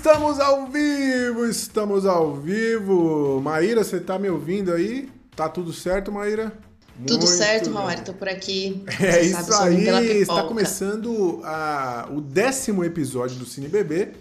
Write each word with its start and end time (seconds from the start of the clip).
Estamos 0.00 0.40
ao 0.40 0.66
vivo, 0.66 1.44
estamos 1.44 2.06
ao 2.06 2.34
vivo. 2.34 3.38
Maíra, 3.42 3.84
você 3.84 4.00
tá 4.00 4.18
me 4.18 4.30
ouvindo 4.30 4.72
aí? 4.72 5.10
Tá 5.36 5.46
tudo 5.46 5.74
certo, 5.74 6.10
Maíra? 6.10 6.54
Tudo 7.06 7.26
certo, 7.26 7.70
Maurício, 7.70 8.06
tô 8.06 8.14
por 8.14 8.26
aqui. 8.26 8.82
É 8.98 9.20
isso 9.20 9.52
aí, 9.52 10.22
está 10.22 10.42
começando 10.44 11.42
a, 11.44 12.08
o 12.10 12.22
décimo 12.22 12.82
episódio 12.82 13.36
do 13.36 13.44
Cine 13.44 13.68
Bebê, 13.68 14.12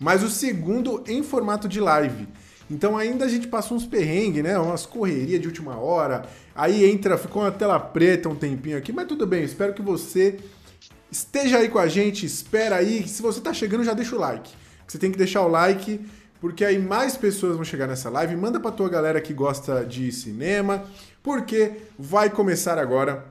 mas 0.00 0.22
o 0.22 0.30
segundo 0.30 1.04
em 1.06 1.22
formato 1.22 1.68
de 1.68 1.80
live. 1.80 2.26
Então 2.70 2.96
ainda 2.96 3.26
a 3.26 3.28
gente 3.28 3.46
passou 3.46 3.76
uns 3.76 3.84
perrengues, 3.84 4.42
né? 4.42 4.58
Umas 4.58 4.86
correrias 4.86 5.38
de 5.38 5.48
última 5.48 5.76
hora. 5.76 6.24
Aí 6.54 6.90
entra, 6.90 7.18
ficou 7.18 7.42
uma 7.42 7.52
tela 7.52 7.78
preta 7.78 8.26
um 8.26 8.34
tempinho 8.34 8.78
aqui, 8.78 8.90
mas 8.90 9.06
tudo 9.06 9.26
bem. 9.26 9.44
Espero 9.44 9.74
que 9.74 9.82
você 9.82 10.38
esteja 11.12 11.58
aí 11.58 11.68
com 11.68 11.78
a 11.78 11.88
gente, 11.88 12.24
espera 12.24 12.76
aí. 12.76 13.06
Se 13.06 13.20
você 13.20 13.38
tá 13.38 13.52
chegando, 13.52 13.84
já 13.84 13.92
deixa 13.92 14.16
o 14.16 14.18
like. 14.18 14.50
Você 14.86 14.98
tem 14.98 15.10
que 15.10 15.18
deixar 15.18 15.42
o 15.42 15.48
like, 15.48 16.00
porque 16.40 16.64
aí 16.64 16.78
mais 16.78 17.16
pessoas 17.16 17.56
vão 17.56 17.64
chegar 17.64 17.86
nessa 17.86 18.10
live. 18.10 18.36
Manda 18.36 18.60
pra 18.60 18.70
tua 18.70 18.88
galera 18.88 19.20
que 19.20 19.32
gosta 19.32 19.84
de 19.84 20.12
cinema, 20.12 20.84
porque 21.22 21.72
vai 21.98 22.30
começar 22.30 22.78
agora 22.78 23.24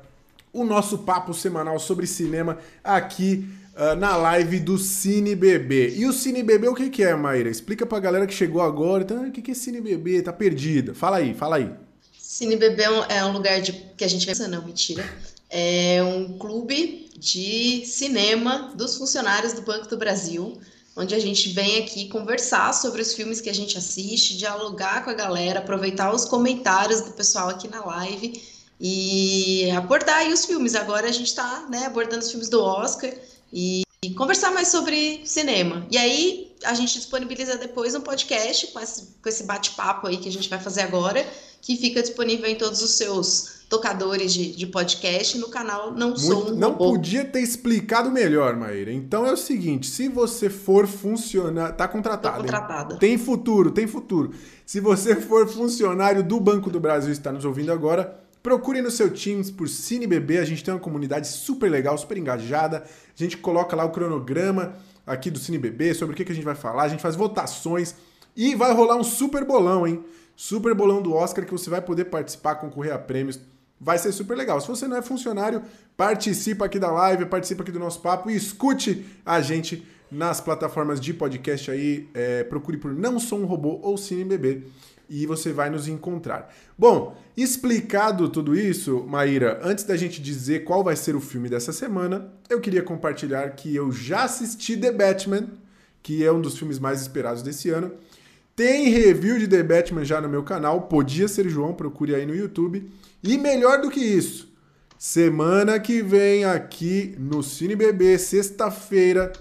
o 0.51 0.63
nosso 0.63 0.99
papo 0.99 1.33
semanal 1.33 1.77
sobre 1.79 2.07
cinema 2.07 2.57
aqui 2.83 3.45
uh, 3.75 3.95
na 3.95 4.15
live 4.15 4.59
do 4.59 4.77
Cine 4.77 5.35
Bebê. 5.35 5.89
E 5.95 6.05
o 6.05 6.13
Cine 6.13 6.41
Bebê 6.41 6.67
o 6.67 6.73
que, 6.73 6.89
que 6.89 7.03
é, 7.03 7.13
Maíra? 7.13 7.49
Explica 7.49 7.85
pra 7.85 7.99
galera 7.99 8.25
que 8.25 8.33
chegou 8.33 8.61
agora, 8.61 9.03
então, 9.03 9.27
o 9.27 9.31
que, 9.31 9.41
que 9.41 9.51
é 9.51 9.53
Cine 9.53 9.81
Bebê? 9.81 10.21
Tá 10.21 10.31
perdida. 10.31 10.93
Fala 10.93 11.17
aí, 11.17 11.33
fala 11.33 11.57
aí. 11.57 11.69
Cine 12.17 12.55
Bebê 12.55 12.83
é 12.83 12.89
um 12.89 13.03
é 13.03 13.23
lugar 13.25 13.61
de 13.61 13.71
que 13.71 14.03
a 14.03 14.07
gente 14.07 14.25
vai. 14.25 14.47
Não, 14.47 14.65
mentira. 14.65 15.05
É 15.49 16.01
um 16.03 16.37
clube 16.37 17.09
de 17.17 17.85
cinema 17.85 18.73
dos 18.75 18.97
funcionários 18.97 19.53
do 19.53 19.61
Banco 19.61 19.87
do 19.87 19.97
Brasil 19.97 20.57
onde 20.95 21.13
a 21.13 21.19
gente 21.19 21.49
vem 21.49 21.79
aqui 21.83 22.07
conversar 22.07 22.73
sobre 22.73 23.01
os 23.01 23.13
filmes 23.13 23.41
que 23.41 23.49
a 23.49 23.53
gente 23.53 23.77
assiste, 23.77 24.37
dialogar 24.37 25.03
com 25.03 25.09
a 25.09 25.13
galera, 25.13 25.59
aproveitar 25.59 26.13
os 26.13 26.25
comentários 26.25 27.01
do 27.01 27.11
pessoal 27.11 27.49
aqui 27.49 27.67
na 27.67 27.83
live 27.83 28.41
e 28.79 29.69
abordar 29.71 30.17
aí 30.17 30.31
os 30.31 30.45
filmes. 30.45 30.73
Agora 30.73 31.07
a 31.07 31.11
gente 31.11 31.27
está 31.27 31.67
né, 31.69 31.85
abordando 31.85 32.23
os 32.23 32.29
filmes 32.31 32.47
do 32.47 32.61
Oscar 32.61 33.11
e, 33.51 33.83
conversar 34.15 34.51
mais 34.51 34.67
sobre 34.67 35.23
cinema. 35.25 35.85
E 35.89 35.97
aí 35.97 36.55
a 36.63 36.75
gente 36.75 36.93
disponibiliza 36.93 37.57
depois 37.57 37.95
um 37.95 38.01
podcast 38.01 38.67
com 38.67 38.79
esse, 38.79 39.07
com 39.21 39.27
esse 39.27 39.43
bate-papo 39.43 40.07
aí 40.07 40.17
que 40.17 40.29
a 40.29 40.31
gente 40.31 40.47
vai 40.47 40.59
fazer 40.59 40.81
agora, 40.81 41.27
que 41.59 41.75
fica 41.75 42.01
disponível 42.01 42.45
em 42.45 42.55
todos 42.55 42.83
os 42.83 42.91
seus 42.91 43.54
tocadores 43.69 44.33
de, 44.33 44.55
de 44.55 44.67
podcast 44.67 45.37
no 45.37 45.49
canal 45.49 45.91
Não 45.91 46.09
Muito, 46.09 46.21
Sou 46.21 46.51
um 46.51 46.55
Não 46.55 46.71
robô. 46.71 46.91
podia 46.91 47.25
ter 47.25 47.41
explicado 47.41 48.11
melhor, 48.11 48.55
Maíra. 48.55 48.91
Então 48.91 49.25
é 49.25 49.31
o 49.31 49.37
seguinte, 49.37 49.87
se 49.87 50.07
você 50.07 50.49
for 50.49 50.87
funcionar... 50.87 51.73
Tá 51.73 51.87
contratada. 51.87 52.37
contratada. 52.37 52.97
Tem 52.97 53.17
futuro, 53.17 53.71
tem 53.71 53.87
futuro. 53.87 54.31
Se 54.65 54.79
você 54.79 55.15
for 55.15 55.47
funcionário 55.47 56.23
do 56.23 56.39
Banco 56.39 56.69
do 56.69 56.79
Brasil 56.79 57.09
e 57.09 57.13
está 57.13 57.31
nos 57.31 57.45
ouvindo 57.45 57.71
agora, 57.71 58.19
procure 58.41 58.81
no 58.81 58.91
seu 58.91 59.09
Teams 59.09 59.49
por 59.49 59.67
CineBB. 59.67 60.37
A 60.37 60.45
gente 60.45 60.63
tem 60.63 60.73
uma 60.73 60.79
comunidade 60.79 61.27
super 61.27 61.69
legal, 61.69 61.97
super 61.97 62.17
engajada. 62.17 62.83
A 62.83 63.23
gente 63.23 63.37
coloca 63.37 63.75
lá 63.75 63.83
o 63.83 63.91
cronograma 63.91 64.73
aqui 65.05 65.31
do 65.31 65.39
CineBB 65.39 65.93
sobre 65.93 66.13
o 66.13 66.15
que, 66.15 66.23
que 66.23 66.31
a 66.31 66.35
gente 66.35 66.45
vai 66.45 66.55
falar. 66.55 66.83
A 66.83 66.87
gente 66.87 67.01
faz 67.01 67.15
votações 67.15 67.95
e 68.35 68.53
vai 68.53 68.73
rolar 68.73 68.97
um 68.97 69.03
super 69.03 69.43
bolão, 69.43 69.87
hein? 69.87 70.03
Super 70.35 70.75
bolão 70.75 71.01
do 71.01 71.13
Oscar 71.13 71.45
que 71.45 71.51
você 71.51 71.69
vai 71.69 71.81
poder 71.81 72.05
participar, 72.05 72.55
concorrer 72.55 72.93
a 72.93 72.99
prêmios 72.99 73.39
vai 73.79 73.97
ser 73.97 74.11
super 74.11 74.37
legal. 74.37 74.59
Se 74.61 74.67
você 74.67 74.87
não 74.87 74.97
é 74.97 75.01
funcionário, 75.01 75.61
participa 75.97 76.65
aqui 76.65 76.79
da 76.79 76.91
live, 76.91 77.25
participa 77.25 77.63
aqui 77.63 77.71
do 77.71 77.79
nosso 77.79 78.01
papo 78.01 78.29
e 78.29 78.35
escute 78.35 79.05
a 79.25 79.41
gente 79.41 79.85
nas 80.11 80.39
plataformas 80.39 80.99
de 80.99 81.13
podcast 81.13 81.69
aí. 81.71 82.09
É, 82.13 82.43
procure 82.43 82.77
por 82.77 82.93
Não 82.93 83.19
Sou 83.19 83.39
um 83.39 83.45
Robô 83.45 83.79
ou 83.81 83.97
Cine 83.97 84.23
Bebê 84.23 84.63
e 85.09 85.25
você 85.25 85.51
vai 85.51 85.69
nos 85.69 85.87
encontrar. 85.87 86.53
Bom, 86.77 87.15
explicado 87.37 88.29
tudo 88.29 88.55
isso, 88.55 89.03
Maíra, 89.07 89.59
antes 89.63 89.83
da 89.83 89.95
gente 89.95 90.21
dizer 90.21 90.63
qual 90.63 90.83
vai 90.83 90.95
ser 90.95 91.15
o 91.15 91.21
filme 91.21 91.49
dessa 91.49 91.71
semana, 91.71 92.31
eu 92.49 92.59
queria 92.59 92.81
compartilhar 92.81 93.49
que 93.51 93.75
eu 93.75 93.91
já 93.91 94.23
assisti 94.23 94.77
The 94.77 94.91
Batman, 94.91 95.47
que 96.01 96.23
é 96.23 96.31
um 96.31 96.41
dos 96.41 96.57
filmes 96.57 96.79
mais 96.79 97.01
esperados 97.01 97.41
desse 97.41 97.69
ano. 97.69 97.91
Tem 98.55 98.87
review 98.87 99.37
de 99.37 99.49
The 99.49 99.61
Batman 99.63 100.05
já 100.05 100.21
no 100.21 100.29
meu 100.29 100.41
canal, 100.41 100.83
podia 100.83 101.27
ser 101.27 101.49
João, 101.49 101.73
procure 101.73 102.15
aí 102.15 102.25
no 102.25 102.33
YouTube. 102.33 102.89
E 103.21 103.37
melhor 103.37 103.81
do 103.81 103.89
que 103.89 103.99
isso, 103.99 104.49
semana 104.97 105.77
que 105.77 106.01
vem 106.01 106.45
aqui 106.45 107.15
no 107.19 107.43
Cine 107.43 107.75
Bebê, 107.75 108.17
sexta-feira, 108.17 109.33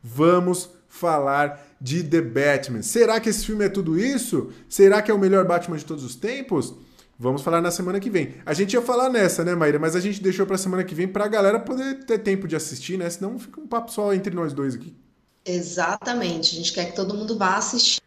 vamos 0.00 0.70
falar 0.88 1.66
de 1.80 2.04
The 2.04 2.20
Batman. 2.20 2.82
Será 2.82 3.18
que 3.18 3.28
esse 3.28 3.44
filme 3.44 3.64
é 3.64 3.68
tudo 3.68 3.98
isso? 3.98 4.52
Será 4.68 5.02
que 5.02 5.10
é 5.10 5.14
o 5.14 5.18
melhor 5.18 5.44
Batman 5.44 5.76
de 5.76 5.84
todos 5.84 6.04
os 6.04 6.14
tempos? 6.14 6.72
Vamos 7.18 7.42
falar 7.42 7.60
na 7.60 7.72
semana 7.72 7.98
que 7.98 8.08
vem. 8.08 8.36
A 8.46 8.54
gente 8.54 8.74
ia 8.74 8.82
falar 8.82 9.10
nessa, 9.10 9.44
né, 9.44 9.52
Maíra? 9.54 9.80
Mas 9.80 9.96
a 9.96 10.00
gente 10.00 10.22
deixou 10.22 10.46
pra 10.46 10.56
semana 10.56 10.84
que 10.84 10.94
vem 10.94 11.08
pra 11.08 11.26
galera 11.26 11.58
poder 11.58 12.04
ter 12.04 12.18
tempo 12.18 12.46
de 12.46 12.54
assistir, 12.54 12.96
né? 12.96 13.10
Senão 13.10 13.36
fica 13.36 13.60
um 13.60 13.66
papo 13.66 13.90
só 13.90 14.14
entre 14.14 14.32
nós 14.32 14.52
dois 14.52 14.76
aqui. 14.76 14.94
Exatamente. 15.54 16.54
A 16.54 16.58
gente 16.58 16.72
quer 16.72 16.86
que 16.86 16.96
todo 16.96 17.14
mundo 17.14 17.36
vá 17.36 17.56
assistir 17.56 18.00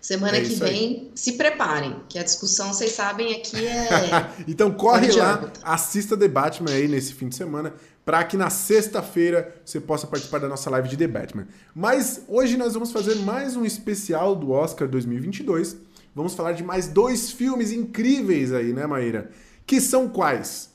Semana 0.00 0.36
é 0.36 0.40
que 0.40 0.54
vem, 0.54 0.70
aí. 0.70 1.10
se 1.14 1.32
preparem, 1.32 1.96
que 2.08 2.18
a 2.18 2.22
discussão, 2.22 2.72
vocês 2.72 2.92
sabem, 2.92 3.34
aqui 3.34 3.66
é. 3.66 4.30
então 4.46 4.70
corre 4.70 5.10
lá, 5.12 5.52
assista 5.62 6.16
The 6.16 6.28
Batman 6.28 6.70
aí 6.70 6.86
nesse 6.86 7.12
fim 7.12 7.28
de 7.28 7.34
semana, 7.34 7.74
para 8.04 8.22
que 8.24 8.36
na 8.36 8.48
sexta-feira 8.48 9.60
você 9.64 9.80
possa 9.80 10.06
participar 10.06 10.38
da 10.38 10.48
nossa 10.48 10.70
live 10.70 10.88
de 10.88 10.96
The 10.96 11.08
Batman. 11.08 11.48
Mas 11.74 12.22
hoje 12.28 12.56
nós 12.56 12.74
vamos 12.74 12.92
fazer 12.92 13.16
mais 13.16 13.56
um 13.56 13.64
especial 13.64 14.36
do 14.36 14.52
Oscar 14.52 14.88
2022. 14.88 15.76
Vamos 16.14 16.32
falar 16.34 16.52
de 16.52 16.62
mais 16.62 16.86
dois 16.86 17.32
filmes 17.32 17.72
incríveis 17.72 18.52
aí, 18.52 18.72
né, 18.72 18.86
Maíra? 18.86 19.30
Que 19.66 19.80
são 19.80 20.08
quais? 20.08 20.70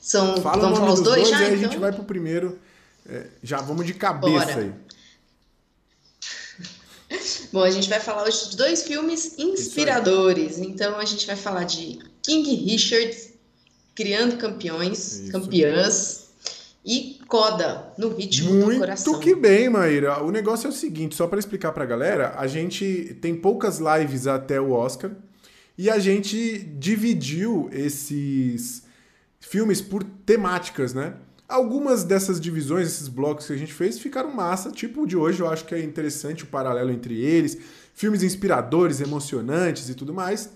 São, 0.00 0.36
Fala 0.42 0.62
vamos 0.62 0.78
falar 0.80 0.92
os 0.92 1.00
dois, 1.00 1.22
dois 1.22 1.28
já, 1.30 1.42
e 1.42 1.46
então? 1.46 1.54
a 1.54 1.62
gente 1.62 1.78
vai 1.78 1.92
pro 1.92 2.04
primeiro. 2.04 2.58
É, 3.10 3.26
já 3.42 3.58
vamos 3.60 3.86
de 3.86 3.94
cabeça 3.94 4.46
Bora. 4.46 4.60
aí. 4.60 4.72
Bom, 7.52 7.62
a 7.62 7.70
gente 7.70 7.88
vai 7.88 7.98
falar 7.98 8.24
hoje 8.24 8.50
de 8.50 8.56
dois 8.56 8.82
filmes 8.84 9.36
inspiradores. 9.38 10.58
Então, 10.58 10.96
a 10.98 11.04
gente 11.04 11.26
vai 11.26 11.36
falar 11.36 11.64
de 11.64 11.98
King 12.22 12.54
Richard, 12.54 13.34
Criando 13.94 14.36
Campeões, 14.36 15.20
Isso. 15.20 15.32
Campeãs, 15.32 16.30
e 16.84 17.18
Coda, 17.28 17.92
no 17.98 18.08
ritmo 18.08 18.52
Muito 18.52 18.72
do 18.72 18.78
coração. 18.80 19.12
Muito 19.12 19.24
que 19.24 19.34
bem, 19.34 19.68
Maíra. 19.68 20.22
O 20.22 20.30
negócio 20.30 20.66
é 20.66 20.70
o 20.70 20.72
seguinte, 20.72 21.14
só 21.14 21.26
para 21.26 21.38
explicar 21.38 21.72
para 21.72 21.84
a 21.84 21.86
galera, 21.86 22.34
a 22.36 22.46
gente 22.46 23.16
tem 23.20 23.34
poucas 23.34 23.78
lives 23.78 24.26
até 24.26 24.60
o 24.60 24.72
Oscar 24.72 25.12
e 25.76 25.90
a 25.90 25.98
gente 25.98 26.58
dividiu 26.58 27.68
esses 27.72 28.82
filmes 29.38 29.80
por 29.80 30.02
temáticas, 30.02 30.94
né? 30.94 31.14
Algumas 31.50 32.04
dessas 32.04 32.40
divisões, 32.40 32.86
esses 32.86 33.08
blocos 33.08 33.48
que 33.48 33.52
a 33.52 33.56
gente 33.56 33.74
fez, 33.74 33.98
ficaram 33.98 34.32
massa. 34.32 34.70
Tipo 34.70 35.02
o 35.02 35.06
de 35.06 35.16
hoje, 35.16 35.40
eu 35.40 35.50
acho 35.50 35.64
que 35.64 35.74
é 35.74 35.82
interessante 35.82 36.44
o 36.44 36.46
paralelo 36.46 36.92
entre 36.92 37.20
eles. 37.20 37.58
Filmes 37.92 38.22
inspiradores, 38.22 39.00
emocionantes 39.00 39.88
e 39.88 39.94
tudo 39.96 40.14
mais. 40.14 40.48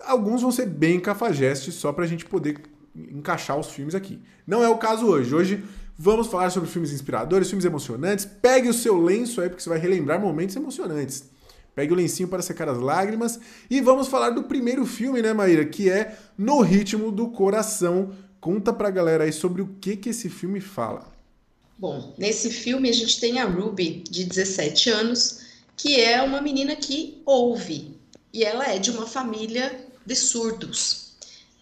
Alguns 0.00 0.40
vão 0.40 0.50
ser 0.50 0.64
bem 0.64 0.98
cafajestes, 0.98 1.74
só 1.74 1.92
pra 1.92 2.06
gente 2.06 2.24
poder 2.24 2.58
encaixar 2.96 3.58
os 3.58 3.68
filmes 3.68 3.94
aqui. 3.94 4.18
Não 4.46 4.64
é 4.64 4.68
o 4.70 4.78
caso 4.78 5.04
hoje. 5.04 5.34
Hoje 5.34 5.64
vamos 5.98 6.28
falar 6.28 6.48
sobre 6.48 6.70
filmes 6.70 6.90
inspiradores, 6.90 7.48
filmes 7.48 7.66
emocionantes. 7.66 8.24
Pegue 8.24 8.70
o 8.70 8.72
seu 8.72 8.98
lenço 8.98 9.42
aí, 9.42 9.50
porque 9.50 9.62
você 9.62 9.68
vai 9.68 9.78
relembrar 9.78 10.18
momentos 10.18 10.56
emocionantes. 10.56 11.28
Pegue 11.74 11.92
o 11.92 11.96
lencinho 11.96 12.30
para 12.30 12.40
secar 12.40 12.66
as 12.66 12.78
lágrimas. 12.78 13.38
E 13.68 13.78
vamos 13.82 14.08
falar 14.08 14.30
do 14.30 14.44
primeiro 14.44 14.86
filme, 14.86 15.20
né, 15.20 15.34
Maíra? 15.34 15.66
Que 15.66 15.90
é 15.90 16.16
No 16.38 16.62
Ritmo 16.62 17.12
do 17.12 17.28
Coração, 17.28 18.10
Conta 18.40 18.72
pra 18.72 18.90
galera 18.90 19.24
aí 19.24 19.32
sobre 19.32 19.60
o 19.60 19.76
que, 19.80 19.96
que 19.96 20.08
esse 20.08 20.30
filme 20.30 20.60
fala. 20.60 21.12
Bom, 21.78 22.14
nesse 22.16 22.50
filme 22.50 22.88
a 22.88 22.92
gente 22.92 23.20
tem 23.20 23.38
a 23.38 23.44
Ruby, 23.44 24.04
de 24.08 24.24
17 24.24 24.90
anos, 24.90 25.40
que 25.76 26.00
é 26.00 26.22
uma 26.22 26.40
menina 26.40 26.74
que 26.76 27.20
ouve. 27.26 27.98
E 28.32 28.44
ela 28.44 28.66
é 28.66 28.78
de 28.78 28.90
uma 28.90 29.06
família 29.06 29.86
de 30.06 30.14
surdos. 30.14 31.12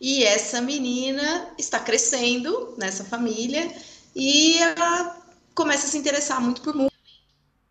E 0.01 0.23
essa 0.23 0.61
menina 0.61 1.49
está 1.59 1.81
crescendo 1.81 2.75
nessa 2.77 3.05
família 3.05 3.73
e 4.15 4.59
ela 4.59 5.21
começa 5.55 5.87
a 5.87 5.91
se 5.91 5.99
interessar 5.99 6.41
muito 6.41 6.63
por 6.63 6.75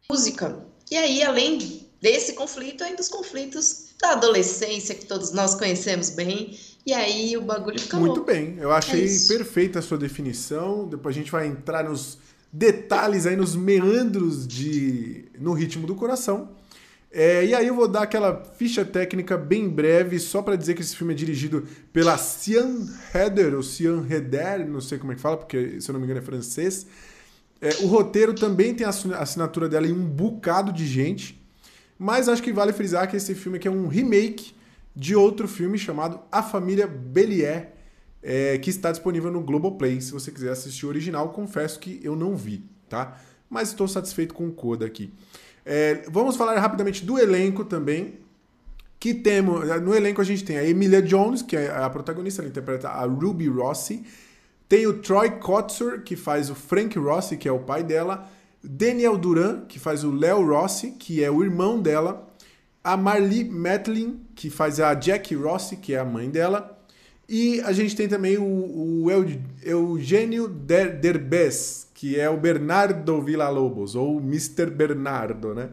música. 0.10 0.66
E 0.92 0.98
aí, 0.98 1.24
além 1.24 1.88
desse 2.02 2.34
conflito, 2.34 2.84
ainda 2.84 3.02
os 3.02 3.10
conflitos 3.10 3.88
da 4.00 4.12
adolescência, 4.12 4.96
que 4.96 5.06
todos 5.06 5.32
nós 5.32 5.56
conhecemos 5.56 6.10
bem, 6.10 6.58
e 6.88 6.94
aí 6.94 7.36
o 7.36 7.42
bagulho 7.42 7.78
fica 7.78 7.98
Muito 7.98 8.16
louco. 8.16 8.32
bem, 8.32 8.56
eu 8.60 8.72
achei 8.72 9.04
é 9.04 9.28
perfeita 9.28 9.80
a 9.80 9.82
sua 9.82 9.98
definição. 9.98 10.88
Depois 10.88 11.14
a 11.14 11.20
gente 11.20 11.30
vai 11.30 11.46
entrar 11.46 11.84
nos 11.84 12.18
detalhes 12.50 13.26
aí, 13.26 13.36
nos 13.36 13.58
meandros 13.58 14.48
de 14.48 15.26
no 15.38 15.52
ritmo 15.52 15.86
do 15.86 15.96
coração. 15.96 16.56
É, 17.12 17.46
e 17.46 17.54
aí 17.54 17.68
eu 17.68 17.76
vou 17.76 17.90
dar 17.90 18.04
aquela 18.04 18.42
ficha 18.58 18.86
técnica 18.86 19.38
bem 19.38 19.68
breve, 19.68 20.18
só 20.18 20.42
para 20.42 20.56
dizer 20.56 20.76
que 20.76 20.82
esse 20.82 20.96
filme 20.96 21.14
é 21.14 21.18
dirigido 21.18 21.68
pela 21.92 22.18
Cian 22.18 22.88
Heder, 23.14 23.54
ou 23.54 23.64
Cian 23.64 24.06
Heder, 24.10 24.66
não 24.66 24.80
sei 24.80 24.98
como 24.98 25.12
é 25.12 25.16
que 25.16 25.22
fala, 25.22 25.36
porque 25.36 25.82
se 25.82 25.90
eu 25.90 25.94
não 25.94 26.00
me 26.00 26.06
engano 26.06 26.22
é 26.22 26.24
francês. 26.24 26.88
É, 27.60 27.70
o 27.82 27.88
roteiro 27.88 28.34
também 28.34 28.74
tem 28.74 28.88
a 28.88 28.92
assinatura 29.20 29.68
dela 29.68 29.88
em 29.88 29.92
um 29.92 30.06
bocado 30.06 30.72
de 30.72 30.88
gente, 30.88 31.38
mas 32.00 32.30
acho 32.30 32.42
que 32.42 32.54
vale 32.54 32.72
frisar 32.72 33.10
que 33.10 33.18
esse 33.18 33.36
filme 33.36 33.58
aqui 33.58 33.68
é 33.68 33.72
um 33.72 33.88
remake 33.88 34.56
de 34.98 35.16
outro 35.16 35.48
filme 35.48 35.78
chamado 35.78 36.20
A 36.32 36.42
Família 36.42 36.88
Belier, 36.88 37.72
é, 38.24 38.58
que 38.58 38.72
está 38.72 38.92
disponível 38.92 39.32
no 39.32 39.42
Globoplay. 39.42 40.02
Se 40.02 40.12
você 40.12 40.32
quiser 40.32 40.50
assistir 40.50 40.88
o 40.88 40.90
original, 40.90 41.30
confesso 41.30 41.80
que 41.80 42.00
eu 42.04 42.16
não 42.16 42.36
vi, 42.36 42.66
tá? 42.90 43.16
Mas 43.48 43.70
estou 43.70 43.88
satisfeito 43.88 44.34
com 44.34 44.48
o 44.48 44.52
Coda 44.52 44.88
aqui. 44.88 45.14
É, 45.64 46.02
vamos 46.10 46.36
falar 46.36 46.60
rapidamente 46.60 47.06
do 47.06 47.20
elenco 47.20 47.64
também. 47.64 48.16
Que 49.00 49.14
temos. 49.14 49.70
No 49.84 49.94
elenco 49.94 50.20
a 50.20 50.24
gente 50.24 50.44
tem 50.44 50.58
a 50.58 50.68
Emilia 50.68 51.04
Jones, 51.04 51.44
que 51.44 51.56
é 51.56 51.70
a 51.70 51.88
protagonista, 51.92 52.42
ela 52.42 52.50
interpreta 52.50 52.90
a 52.90 53.06
Ruby 53.06 53.48
Rossi. 53.48 54.04
Tem 54.68 54.88
o 54.88 54.94
Troy 54.94 55.30
Kotsur, 55.40 56.02
que 56.02 56.16
faz 56.16 56.50
o 56.50 56.56
Frank 56.56 56.98
Rossi, 56.98 57.38
que 57.38 57.48
é 57.48 57.52
o 57.52 57.60
pai 57.60 57.84
dela. 57.84 58.28
Daniel 58.64 59.16
Duran, 59.16 59.66
que 59.66 59.78
faz 59.78 60.04
o 60.04 60.12
Léo 60.12 60.44
Rossi, 60.44 60.94
que 60.94 61.24
é 61.24 61.30
o 61.30 61.44
irmão 61.44 61.80
dela. 61.80 62.28
A 62.84 62.98
Marlee 62.98 63.48
Matlin, 63.48 64.27
que 64.38 64.50
faz 64.50 64.80
a 64.80 64.94
Jackie 64.94 65.36
Rossi, 65.36 65.76
que 65.76 65.94
é 65.94 66.00
a 66.00 66.06
mãe 66.06 66.30
dela. 66.30 66.80
E 67.28 67.60
a 67.62 67.74
gente 67.74 67.96
tem 67.96 68.08
também 68.08 68.38
o, 68.38 69.04
o 69.04 69.08
Eugênio 69.62 70.48
Derbez, 70.48 71.88
que 71.94 72.18
é 72.18 72.30
o 72.30 72.38
Bernardo 72.38 73.22
Villa-Lobos, 73.22 73.96
ou 73.96 74.20
Mr. 74.20 74.68
Bernardo, 74.68 75.54
né? 75.54 75.70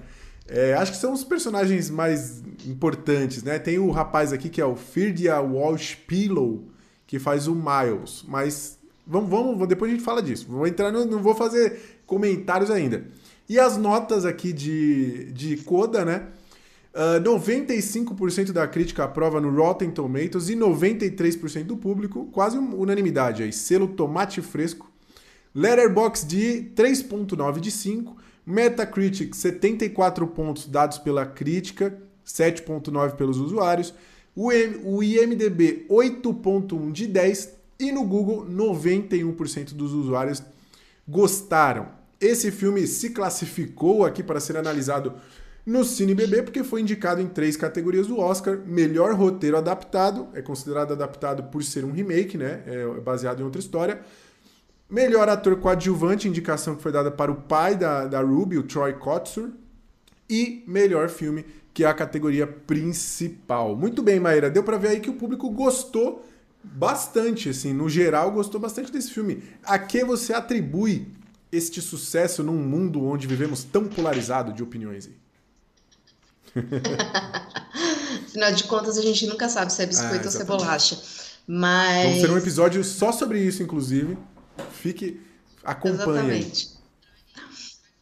É, 0.49 0.75
acho 0.75 0.93
que 0.93 0.99
são 0.99 1.13
os 1.13 1.23
personagens 1.23 1.89
mais 1.89 2.43
importantes, 2.67 3.43
né? 3.43 3.59
Tem 3.59 3.79
o 3.79 3.91
rapaz 3.91 4.33
aqui 4.33 4.49
que 4.49 4.61
é 4.61 4.67
o 4.67 4.75
Firdia 4.75 5.41
Walsh 5.41 5.95
Pillow, 6.07 6.65
que 7.07 7.19
faz 7.19 7.47
o 7.47 7.55
Miles, 7.55 8.25
mas 8.27 8.79
Vamos, 9.07 9.29
vamos, 9.29 9.69
depois 9.69 9.91
a 9.91 9.95
gente 9.95 10.05
fala 10.05 10.23
disso. 10.23 10.47
Vou 10.49 10.67
entrar 10.67 10.91
no, 10.91 11.05
não 11.05 11.23
vou 11.23 11.35
fazer 11.35 12.01
comentários 12.07 12.71
ainda. 12.71 13.07
E 13.49 13.59
as 13.59 13.77
notas 13.77 14.25
aqui 14.25 14.53
de, 14.53 15.31
de 15.33 15.59
Coda, 15.59 16.05
né? 16.05 16.29
Uh, 16.95 17.17
ah, 17.17 17.21
95% 17.21 18.53
da 18.53 18.69
crítica 18.69 19.03
aprova 19.03 19.41
no 19.41 19.51
Rotten 19.51 19.91
Tomatoes 19.91 20.49
e 20.49 20.55
93% 20.55 21.65
do 21.65 21.77
público, 21.77 22.27
quase 22.27 22.57
unanimidade 22.57 23.43
aí. 23.43 23.53
Selo 23.53 23.89
tomate 23.89 24.41
fresco. 24.41 24.91
Letterboxd 25.53 26.27
de 26.27 26.71
3.9 26.75 27.59
de 27.59 27.71
5. 27.71 28.17
Metacritic 28.47 29.35
74 29.35 30.27
pontos 30.29 30.67
dados 30.67 30.99
pela 30.99 31.25
crítica, 31.25 31.99
7.9 32.27 33.17
pelos 33.17 33.39
usuários. 33.39 33.93
O, 34.37 34.51
o 34.85 35.03
IMDB 35.03 35.87
8.1 35.89 36.93
de 36.93 37.07
10 37.07 37.55
e 37.81 37.91
no 37.91 38.05
Google, 38.05 38.47
91% 38.47 39.73
dos 39.73 39.93
usuários 39.93 40.43
gostaram. 41.09 41.89
Esse 42.21 42.51
filme 42.51 42.87
se 42.87 43.11
classificou 43.11 44.05
aqui 44.05 44.23
para 44.23 44.41
ser 44.41 44.57
analisado 44.57 45.15
no 45.67 45.83
CineBB 45.85 46.43
porque 46.43 46.63
foi 46.63 46.83
indicado 46.83 47.21
em 47.21 47.27
três 47.27 47.57
categorias 47.57 48.07
do 48.07 48.19
Oscar: 48.19 48.59
melhor 48.67 49.15
roteiro 49.15 49.57
adaptado, 49.57 50.29
é 50.35 50.43
considerado 50.43 50.93
adaptado 50.93 51.45
por 51.45 51.63
ser 51.65 51.85
um 51.85 51.93
remake, 51.93 52.37
né? 52.37 52.63
É 52.67 52.87
baseado 53.01 53.41
em 53.41 53.45
outra 53.45 53.61
história. 53.61 54.01
Melhor 54.89 55.29
ator 55.29 55.57
coadjuvante, 55.57 56.29
indicação 56.29 56.77
que 56.77 56.83
foi 56.83 56.93
dada 56.93 57.11
para 57.11 57.33
o 57.33 57.37
pai 57.37 57.75
da, 57.75 58.07
da 58.07 58.21
Ruby, 58.21 58.59
o 58.59 58.63
Troy 58.63 58.93
Kotsur. 58.95 59.51
E 60.29 60.63
melhor 60.67 61.09
filme, 61.09 61.45
que 61.73 61.85
é 61.85 61.87
a 61.87 61.95
categoria 61.95 62.47
principal. 62.47 63.75
Muito 63.77 64.03
bem, 64.03 64.21
Maíra, 64.21 64.51
deu 64.51 64.63
para 64.63 64.79
ver 64.79 64.89
aí 64.89 65.01
que 65.01 65.11
o 65.11 65.15
público 65.15 65.51
gostou 65.51 66.25
bastante, 66.63 67.51
assim, 67.51 67.73
no 67.73 67.89
geral, 67.89 68.31
gostou 68.31 68.61
bastante 68.61 68.93
desse 68.93 69.11
filme. 69.11 69.43
A 69.63 69.79
que 69.79 70.05
você 70.05 70.33
atribui 70.33 71.09
este 71.53 71.83
sucesso 71.83 72.43
num 72.43 72.57
mundo 72.57 73.05
onde 73.05 73.27
vivemos 73.27 73.65
tão 73.65 73.87
polarizado 73.87 74.53
de 74.53 74.63
opiniões 74.63 75.07
aí? 75.07 75.24
Afinal 78.29 78.53
de 78.53 78.65
contas, 78.65 78.99
a 78.99 79.03
gente 79.03 79.27
nunca 79.27 79.49
sabe 79.49 79.73
se 79.73 79.83
é 79.83 79.87
biscoito 79.87 80.25
ah, 80.25 80.27
ou 80.27 80.31
se 80.31 80.41
é 80.41 80.45
bolacha. 80.45 81.01
Mas. 81.47 82.05
Vamos 82.05 82.21
ter 82.23 82.31
um 82.31 82.39
episódio 82.39 82.85
só 82.85 83.13
sobre 83.13 83.41
isso, 83.41 83.63
inclusive. 83.63 84.17
Fique. 84.73 85.21
Acompanhe. 85.63 86.03
Exatamente. 86.03 86.69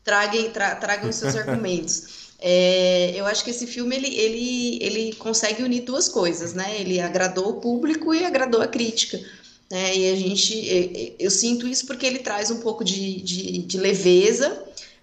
Traguem, 0.04 0.50
tra, 0.50 0.74
tragam 0.76 1.10
os 1.10 1.16
seus 1.16 1.34
argumentos. 1.36 2.22
É, 2.44 3.12
eu 3.14 3.24
acho 3.24 3.44
que 3.44 3.50
esse 3.50 3.68
filme 3.68 3.94
ele, 3.94 4.08
ele, 4.16 4.78
ele 4.82 5.12
consegue 5.14 5.62
unir 5.62 5.82
duas 5.82 6.08
coisas, 6.08 6.54
né? 6.54 6.80
Ele 6.80 7.00
agradou 7.00 7.50
o 7.50 7.60
público 7.60 8.12
e 8.12 8.24
agradou 8.24 8.60
a 8.60 8.66
crítica. 8.66 9.20
Né? 9.70 9.96
E 9.96 10.12
a 10.12 10.16
gente, 10.16 11.16
eu, 11.18 11.30
sinto 11.30 11.68
isso 11.68 11.86
porque 11.86 12.04
ele 12.04 12.18
traz 12.18 12.50
um 12.50 12.60
pouco 12.60 12.84
de, 12.84 13.22
de, 13.22 13.58
de 13.58 13.78
leveza, 13.78 14.62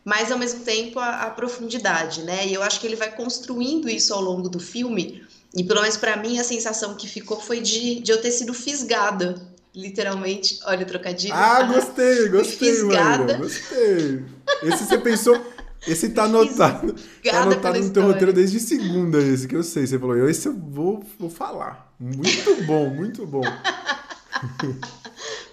mas 0.09 0.31
ao 0.31 0.39
mesmo 0.39 0.61
tempo 0.61 0.97
a, 0.97 1.21
a, 1.21 1.29
profundidade, 1.29 2.23
né? 2.23 2.47
E 2.47 2.53
eu 2.56 2.63
acho 2.63 2.79
que 2.79 2.88
ele 2.88 2.95
vai 2.95 3.15
construindo 3.15 3.88
isso 3.88 4.11
ao 4.11 4.19
longo 4.19 4.50
do 4.50 4.59
filme. 4.59 5.23
E 5.56 5.63
pelo 5.63 5.81
menos 5.81 5.97
para 5.97 6.17
mim 6.17 6.39
a 6.39 6.44
sensação 6.44 6.95
que 6.95 7.07
ficou 7.07 7.39
foi 7.39 7.61
de, 7.61 8.00
de 8.00 8.11
eu 8.11 8.19
ter 8.19 8.31
sido 8.31 8.51
fisgada, 8.51 9.35
literalmente. 9.73 10.59
Olha 10.65 10.81
o 10.81 10.88
trocadilho. 10.88 11.35
Ah, 11.35 11.61
gostei, 11.61 12.27
gostei, 12.29 12.73
fisgada. 12.73 13.23
Maíra, 13.23 13.38
gostei. 13.38 14.25
Esse 14.63 14.85
você 14.85 14.97
pensou 14.97 15.39
esse 15.85 16.09
tá 16.09 16.23
anotado. 16.23 16.95
tá 17.23 17.41
anotado 17.44 17.79
no 17.79 17.89
teu 17.91 18.03
roteiro 18.07 18.33
desde 18.33 18.59
segunda, 18.59 19.19
esse 19.21 19.47
que 19.47 19.56
eu 19.56 19.63
sei. 19.63 19.85
Você 19.85 20.00
falou, 20.00 20.27
esse 20.27 20.47
eu 20.47 20.57
vou, 20.57 21.06
vou 21.19 21.29
falar. 21.29 21.94
Muito 22.00 22.56
bom, 22.65 22.89
muito 22.89 23.27
bom. 23.27 23.44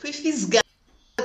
Fui 0.00 0.14
fisgada 0.14 0.64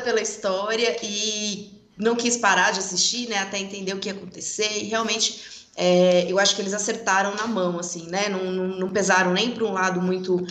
pela 0.03 0.19
história 0.19 0.97
e 1.01 1.80
não 2.01 2.15
quis 2.15 2.35
parar 2.35 2.71
de 2.71 2.79
assistir, 2.79 3.29
né? 3.29 3.37
Até 3.37 3.59
entender 3.59 3.93
o 3.93 3.99
que 3.99 4.09
ia 4.09 4.13
acontecer. 4.13 4.79
E 4.79 4.85
realmente 4.85 5.39
é, 5.75 6.25
eu 6.29 6.39
acho 6.39 6.55
que 6.55 6.61
eles 6.61 6.73
acertaram 6.73 7.35
na 7.35 7.47
mão, 7.47 7.79
assim, 7.79 8.07
né? 8.07 8.27
Não, 8.27 8.51
não, 8.51 8.67
não 8.79 8.89
pesaram 8.89 9.31
nem 9.31 9.51
para 9.51 9.63
um 9.63 9.71
lado 9.71 10.01
muito 10.01 10.45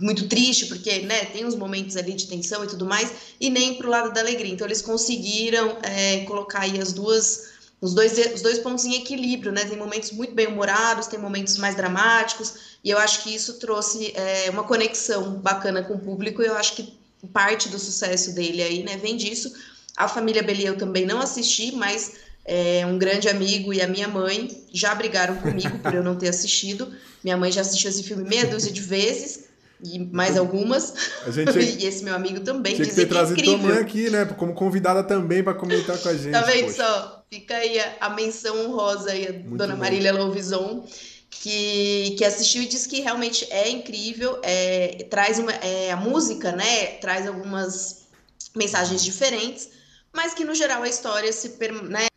muito 0.00 0.26
triste, 0.26 0.64
porque 0.66 1.00
né, 1.00 1.26
tem 1.26 1.44
uns 1.44 1.54
momentos 1.54 1.98
ali 1.98 2.14
de 2.14 2.26
tensão 2.26 2.64
e 2.64 2.66
tudo 2.66 2.86
mais, 2.86 3.12
e 3.38 3.50
nem 3.50 3.74
para 3.74 3.86
o 3.86 3.90
lado 3.90 4.10
da 4.10 4.22
alegria. 4.22 4.50
Então 4.50 4.66
eles 4.66 4.80
conseguiram 4.80 5.76
é, 5.82 6.24
colocar 6.24 6.60
aí 6.60 6.80
as 6.80 6.94
duas 6.94 7.54
os 7.78 7.92
dois, 7.92 8.16
os 8.34 8.40
dois 8.40 8.58
pontos 8.58 8.86
em 8.86 8.94
equilíbrio, 8.94 9.52
né? 9.52 9.66
Tem 9.66 9.76
momentos 9.76 10.10
muito 10.12 10.34
bem 10.34 10.46
humorados, 10.46 11.08
tem 11.08 11.18
momentos 11.18 11.58
mais 11.58 11.76
dramáticos, 11.76 12.54
e 12.82 12.88
eu 12.88 12.96
acho 12.96 13.22
que 13.22 13.34
isso 13.34 13.58
trouxe 13.58 14.12
é, 14.16 14.48
uma 14.48 14.64
conexão 14.64 15.34
bacana 15.34 15.82
com 15.82 15.92
o 15.92 15.98
público, 15.98 16.42
e 16.42 16.46
eu 16.46 16.56
acho 16.56 16.74
que 16.74 16.98
parte 17.34 17.68
do 17.68 17.78
sucesso 17.78 18.34
dele 18.34 18.62
aí, 18.62 18.82
né, 18.82 18.96
vem 18.96 19.14
disso. 19.14 19.52
A 19.96 20.08
família 20.08 20.42
Belia 20.42 20.68
eu 20.68 20.76
também 20.76 21.06
não 21.06 21.20
assisti, 21.20 21.72
mas 21.72 22.12
é, 22.44 22.84
um 22.86 22.98
grande 22.98 23.28
amigo 23.28 23.72
e 23.72 23.80
a 23.80 23.88
minha 23.88 24.08
mãe 24.08 24.64
já 24.72 24.94
brigaram 24.94 25.36
comigo 25.36 25.78
por 25.78 25.94
eu 25.94 26.02
não 26.02 26.16
ter 26.16 26.28
assistido. 26.28 26.92
Minha 27.24 27.36
mãe 27.36 27.50
já 27.50 27.62
assistiu 27.62 27.90
esse 27.90 28.02
filme 28.02 28.22
meia 28.22 28.46
dúzia 28.46 28.70
de 28.70 28.80
vezes, 28.80 29.46
e 29.84 29.98
mais 29.98 30.36
algumas. 30.36 30.94
A 31.26 31.30
gente 31.30 31.50
e 31.58 31.86
esse 31.86 32.04
meu 32.04 32.14
amigo 32.14 32.40
também 32.40 32.74
tinha 32.74 32.86
que 32.86 32.94
ter 32.94 33.06
trazido 33.06 33.42
tua 33.42 33.58
mãe 33.58 33.78
aqui, 33.78 34.08
né? 34.10 34.24
Como 34.24 34.54
convidada 34.54 35.02
também 35.02 35.42
para 35.42 35.54
comentar 35.54 35.98
com 35.98 36.08
a 36.08 36.16
gente. 36.16 36.32
Tá 36.32 36.42
vendo 36.42 36.66
poxa. 36.66 36.84
só? 36.84 37.24
Fica 37.30 37.56
aí 37.56 37.78
a, 37.78 37.96
a 38.00 38.10
menção 38.10 38.66
honrosa 38.66 39.10
aí, 39.10 39.26
a 39.26 39.32
Muito 39.32 39.56
dona 39.56 39.74
bom. 39.74 39.80
Marília 39.80 40.12
Louvison, 40.12 40.86
que, 41.28 42.14
que 42.16 42.24
assistiu 42.24 42.62
e 42.62 42.66
disse 42.66 42.88
que 42.88 43.00
realmente 43.00 43.46
é 43.50 43.68
incrível. 43.68 44.38
É, 44.42 45.06
traz 45.10 45.38
uma, 45.38 45.52
é, 45.52 45.90
a 45.90 45.96
música, 45.96 46.52
né? 46.52 46.86
Traz 47.00 47.26
algumas 47.26 48.06
mensagens 48.54 49.04
diferentes, 49.04 49.68
mas 50.16 50.34
que 50.34 50.44
no 50.44 50.54
geral 50.54 50.82
a 50.82 50.88
história 50.88 51.30
se. 51.32 51.56
Né, 51.84 52.08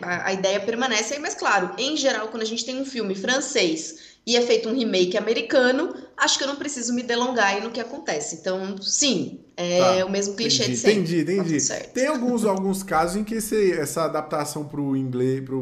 a, 0.00 0.32
ideia 0.32 0.60
permanece 0.60 1.14
aí, 1.14 1.20
mas 1.20 1.34
claro, 1.34 1.70
em 1.76 1.96
geral, 1.96 2.28
quando 2.28 2.42
a 2.42 2.46
gente 2.46 2.64
tem 2.64 2.80
um 2.80 2.84
filme 2.84 3.14
francês 3.14 4.12
e 4.24 4.36
é 4.36 4.40
feito 4.40 4.68
um 4.68 4.74
remake 4.74 5.16
americano, 5.18 5.94
acho 6.16 6.38
que 6.38 6.44
eu 6.44 6.48
não 6.48 6.56
preciso 6.56 6.94
me 6.94 7.02
delongar 7.02 7.48
aí 7.48 7.60
no 7.60 7.70
que 7.70 7.80
acontece. 7.80 8.36
Então, 8.36 8.80
sim, 8.80 9.40
é 9.56 9.98
tá, 9.98 10.06
o 10.06 10.10
mesmo 10.10 10.34
clichê 10.34 10.62
entendi, 10.62 10.74
de 10.74 10.80
sempre. 10.80 11.00
Entendi, 11.00 11.24
tá 11.24 11.32
entendi. 11.32 11.68
Tá 11.68 11.74
Tem 11.92 12.06
alguns, 12.06 12.44
alguns 12.44 12.82
casos 12.84 13.16
em 13.16 13.24
que 13.24 13.34
esse, 13.34 13.72
essa 13.72 14.04
adaptação 14.04 14.64
para 14.64 14.80
o 14.80 14.96
inglês, 14.96 15.44
para 15.44 15.56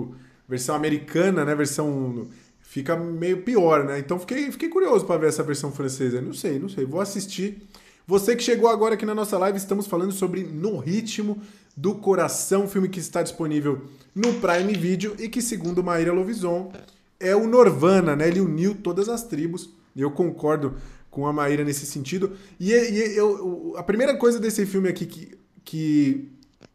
versão 0.47 0.75
americana, 0.75 1.45
né, 1.45 1.55
versão 1.55 2.29
fica 2.61 2.97
meio 2.97 3.43
pior, 3.43 3.85
né? 3.85 3.99
Então 3.99 4.19
fiquei, 4.19 4.53
fiquei 4.53 4.69
curioso 4.69 5.07
para 5.07 5.17
ver 5.17 5.29
essa 5.29 5.43
versão 5.43 5.73
francesa. 5.73 6.21
Não 6.21 6.35
sei, 6.35 6.59
não 6.59 6.69
sei, 6.69 6.85
vou 6.85 7.01
assistir. 7.01 7.67
Você 8.07 8.35
que 8.35 8.43
chegou 8.43 8.69
agora 8.69 8.95
aqui 8.95 9.07
na 9.07 9.15
nossa 9.15 9.39
live, 9.39 9.57
estamos 9.57 9.87
falando 9.87 10.13
sobre 10.13 10.43
No 10.43 10.79
Ritmo 10.79 11.41
do 11.77 11.95
Coração, 11.95 12.69
filme 12.69 12.89
que 12.89 13.01
está 13.01 13.23
disponível 13.23 13.83
no 14.15 14.35
Prime 14.35 14.73
Video 14.75 15.15
e 15.19 15.29
que, 15.29 15.41
segundo 15.41 15.83
Maíra 15.83 16.13
Lovison, 16.13 16.73
é 17.19 17.35
o 17.35 17.47
Norvana, 17.47 18.17
né? 18.17 18.29
Ele 18.29 18.41
uniu 18.41 18.75
todas 18.75 19.09
as 19.09 19.23
tribos. 19.23 19.71
E 19.95 20.01
eu 20.01 20.11
concordo 20.11 20.77
com 21.11 21.27
a 21.27 21.33
Maíra 21.33 21.65
nesse 21.65 21.87
sentido. 21.87 22.33
E, 22.59 22.73
e 22.73 23.17
eu, 23.17 23.75
a 23.77 23.83
primeira 23.83 24.17
coisa 24.17 24.39
desse 24.39 24.65
filme 24.65 24.89
aqui 24.89 25.07
que, 25.07 25.39
que 25.65 26.29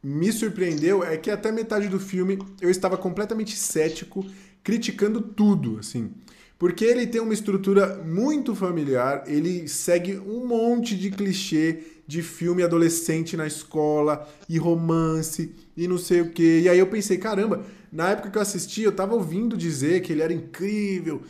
me 0.03 0.31
surpreendeu 0.31 1.03
é 1.03 1.17
que 1.17 1.31
até 1.31 1.51
metade 1.51 1.87
do 1.87 1.99
filme 1.99 2.37
eu 2.61 2.69
estava 2.69 2.97
completamente 2.97 3.55
cético, 3.55 4.25
criticando 4.63 5.21
tudo, 5.21 5.79
assim. 5.79 6.11
Porque 6.57 6.85
ele 6.85 7.05
tem 7.05 7.19
uma 7.19 7.33
estrutura 7.33 8.01
muito 8.05 8.55
familiar, 8.55 9.23
ele 9.27 9.67
segue 9.67 10.17
um 10.17 10.47
monte 10.47 10.95
de 10.95 11.11
clichê 11.11 11.83
de 12.07 12.21
filme 12.21 12.63
adolescente 12.63 13.35
na 13.35 13.47
escola, 13.47 14.27
e 14.47 14.57
romance, 14.57 15.53
e 15.75 15.87
não 15.87 15.97
sei 15.97 16.21
o 16.21 16.31
quê. 16.31 16.61
E 16.63 16.69
aí 16.69 16.77
eu 16.77 16.87
pensei, 16.87 17.17
caramba, 17.17 17.65
na 17.91 18.11
época 18.11 18.29
que 18.29 18.37
eu 18.37 18.41
assisti, 18.41 18.83
eu 18.83 18.91
tava 18.91 19.15
ouvindo 19.15 19.57
dizer 19.57 20.01
que 20.01 20.11
ele 20.11 20.21
era 20.21 20.33
incrível, 20.33 21.21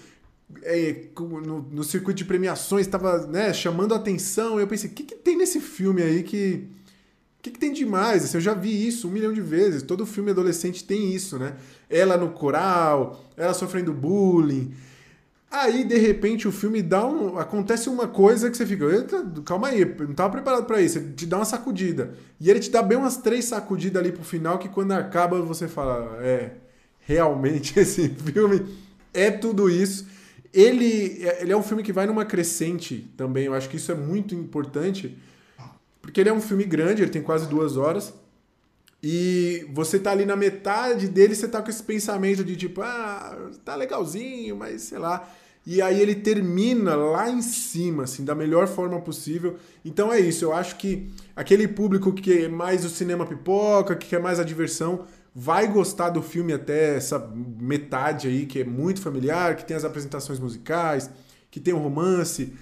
é, 0.64 1.08
no, 1.18 1.62
no, 1.62 1.84
circuito 1.84 2.18
de 2.18 2.26
premiações, 2.26 2.86
estava 2.86 3.26
né, 3.28 3.54
chamando 3.54 3.94
a 3.94 3.98
atenção. 3.98 4.60
Eu 4.60 4.68
pensei, 4.68 4.90
o 4.90 4.94
que, 4.94 5.04
que 5.04 5.16
tem 5.16 5.38
nesse 5.38 5.60
filme 5.60 6.02
aí 6.02 6.24
que. 6.24 6.68
O 7.40 7.46
que, 7.46 7.52
que 7.52 7.60
tem 7.60 7.72
demais? 7.72 8.24
Assim, 8.24 8.38
eu 8.38 8.42
já 8.42 8.56
vi 8.56 8.88
isso 8.88 9.08
um 9.08 9.12
milhão 9.12 9.32
de 9.32 9.42
vezes. 9.42 9.84
Todo 9.84 10.04
filme 10.04 10.32
adolescente 10.32 10.84
tem 10.84 11.14
isso, 11.14 11.38
né? 11.38 11.56
Ela 11.88 12.18
no 12.18 12.32
coral, 12.32 13.24
ela 13.38 13.54
sofrendo 13.54 13.94
bullying. 13.94 14.74
Aí, 15.50 15.84
de 15.84 15.98
repente, 15.98 16.48
o 16.48 16.52
filme 16.52 16.82
dá 16.82 17.06
um. 17.06 17.38
Acontece 17.38 17.90
uma 17.90 18.08
coisa 18.08 18.50
que 18.50 18.58
você 18.58 18.66
fica. 18.66 18.86
Calma 19.46 19.70
aí, 19.70 19.86
não 19.86 20.12
estava 20.12 20.32
preparado 20.32 20.66
para 20.66 20.82
isso. 20.82 20.98
Ele 20.98 21.14
te 21.14 21.26
dá 21.26 21.38
uma 21.38 21.46
sacudida. 21.46 22.14
E 22.40 22.50
ele 22.50 22.60
te 22.60 22.70
dá 22.70 22.82
bem 22.82 22.98
umas 22.98 23.18
três 23.18 23.46
sacudidas 23.46 24.02
ali 24.02 24.12
pro 24.12 24.24
final, 24.24 24.58
que 24.58 24.68
quando 24.68 24.92
acaba 24.92 25.42
você 25.42 25.68
fala: 25.68 26.18
é, 26.22 26.52
realmente 27.00 27.78
esse 27.80 28.10
filme 28.10 28.66
é 29.14 29.32
tudo 29.32 29.70
isso. 29.70 30.08
Ele, 30.54 31.26
ele 31.40 31.52
é 31.52 31.58
um 31.58 31.64
filme 31.64 31.84
que 31.84 31.92
vai 31.92 32.06
numa 32.06 32.26
crescente 32.26 33.12
também. 33.18 33.46
Eu 33.46 33.54
acho 33.54 33.70
que 33.70 33.78
isso 33.78 33.92
é 33.92 33.96
muito 33.96 34.34
importante. 34.34 35.18
Porque 36.02 36.22
ele 36.22 36.30
é 36.30 36.34
um 36.34 36.42
filme 36.42 36.64
grande, 36.64 37.02
ele 37.02 37.12
tem 37.12 37.22
quase 37.22 37.48
duas 37.48 37.78
horas. 37.78 38.14
E 39.08 39.68
você 39.72 40.00
tá 40.00 40.10
ali 40.10 40.26
na 40.26 40.36
metade 40.36 41.08
dele, 41.08 41.36
você 41.36 41.48
tá 41.48 41.62
com 41.62 41.70
esse 41.70 41.84
pensamento 41.84 42.44
de 42.44 42.56
tipo, 42.56 42.82
ah, 42.82 43.52
tá 43.64 43.76
legalzinho, 43.76 44.56
mas 44.56 44.82
sei 44.82 44.98
lá. 44.98 45.30
E 45.64 45.80
aí 45.80 46.02
ele 46.02 46.16
termina 46.16 46.96
lá 46.96 47.30
em 47.30 47.40
cima, 47.40 48.06
assim, 48.06 48.26
da 48.26 48.34
melhor 48.34 48.68
forma 48.68 49.00
possível. 49.00 49.58
Então 49.86 50.12
é 50.12 50.20
isso, 50.20 50.44
eu 50.44 50.52
acho 50.52 50.78
que 50.78 51.08
aquele 51.36 51.68
público 51.68 52.12
que 52.14 52.46
é 52.46 52.48
mais 52.48 52.84
o 52.84 52.90
cinema 52.90 53.28
pipoca, 53.28 53.96
que 53.96 54.08
quer 54.08 54.20
mais 54.20 54.40
a 54.40 54.44
diversão, 54.44 55.06
vai 55.36 55.68
gostar 55.72 56.10
do 56.10 56.24
filme 56.24 56.52
até 56.52 56.96
essa 56.96 57.20
metade 57.60 58.28
aí, 58.28 58.48
que 58.48 58.62
é 58.62 58.64
muito 58.64 59.02
familiar, 59.02 59.56
que 59.56 59.66
tem 59.66 59.78
as 59.78 59.86
apresentações 59.86 60.40
musicais, 60.40 61.12
que 61.52 61.60
tem 61.60 61.76
o 61.76 61.78
um 61.78 61.82
romance. 61.84 62.56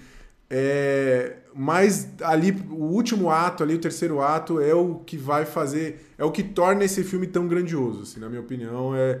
É, 0.48 1.36
mas 1.54 2.08
ali, 2.22 2.50
o 2.70 2.84
último 2.84 3.30
ato, 3.30 3.62
ali, 3.62 3.74
o 3.74 3.78
terceiro 3.78 4.20
ato, 4.20 4.60
é 4.60 4.74
o 4.74 4.96
que 4.96 5.16
vai 5.16 5.44
fazer, 5.46 6.12
é 6.18 6.24
o 6.24 6.30
que 6.30 6.42
torna 6.42 6.84
esse 6.84 7.02
filme 7.02 7.26
tão 7.26 7.48
grandioso, 7.48 8.02
assim, 8.02 8.20
na 8.20 8.28
minha 8.28 8.40
opinião. 8.40 8.94
É, 8.94 9.20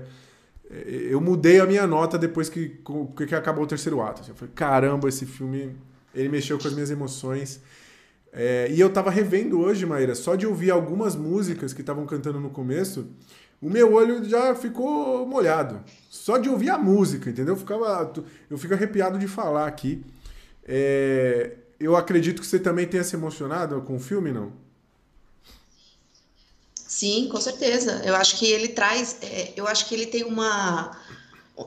é 0.70 1.06
eu 1.10 1.20
mudei 1.20 1.60
a 1.60 1.66
minha 1.66 1.86
nota 1.86 2.18
depois 2.18 2.48
que, 2.48 2.80
que 3.26 3.34
acabou 3.34 3.64
o 3.64 3.66
terceiro 3.66 4.00
ato. 4.00 4.22
Assim, 4.22 4.30
eu 4.30 4.36
falei, 4.36 4.52
caramba, 4.54 5.08
esse 5.08 5.26
filme, 5.26 5.74
ele 6.14 6.28
mexeu 6.28 6.58
com 6.58 6.68
as 6.68 6.74
minhas 6.74 6.90
emoções. 6.90 7.60
É, 8.32 8.68
e 8.70 8.80
eu 8.80 8.90
tava 8.90 9.10
revendo 9.10 9.60
hoje, 9.60 9.86
Maíra, 9.86 10.14
só 10.14 10.34
de 10.34 10.46
ouvir 10.46 10.72
algumas 10.72 11.14
músicas 11.14 11.72
que 11.72 11.80
estavam 11.80 12.04
cantando 12.04 12.40
no 12.40 12.50
começo, 12.50 13.06
o 13.62 13.70
meu 13.70 13.94
olho 13.94 14.24
já 14.24 14.54
ficou 14.54 15.26
molhado. 15.26 15.80
Só 16.10 16.36
de 16.36 16.48
ouvir 16.48 16.70
a 16.70 16.76
música, 16.76 17.30
entendeu? 17.30 17.54
Eu, 17.54 17.58
ficava, 17.58 18.12
eu 18.50 18.58
fico 18.58 18.74
arrepiado 18.74 19.18
de 19.18 19.28
falar 19.28 19.66
aqui. 19.66 20.04
É, 20.66 21.56
eu 21.78 21.96
acredito 21.96 22.40
que 22.40 22.46
você 22.46 22.58
também 22.58 22.86
tenha 22.86 23.04
se 23.04 23.16
emocionado 23.16 23.80
com 23.82 23.96
o 23.96 24.00
filme, 24.00 24.32
não? 24.32 24.52
Sim, 26.74 27.28
com 27.28 27.40
certeza. 27.40 28.02
Eu 28.04 28.14
acho 28.14 28.38
que 28.38 28.46
ele 28.46 28.68
traz, 28.68 29.18
é, 29.20 29.52
eu 29.56 29.66
acho 29.66 29.88
que 29.88 29.94
ele 29.94 30.06
tem 30.06 30.24
uma 30.24 30.96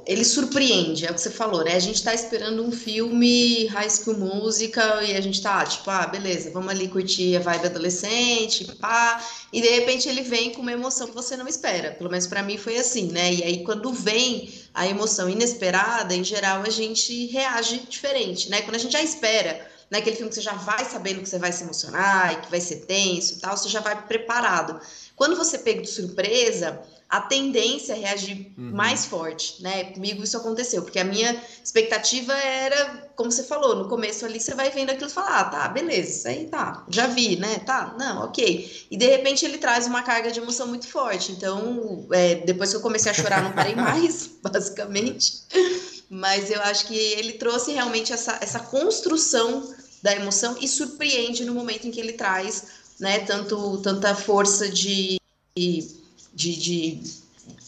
ele 0.06 0.25
surpreende, 0.25 1.06
é 1.06 1.12
o 1.12 1.13
que 1.13 1.22
você 1.22 1.29
falou, 1.29 1.63
né? 1.63 1.74
A 1.74 1.79
gente 1.79 2.03
tá 2.03 2.13
esperando 2.13 2.62
um 2.62 2.72
filme 2.72 3.67
High 3.67 3.89
School 3.89 4.17
Musical 4.17 5.01
e 5.01 5.15
a 5.15 5.22
gente 5.22 5.41
tá, 5.41 5.65
tipo, 5.65 5.89
ah, 5.89 6.06
beleza, 6.06 6.51
vamos 6.51 6.70
ali 6.70 6.89
curtir 6.89 7.38
a 7.38 7.39
vibe 7.39 7.67
adolescente, 7.67 8.65
pá, 8.75 9.25
e 9.53 9.62
de 9.62 9.70
repente 9.70 10.10
ele 10.10 10.22
vem 10.24 10.51
com 10.51 10.62
uma 10.62 10.74
emoção 10.74 11.08
que 11.08 11.13
você 11.13 11.38
não 11.38 11.48
espera. 11.48 11.91
Pelo 11.91 12.10
menos 12.10 12.27
para 12.27 12.44
mim 12.44 12.58
foi 12.58 12.77
assim, 12.77 13.12
né? 13.12 13.34
E 13.34 13.44
aí 13.44 13.63
quando 13.63 13.94
vem 13.94 14.53
a 14.74 14.86
emoção 14.86 15.29
inesperada, 15.29 16.13
em 16.13 16.24
geral 16.24 16.63
a 16.63 16.70
gente 16.70 17.27
reage 17.27 17.79
diferente, 17.89 18.50
né? 18.50 18.62
Quando 18.63 18.75
a 18.75 18.79
gente 18.79 18.91
já 18.91 19.01
espera, 19.01 19.65
né, 19.89 20.00
aquele 20.00 20.17
filme 20.17 20.29
que 20.29 20.36
você 20.36 20.41
já 20.41 20.53
vai 20.53 20.84
sabendo 20.84 21.22
que 21.22 21.29
você 21.29 21.39
vai 21.39 21.53
se 21.53 21.63
emocionar 21.63 22.34
e 22.34 22.41
que 22.41 22.51
vai 22.51 22.60
ser 22.60 22.86
tenso 22.86 23.36
e 23.36 23.39
tal, 23.39 23.56
você 23.56 23.70
já 23.70 23.79
vai 23.79 24.06
preparado. 24.06 24.82
Quando 25.15 25.38
você 25.38 25.58
pega 25.58 25.82
de 25.82 25.89
surpresa, 25.89 26.82
a 27.10 27.22
tendência 27.22 27.94
é 27.94 28.00
reagir 28.00 28.52
uhum. 28.58 28.72
mais 28.72 29.06
forte, 29.06 29.62
né? 29.62 29.86
Comigo 29.86 30.24
isso 30.24 30.36
aconteceu, 30.36 30.82
porque 30.82 31.00
a 31.00 31.06
minha 31.06 31.42
expectativa 31.64 32.34
era, 32.34 33.10
como 33.16 33.32
você 33.32 33.44
falou, 33.44 33.76
no 33.76 33.88
começo 33.88 34.26
ali 34.26 34.40
você 34.40 34.54
vai 34.54 34.70
vendo 34.70 34.90
aquilo 34.90 35.10
e 35.10 35.14
fala, 35.14 35.40
ah, 35.40 35.44
tá, 35.46 35.68
beleza, 35.70 36.10
isso 36.10 36.28
aí 36.28 36.46
tá, 36.48 36.86
já 36.90 37.08
vi, 37.08 37.38
né? 37.38 37.60
Tá, 37.60 37.96
não, 37.98 38.26
ok. 38.26 38.88
E 38.92 38.98
de 38.98 39.08
repente 39.08 39.46
ele 39.46 39.58
traz 39.58 39.88
uma 39.88 40.04
carga 40.04 40.32
de 40.32 40.40
emoção 40.40 40.68
muito 40.68 40.88
forte. 40.88 41.32
Então, 41.32 42.06
é, 42.12 42.36
depois 42.36 42.72
que 42.72 42.76
eu 42.76 42.82
comecei 42.82 43.12
a 43.12 43.16
chorar, 43.16 43.42
não 43.42 43.54
parei 43.54 43.76
mais, 43.76 44.30
basicamente. 44.44 45.44
Mas 46.10 46.52
eu 46.52 46.62
acho 46.62 46.88
que 46.88 46.96
ele 46.96 47.34
trouxe 47.34 47.72
realmente 47.72 48.12
essa, 48.12 48.38
essa 48.42 48.60
construção 48.60 49.76
da 50.02 50.14
emoção 50.14 50.58
e 50.60 50.68
surpreende 50.68 51.46
no 51.46 51.54
momento 51.54 51.88
em 51.88 51.92
que 51.92 52.00
ele 52.00 52.14
traz, 52.14 52.66
né, 53.00 53.20
tanto 53.20 53.78
tanta 53.82 54.14
força 54.16 54.70
de 54.70 55.18
de, 55.58 55.88
de, 56.38 57.01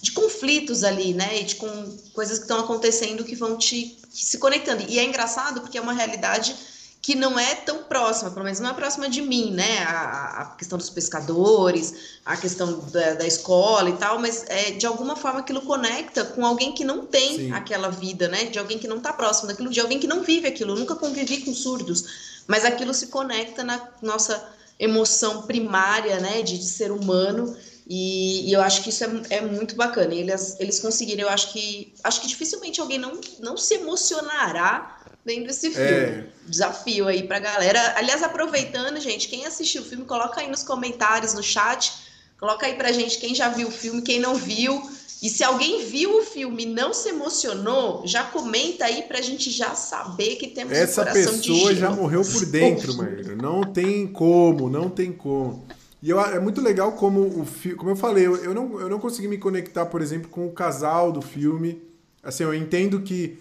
de 0.01 0.11
conflitos 0.11 0.83
ali, 0.83 1.13
né? 1.13 1.41
E 1.41 1.43
de 1.43 1.55
com 1.55 1.97
coisas 2.13 2.37
que 2.37 2.45
estão 2.45 2.59
acontecendo 2.59 3.23
que 3.23 3.35
vão 3.35 3.57
te 3.57 3.97
se 4.09 4.37
conectando. 4.37 4.83
E 4.87 4.99
é 4.99 5.03
engraçado 5.03 5.61
porque 5.61 5.77
é 5.77 5.81
uma 5.81 5.93
realidade 5.93 6.55
que 7.01 7.15
não 7.15 7.39
é 7.39 7.55
tão 7.55 7.83
próxima, 7.83 8.29
pelo 8.29 8.43
menos 8.43 8.59
não 8.59 8.69
é 8.69 8.73
próxima 8.73 9.09
de 9.09 9.21
mim, 9.21 9.51
né? 9.51 9.79
A, 9.83 10.41
a 10.41 10.45
questão 10.57 10.77
dos 10.77 10.89
pescadores, 10.89 12.19
a 12.25 12.35
questão 12.35 12.79
da, 12.91 13.13
da, 13.13 13.25
escola 13.25 13.89
e 13.89 13.93
tal, 13.93 14.19
mas 14.19 14.43
é, 14.47 14.71
de 14.71 14.85
alguma 14.85 15.15
forma 15.15 15.39
aquilo 15.39 15.61
conecta 15.61 16.25
com 16.25 16.45
alguém 16.45 16.73
que 16.73 16.83
não 16.83 17.05
tem 17.05 17.37
Sim. 17.37 17.51
aquela 17.53 17.89
vida, 17.89 18.27
né? 18.27 18.45
De 18.45 18.59
alguém 18.59 18.77
que 18.77 18.87
não 18.87 18.97
está 18.97 19.13
próximo 19.13 19.47
daquilo, 19.47 19.69
de 19.69 19.79
alguém 19.79 19.97
que 19.97 20.07
não 20.07 20.21
vive 20.21 20.47
aquilo. 20.47 20.73
Eu 20.73 20.77
nunca 20.77 20.93
convivi 20.93 21.41
com 21.41 21.53
surdos, 21.53 22.43
mas 22.45 22.65
aquilo 22.65 22.93
se 22.93 23.07
conecta 23.07 23.63
na 23.63 23.81
nossa 24.01 24.47
emoção 24.77 25.43
primária, 25.43 26.19
né? 26.19 26.41
De, 26.41 26.57
de 26.57 26.65
ser 26.65 26.91
humano 26.91 27.55
e, 27.89 28.47
e, 28.47 28.53
eu 28.53 28.61
acho 28.61 28.83
que 28.83 28.89
isso 28.89 29.03
é, 29.03 29.09
é 29.31 29.41
muito 29.41 29.75
bacana. 29.75 30.13
Eles, 30.13 30.55
eles 30.59 30.79
conseguiram, 30.79 31.23
eu 31.23 31.29
acho 31.29 31.51
que 31.51 31.91
acho 32.03 32.21
que 32.21 32.27
dificilmente 32.27 32.79
alguém 32.79 32.99
não, 32.99 33.19
não 33.39 33.57
se 33.57 33.73
emocionará 33.73 34.99
vendo 35.25 35.49
esse 35.49 35.71
filme. 35.71 35.89
É. 35.89 36.23
Desafio 36.47 37.07
aí 37.07 37.23
pra 37.23 37.39
galera. 37.39 37.95
Aliás, 37.97 38.21
aproveitando, 38.21 38.99
gente, 38.99 39.27
quem 39.27 39.43
assistiu 39.43 39.81
o 39.81 39.85
filme, 39.85 40.05
coloca 40.05 40.39
aí 40.39 40.47
nos 40.47 40.61
comentários, 40.61 41.33
no 41.33 41.41
chat, 41.41 41.91
coloca 42.39 42.67
aí 42.67 42.75
pra 42.75 42.91
gente 42.91 43.17
quem 43.17 43.33
já 43.33 43.49
viu 43.49 43.67
o 43.67 43.71
filme, 43.71 44.03
quem 44.03 44.19
não 44.19 44.35
viu. 44.35 44.79
E 45.21 45.27
se 45.27 45.43
alguém 45.43 45.85
viu 45.85 46.19
o 46.19 46.21
filme 46.21 46.63
e 46.63 46.65
não 46.67 46.93
se 46.93 47.09
emocionou, 47.09 48.03
já 48.05 48.23
comenta 48.23 48.85
aí 48.85 49.01
pra 49.01 49.19
gente 49.19 49.49
já 49.49 49.73
saber 49.73 50.35
que 50.35 50.47
temos 50.47 50.77
Essa 50.77 51.01
um 51.01 51.05
coração 51.05 51.33
pessoa 51.39 51.75
já 51.75 51.89
morreu 51.89 52.21
por 52.21 52.45
dentro, 52.45 52.95
Maíra. 52.95 53.35
Não 53.35 53.63
tem 53.63 54.07
como, 54.07 54.69
não 54.69 54.89
tem 54.89 55.11
como. 55.11 55.65
E 56.01 56.09
eu, 56.09 56.19
é 56.19 56.39
muito 56.39 56.61
legal 56.61 56.93
como 56.93 57.21
o. 57.21 57.47
Como 57.75 57.91
eu 57.91 57.95
falei, 57.95 58.25
eu, 58.25 58.37
eu, 58.37 58.53
não, 58.53 58.79
eu 58.79 58.89
não 58.89 58.99
consegui 58.99 59.27
me 59.27 59.37
conectar, 59.37 59.85
por 59.85 60.01
exemplo, 60.01 60.29
com 60.29 60.47
o 60.47 60.51
casal 60.51 61.11
do 61.11 61.21
filme. 61.21 61.81
Assim, 62.23 62.43
eu 62.43 62.53
entendo 62.53 63.01
que, 63.01 63.37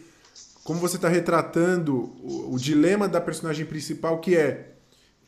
como 0.65 0.81
você 0.81 0.97
está 0.97 1.09
retratando 1.09 1.97
o, 2.23 2.55
o, 2.55 2.59
dilema 2.59 3.09
da 3.09 3.21
personagem 3.21 3.65
principal, 3.65 4.19
que 4.21 4.37
é 4.37 4.73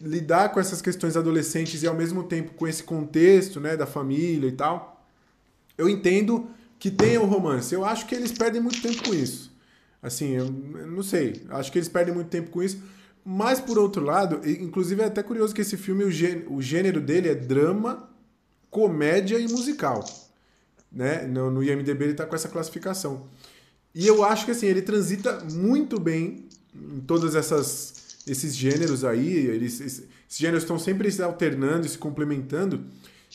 lidar 0.01 0.49
com 0.51 0.59
essas 0.59 0.81
questões 0.81 1.17
adolescentes 1.17 1.83
e 1.83 1.87
ao 1.87 1.95
mesmo 1.95 2.25
tempo 2.25 2.55
com 2.55 2.67
esse 2.67 2.83
contexto, 2.83 3.61
né, 3.61 3.77
da 3.77 3.87
família 3.87 4.49
e 4.49 4.53
tal. 4.53 5.05
Eu 5.77 5.89
entendo 5.89 6.49
que 6.79 6.91
tem 6.91 7.17
o 7.17 7.23
um 7.23 7.27
romance. 7.27 7.75
Eu 7.75 7.85
acho 7.85 8.07
que 8.07 8.15
eles 8.15 8.33
perdem 8.33 8.61
muito 8.61 8.83
tempo 8.83 9.03
com 9.05 9.15
isso. 9.15 9.51
Assim, 10.03 10.31
eu, 10.31 10.47
eu 10.47 10.87
não 10.87 11.03
sei. 11.03 11.43
Acho 11.51 11.71
que 11.71 11.79
eles 11.79 11.89
perdem 11.89 12.15
muito 12.15 12.29
tempo 12.29 12.51
com 12.51 12.63
isso. 12.63 12.83
Mas, 13.25 13.61
por 13.61 13.79
outro 13.79 14.05
lado, 14.05 14.41
inclusive 14.49 15.03
é 15.03 15.07
até 15.07 15.23
curioso 15.23 15.55
que 15.55 15.61
esse 15.61 15.77
filme, 15.77 16.05
o 16.05 16.63
gênero 16.63 17.01
dele 17.01 17.29
é 17.29 17.35
drama, 17.35 18.09
comédia 18.71 19.39
e 19.39 19.47
musical. 19.49 20.05
Né? 20.91 21.27
No, 21.27 21.51
no 21.51 21.63
IMDB 21.63 22.05
ele 22.05 22.13
está 22.13 22.27
com 22.27 22.35
essa 22.35 22.49
classificação. 22.49 23.29
E 23.95 24.07
eu 24.07 24.25
acho 24.25 24.45
que 24.45 24.53
assim, 24.53 24.67
ele 24.67 24.83
transita 24.83 25.45
muito 25.53 25.99
bem 25.99 26.49
em 26.75 27.01
todos 27.01 27.35
essas, 27.35 28.19
esses 28.27 28.55
gêneros 28.55 29.05
aí. 29.05 29.47
Eles, 29.47 29.81
esses 29.81 30.09
gêneros 30.29 30.63
estão 30.63 30.79
sempre 30.79 31.11
se 31.11 31.23
alternando 31.23 31.87
e 31.87 31.89
se 31.89 31.99
complementando. 31.99 32.85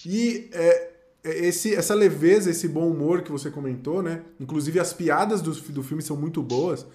E 0.05 0.49
é, 0.51 0.91
é, 1.23 1.45
esse, 1.45 1.75
essa 1.75 1.93
leveza, 1.93 2.49
esse 2.49 2.67
bom 2.67 2.89
humor 2.89 3.21
que 3.21 3.31
você 3.31 3.51
comentou, 3.51 4.01
né? 4.01 4.21
Inclusive 4.39 4.79
as 4.79 4.93
piadas 4.93 5.41
do, 5.41 5.51
do 5.51 5.83
filme 5.83 6.01
são 6.01 6.15
muito 6.15 6.41
boas. 6.41 6.85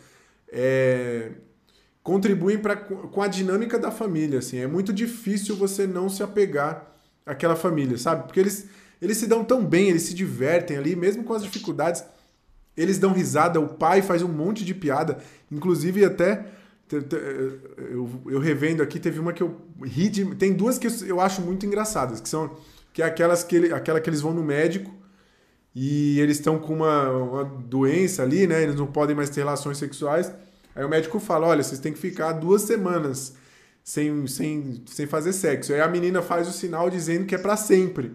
É, 0.48 1.32
contribuem 2.10 2.58
pra, 2.58 2.74
com 2.74 3.22
a 3.22 3.28
dinâmica 3.28 3.78
da 3.78 3.92
família, 3.92 4.40
assim. 4.40 4.58
É 4.58 4.66
muito 4.66 4.92
difícil 4.92 5.54
você 5.54 5.86
não 5.86 6.08
se 6.08 6.24
apegar 6.24 6.92
àquela 7.24 7.54
família, 7.54 7.96
sabe? 7.96 8.24
Porque 8.24 8.40
eles, 8.40 8.66
eles 9.00 9.16
se 9.16 9.28
dão 9.28 9.44
tão 9.44 9.64
bem, 9.64 9.90
eles 9.90 10.02
se 10.02 10.12
divertem 10.12 10.76
ali, 10.76 10.96
mesmo 10.96 11.22
com 11.22 11.32
as 11.32 11.44
dificuldades. 11.44 12.02
Eles 12.76 12.98
dão 12.98 13.12
risada, 13.12 13.60
o 13.60 13.68
pai 13.68 14.02
faz 14.02 14.22
um 14.22 14.28
monte 14.28 14.64
de 14.64 14.74
piada, 14.74 15.18
inclusive 15.52 16.04
até 16.04 16.46
eu, 17.78 18.10
eu 18.26 18.40
revendo 18.40 18.82
aqui, 18.82 18.98
teve 18.98 19.20
uma 19.20 19.32
que 19.32 19.44
eu 19.44 19.60
ri 19.80 20.08
de, 20.08 20.24
Tem 20.34 20.52
duas 20.52 20.78
que 20.78 20.88
eu 21.06 21.20
acho 21.20 21.40
muito 21.40 21.64
engraçadas, 21.64 22.20
que 22.20 22.28
são 22.28 22.56
que 22.92 23.02
é 23.02 23.04
aquelas 23.04 23.44
que, 23.44 23.54
ele, 23.54 23.72
aquela 23.72 24.00
que 24.00 24.10
eles 24.10 24.20
vão 24.20 24.34
no 24.34 24.42
médico 24.42 24.92
e 25.72 26.18
eles 26.18 26.38
estão 26.38 26.58
com 26.58 26.74
uma, 26.74 27.08
uma 27.08 27.44
doença 27.44 28.24
ali, 28.24 28.48
né? 28.48 28.64
Eles 28.64 28.74
não 28.74 28.88
podem 28.88 29.14
mais 29.14 29.30
ter 29.30 29.42
relações 29.42 29.78
sexuais. 29.78 30.32
Aí 30.80 30.86
o 30.86 30.88
médico 30.88 31.20
fala: 31.20 31.46
olha, 31.46 31.62
vocês 31.62 31.78
têm 31.78 31.92
que 31.92 31.98
ficar 31.98 32.32
duas 32.32 32.62
semanas 32.62 33.34
sem, 33.84 34.26
sem, 34.26 34.82
sem 34.86 35.06
fazer 35.06 35.34
sexo. 35.34 35.74
Aí 35.74 35.80
a 35.82 35.86
menina 35.86 36.22
faz 36.22 36.48
o 36.48 36.52
sinal 36.52 36.88
dizendo 36.88 37.26
que 37.26 37.34
é 37.34 37.38
para 37.38 37.54
sempre. 37.54 38.14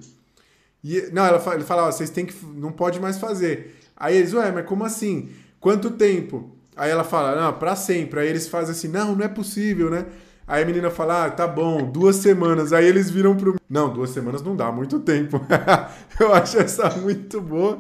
E, 0.84 1.12
não, 1.14 1.24
ela 1.24 1.40
fala, 1.40 1.58
ele 1.58 1.64
fala: 1.64 1.88
ó, 1.88 1.92
vocês 1.92 2.10
têm 2.10 2.26
que. 2.26 2.34
não 2.44 2.72
pode 2.72 3.00
mais 3.00 3.20
fazer. 3.20 3.76
Aí 3.96 4.18
eles, 4.18 4.34
ué, 4.34 4.52
mas 4.52 4.66
como 4.66 4.84
assim? 4.84 5.30
Quanto 5.60 5.92
tempo? 5.92 6.58
Aí 6.76 6.90
ela 6.90 7.04
fala: 7.04 7.40
não, 7.40 7.54
para 7.54 7.76
sempre. 7.76 8.22
Aí 8.22 8.28
eles 8.28 8.48
fazem 8.48 8.72
assim: 8.72 8.88
não, 8.88 9.16
não 9.16 9.24
é 9.24 9.28
possível, 9.28 9.92
né? 9.92 10.08
Aí 10.48 10.64
a 10.64 10.66
menina 10.66 10.90
fala: 10.90 11.26
ah, 11.26 11.30
tá 11.30 11.48
bom, 11.48 11.92
duas 11.92 12.16
semanas. 12.16 12.74
Aí 12.74 12.88
eles 12.88 13.12
viram 13.12 13.38
pro. 13.38 13.58
Não, 13.70 13.94
duas 13.94 14.10
semanas 14.10 14.42
não 14.42 14.56
dá, 14.56 14.72
muito 14.72 15.00
tempo. 15.02 15.40
eu 16.20 16.34
acho 16.34 16.58
essa 16.58 16.90
muito 16.98 17.40
boa. 17.40 17.80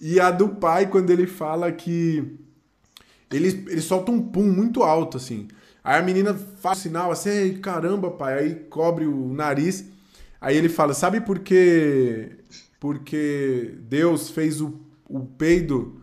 E 0.00 0.20
a 0.20 0.30
do 0.30 0.50
pai, 0.50 0.86
quando 0.86 1.10
ele 1.10 1.26
fala 1.26 1.72
que. 1.72 2.46
Ele, 3.30 3.64
ele 3.68 3.80
solta 3.80 4.10
um 4.10 4.20
pum 4.20 4.44
muito 4.44 4.82
alto, 4.82 5.16
assim. 5.16 5.48
Aí 5.84 5.98
a 5.98 6.02
menina 6.02 6.34
faz 6.34 6.78
sinal 6.78 7.10
assim: 7.10 7.58
caramba, 7.60 8.10
pai. 8.10 8.38
Aí 8.38 8.54
cobre 8.54 9.06
o 9.06 9.32
nariz. 9.32 9.84
Aí 10.40 10.56
ele 10.56 10.68
fala: 10.68 10.94
sabe 10.94 11.20
por 11.20 11.38
que. 11.38 12.30
Porque 12.80 13.74
Deus 13.88 14.30
fez 14.30 14.60
o, 14.60 14.80
o 15.08 15.20
peido 15.20 16.00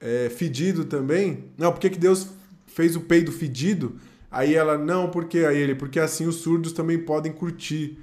é, 0.00 0.28
fedido 0.28 0.84
também? 0.84 1.46
Não, 1.56 1.72
por 1.72 1.80
que 1.80 1.88
Deus 1.90 2.28
fez 2.66 2.94
o 2.94 3.00
peido 3.00 3.32
fedido? 3.32 3.98
Aí 4.30 4.54
ela, 4.54 4.76
não, 4.76 5.10
porque 5.10 5.38
aí 5.38 5.56
ele, 5.56 5.74
porque 5.76 6.00
assim 6.00 6.26
os 6.26 6.36
surdos 6.36 6.72
também 6.72 6.98
podem 6.98 7.32
curtir, 7.32 7.98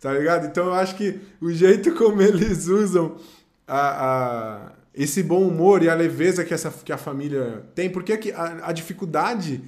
tá 0.00 0.14
ligado? 0.14 0.46
Então 0.46 0.66
eu 0.66 0.74
acho 0.74 0.96
que 0.96 1.18
o 1.40 1.50
jeito 1.50 1.92
como 1.94 2.22
eles 2.22 2.68
usam 2.68 3.16
a, 3.66 4.68
a 4.68 4.72
esse 4.94 5.22
bom 5.22 5.46
humor 5.46 5.82
e 5.82 5.88
a 5.88 5.94
leveza 5.94 6.44
que, 6.44 6.52
essa, 6.52 6.70
que 6.70 6.92
a 6.92 6.98
família 6.98 7.64
tem, 7.74 7.88
porque 7.88 8.32
a, 8.34 8.68
a 8.68 8.72
dificuldade 8.72 9.62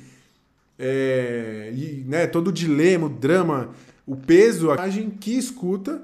é, 0.78 1.72
e 1.74 2.04
né, 2.06 2.26
todo 2.26 2.48
o 2.48 2.52
dilema, 2.52 3.06
o 3.06 3.10
drama, 3.10 3.70
o 4.06 4.16
peso, 4.16 4.70
a 4.70 4.88
gente 4.88 5.16
que 5.16 5.36
escuta 5.36 6.02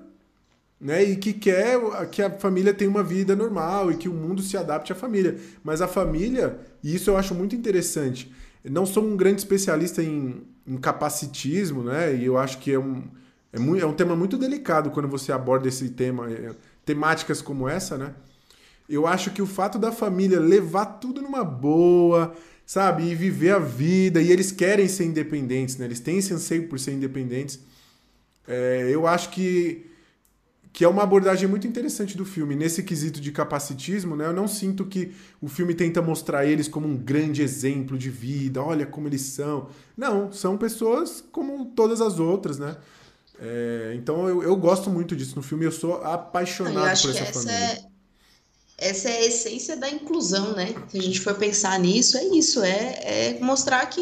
né, 0.81 1.03
e 1.05 1.17
que 1.17 1.35
quer 1.35 1.79
que 2.11 2.23
a 2.23 2.31
família 2.31 2.73
tenha 2.73 2.91
uma 2.91 3.03
vida 3.03 3.37
normal 3.37 3.93
e 3.93 3.97
que 3.97 4.09
o 4.09 4.15
mundo 4.15 4.41
se 4.41 4.57
adapte 4.57 4.93
à 4.93 4.97
família. 4.97 5.37
Mas 5.63 5.83
a 5.83 5.89
família, 5.89 6.59
e 6.83 6.95
isso 6.95 7.11
eu 7.11 7.17
acho 7.17 7.35
muito 7.35 7.55
interessante, 7.55 8.33
não 8.65 8.87
sou 8.87 9.05
um 9.05 9.17
grande 9.17 9.41
especialista 9.41 10.03
em, 10.03 10.43
em 10.67 10.77
capacitismo, 10.77 11.83
né? 11.83 12.15
E 12.15 12.25
eu 12.25 12.39
acho 12.39 12.59
que 12.59 12.73
é 12.73 12.79
um, 12.79 13.05
é, 13.53 13.59
muito, 13.59 13.83
é 13.83 13.87
um 13.87 13.93
tema 13.93 14.15
muito 14.15 14.37
delicado 14.39 14.91
quando 14.91 15.09
você 15.09 15.33
aborda 15.33 15.69
esse 15.69 15.91
tema, 15.91 16.31
é, 16.31 16.53
temáticas 16.85 17.43
como 17.43 17.69
essa, 17.69 17.97
né? 17.99 18.15
Eu 18.91 19.07
acho 19.07 19.31
que 19.31 19.41
o 19.41 19.47
fato 19.47 19.79
da 19.79 19.93
família 19.93 20.41
levar 20.41 20.85
tudo 20.85 21.23
numa 21.23 21.45
boa, 21.45 22.35
sabe? 22.67 23.05
E 23.05 23.15
viver 23.15 23.53
a 23.53 23.59
vida, 23.59 24.21
e 24.21 24.31
eles 24.33 24.51
querem 24.51 24.89
ser 24.89 25.05
independentes, 25.05 25.77
né? 25.77 25.87
Eles 25.87 26.01
têm 26.01 26.19
esse 26.19 26.35
anseio 26.35 26.69
por 26.69 26.79
ser 26.79 26.93
independentes. 26.93 27.61
É, 28.47 28.89
eu 28.91 29.07
acho 29.07 29.31
que 29.31 29.87
que 30.73 30.85
é 30.85 30.89
uma 30.89 31.03
abordagem 31.03 31.49
muito 31.49 31.67
interessante 31.67 32.17
do 32.17 32.25
filme. 32.25 32.55
Nesse 32.55 32.83
quesito 32.83 33.21
de 33.21 33.33
capacitismo, 33.33 34.15
né, 34.15 34.27
eu 34.27 34.33
não 34.33 34.47
sinto 34.47 34.85
que 34.85 35.13
o 35.41 35.49
filme 35.49 35.75
tenta 35.75 36.01
mostrar 36.01 36.47
eles 36.47 36.69
como 36.69 36.87
um 36.87 36.97
grande 36.97 37.43
exemplo 37.43 37.99
de 37.99 38.09
vida, 38.09 38.63
olha 38.63 38.87
como 38.87 39.09
eles 39.09 39.23
são. 39.23 39.69
Não, 39.97 40.33
são 40.33 40.57
pessoas 40.57 41.25
como 41.33 41.67
todas 41.67 42.01
as 42.01 42.19
outras, 42.19 42.59
né? 42.59 42.77
É, 43.41 43.95
então 43.97 44.29
eu, 44.29 44.43
eu 44.43 44.55
gosto 44.57 44.91
muito 44.91 45.17
disso 45.17 45.35
no 45.35 45.43
filme, 45.43 45.65
eu 45.65 45.73
sou 45.73 45.95
apaixonado 46.05 46.77
eu 46.77 47.03
por 47.03 47.11
essa 47.11 47.23
essa 47.25 47.33
família. 47.33 47.55
É, 47.55 47.90
essa 48.81 49.11
é 49.11 49.19
a 49.19 49.27
essência 49.27 49.77
da 49.77 49.91
inclusão, 49.91 50.53
né? 50.53 50.75
Se 50.89 50.99
a 50.99 51.03
gente 51.03 51.21
for 51.21 51.35
pensar 51.35 51.79
nisso, 51.79 52.17
é 52.17 52.25
isso, 52.25 52.63
é, 52.63 53.35
é 53.35 53.39
mostrar 53.41 53.85
que 53.87 54.01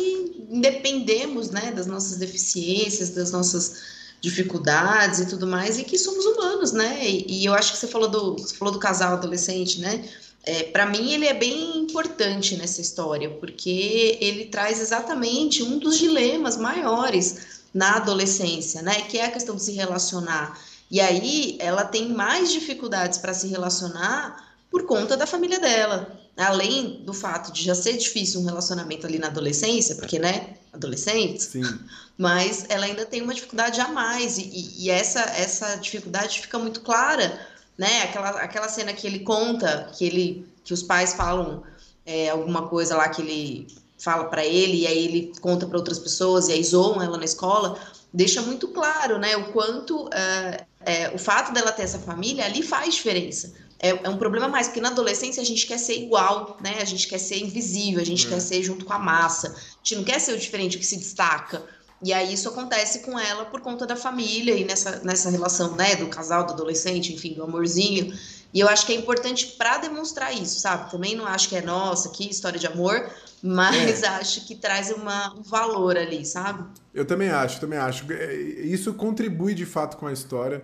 independemos 0.48 1.50
né, 1.50 1.72
das 1.72 1.86
nossas 1.86 2.16
deficiências, 2.16 3.10
das 3.10 3.32
nossas 3.32 3.98
dificuldades 4.20 5.20
e 5.20 5.26
tudo 5.26 5.46
mais, 5.46 5.78
e 5.78 5.84
que 5.84 5.98
somos 5.98 6.24
humanos, 6.24 6.72
né? 6.72 6.98
E, 7.02 7.42
e 7.42 7.44
eu 7.44 7.54
acho 7.54 7.72
que 7.72 7.78
você 7.78 7.88
falou 7.88 8.08
do, 8.08 8.38
você 8.38 8.54
falou 8.54 8.72
do 8.72 8.78
casal 8.78 9.14
adolescente, 9.14 9.80
né? 9.80 10.08
É, 10.44 10.62
para 10.62 10.86
mim, 10.86 11.12
ele 11.12 11.26
é 11.26 11.34
bem 11.34 11.78
importante 11.78 12.56
nessa 12.56 12.80
história, 12.80 13.28
porque 13.28 14.16
ele 14.20 14.46
traz 14.46 14.80
exatamente 14.80 15.62
um 15.62 15.78
dos 15.78 15.98
dilemas 15.98 16.56
maiores 16.56 17.60
na 17.74 17.96
adolescência, 17.96 18.80
né? 18.80 19.02
Que 19.02 19.18
é 19.18 19.24
a 19.24 19.30
questão 19.30 19.56
de 19.56 19.62
se 19.62 19.72
relacionar. 19.72 20.58
E 20.88 21.00
aí, 21.00 21.56
ela 21.60 21.84
tem 21.84 22.08
mais 22.10 22.52
dificuldades 22.52 23.18
para 23.18 23.34
se 23.34 23.48
relacionar 23.48 24.47
por 24.70 24.84
conta 24.84 25.16
da 25.16 25.26
família 25.26 25.58
dela. 25.58 26.18
Além 26.36 27.02
do 27.04 27.12
fato 27.12 27.52
de 27.52 27.64
já 27.64 27.74
ser 27.74 27.96
difícil 27.96 28.40
um 28.40 28.44
relacionamento 28.44 29.06
ali 29.06 29.18
na 29.18 29.26
adolescência, 29.26 29.96
porque, 29.96 30.18
né, 30.20 30.54
adolescentes, 30.72 31.46
Sim. 31.46 31.78
mas 32.16 32.64
ela 32.68 32.86
ainda 32.86 33.04
tem 33.04 33.22
uma 33.22 33.34
dificuldade 33.34 33.80
a 33.80 33.88
mais, 33.88 34.38
e, 34.38 34.74
e 34.78 34.90
essa, 34.90 35.20
essa 35.20 35.74
dificuldade 35.76 36.40
fica 36.40 36.58
muito 36.58 36.80
clara, 36.80 37.40
né? 37.76 38.02
Aquela, 38.02 38.30
aquela 38.40 38.68
cena 38.68 38.92
que 38.92 39.06
ele 39.06 39.20
conta, 39.20 39.90
que, 39.96 40.04
ele, 40.04 40.48
que 40.62 40.72
os 40.72 40.82
pais 40.82 41.14
falam 41.14 41.64
é, 42.06 42.28
alguma 42.28 42.68
coisa 42.68 42.96
lá 42.96 43.08
que 43.08 43.20
ele 43.20 43.66
fala 43.98 44.26
para 44.26 44.44
ele, 44.44 44.82
e 44.82 44.86
aí 44.86 45.04
ele 45.06 45.32
conta 45.40 45.66
para 45.66 45.76
outras 45.76 45.98
pessoas, 45.98 46.46
e 46.46 46.52
aí 46.52 46.62
zoam 46.62 47.02
ela 47.02 47.16
na 47.16 47.24
escola, 47.24 47.76
deixa 48.12 48.40
muito 48.42 48.68
claro, 48.68 49.18
né, 49.18 49.36
o 49.36 49.52
quanto 49.52 50.08
é, 50.12 50.66
é, 50.82 51.10
o 51.12 51.18
fato 51.18 51.52
dela 51.52 51.72
ter 51.72 51.82
essa 51.82 51.98
família 51.98 52.44
ali 52.44 52.62
faz 52.62 52.94
diferença 52.94 53.52
é, 53.80 53.90
é, 53.90 54.08
um 54.08 54.16
problema 54.16 54.48
mais, 54.48 54.66
porque 54.66 54.80
na 54.80 54.88
adolescência 54.88 55.40
a 55.40 55.46
gente 55.46 55.66
quer 55.66 55.78
ser 55.78 55.94
igual, 55.94 56.56
né? 56.60 56.78
A 56.80 56.84
gente 56.84 57.06
quer 57.06 57.18
ser 57.18 57.38
invisível, 57.38 58.00
a 58.00 58.04
gente 58.04 58.26
é. 58.26 58.30
quer 58.30 58.40
ser 58.40 58.62
junto 58.62 58.84
com 58.84 58.92
a 58.92 58.98
massa, 58.98 59.48
a 59.48 59.78
gente 59.82 59.96
não 59.96 60.04
quer 60.04 60.18
ser 60.18 60.32
o 60.32 60.38
diferente 60.38 60.78
que 60.78 60.86
se 60.86 60.96
destaca. 60.96 61.62
E 62.02 62.12
aí 62.12 62.32
isso 62.32 62.48
acontece 62.48 63.00
com 63.00 63.18
ela 63.18 63.44
por 63.46 63.60
conta 63.60 63.84
da 63.84 63.96
família 63.96 64.54
e 64.54 64.64
nessa, 64.64 65.00
nessa 65.00 65.30
relação, 65.30 65.74
né, 65.74 65.96
do 65.96 66.06
casal, 66.06 66.46
do 66.46 66.52
adolescente, 66.52 67.12
enfim, 67.12 67.34
do 67.34 67.42
amorzinho. 67.42 68.16
E 68.54 68.60
eu 68.60 68.68
acho 68.68 68.86
que 68.86 68.92
é 68.92 68.96
importante 68.96 69.46
para 69.58 69.78
demonstrar 69.78 70.32
isso, 70.32 70.58
sabe? 70.60 70.90
Também 70.90 71.14
não 71.14 71.26
acho 71.26 71.48
que 71.48 71.56
é 71.56 71.62
nossa, 71.62 72.08
que 72.08 72.28
história 72.28 72.58
de 72.58 72.66
amor, 72.66 73.10
mas 73.42 74.02
é. 74.02 74.08
acho 74.18 74.46
que 74.46 74.54
traz 74.54 74.90
uma, 74.90 75.34
um 75.34 75.42
valor 75.42 75.98
ali, 75.98 76.24
sabe? 76.24 76.64
Eu 76.94 77.04
também 77.04 77.28
acho, 77.28 77.60
também 77.60 77.78
acho. 77.78 78.10
É, 78.12 78.34
isso 78.34 78.94
contribui 78.94 79.54
de 79.54 79.66
fato 79.66 79.96
com 79.96 80.06
a 80.06 80.12
história. 80.12 80.62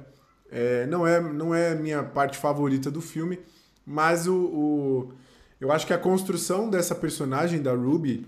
É, 0.56 0.86
não 0.86 1.04
é 1.04 1.20
não 1.20 1.52
é 1.52 1.74
minha 1.74 2.00
parte 2.04 2.38
favorita 2.38 2.88
do 2.88 3.00
filme, 3.00 3.40
mas 3.84 4.28
o, 4.28 4.36
o, 4.36 5.12
eu 5.60 5.72
acho 5.72 5.84
que 5.84 5.92
a 5.92 5.98
construção 5.98 6.70
dessa 6.70 6.94
personagem 6.94 7.60
da 7.60 7.72
Ruby 7.72 8.24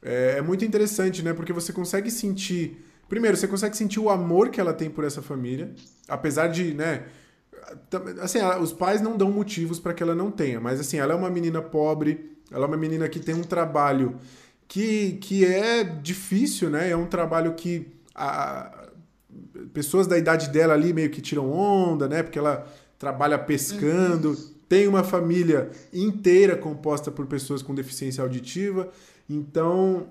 é, 0.00 0.36
é 0.38 0.40
muito 0.40 0.64
interessante, 0.64 1.20
né? 1.20 1.34
Porque 1.34 1.52
você 1.52 1.72
consegue 1.72 2.12
sentir 2.12 2.86
primeiro 3.08 3.36
você 3.36 3.48
consegue 3.48 3.76
sentir 3.76 3.98
o 3.98 4.08
amor 4.08 4.50
que 4.50 4.60
ela 4.60 4.72
tem 4.72 4.88
por 4.88 5.02
essa 5.02 5.20
família, 5.20 5.74
apesar 6.06 6.46
de, 6.46 6.72
né? 6.74 7.06
Assim, 8.22 8.38
os 8.62 8.72
pais 8.72 9.00
não 9.00 9.16
dão 9.16 9.32
motivos 9.32 9.80
para 9.80 9.92
que 9.92 10.04
ela 10.04 10.14
não 10.14 10.30
tenha, 10.30 10.60
mas 10.60 10.78
assim, 10.78 10.98
ela 10.98 11.12
é 11.12 11.16
uma 11.16 11.28
menina 11.28 11.60
pobre, 11.60 12.36
ela 12.52 12.66
é 12.66 12.68
uma 12.68 12.76
menina 12.76 13.08
que 13.08 13.18
tem 13.18 13.34
um 13.34 13.42
trabalho 13.42 14.16
que, 14.68 15.14
que 15.14 15.44
é 15.44 15.82
difícil, 15.82 16.70
né? 16.70 16.88
É 16.88 16.96
um 16.96 17.06
trabalho 17.06 17.54
que 17.54 17.88
a, 18.14 18.79
pessoas 19.72 20.06
da 20.06 20.18
idade 20.18 20.50
dela 20.50 20.74
ali 20.74 20.92
meio 20.92 21.10
que 21.10 21.20
tiram 21.20 21.50
onda, 21.50 22.08
né? 22.08 22.22
Porque 22.22 22.38
ela 22.38 22.66
trabalha 22.98 23.38
pescando, 23.38 24.30
uhum. 24.30 24.54
tem 24.68 24.86
uma 24.86 25.02
família 25.02 25.70
inteira 25.92 26.56
composta 26.56 27.10
por 27.10 27.26
pessoas 27.26 27.62
com 27.62 27.74
deficiência 27.74 28.22
auditiva. 28.22 28.88
Então, 29.28 30.08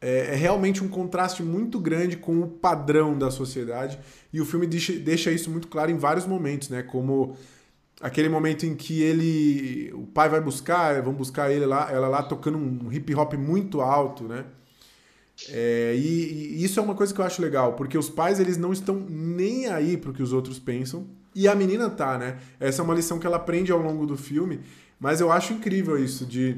é, 0.00 0.32
é, 0.32 0.34
realmente 0.34 0.82
um 0.82 0.88
contraste 0.88 1.42
muito 1.42 1.78
grande 1.78 2.16
com 2.16 2.40
o 2.40 2.48
padrão 2.48 3.18
da 3.18 3.30
sociedade. 3.30 3.98
E 4.32 4.40
o 4.40 4.46
filme 4.46 4.66
deixa, 4.66 4.92
deixa 4.92 5.30
isso 5.30 5.50
muito 5.50 5.68
claro 5.68 5.90
em 5.90 5.96
vários 5.96 6.26
momentos, 6.26 6.68
né? 6.68 6.82
Como 6.82 7.36
aquele 8.00 8.28
momento 8.28 8.64
em 8.64 8.74
que 8.74 9.02
ele. 9.02 9.92
O 9.92 10.06
pai 10.06 10.28
vai 10.28 10.40
buscar, 10.40 11.02
vão 11.02 11.12
buscar 11.12 11.50
ele 11.50 11.66
lá, 11.66 11.90
ela 11.90 12.08
lá 12.08 12.22
tocando 12.22 12.58
um 12.58 12.92
hip 12.92 13.14
hop 13.14 13.34
muito 13.34 13.80
alto, 13.80 14.24
né? 14.24 14.44
É, 15.48 15.94
e, 15.96 16.56
e, 16.58 16.64
isso 16.64 16.80
é 16.80 16.82
uma 16.82 16.94
coisa 16.94 17.14
que 17.14 17.20
eu 17.20 17.24
acho 17.24 17.40
legal, 17.40 17.74
porque 17.74 17.96
os 17.96 18.08
pais 18.08 18.40
eles 18.40 18.56
não 18.56 18.72
estão 18.72 18.96
nem 19.08 19.66
aí 19.68 19.96
pro 19.96 20.12
que 20.12 20.22
os 20.22 20.32
outros 20.32 20.58
pensam, 20.58 21.06
e 21.34 21.46
a 21.46 21.54
menina 21.54 21.88
tá, 21.88 22.18
né? 22.18 22.38
Essa 22.58 22.82
é 22.82 22.84
uma 22.84 22.94
lição 22.94 23.18
que 23.18 23.26
ela 23.26 23.36
aprende 23.36 23.70
ao 23.70 23.78
longo 23.78 24.04
do 24.06 24.16
filme, 24.16 24.60
mas 24.98 25.20
eu 25.20 25.30
acho 25.30 25.52
incrível 25.52 26.02
isso 26.02 26.26
de, 26.26 26.56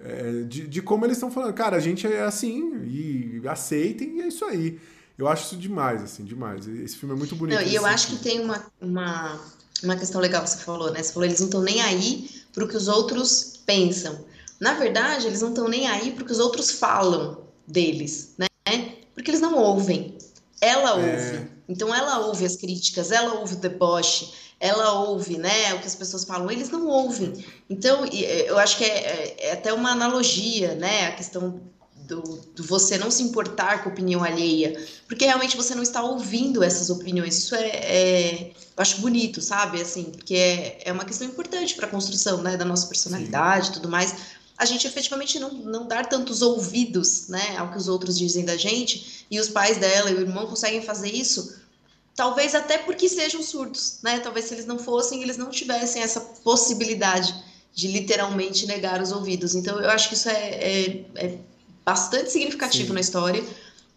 é, 0.00 0.42
de, 0.42 0.66
de, 0.66 0.82
como 0.82 1.04
eles 1.04 1.16
estão 1.16 1.30
falando, 1.30 1.54
cara, 1.54 1.76
a 1.76 1.80
gente 1.80 2.06
é 2.06 2.22
assim, 2.22 2.82
e 2.84 3.40
aceitem, 3.46 4.18
e 4.18 4.22
é 4.22 4.28
isso 4.28 4.44
aí. 4.44 4.80
Eu 5.16 5.26
acho 5.26 5.46
isso 5.46 5.56
demais, 5.56 6.02
assim, 6.02 6.24
demais. 6.24 6.66
Esse 6.66 6.96
filme 6.96 7.14
é 7.14 7.18
muito 7.18 7.34
bonito. 7.34 7.60
Não, 7.60 7.66
e 7.66 7.74
eu 7.74 7.84
acho 7.84 8.08
que 8.08 8.16
tem 8.22 8.40
uma, 8.40 8.64
uma 8.80 9.40
uma 9.82 9.96
questão 9.96 10.20
legal 10.20 10.42
que 10.42 10.50
você 10.50 10.58
falou, 10.58 10.92
né? 10.92 11.02
Você 11.02 11.12
falou, 11.12 11.26
eles 11.26 11.40
não 11.40 11.46
estão 11.46 11.62
nem 11.62 11.80
aí 11.80 12.28
para 12.52 12.64
o 12.64 12.68
que 12.68 12.76
os 12.76 12.88
outros 12.88 13.60
pensam. 13.64 14.24
Na 14.58 14.74
verdade, 14.74 15.26
eles 15.26 15.40
não 15.40 15.50
estão 15.50 15.68
nem 15.68 15.86
aí 15.86 16.12
para 16.12 16.22
o 16.22 16.26
que 16.26 16.32
os 16.32 16.40
outros 16.40 16.70
falam 16.70 17.47
deles, 17.68 18.34
né? 18.38 18.46
Porque 19.14 19.30
eles 19.30 19.40
não 19.40 19.56
ouvem. 19.56 20.16
Ela 20.60 21.00
é. 21.00 21.12
ouve. 21.12 21.50
Então 21.68 21.94
ela 21.94 22.20
ouve 22.20 22.46
as 22.46 22.56
críticas, 22.56 23.12
ela 23.12 23.34
ouve 23.34 23.54
o 23.54 23.58
deboche, 23.58 24.32
ela 24.58 24.92
ouve, 25.00 25.38
né, 25.38 25.74
o 25.74 25.80
que 25.80 25.86
as 25.86 25.94
pessoas 25.94 26.24
falam, 26.24 26.50
eles 26.50 26.70
não 26.70 26.86
ouvem. 26.86 27.44
Então, 27.68 28.04
eu 28.06 28.58
acho 28.58 28.78
que 28.78 28.84
é, 28.84 28.88
é, 28.88 29.36
é 29.48 29.52
até 29.52 29.72
uma 29.72 29.90
analogia, 29.90 30.74
né, 30.74 31.06
a 31.06 31.12
questão 31.12 31.60
do, 31.94 32.22
do, 32.56 32.64
você 32.64 32.96
não 32.96 33.10
se 33.10 33.22
importar 33.22 33.82
com 33.82 33.90
a 33.90 33.92
opinião 33.92 34.24
alheia, 34.24 34.82
porque 35.06 35.26
realmente 35.26 35.56
você 35.56 35.74
não 35.74 35.82
está 35.82 36.02
ouvindo 36.02 36.64
essas 36.64 36.88
opiniões. 36.88 37.36
Isso 37.36 37.54
é, 37.54 37.68
é 37.68 38.50
eu 38.76 38.82
acho 38.82 39.00
bonito, 39.00 39.42
sabe? 39.42 39.82
Assim, 39.82 40.04
porque 40.04 40.34
é, 40.34 40.78
é 40.86 40.92
uma 40.92 41.04
questão 41.04 41.26
importante 41.26 41.74
para 41.74 41.86
a 41.86 41.90
construção, 41.90 42.42
né, 42.42 42.56
da 42.56 42.64
nossa 42.64 42.86
personalidade, 42.86 43.68
e 43.68 43.72
tudo 43.74 43.88
mais. 43.88 44.14
A 44.58 44.64
gente 44.64 44.86
efetivamente 44.86 45.38
não, 45.38 45.52
não 45.52 45.86
dar 45.86 46.06
tantos 46.06 46.42
ouvidos, 46.42 47.28
né, 47.28 47.56
ao 47.56 47.70
que 47.70 47.78
os 47.78 47.86
outros 47.86 48.18
dizem 48.18 48.44
da 48.44 48.56
gente, 48.56 49.24
e 49.30 49.38
os 49.38 49.48
pais 49.48 49.76
dela 49.76 50.10
e 50.10 50.14
o 50.14 50.20
irmão 50.20 50.46
conseguem 50.46 50.82
fazer 50.82 51.14
isso. 51.14 51.56
Talvez 52.16 52.54
até 52.54 52.78
porque 52.78 53.08
sejam 53.08 53.40
surdos, 53.40 53.98
né? 54.02 54.18
Talvez 54.18 54.46
se 54.46 54.54
eles 54.54 54.66
não 54.66 54.76
fossem, 54.76 55.22
eles 55.22 55.36
não 55.36 55.50
tivessem 55.50 56.02
essa 56.02 56.20
possibilidade 56.20 57.32
de 57.72 57.86
literalmente 57.86 58.66
negar 58.66 59.00
os 59.00 59.12
ouvidos. 59.12 59.54
Então, 59.54 59.78
eu 59.78 59.88
acho 59.88 60.08
que 60.08 60.14
isso 60.14 60.28
é, 60.28 60.34
é, 60.34 61.04
é 61.14 61.38
bastante 61.84 62.32
significativo 62.32 62.88
Sim. 62.88 62.94
na 62.94 63.00
história 63.00 63.44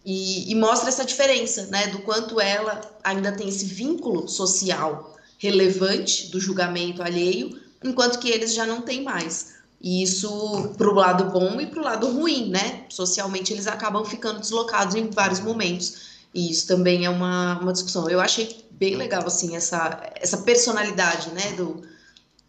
e, 0.04 0.50
e, 0.50 0.54
mostra 0.54 0.88
essa 0.88 1.04
diferença, 1.04 1.66
né, 1.66 1.88
do 1.88 1.98
quanto 2.00 2.40
ela 2.40 2.80
ainda 3.02 3.32
tem 3.32 3.48
esse 3.48 3.64
vínculo 3.64 4.28
social 4.28 5.16
relevante 5.38 6.28
do 6.28 6.40
julgamento 6.40 7.02
alheio, 7.02 7.60
enquanto 7.82 8.18
que 8.18 8.30
eles 8.30 8.54
já 8.54 8.64
não 8.64 8.82
têm 8.82 9.02
mais. 9.02 9.54
E 9.82 10.02
isso 10.02 10.74
para 10.78 10.88
o 10.88 10.94
lado 10.94 11.32
bom 11.32 11.60
e 11.60 11.66
para 11.66 11.80
o 11.80 11.84
lado 11.84 12.08
ruim, 12.12 12.50
né? 12.50 12.84
Socialmente 12.88 13.52
eles 13.52 13.66
acabam 13.66 14.04
ficando 14.04 14.38
deslocados 14.38 14.94
em 14.94 15.10
vários 15.10 15.40
momentos. 15.40 16.12
E 16.32 16.50
isso 16.50 16.68
também 16.68 17.04
é 17.04 17.10
uma, 17.10 17.58
uma 17.58 17.72
discussão. 17.72 18.08
Eu 18.08 18.20
achei 18.20 18.64
bem 18.70 18.96
legal, 18.96 19.26
assim, 19.26 19.56
essa, 19.56 20.00
essa 20.16 20.38
personalidade, 20.38 21.30
né, 21.30 21.52
do, 21.56 21.82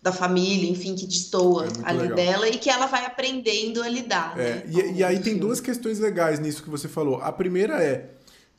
da 0.01 0.11
família, 0.11 0.69
enfim, 0.69 0.95
que 0.95 1.05
destoa 1.05 1.65
é 1.65 1.69
ali 1.83 1.99
legal. 1.99 2.15
dela 2.15 2.49
e 2.49 2.57
que 2.57 2.69
ela 2.69 2.85
vai 2.85 3.05
aprendendo 3.05 3.81
a 3.81 3.89
lidar. 3.89 4.39
É, 4.39 4.55
né, 4.55 4.63
e, 4.67 4.97
e 4.97 5.03
aí 5.03 5.19
tem 5.19 5.37
duas 5.37 5.59
questões 5.59 5.99
legais 5.99 6.39
nisso 6.39 6.63
que 6.63 6.69
você 6.69 6.87
falou. 6.87 7.21
A 7.21 7.31
primeira 7.31 7.83
é, 7.83 8.09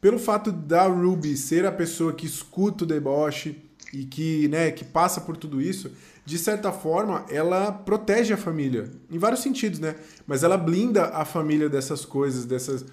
pelo 0.01 0.19
fato 0.19 0.53
da 0.53 0.87
Ruby 0.87 1.37
ser 1.37 1.65
a 1.65 1.73
pessoa 1.73 2.13
que 2.13 2.27
escuta 2.27 2.85
o 2.85 2.87
deboche 2.87 3.57
e 3.93 4.05
que, 4.05 4.49
né, 4.49 4.71
que 4.71 4.85
passa 4.85 5.21
por 5.21 5.37
tudo 5.37 5.61
isso, 5.61 5.91
de 6.25 6.39
certa 6.39 6.73
forma, 6.73 7.27
ela 7.29 7.71
protege 7.71 8.33
a 8.33 8.37
família, 8.37 8.91
em 9.11 9.19
vários 9.19 9.41
sentidos, 9.41 9.79
né? 9.79 9.95
Mas 10.27 10.43
ela 10.43 10.57
blinda 10.57 11.07
a 11.07 11.25
família 11.25 11.69
dessas 11.69 12.05
coisas, 12.05 12.45
dessas 12.45 12.85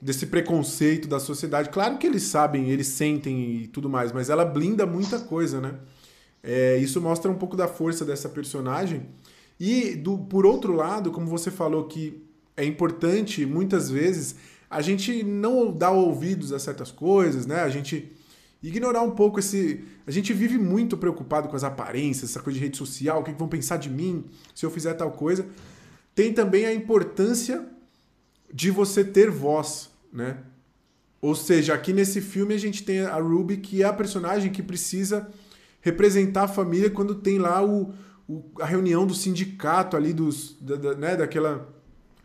desse 0.00 0.26
preconceito 0.26 1.06
da 1.06 1.20
sociedade. 1.20 1.68
Claro 1.68 1.98
que 1.98 2.06
eles 2.06 2.22
sabem, 2.22 2.70
eles 2.70 2.86
sentem 2.86 3.62
e 3.62 3.66
tudo 3.66 3.88
mais, 3.88 4.12
mas 4.12 4.30
ela 4.30 4.44
blinda 4.44 4.86
muita 4.86 5.18
coisa, 5.18 5.60
né? 5.60 5.74
É, 6.42 6.78
isso 6.78 7.00
mostra 7.00 7.30
um 7.30 7.34
pouco 7.34 7.54
da 7.54 7.68
força 7.68 8.04
dessa 8.04 8.28
personagem. 8.28 9.02
E, 9.58 9.94
do, 9.94 10.16
por 10.16 10.46
outro 10.46 10.72
lado, 10.74 11.10
como 11.10 11.26
você 11.26 11.50
falou 11.50 11.84
que 11.84 12.24
é 12.56 12.64
importante, 12.64 13.44
muitas 13.44 13.90
vezes, 13.90 14.36
a 14.70 14.80
gente 14.80 15.22
não 15.22 15.70
dar 15.70 15.90
ouvidos 15.90 16.50
a 16.50 16.58
certas 16.58 16.90
coisas, 16.90 17.44
né? 17.44 17.60
A 17.60 17.68
gente 17.68 18.10
ignorar 18.62 19.02
um 19.02 19.10
pouco 19.12 19.38
esse. 19.38 19.84
A 20.06 20.10
gente 20.10 20.32
vive 20.32 20.58
muito 20.58 20.96
preocupado 20.96 21.48
com 21.48 21.56
as 21.56 21.64
aparências, 21.64 22.30
essa 22.30 22.40
coisa 22.40 22.58
de 22.58 22.64
rede 22.64 22.76
social, 22.76 23.20
o 23.20 23.24
que 23.24 23.32
vão 23.32 23.48
pensar 23.48 23.76
de 23.76 23.88
mim 23.88 24.24
se 24.54 24.66
eu 24.66 24.70
fizer 24.70 24.94
tal 24.94 25.12
coisa. 25.12 25.46
Tem 26.14 26.32
também 26.32 26.66
a 26.66 26.74
importância 26.74 27.66
de 28.52 28.70
você 28.70 29.04
ter 29.04 29.30
voz, 29.30 29.90
né? 30.12 30.38
Ou 31.22 31.34
seja, 31.34 31.74
aqui 31.74 31.92
nesse 31.92 32.20
filme 32.20 32.54
a 32.54 32.58
gente 32.58 32.82
tem 32.82 33.00
a 33.00 33.16
Ruby, 33.16 33.58
que 33.58 33.82
é 33.82 33.86
a 33.86 33.92
personagem 33.92 34.50
que 34.50 34.62
precisa 34.62 35.28
representar 35.80 36.44
a 36.44 36.48
família 36.48 36.90
quando 36.90 37.14
tem 37.14 37.38
lá 37.38 37.64
o, 37.64 37.92
o 38.26 38.42
a 38.60 38.66
reunião 38.66 39.06
do 39.06 39.14
sindicato 39.14 39.96
ali 39.96 40.12
dos, 40.12 40.56
da, 40.60 40.76
da, 40.76 40.94
né, 40.94 41.16
daquela 41.16 41.68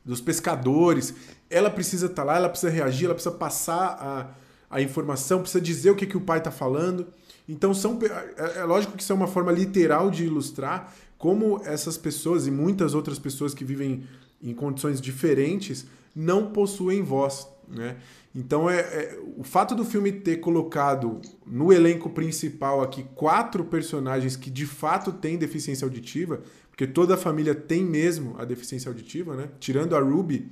dos 0.03 0.21
pescadores. 0.21 1.13
Ela 1.49 1.69
precisa 1.69 2.05
estar 2.05 2.21
tá 2.21 2.23
lá, 2.23 2.37
ela 2.37 2.49
precisa 2.49 2.71
reagir, 2.71 3.05
ela 3.05 3.13
precisa 3.13 3.35
passar 3.35 3.97
a, 3.99 4.29
a 4.75 4.81
informação, 4.81 5.39
precisa 5.39 5.63
dizer 5.63 5.89
o 5.91 5.95
que, 5.95 6.05
que 6.05 6.17
o 6.17 6.21
pai 6.21 6.39
está 6.39 6.51
falando. 6.51 7.07
Então 7.47 7.73
são 7.73 7.97
é, 8.37 8.59
é 8.59 8.63
lógico 8.65 8.97
que 8.97 9.01
isso 9.01 9.13
é 9.13 9.15
uma 9.15 9.25
forma 9.25 9.49
literal 9.49 10.11
de 10.11 10.25
ilustrar 10.25 10.93
como 11.17 11.61
essas 11.63 11.97
pessoas 11.97 12.45
e 12.45 12.51
muitas 12.51 12.93
outras 12.93 13.17
pessoas 13.17 13.53
que 13.53 13.63
vivem 13.63 14.03
em 14.43 14.53
condições 14.53 14.99
diferentes 14.99 15.85
não 16.13 16.51
possuem 16.51 17.01
voz, 17.01 17.47
né? 17.69 17.95
Então 18.35 18.69
é, 18.69 18.79
é, 18.79 19.19
o 19.37 19.45
fato 19.45 19.73
do 19.75 19.85
filme 19.85 20.11
ter 20.11 20.37
colocado 20.41 21.21
no 21.45 21.71
elenco 21.71 22.09
principal 22.09 22.81
aqui 22.81 23.05
quatro 23.15 23.63
personagens 23.63 24.35
que 24.35 24.49
de 24.49 24.65
fato 24.65 25.13
têm 25.13 25.37
deficiência 25.37 25.85
auditiva, 25.85 26.41
porque 26.69 26.85
toda 26.85 27.13
a 27.13 27.17
família 27.17 27.55
tem 27.55 27.81
mesmo 27.81 28.35
a 28.37 28.43
deficiência 28.43 28.89
auditiva, 28.89 29.37
né? 29.37 29.47
Tirando 29.57 29.95
a 29.95 30.01
Ruby, 30.01 30.51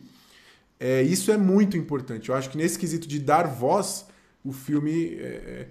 é, 0.80 1.02
isso 1.02 1.30
é 1.30 1.36
muito 1.36 1.76
importante. 1.76 2.30
Eu 2.30 2.36
acho 2.36 2.50
que 2.50 2.58
nesse 2.58 2.80
quesito 2.80 3.06
de 3.06 3.20
dar 3.20 3.48
voz, 3.48 4.06
o 4.44 4.52
filme 4.52 5.16
é, 5.16 5.26
é 5.26 5.68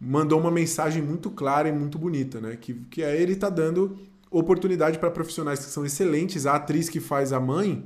mandou 0.00 0.38
uma 0.38 0.50
mensagem 0.50 1.02
muito 1.02 1.30
clara 1.30 1.68
e 1.68 1.72
muito 1.72 1.98
bonita, 1.98 2.40
né? 2.40 2.56
Que, 2.60 2.74
que 2.90 3.02
é 3.02 3.20
ele 3.20 3.36
tá 3.36 3.48
dando 3.48 3.98
oportunidade 4.30 4.98
para 4.98 5.10
profissionais 5.10 5.60
que 5.64 5.70
são 5.70 5.86
excelentes. 5.86 6.46
A 6.46 6.56
atriz 6.56 6.88
que 6.88 7.00
faz 7.00 7.32
a 7.32 7.40
mãe, 7.40 7.84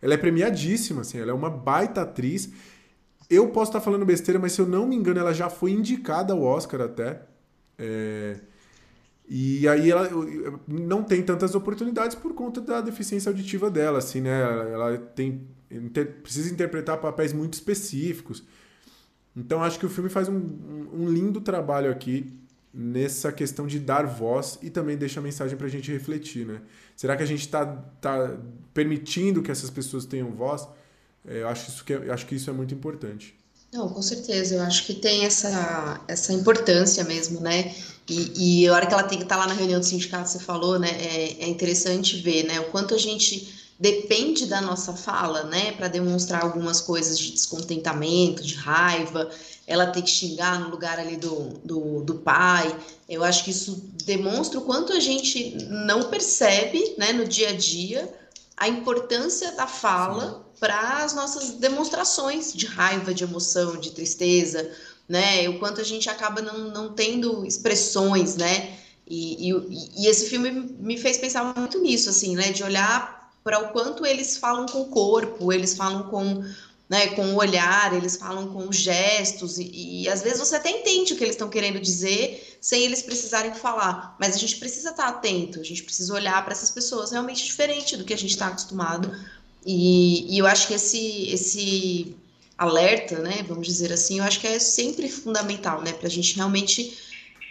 ela 0.00 0.14
é 0.14 0.16
premiadíssima, 0.16 1.02
assim, 1.02 1.18
ela 1.18 1.32
é 1.32 1.34
uma 1.34 1.50
baita 1.50 2.02
atriz 2.02 2.50
eu 3.30 3.48
posso 3.48 3.70
estar 3.70 3.80
falando 3.80 4.04
besteira, 4.04 4.40
mas 4.40 4.52
se 4.52 4.60
eu 4.60 4.66
não 4.66 4.84
me 4.84 4.96
engano, 4.96 5.20
ela 5.20 5.32
já 5.32 5.48
foi 5.48 5.70
indicada 5.70 6.32
ao 6.32 6.42
Oscar 6.42 6.80
até. 6.80 7.22
É... 7.78 8.40
E 9.28 9.68
aí 9.68 9.88
ela 9.88 10.10
não 10.66 11.04
tem 11.04 11.22
tantas 11.22 11.54
oportunidades 11.54 12.16
por 12.16 12.34
conta 12.34 12.60
da 12.60 12.80
deficiência 12.80 13.30
auditiva 13.30 13.70
dela, 13.70 13.98
assim, 13.98 14.20
né? 14.20 14.40
Ela 14.72 14.98
tem 14.98 15.46
precisa 16.20 16.52
interpretar 16.52 16.98
papéis 16.98 17.32
muito 17.32 17.54
específicos. 17.54 18.42
Então 19.36 19.62
acho 19.62 19.78
que 19.78 19.86
o 19.86 19.88
filme 19.88 20.10
faz 20.10 20.28
um, 20.28 20.40
um 20.92 21.08
lindo 21.08 21.40
trabalho 21.40 21.90
aqui 21.90 22.32
nessa 22.72 23.32
questão 23.32 23.66
de 23.66 23.78
dar 23.78 24.06
voz 24.06 24.58
e 24.62 24.70
também 24.70 24.96
deixa 24.96 25.20
a 25.20 25.22
mensagem 25.22 25.56
para 25.56 25.66
a 25.66 25.70
gente 25.70 25.90
refletir, 25.90 26.46
né? 26.46 26.60
Será 26.96 27.16
que 27.16 27.22
a 27.22 27.26
gente 27.26 27.40
está 27.40 27.66
tá 28.00 28.36
permitindo 28.72 29.42
que 29.42 29.50
essas 29.50 29.70
pessoas 29.70 30.04
tenham 30.04 30.30
voz? 30.30 30.68
É, 31.26 31.42
eu 31.42 31.48
acho, 31.48 31.68
isso 31.68 31.84
que 31.84 31.92
é, 31.92 32.10
acho 32.10 32.26
que 32.26 32.34
isso 32.34 32.48
é 32.48 32.52
muito 32.52 32.72
importante. 32.74 33.34
Não, 33.72 33.88
com 33.88 34.02
certeza. 34.02 34.56
Eu 34.56 34.62
acho 34.62 34.84
que 34.84 34.94
tem 34.94 35.24
essa, 35.24 36.00
essa 36.08 36.32
importância 36.32 37.04
mesmo, 37.04 37.40
né? 37.40 37.74
E, 38.08 38.62
e 38.62 38.68
a 38.68 38.74
hora 38.74 38.86
que 38.86 38.92
ela 38.92 39.04
tem 39.04 39.18
que 39.18 39.24
estar 39.24 39.36
tá 39.36 39.42
lá 39.42 39.46
na 39.46 39.54
reunião 39.54 39.78
do 39.78 39.86
sindicato, 39.86 40.28
você 40.28 40.40
falou, 40.40 40.78
né? 40.78 40.90
É, 40.90 41.44
é 41.44 41.48
interessante 41.48 42.20
ver, 42.20 42.44
né? 42.44 42.58
O 42.60 42.64
quanto 42.64 42.94
a 42.94 42.98
gente 42.98 43.69
depende 43.80 44.44
da 44.44 44.60
nossa 44.60 44.92
fala, 44.92 45.44
né? 45.44 45.72
Para 45.72 45.88
demonstrar 45.88 46.44
algumas 46.44 46.82
coisas 46.82 47.18
de 47.18 47.32
descontentamento, 47.32 48.42
de 48.42 48.54
raiva. 48.54 49.30
Ela 49.66 49.86
tem 49.86 50.02
que 50.02 50.10
xingar 50.10 50.60
no 50.60 50.68
lugar 50.68 50.98
ali 50.98 51.16
do, 51.16 51.58
do, 51.64 52.02
do 52.02 52.16
pai. 52.16 52.78
Eu 53.08 53.24
acho 53.24 53.42
que 53.42 53.50
isso 53.50 53.82
demonstra 54.04 54.58
o 54.60 54.64
quanto 54.64 54.92
a 54.92 55.00
gente 55.00 55.56
não 55.70 56.10
percebe, 56.10 56.94
né? 56.98 57.14
No 57.14 57.24
dia 57.24 57.48
a 57.48 57.56
dia, 57.56 58.12
a 58.54 58.68
importância 58.68 59.52
da 59.52 59.66
fala 59.66 60.46
para 60.60 61.02
as 61.02 61.14
nossas 61.14 61.52
demonstrações 61.52 62.52
de 62.52 62.66
raiva, 62.66 63.14
de 63.14 63.24
emoção, 63.24 63.78
de 63.78 63.92
tristeza, 63.92 64.70
né? 65.08 65.48
O 65.48 65.58
quanto 65.58 65.80
a 65.80 65.84
gente 65.84 66.10
acaba 66.10 66.42
não, 66.42 66.68
não 66.68 66.92
tendo 66.92 67.46
expressões, 67.46 68.36
né? 68.36 68.76
E, 69.06 69.50
e, 69.50 70.02
e 70.02 70.06
esse 70.06 70.28
filme 70.28 70.50
me 70.50 70.98
fez 70.98 71.16
pensar 71.16 71.54
muito 71.56 71.80
nisso, 71.80 72.10
assim, 72.10 72.36
né? 72.36 72.52
De 72.52 72.62
olhar 72.62 73.19
para 73.50 73.58
o 73.64 73.72
quanto 73.72 74.06
eles 74.06 74.36
falam 74.36 74.64
com 74.64 74.82
o 74.82 74.86
corpo, 74.86 75.52
eles 75.52 75.74
falam 75.74 76.04
com, 76.04 76.44
né, 76.88 77.08
com 77.08 77.34
o 77.34 77.36
olhar, 77.36 77.92
eles 77.92 78.14
falam 78.16 78.46
com 78.52 78.68
os 78.68 78.76
gestos, 78.76 79.58
e, 79.58 80.02
e 80.02 80.08
às 80.08 80.22
vezes 80.22 80.38
você 80.38 80.54
até 80.54 80.70
entende 80.70 81.12
o 81.12 81.16
que 81.16 81.24
eles 81.24 81.34
estão 81.34 81.48
querendo 81.48 81.80
dizer 81.80 82.58
sem 82.60 82.84
eles 82.84 83.02
precisarem 83.02 83.52
falar, 83.52 84.14
mas 84.20 84.36
a 84.36 84.38
gente 84.38 84.54
precisa 84.54 84.90
estar 84.90 85.08
atento, 85.08 85.58
a 85.58 85.64
gente 85.64 85.82
precisa 85.82 86.14
olhar 86.14 86.40
para 86.44 86.52
essas 86.52 86.70
pessoas 86.70 87.10
realmente 87.10 87.44
diferente 87.44 87.96
do 87.96 88.04
que 88.04 88.14
a 88.14 88.18
gente 88.18 88.30
está 88.30 88.46
acostumado. 88.46 89.12
E, 89.66 90.32
e 90.32 90.38
eu 90.38 90.46
acho 90.46 90.68
que 90.68 90.74
esse, 90.74 91.28
esse 91.28 92.16
alerta, 92.56 93.18
né, 93.18 93.44
vamos 93.48 93.66
dizer 93.66 93.92
assim, 93.92 94.18
eu 94.18 94.24
acho 94.24 94.38
que 94.38 94.46
é 94.46 94.60
sempre 94.60 95.08
fundamental, 95.08 95.82
né, 95.82 95.92
para 95.92 96.06
a 96.06 96.10
gente 96.10 96.36
realmente 96.36 96.96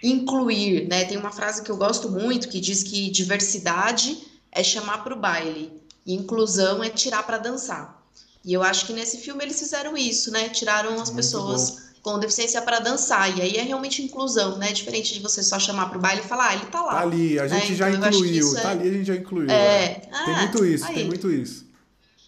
incluir, 0.02 0.88
né? 0.88 1.04
Tem 1.04 1.18
uma 1.18 1.32
frase 1.32 1.62
que 1.62 1.70
eu 1.70 1.76
gosto 1.76 2.10
muito 2.10 2.48
que 2.48 2.62
diz 2.62 2.84
que 2.84 3.10
diversidade 3.10 4.18
é 4.50 4.64
chamar 4.64 5.04
para 5.04 5.14
o 5.14 5.20
baile 5.20 5.79
e 6.10 6.15
inclusão 6.15 6.84
é 6.84 6.89
tirar 6.89 7.22
para 7.22 7.38
dançar. 7.38 8.04
E 8.43 8.52
eu 8.52 8.63
acho 8.63 8.88
que 8.88 8.93
nesse 8.93 9.17
filme 9.17 9.43
eles 9.43 9.60
fizeram 9.60 9.95
isso, 9.95 10.32
né? 10.32 10.50
Tiraram 10.50 10.93
as 10.93 11.12
muito 11.12 11.13
pessoas 11.17 11.69
bom. 11.69 11.78
com 12.02 12.19
deficiência 12.19 12.60
para 12.63 12.80
dançar. 12.80 13.38
E 13.38 13.43
aí 13.43 13.58
é 13.58 13.62
realmente 13.62 14.02
inclusão, 14.02 14.58
né? 14.58 14.72
Diferente 14.72 15.13
de 15.13 15.19
você 15.19 15.43
só 15.43 15.60
chamar 15.60 15.88
para 15.88 16.00
o 16.00 16.02
baile 16.02 16.22
e 16.22 16.28
falar, 16.28 16.48
ah, 16.48 16.56
ele 16.56 16.65
tá 16.65 16.82
lá. 16.82 16.93
Tá 16.93 17.02
ali, 17.02 17.39
a 17.39 17.48
gente 17.48 17.72
né? 17.72 17.78
já 17.78 17.91
então, 17.91 18.10
incluiu. 18.10 18.56
Tá 18.56 18.69
é... 18.69 18.72
ali, 18.72 18.89
a 18.89 18.93
gente 18.93 19.06
já 19.06 19.15
incluiu. 19.15 19.52
É... 19.52 19.54
é. 19.54 20.10
Ah, 20.12 20.26
tem 20.26 20.36
muito 20.38 20.65
isso, 20.65 20.86
aí. 20.86 20.95
tem 20.95 21.06
muito 21.06 21.32
isso. 21.32 21.69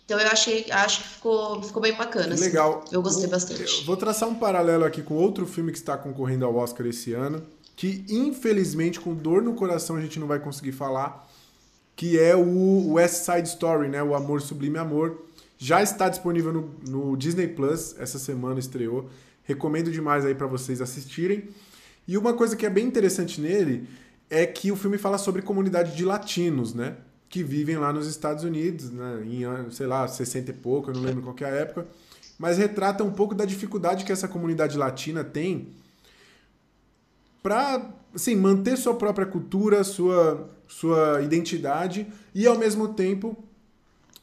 Então 0.06 0.20
eu 0.20 0.28
achei, 0.28 0.70
acho 0.70 1.02
que 1.02 1.08
ficou, 1.08 1.64
ficou 1.64 1.82
bem 1.82 1.96
bacana. 1.96 2.36
Assim. 2.36 2.44
Legal. 2.44 2.86
Eu 2.92 3.02
gostei 3.02 3.24
vou, 3.24 3.32
bastante. 3.32 3.84
Vou 3.84 3.98
traçar 3.98 4.30
um 4.30 4.36
paralelo 4.36 4.86
aqui 4.86 5.02
com 5.02 5.16
outro 5.16 5.48
filme 5.48 5.72
que 5.72 5.80
está 5.80 5.98
concorrendo 5.98 6.46
ao 6.46 6.56
Oscar 6.56 6.86
esse 6.86 7.14
ano, 7.14 7.42
que 7.76 8.06
infelizmente, 8.10 9.00
com 9.00 9.16
dor 9.16 9.42
no 9.42 9.56
coração, 9.56 9.96
a 9.96 10.02
gente 10.02 10.20
não 10.20 10.28
vai 10.28 10.38
conseguir 10.38 10.74
falar, 10.74 11.31
que 12.02 12.18
é 12.18 12.36
o 12.36 12.94
West 12.94 13.26
Side 13.26 13.48
Story, 13.48 13.88
né? 13.88 14.02
O 14.02 14.16
Amor 14.16 14.42
Sublime 14.42 14.80
Amor. 14.80 15.24
Já 15.56 15.84
está 15.84 16.10
disponível 16.10 16.52
no, 16.52 16.74
no 16.90 17.16
Disney 17.16 17.48
Plus, 17.48 17.96
essa 18.00 18.18
semana 18.18 18.60
estreou. 18.60 19.08
Recomendo 19.44 19.92
demais 19.92 20.26
aí 20.26 20.34
para 20.34 20.48
vocês 20.48 20.82
assistirem. 20.82 21.50
E 22.08 22.18
uma 22.18 22.34
coisa 22.34 22.56
que 22.56 22.66
é 22.66 22.72
bem 22.72 22.88
interessante 22.88 23.40
nele 23.40 23.88
é 24.32 24.48
que 24.48 24.72
o 24.72 24.76
filme 24.76 24.98
fala 24.98 25.20
sobre 25.20 25.44
comunidade 25.44 25.96
de 25.96 26.04
latinos, 26.04 26.74
né? 26.74 26.96
Que 27.30 27.44
vivem 27.44 27.78
lá 27.78 27.94
nos 27.94 28.08
Estados 28.08 28.44
Unidos, 28.44 28.90
né? 28.90 29.22
Em, 29.24 29.70
sei 29.70 29.86
lá, 29.86 30.08
60 30.08 30.50
e 30.50 30.54
pouco, 30.56 30.90
eu 30.90 30.96
não 30.96 31.04
lembro 31.04 31.22
qual 31.22 31.36
é 31.42 31.46
a 31.46 31.56
época. 31.56 31.86
Mas 32.36 32.58
retrata 32.58 33.04
um 33.04 33.12
pouco 33.12 33.36
da 33.36 33.46
dificuldade 33.46 34.06
que 34.06 34.12
essa 34.12 34.28
comunidade 34.28 34.76
latina 34.76 35.24
tem 35.24 35.68
para 37.42 37.90
assim, 38.14 38.36
manter 38.36 38.78
sua 38.78 38.94
própria 38.94 39.26
cultura, 39.26 39.84
sua, 39.84 40.50
sua 40.68 41.22
identidade 41.22 42.08
e 42.34 42.46
ao 42.46 42.58
mesmo 42.58 42.90
tempo 42.94 43.38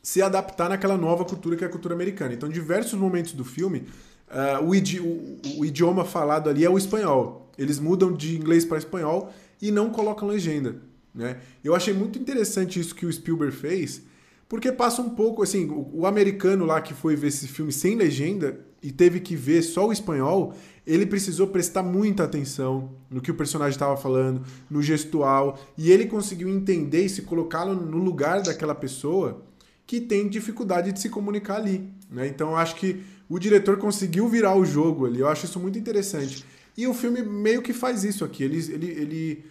se 0.03 0.23
adaptar 0.23 0.69
naquela 0.69 0.97
nova 0.97 1.25
cultura 1.25 1.57
que 1.57 1.65
é 1.65 1.67
a 1.67 1.71
cultura 1.71 1.95
americana. 1.95 2.33
Então, 2.33 2.49
diversos 2.49 2.99
momentos 2.99 3.33
do 3.33 3.45
filme, 3.45 3.87
uh, 4.31 4.65
o, 4.65 4.75
idi 4.75 5.01
o, 5.01 5.39
o, 5.59 5.65
idioma 5.65 6.05
falado 6.05 6.49
ali 6.49 6.65
é 6.65 6.71
o 6.71 6.79
espanhol. 6.79 7.51
Eles 7.59 7.79
mudam 7.79 8.13
de 8.13 8.37
inglês 8.37 8.65
para 8.65 8.79
espanhol 8.79 9.33
e 9.61 9.71
não 9.71 9.91
colocam 9.91 10.29
legenda. 10.29 10.77
Né? 11.15 11.39
Eu 11.65 11.75
achei 11.75 11.93
muito 11.93 12.19
interessante 12.19 12.79
isso 12.79 12.95
que 12.95 13.05
o 13.05 13.13
Spielberg 13.13 13.55
fez, 13.55 14.03
porque 14.49 14.71
passa 14.71 15.03
um 15.03 15.11
pouco, 15.11 15.43
assim, 15.43 15.69
o, 15.69 15.91
o 15.93 16.07
americano 16.07 16.65
lá 16.65 16.81
que 16.81 16.95
foi 16.95 17.17
ver 17.17 17.29
esse 17.29 17.49
filme 17.49 17.73
sem 17.73 17.97
legenda 17.97 18.61
e 18.83 18.93
teve 18.93 19.21
que 19.21 19.35
ver 19.35 19.63
só 19.63 19.89
o 19.89 19.93
espanhol, 19.93 20.55
ele 20.89 21.05
precisou 21.05 21.49
prestar 21.49 21.83
muita 21.83 22.25
atenção 22.25 22.91
no 23.11 23.21
que 23.21 23.31
o 23.31 23.35
personagem 23.35 23.73
estava 23.73 23.95
falando, 23.95 24.43
no 24.71 24.83
gestual, 24.83 25.61
e 25.77 25.93
ele 25.93 26.07
conseguiu 26.07 26.49
entender 26.49 27.05
e 27.05 27.09
se 27.11 27.23
colocá-lo 27.23 27.75
no 27.75 27.99
lugar 27.99 28.41
daquela 28.41 28.75
pessoa 28.75 29.43
que 29.87 30.01
tem 30.01 30.29
dificuldade 30.29 30.91
de 30.91 30.99
se 30.99 31.11
comunicar 31.11 31.57
ali. 31.57 31.87
Né? 32.11 32.27
Então 32.27 32.51
eu 32.51 32.57
acho 32.57 32.75
que 32.77 33.05
o 33.29 33.39
diretor 33.39 33.77
conseguiu 33.77 34.27
virar 34.29 34.57
o 34.57 34.65
jogo 34.65 35.05
ali, 35.05 35.21
eu 35.21 35.29
acho 35.29 35.45
isso 35.45 35.61
muito 35.61 35.79
interessante. 35.79 36.43
E 36.75 36.87
o 36.87 36.95
filme 36.95 37.23
meio 37.23 37.61
que 37.61 37.75
faz 37.75 38.03
isso 38.03 38.25
aqui, 38.25 38.43
ele, 38.43 38.57
ele, 38.73 38.87
ele 38.87 39.45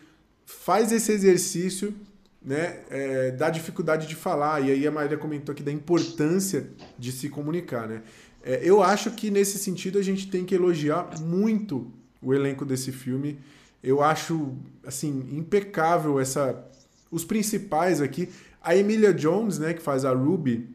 faz 0.43 0.91
esse 0.91 1.12
exercício 1.12 1.93
né, 2.41 2.80
é, 2.89 3.32
da 3.32 3.50
dificuldade 3.50 4.08
de 4.08 4.15
falar, 4.15 4.62
e 4.62 4.71
aí 4.71 4.88
a 4.88 4.91
Maria 4.91 5.17
comentou 5.17 5.54
aqui 5.54 5.62
da 5.62 5.71
importância 5.71 6.67
de 6.97 7.12
se 7.12 7.30
comunicar. 7.30 7.88
Né? 7.88 8.02
É, 8.43 8.62
eu 8.63 8.82
acho 8.82 9.12
que 9.12 9.30
nesse 9.30 9.58
sentido 9.58 9.97
a 9.97 10.02
gente 10.02 10.30
tem 10.30 10.45
que 10.45 10.56
elogiar 10.56 11.19
muito 11.21 11.91
o 12.21 12.34
elenco 12.34 12.65
desse 12.65 12.91
filme. 12.91 13.39
Eu 13.84 14.02
acho 14.02 14.56
assim 14.86 15.28
impecável 15.32 16.19
essa 16.19 16.65
os 17.12 17.23
principais 17.23 18.02
aqui. 18.02 18.30
A 18.62 18.76
Emilia 18.76 19.13
Jones, 19.13 19.60
né, 19.60 19.73
que 19.73 19.82
faz 19.82 20.04
a 20.04 20.12
Ruby, 20.12 20.67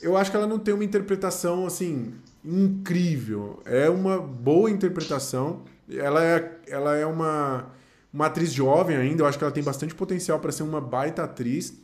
eu 0.00 0.16
acho 0.16 0.30
que 0.30 0.36
ela 0.36 0.46
não 0.46 0.58
tem 0.58 0.72
uma 0.72 0.84
interpretação 0.84 1.66
assim 1.66 2.14
incrível. 2.44 3.60
É 3.64 3.90
uma 3.90 4.18
boa 4.18 4.70
interpretação. 4.70 5.62
Ela 5.90 6.24
é, 6.24 6.58
ela 6.66 6.96
é 6.96 7.04
uma, 7.04 7.66
uma 8.12 8.26
atriz 8.26 8.52
jovem 8.52 8.96
ainda. 8.96 9.22
Eu 9.22 9.26
acho 9.26 9.36
que 9.36 9.44
ela 9.44 9.52
tem 9.52 9.62
bastante 9.62 9.94
potencial 9.94 10.38
para 10.38 10.52
ser 10.52 10.62
uma 10.62 10.80
baita 10.80 11.24
atriz. 11.24 11.74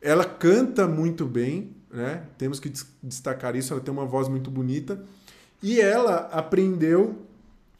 Ela 0.00 0.24
canta 0.24 0.88
muito 0.88 1.24
bem, 1.24 1.76
né? 1.92 2.24
Temos 2.38 2.58
que 2.58 2.72
destacar 3.02 3.54
isso. 3.54 3.72
Ela 3.72 3.82
tem 3.82 3.92
uma 3.92 4.06
voz 4.06 4.28
muito 4.28 4.50
bonita. 4.50 5.04
E 5.62 5.80
ela 5.80 6.28
aprendeu. 6.32 7.18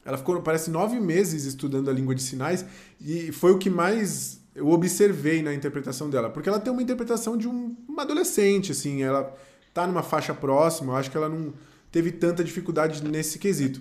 Ela 0.04 0.18
ficou, 0.18 0.40
parece, 0.42 0.70
nove 0.70 1.00
meses 1.00 1.44
estudando 1.44 1.88
a 1.88 1.92
língua 1.92 2.14
de 2.14 2.22
sinais. 2.22 2.64
E 3.00 3.32
foi 3.32 3.52
o 3.52 3.58
que 3.58 3.70
mais 3.70 4.40
eu 4.54 4.68
observei 4.68 5.42
na 5.42 5.54
interpretação 5.54 6.10
dela. 6.10 6.28
Porque 6.28 6.48
ela 6.48 6.60
tem 6.60 6.72
uma 6.72 6.82
interpretação 6.82 7.36
de 7.36 7.48
um, 7.48 7.74
uma 7.88 8.02
adolescente, 8.02 8.72
assim. 8.72 9.02
Ela 9.02 9.34
tá 9.72 9.86
numa 9.86 10.02
faixa 10.02 10.34
próxima. 10.34 10.92
Eu 10.92 10.96
acho 10.96 11.10
que 11.10 11.16
ela 11.16 11.28
não 11.28 11.54
teve 11.90 12.12
tanta 12.12 12.44
dificuldade 12.44 13.02
nesse 13.02 13.38
quesito. 13.38 13.80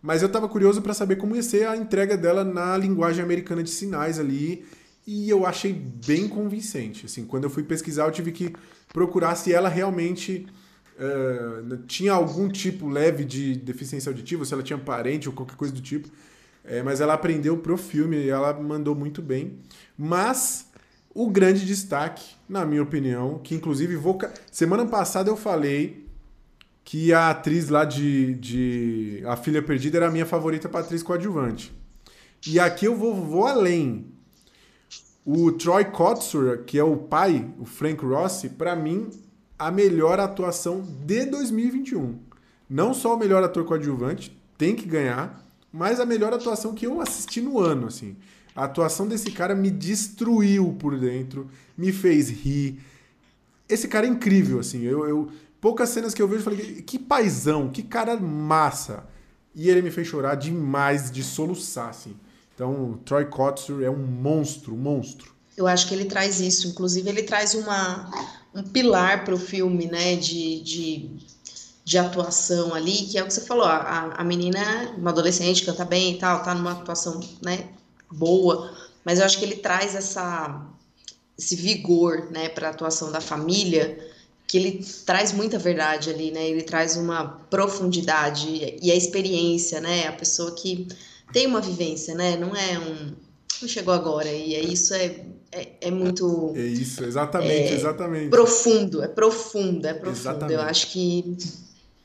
Mas 0.00 0.22
eu 0.22 0.26
estava 0.26 0.48
curioso 0.48 0.82
para 0.82 0.94
saber 0.94 1.16
como 1.16 1.34
ia 1.36 1.42
ser 1.42 1.66
a 1.66 1.76
entrega 1.76 2.16
dela 2.16 2.44
na 2.44 2.76
linguagem 2.76 3.22
americana 3.22 3.62
de 3.62 3.70
sinais 3.70 4.18
ali. 4.18 4.64
E 5.06 5.28
eu 5.28 5.44
achei 5.44 5.72
bem 5.72 6.28
convincente. 6.28 7.06
Assim, 7.06 7.24
quando 7.24 7.44
eu 7.44 7.50
fui 7.50 7.62
pesquisar, 7.62 8.04
eu 8.04 8.12
tive 8.12 8.32
que 8.32 8.52
procurar 8.92 9.34
se 9.34 9.52
ela 9.52 9.68
realmente 9.68 10.46
uh, 10.96 11.76
tinha 11.86 12.12
algum 12.12 12.48
tipo 12.48 12.88
leve 12.88 13.24
de 13.24 13.56
deficiência 13.56 14.10
auditiva, 14.10 14.44
se 14.44 14.54
ela 14.54 14.62
tinha 14.62 14.78
parente 14.78 15.28
ou 15.28 15.34
qualquer 15.34 15.56
coisa 15.56 15.74
do 15.74 15.80
tipo. 15.80 16.08
É, 16.64 16.82
mas 16.82 17.00
ela 17.00 17.14
aprendeu 17.14 17.58
pro 17.58 17.76
filme 17.76 18.16
e 18.16 18.28
ela 18.28 18.52
mandou 18.54 18.94
muito 18.94 19.20
bem. 19.20 19.58
Mas 19.98 20.70
o 21.14 21.28
grande 21.28 21.66
destaque, 21.66 22.34
na 22.48 22.64
minha 22.64 22.82
opinião, 22.82 23.38
que 23.38 23.54
inclusive. 23.54 23.98
Semana 24.50 24.86
passada 24.86 25.28
eu 25.28 25.36
falei 25.36 26.06
que 26.84 27.12
a 27.12 27.30
atriz 27.30 27.68
lá 27.68 27.84
de, 27.84 28.34
de 28.34 29.22
A 29.26 29.36
Filha 29.36 29.62
Perdida 29.62 29.98
era 29.98 30.08
a 30.08 30.10
minha 30.10 30.26
favorita 30.26 30.68
para 30.68 30.80
atriz 30.80 31.02
coadjuvante. 31.02 31.72
E 32.46 32.58
aqui 32.58 32.86
eu 32.86 32.96
vou, 32.96 33.14
vou 33.14 33.46
além. 33.46 34.06
O 35.24 35.52
Troy 35.52 35.84
Kotsur, 35.84 36.64
que 36.64 36.78
é 36.78 36.82
o 36.82 36.96
pai, 36.96 37.48
o 37.58 37.64
Frank 37.64 38.04
Rossi, 38.04 38.48
para 38.48 38.74
mim, 38.74 39.08
a 39.56 39.70
melhor 39.70 40.18
atuação 40.18 40.82
de 40.82 41.24
2021. 41.26 42.18
Não 42.68 42.92
só 42.92 43.14
o 43.14 43.18
melhor 43.18 43.44
ator 43.44 43.64
coadjuvante, 43.64 44.36
tem 44.58 44.74
que 44.74 44.86
ganhar, 44.86 45.40
mas 45.72 46.00
a 46.00 46.06
melhor 46.06 46.32
atuação 46.32 46.74
que 46.74 46.86
eu 46.86 47.00
assisti 47.00 47.40
no 47.40 47.60
ano, 47.60 47.86
assim. 47.86 48.16
A 48.54 48.64
atuação 48.64 49.06
desse 49.06 49.30
cara 49.30 49.54
me 49.54 49.70
destruiu 49.70 50.76
por 50.78 50.98
dentro, 50.98 51.48
me 51.78 51.92
fez 51.92 52.28
rir. 52.28 52.80
Esse 53.68 53.86
cara 53.86 54.06
é 54.06 54.10
incrível, 54.10 54.58
assim. 54.58 54.82
Eu, 54.82 55.08
eu 55.08 55.30
poucas 55.60 55.90
cenas 55.90 56.12
que 56.12 56.20
eu 56.20 56.26
vejo, 56.26 56.42
falei, 56.42 56.82
que 56.82 56.98
paizão, 56.98 57.70
que 57.70 57.82
cara 57.82 58.16
massa. 58.16 59.06
E 59.54 59.70
ele 59.70 59.82
me 59.82 59.90
fez 59.90 60.08
chorar 60.08 60.34
demais, 60.34 61.10
de 61.10 61.22
soluçar, 61.22 61.90
assim. 61.90 62.16
Então, 62.54 63.00
Troy 63.04 63.24
Kotsur 63.26 63.82
é 63.82 63.90
um 63.90 63.96
monstro, 63.96 64.74
um 64.74 64.78
monstro. 64.78 65.32
Eu 65.56 65.66
acho 65.66 65.88
que 65.88 65.94
ele 65.94 66.04
traz 66.04 66.40
isso. 66.40 66.68
Inclusive, 66.68 67.08
ele 67.08 67.22
traz 67.22 67.54
uma, 67.54 68.10
um 68.54 68.62
pilar 68.62 69.24
para 69.24 69.34
o 69.34 69.38
filme, 69.38 69.86
né? 69.86 70.16
De, 70.16 70.60
de, 70.60 71.10
de, 71.84 71.98
atuação 71.98 72.74
ali, 72.74 73.06
que 73.06 73.18
é 73.18 73.22
o 73.22 73.26
que 73.26 73.34
você 73.34 73.42
falou. 73.42 73.64
A, 73.64 74.14
a 74.16 74.24
menina, 74.24 74.94
uma 74.96 75.10
adolescente, 75.10 75.64
canta 75.64 75.84
bem 75.84 76.14
e 76.14 76.18
tal, 76.18 76.42
tá 76.42 76.54
numa 76.54 76.72
atuação, 76.72 77.20
né? 77.42 77.68
Boa. 78.10 78.72
Mas 79.04 79.18
eu 79.18 79.24
acho 79.24 79.38
que 79.38 79.44
ele 79.44 79.56
traz 79.56 79.94
essa, 79.94 80.64
esse 81.38 81.56
vigor, 81.56 82.30
né? 82.30 82.48
Para 82.48 82.68
a 82.68 82.70
atuação 82.70 83.10
da 83.10 83.20
família 83.20 84.10
que 84.52 84.58
ele 84.58 84.84
traz 85.06 85.32
muita 85.32 85.58
verdade 85.58 86.10
ali, 86.10 86.30
né? 86.30 86.46
Ele 86.46 86.60
traz 86.60 86.94
uma 86.98 87.24
profundidade 87.48 88.76
e 88.82 88.90
a 88.90 88.94
experiência, 88.94 89.80
né? 89.80 90.06
A 90.06 90.12
pessoa 90.12 90.52
que 90.54 90.86
tem 91.32 91.46
uma 91.46 91.60
vivência, 91.60 92.14
né? 92.14 92.36
Não 92.36 92.54
é 92.54 92.78
um. 92.78 93.12
Não 93.60 93.68
chegou 93.68 93.94
agora. 93.94 94.28
E 94.30 94.54
é 94.54 94.60
isso 94.60 94.94
é, 94.94 95.24
é, 95.52 95.68
é 95.80 95.90
muito. 95.90 96.52
É 96.56 96.60
isso, 96.60 97.04
exatamente, 97.04 97.72
é, 97.72 97.74
exatamente. 97.74 98.30
Profundo, 98.30 99.02
é 99.02 99.08
profundo, 99.08 99.86
é 99.86 99.94
profundo. 99.94 100.18
Exatamente. 100.18 100.54
Eu 100.54 100.60
acho 100.60 100.90
que. 100.90 101.36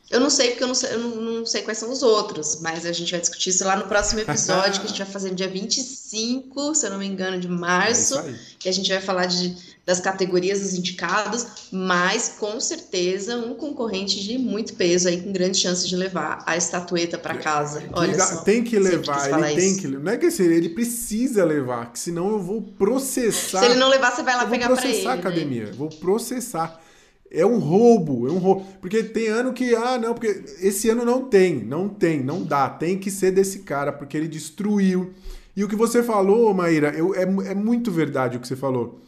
Eu 0.10 0.20
não 0.20 0.30
sei, 0.30 0.52
porque 0.52 0.63
eu 0.63 0.67
não 0.67 0.76
sei, 0.76 0.93
eu 0.93 1.00
não, 1.00 1.46
sei 1.46 1.62
quais 1.62 1.78
são 1.78 1.91
os 1.91 2.02
outros, 2.02 2.60
mas 2.62 2.86
a 2.86 2.91
gente 2.93 3.12
vai 3.12 3.20
discutir 3.20 3.50
isso 3.50 3.65
lá 3.65 3.76
no 3.76 3.88
próximo 3.88 4.22
episódio, 4.22 4.80
que 4.80 4.86
a 4.86 4.89
gente 4.89 5.04
vai 5.04 5.12
fazer 5.12 5.30
no 5.30 5.36
dia 5.36 5.50
25, 5.50 6.76
se 6.76 6.86
eu 6.86 6.91
não 6.91 7.00
me 7.00 7.06
engano, 7.06 7.39
de 7.39 7.48
março. 7.48 8.17
É 8.17 8.34
que 8.58 8.70
a 8.70 8.72
gente 8.72 8.89
vai 8.89 9.02
falar 9.02 9.26
de 9.26 9.56
das 9.88 10.02
categorias 10.02 10.60
dos 10.60 10.74
indicados, 10.74 11.48
mas 11.72 12.36
com 12.38 12.60
certeza 12.60 13.38
um 13.38 13.56
concorrente 13.56 14.22
de 14.22 14.38
muito 14.38 14.74
peso 14.74 15.08
aí 15.08 15.22
com 15.22 15.32
grandes 15.32 15.62
chances 15.62 15.88
de 15.88 15.96
levar 15.96 16.43
a 16.46 16.58
estatueta 16.58 17.17
para 17.17 17.38
casa. 17.38 17.82
Olha 17.93 18.20
só, 18.20 18.41
tem 18.41 18.65
que 18.65 18.78
levar, 18.78 19.32
ele 19.32 19.56
tem 19.56 19.72
isso. 19.72 19.80
que, 19.80 19.88
não 19.88 20.12
é 20.12 20.17
que 20.17 20.26
assim, 20.26 20.43
ele 20.43 20.67
precisa 20.67 21.46
levar, 21.46 21.93
que 21.93 22.00
senão 22.00 22.32
eu 22.32 22.39
vou 22.39 22.62
processar. 22.62 23.60
Se 23.60 23.65
ele 23.65 23.76
não 23.76 23.88
levar, 23.88 24.13
você 24.13 24.24
vai 24.24 24.36
lá 24.36 24.46
pegar 24.46 24.70
para 24.70 24.86
ele. 24.86 24.91
Vou 24.91 24.91
processar 24.91 25.12
a 25.12 25.15
né? 25.15 25.22
academia, 25.22 25.65
né? 25.67 25.72
vou 25.72 25.88
processar. 25.88 26.82
É 27.30 27.46
um 27.46 27.60
roubo, 27.60 28.28
é 28.28 28.32
um 28.32 28.38
roubo. 28.38 28.66
Porque 28.80 29.04
tem 29.04 29.28
ano 29.28 29.54
que, 29.54 29.76
ah, 29.76 29.98
não, 29.98 30.13
porque 30.13 30.44
esse 30.62 30.90
ano 30.90 31.04
não 31.04 31.26
tem, 31.26 31.63
não 31.63 31.90
tem, 31.90 32.24
não 32.24 32.44
dá. 32.44 32.70
Tem 32.70 32.98
que 32.98 33.12
ser 33.12 33.32
desse 33.32 33.60
cara, 33.60 33.92
porque 33.92 34.16
ele 34.16 34.28
destruiu. 34.28 35.13
E 35.56 35.63
o 35.63 35.68
que 35.68 35.76
você 35.76 36.04
falou, 36.04 36.54
Maíra, 36.54 36.94
eu, 36.96 37.13
é, 37.16 37.24
é 37.24 37.56
muito 37.56 37.92
verdade 37.92 38.38
o 38.38 38.40
que 38.40 38.48
você 38.48 38.56
falou. 38.56 39.02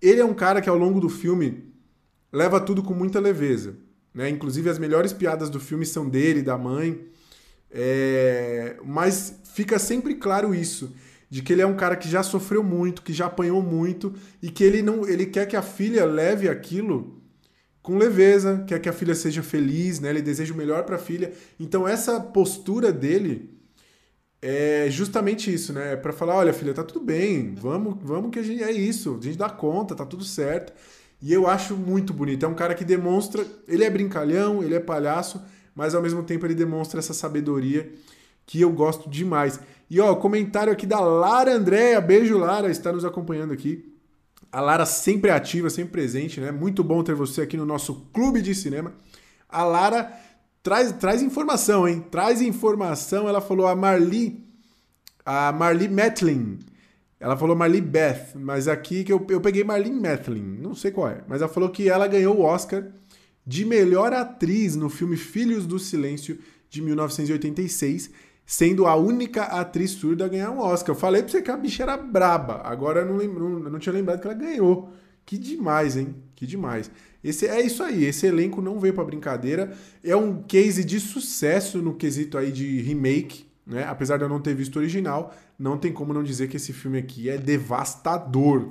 Ele 0.00 0.20
é 0.20 0.24
um 0.24 0.34
cara 0.34 0.60
que 0.60 0.70
ao 0.70 0.78
longo 0.78 1.00
do 1.00 1.08
filme 1.08 1.64
leva 2.32 2.60
tudo 2.60 2.82
com 2.82 2.94
muita 2.94 3.20
leveza. 3.20 3.76
Né? 4.14 4.28
Inclusive 4.30 4.70
as 4.70 4.78
melhores 4.78 5.12
piadas 5.12 5.50
do 5.50 5.60
filme 5.60 5.84
são 5.84 6.08
dele, 6.08 6.42
da 6.42 6.56
mãe. 6.56 7.06
É, 7.70 8.76
mas 8.84 9.40
fica 9.52 9.78
sempre 9.78 10.14
claro 10.14 10.54
isso, 10.54 10.94
de 11.28 11.42
que 11.42 11.52
ele 11.52 11.62
é 11.62 11.66
um 11.66 11.76
cara 11.76 11.94
que 11.96 12.08
já 12.08 12.22
sofreu 12.22 12.64
muito, 12.64 13.02
que 13.02 13.12
já 13.12 13.26
apanhou 13.26 13.62
muito 13.62 14.12
e 14.42 14.50
que 14.50 14.64
ele 14.64 14.82
não, 14.82 15.06
ele 15.06 15.26
quer 15.26 15.46
que 15.46 15.56
a 15.56 15.62
filha 15.62 16.04
leve 16.04 16.48
aquilo 16.48 17.19
com 17.82 17.96
leveza, 17.96 18.64
quer 18.66 18.80
que 18.80 18.88
a 18.88 18.92
filha 18.92 19.14
seja 19.14 19.42
feliz, 19.42 20.00
né? 20.00 20.10
Ele 20.10 20.22
deseja 20.22 20.52
o 20.52 20.56
melhor 20.56 20.84
para 20.84 20.96
a 20.96 20.98
filha. 20.98 21.32
Então 21.58 21.86
essa 21.88 22.20
postura 22.20 22.92
dele 22.92 23.50
é 24.42 24.88
justamente 24.90 25.52
isso, 25.52 25.72
né? 25.72 25.92
É 25.92 25.96
para 25.96 26.12
falar, 26.12 26.36
olha, 26.36 26.52
filha, 26.52 26.74
tá 26.74 26.82
tudo 26.82 27.04
bem, 27.04 27.54
vamos, 27.54 27.96
vamos 28.02 28.30
que 28.30 28.38
a 28.38 28.42
gente 28.42 28.62
é 28.62 28.72
isso, 28.72 29.18
a 29.20 29.24
gente 29.24 29.36
dá 29.38 29.48
conta, 29.48 29.94
tá 29.94 30.04
tudo 30.04 30.24
certo. 30.24 30.72
E 31.22 31.32
eu 31.32 31.46
acho 31.46 31.76
muito 31.76 32.14
bonito. 32.14 32.46
É 32.46 32.48
um 32.48 32.54
cara 32.54 32.74
que 32.74 32.84
demonstra, 32.84 33.46
ele 33.68 33.84
é 33.84 33.90
brincalhão, 33.90 34.62
ele 34.62 34.74
é 34.74 34.80
palhaço, 34.80 35.42
mas 35.74 35.94
ao 35.94 36.02
mesmo 36.02 36.22
tempo 36.22 36.46
ele 36.46 36.54
demonstra 36.54 36.98
essa 36.98 37.12
sabedoria 37.12 37.92
que 38.46 38.60
eu 38.60 38.70
gosto 38.72 39.08
demais. 39.08 39.60
E 39.88 40.00
ó, 40.00 40.14
comentário 40.16 40.72
aqui 40.72 40.86
da 40.86 41.00
Lara 41.00 41.54
Andréia, 41.54 42.00
beijo 42.00 42.38
Lara, 42.38 42.70
está 42.70 42.92
nos 42.92 43.04
acompanhando 43.04 43.52
aqui. 43.52 43.89
A 44.52 44.60
Lara 44.60 44.84
sempre 44.84 45.30
ativa, 45.30 45.70
sempre 45.70 45.92
presente, 45.92 46.40
né? 46.40 46.50
Muito 46.50 46.82
bom 46.82 47.02
ter 47.04 47.14
você 47.14 47.42
aqui 47.42 47.56
no 47.56 47.64
nosso 47.64 48.06
clube 48.12 48.42
de 48.42 48.54
cinema. 48.54 48.92
A 49.48 49.64
Lara 49.64 50.12
traz, 50.62 50.92
traz 50.92 51.22
informação, 51.22 51.86
hein? 51.86 52.04
Traz 52.10 52.40
informação. 52.40 53.28
Ela 53.28 53.40
falou 53.40 53.66
a 53.66 53.76
Marli, 53.76 54.44
a 55.24 55.52
Marli 55.52 55.88
Metlin. 55.88 56.58
Ela 57.20 57.36
falou 57.36 57.54
Marli 57.54 57.80
Beth, 57.80 58.34
mas 58.34 58.66
aqui 58.66 59.04
que 59.04 59.12
eu, 59.12 59.24
eu 59.28 59.40
peguei 59.40 59.62
Marli 59.62 59.90
Metlin, 59.90 60.58
não 60.60 60.74
sei 60.74 60.90
qual 60.90 61.08
é. 61.08 61.22
Mas 61.28 61.42
ela 61.42 61.50
falou 61.50 61.68
que 61.68 61.88
ela 61.88 62.08
ganhou 62.08 62.38
o 62.38 62.42
Oscar 62.42 62.86
de 63.46 63.64
melhor 63.64 64.12
atriz 64.12 64.74
no 64.74 64.88
filme 64.88 65.16
Filhos 65.16 65.66
do 65.66 65.78
Silêncio 65.78 66.38
de 66.70 66.80
1986, 66.80 68.10
sendo 68.50 68.84
a 68.88 68.96
única 68.96 69.44
atriz 69.44 69.92
surda 69.92 70.24
a 70.24 70.28
ganhar 70.28 70.50
um 70.50 70.58
Oscar. 70.58 70.92
Eu 70.92 70.98
falei 70.98 71.22
pra 71.22 71.30
você 71.30 71.40
que 71.40 71.52
a 71.52 71.56
bicha 71.56 71.84
era 71.84 71.96
braba, 71.96 72.60
agora 72.64 73.02
eu 73.02 73.06
não, 73.06 73.16
lembro, 73.16 73.48
não, 73.48 73.70
não 73.70 73.78
tinha 73.78 73.92
lembrado 73.92 74.20
que 74.20 74.26
ela 74.26 74.34
ganhou. 74.34 74.92
Que 75.24 75.38
demais, 75.38 75.96
hein? 75.96 76.16
Que 76.34 76.44
demais. 76.44 76.90
Esse 77.22 77.46
é 77.46 77.64
isso 77.64 77.80
aí, 77.80 78.04
esse 78.04 78.26
elenco 78.26 78.60
não 78.60 78.80
veio 78.80 78.92
para 78.92 79.04
brincadeira. 79.04 79.72
É 80.02 80.16
um 80.16 80.42
case 80.42 80.82
de 80.82 80.98
sucesso 80.98 81.78
no 81.78 81.94
quesito 81.94 82.36
aí 82.36 82.50
de 82.50 82.80
remake, 82.80 83.46
né? 83.64 83.84
Apesar 83.84 84.16
de 84.16 84.24
eu 84.24 84.28
não 84.28 84.40
ter 84.40 84.52
visto 84.52 84.74
o 84.74 84.78
original, 84.80 85.32
não 85.56 85.78
tem 85.78 85.92
como 85.92 86.12
não 86.12 86.24
dizer 86.24 86.48
que 86.48 86.56
esse 86.56 86.72
filme 86.72 86.98
aqui 86.98 87.30
é 87.30 87.38
devastador. 87.38 88.70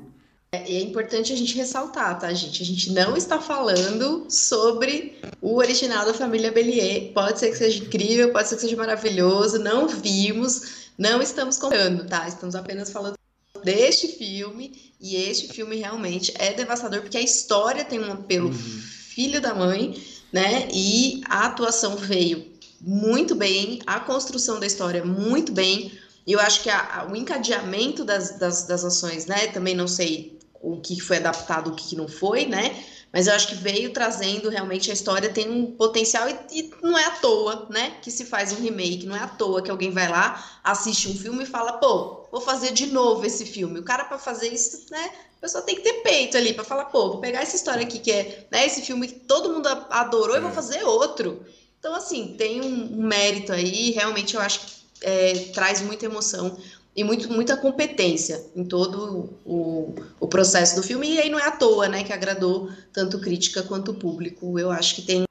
É, 0.52 0.78
é 0.78 0.82
importante 0.82 1.32
a 1.32 1.36
gente 1.36 1.56
ressaltar, 1.56 2.18
tá, 2.20 2.34
gente? 2.34 2.64
A 2.64 2.66
gente 2.66 2.92
não 2.92 3.16
está 3.16 3.40
falando 3.40 4.26
sobre 4.30 5.16
o 5.40 5.58
original 5.58 6.06
da 6.06 6.14
família 6.14 6.52
Bellier. 6.52 7.14
Pode 7.14 7.40
ser 7.40 7.52
que 7.52 7.58
seja 7.58 7.84
incrível, 7.84 8.32
pode 8.32 8.50
ser 8.50 8.56
que 8.56 8.62
seja 8.62 8.76
maravilhoso, 8.76 9.60
não 9.60 9.88
vimos, 9.88 10.90
não 10.98 11.22
estamos 11.22 11.60
contando, 11.60 12.08
tá? 12.08 12.28
Estamos 12.28 12.56
apenas 12.56 12.90
falando 12.92 13.14
deste 13.64 14.08
filme 14.08 14.94
e 15.00 15.18
este 15.18 15.54
filme 15.54 15.76
realmente 15.76 16.34
é 16.36 16.54
devastador 16.54 17.02
porque 17.02 17.18
a 17.18 17.22
história 17.22 17.86
tem 17.86 18.00
um 18.00 18.12
apelo 18.12 18.48
uhum. 18.48 18.54
filho 18.54 19.40
da 19.40 19.54
mãe, 19.54 20.02
né? 20.34 20.68
E 20.74 21.22
a 21.26 21.46
atuação 21.46 21.96
veio 21.96 22.44
muito 22.82 23.36
bem, 23.36 23.82
a 23.86 24.00
construção 24.00 24.60
da 24.60 24.66
história 24.66 25.06
muito 25.06 25.52
bem. 25.52 25.92
E 26.26 26.32
eu 26.32 26.40
acho 26.40 26.64
que 26.64 26.72
a, 26.72 27.02
a, 27.02 27.12
o 27.12 27.16
encadeamento 27.16 28.04
das, 28.04 28.40
das, 28.40 28.66
das 28.66 28.84
ações, 28.84 29.28
né? 29.28 29.46
Também 29.48 29.76
não 29.76 29.88
sei 29.88 30.39
o 30.62 30.80
que 30.82 31.00
foi 31.00 31.18
adaptado, 31.18 31.70
o 31.72 31.76
que 31.76 31.96
não 31.96 32.08
foi, 32.08 32.46
né? 32.46 32.76
Mas 33.12 33.28
eu 33.28 33.34
acho 33.34 33.48
que 33.48 33.56
veio 33.56 33.92
trazendo 33.92 34.50
realmente 34.50 34.92
a 34.92 34.94
história 34.94 35.30
tem 35.30 35.50
um 35.50 35.66
potencial 35.66 36.30
e, 36.30 36.36
e, 36.52 36.72
não 36.84 36.98
é 36.98 37.06
à 37.06 37.12
toa, 37.12 37.68
né? 37.70 37.94
Que 38.02 38.12
se 38.12 38.26
faz 38.26 38.54
um 38.54 38.62
remake, 38.62 39.06
não 39.06 39.16
é 39.16 39.20
à 39.20 39.28
toa 39.28 39.62
que 39.62 39.72
alguém 39.72 39.90
vai 39.90 40.08
lá, 40.08 40.60
assiste 40.64 41.10
um 41.10 41.16
filme 41.16 41.44
e 41.44 41.48
fala, 41.48 41.74
pô, 41.74 42.28
vou 42.32 42.42
fazer 42.42 42.72
de 42.72 42.88
novo 42.88 43.26
esse 43.26 43.46
filme. 43.46 43.80
O 43.80 43.84
cara 43.84 44.06
para 44.06 44.20
fazer 44.20 44.50
isso, 44.50 44.86
né? 44.92 45.12
A 45.38 45.42
pessoa 45.42 45.64
tem 45.64 45.76
que 45.76 45.82
ter 45.82 46.02
peito 46.04 46.38
ali 46.38 46.54
para 46.54 46.64
falar, 46.64 46.86
pô, 46.86 47.10
vou 47.10 47.20
pegar 47.20 47.42
essa 47.42 47.56
história 47.56 47.84
aqui 47.84 47.98
que 47.98 48.12
é, 48.12 48.48
né? 48.52 48.66
Esse 48.66 48.82
filme 48.82 49.08
que 49.08 49.16
todo 49.22 49.52
mundo 49.54 49.68
adorou 49.90 50.38
e 50.38 50.42
vou 50.42 50.52
é. 50.52 50.54
fazer 50.54 50.84
outro. 50.84 51.44
Então 51.80 51.96
assim 51.96 52.36
tem 52.38 52.62
um, 52.62 53.00
um 53.00 53.08
mérito 53.08 53.54
aí, 53.54 53.92
realmente 53.92 54.36
eu 54.36 54.42
acho 54.42 54.60
que 54.60 54.80
é, 55.02 55.34
traz 55.54 55.82
muita 55.82 56.06
emoção 56.06 56.58
e 56.96 57.04
muito, 57.04 57.32
muita 57.32 57.56
competência 57.56 58.44
em 58.56 58.64
todo 58.64 59.30
o, 59.46 59.94
o 60.20 60.28
processo 60.28 60.76
do 60.76 60.84
filme. 60.84 61.16
E 61.16 61.20
aí 61.20 61.30
não 61.30 61.40
é 61.40 61.48
à 61.48 61.52
toa, 61.52 61.88
né, 61.88 62.04
que 62.04 62.12
agradou 62.12 62.70
tanto 62.92 63.20
crítica 63.20 63.64
quanto 63.64 63.94
público. 63.94 64.60
Eu 64.60 64.72
acho 64.72 64.96
que 64.96 65.02
tem, 65.04 65.26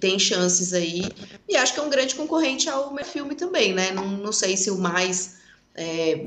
tem 0.00 0.18
chances 0.18 0.72
aí. 0.72 1.02
E 1.48 1.56
acho 1.56 1.72
que 1.72 1.80
é 1.80 1.82
um 1.82 1.90
grande 1.90 2.14
concorrente 2.14 2.68
ao 2.68 2.92
meu 2.92 3.04
filme 3.04 3.34
também, 3.34 3.72
né? 3.72 3.90
Não, 3.92 4.06
não 4.06 4.32
sei 4.32 4.56
se 4.56 4.70
o 4.70 4.78
mais. 4.78 5.38
É, 5.74 6.26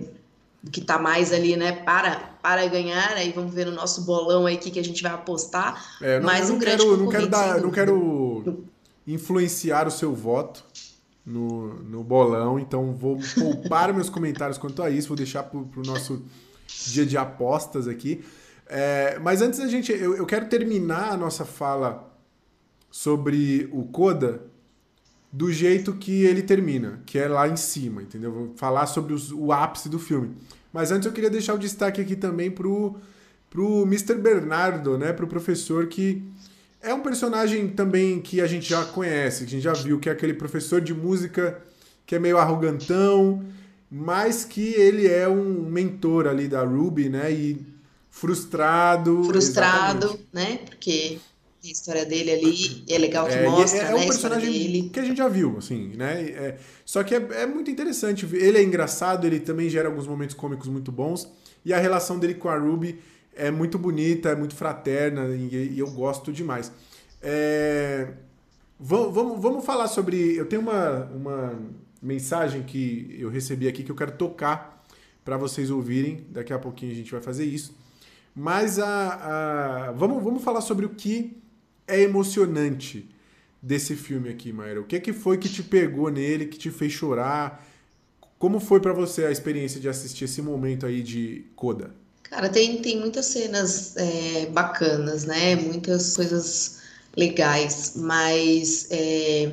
que 0.72 0.80
tá 0.80 1.00
mais 1.00 1.34
ali, 1.34 1.56
né, 1.56 1.72
para, 1.72 2.36
para 2.42 2.66
ganhar, 2.68 3.14
aí 3.14 3.32
vamos 3.32 3.52
ver 3.52 3.66
no 3.66 3.72
nosso 3.72 4.04
bolão 4.04 4.46
aí 4.46 4.58
que, 4.58 4.70
que 4.70 4.80
a 4.80 4.84
gente 4.84 5.02
vai 5.02 5.12
apostar. 5.12 5.98
É, 6.00 6.20
não, 6.20 6.26
mas 6.26 6.52
um 6.52 6.60
grande 6.60 6.84
quero, 6.84 6.98
não 6.98 7.10
quero 7.10 7.28
dar, 7.28 7.62
não 7.62 7.72
quero 7.72 8.64
influenciar 9.08 9.88
o 9.88 9.92
seu 9.92 10.14
voto, 10.14 10.64
no, 11.26 11.76
no 11.84 12.04
bolão, 12.04 12.60
então 12.60 12.94
vou 12.94 13.20
poupar 13.36 13.94
meus 13.94 14.10
comentários 14.10 14.58
quanto 14.58 14.82
a 14.82 14.90
isso, 14.90 15.08
vou 15.08 15.18
deixar 15.18 15.44
para 15.44 15.58
o 15.58 15.84
nosso 15.86 16.24
dia 16.88 17.06
de 17.06 17.18
apostas 17.18 17.88
aqui. 17.88 18.24
É, 18.68 19.20
mas 19.20 19.42
antes 19.42 19.60
a 19.60 19.68
gente, 19.68 19.92
eu, 19.92 20.16
eu 20.16 20.26
quero 20.26 20.48
terminar 20.48 21.12
a 21.12 21.18
nossa 21.18 21.46
fala 21.46 22.10
sobre 22.90 23.70
o 23.72 23.84
Coda 23.86 24.44
do 25.32 25.52
jeito 25.52 25.94
que 25.94 26.24
ele 26.24 26.42
termina, 26.42 27.02
que 27.06 27.18
é 27.18 27.28
lá 27.28 27.48
em 27.48 27.56
cima, 27.56 28.02
entendeu? 28.02 28.32
Vou 28.32 28.54
falar 28.56 28.86
sobre 28.86 29.14
os, 29.14 29.32
o 29.32 29.52
ápice 29.52 29.88
do 29.88 29.98
filme. 29.98 30.36
Mas 30.74 30.92
antes 30.92 31.06
eu 31.06 31.14
queria 31.14 31.30
deixar 31.30 31.54
o 31.54 31.60
destaque 31.60 32.02
aqui 32.02 32.16
também 32.16 32.52
pro, 32.52 32.98
pro 33.50 33.84
Mr. 33.84 34.16
Bernardo, 34.16 34.98
né? 34.98 35.14
Pro 35.14 35.28
professor 35.28 35.88
que 35.88 36.24
é 36.82 36.94
um 36.94 37.02
personagem 37.02 37.68
também 37.70 38.20
que 38.20 38.42
a 38.42 38.48
gente 38.48 38.68
já 38.68 38.84
conhece, 38.84 39.46
que 39.46 39.50
a 39.50 39.50
gente 39.52 39.64
já 39.64 39.74
viu, 39.74 40.00
que 40.00 40.10
é 40.10 40.12
aquele 40.12 40.34
professor 40.34 40.82
de 40.82 40.94
música 40.94 41.62
que 42.06 42.16
é 42.16 42.20
meio 42.20 42.38
arrogantão, 42.38 43.44
mas 43.90 44.44
que 44.44 44.74
ele 44.74 45.08
é 45.08 45.28
um 45.28 45.64
mentor 45.70 46.28
ali 46.28 46.48
da 46.48 46.64
Ruby, 46.64 47.10
né? 47.10 47.32
E 47.32 47.66
frustrado. 48.10 49.24
Frustrado, 49.24 50.08
exatamente. 50.08 50.28
né? 50.34 50.60
Porque 50.66 51.20
a 51.64 51.68
história 51.68 52.06
dele 52.06 52.32
ali 52.32 52.84
é 52.90 52.98
legal 52.98 53.28
que 53.28 53.34
é, 53.34 53.48
mostra, 53.48 53.80
é, 53.80 53.84
é 53.84 53.94
né? 53.94 53.96
um 53.96 54.08
personagem 54.08 54.90
que 54.90 55.00
a 55.00 55.04
gente 55.04 55.18
já 55.18 55.28
viu, 55.28 55.58
assim, 55.58 55.94
né? 55.96 56.22
É, 56.22 56.58
só 56.84 57.04
que 57.04 57.14
é, 57.14 57.28
é 57.34 57.46
muito 57.46 57.70
interessante. 57.70 58.28
Ele 58.34 58.58
é 58.58 58.64
engraçado, 58.64 59.28
ele 59.28 59.40
também 59.40 59.70
gera 59.70 59.88
alguns 59.88 60.08
momentos 60.08 60.36
cômicos 60.36 60.68
muito 60.68 60.92
bons. 60.92 61.32
E 61.64 61.74
a 61.74 61.78
relação 61.78 62.18
dele 62.18 62.34
com 62.34 62.50
a 62.50 62.58
Ruby 62.58 63.00
é 63.36 63.50
muito 63.52 63.78
bonita, 63.78 64.30
é 64.30 64.36
muito 64.36 64.56
fraterna 64.56 65.28
e, 65.30 65.74
e 65.74 65.80
eu 65.80 65.90
gosto 65.92 66.32
demais. 66.32 66.72
É, 67.22 68.14
vamos, 68.80 69.14
vamos, 69.14 69.42
vamos 69.42 69.66
falar 69.66 69.88
sobre. 69.88 70.36
Eu 70.36 70.46
tenho 70.46 70.62
uma, 70.62 71.06
uma 71.06 71.60
mensagem 72.02 72.64
que 72.64 73.16
eu 73.20 73.30
recebi 73.30 73.68
aqui 73.68 73.84
que 73.84 73.92
eu 73.92 73.96
quero 73.96 74.14
tocar 74.14 74.84
para 75.24 75.38
vocês 75.38 75.70
ouvirem. 75.70 76.26
Daqui 76.30 76.52
a 76.54 76.60
pouquinho 76.60 76.92
a 76.92 76.96
gente 76.96 77.12
vai 77.12 77.22
fazer 77.22 77.46
isso. 77.46 77.76
Mas 78.36 78.80
a, 78.80 79.90
a, 79.90 79.92
vamos, 79.92 80.24
vamos 80.24 80.44
falar 80.44 80.62
sobre 80.62 80.86
o 80.86 80.90
que 80.90 81.38
é 81.88 82.02
emocionante 82.02 83.10
desse 83.62 83.96
filme 83.96 84.30
aqui, 84.30 84.52
Mayra. 84.52 84.82
O 84.82 84.86
que, 84.86 85.00
que 85.00 85.14
foi 85.14 85.38
que 85.38 85.50
te 85.50 85.62
pegou 85.62 86.10
nele, 86.10 86.46
que 86.46 86.58
te 86.58 86.72
fez 86.72 86.92
chorar? 86.92 87.68
Como 88.40 88.60
foi 88.60 88.80
para 88.80 88.94
você 88.94 89.26
a 89.26 89.32
experiência 89.32 89.80
de 89.80 89.88
assistir 89.88 90.26
esse 90.26 90.42
momento 90.42 90.86
aí 90.86 91.04
de 91.04 91.46
Coda? 91.56 92.01
Cara, 92.32 92.48
tem, 92.50 92.82
tem 92.82 92.98
muitas 92.98 93.26
cenas 93.26 93.96
é, 93.98 94.46
bacanas, 94.48 95.26
né? 95.26 95.56
Muitas 95.56 96.16
coisas 96.16 96.80
legais, 97.16 97.92
mas 97.98 98.88
é, 98.90 99.52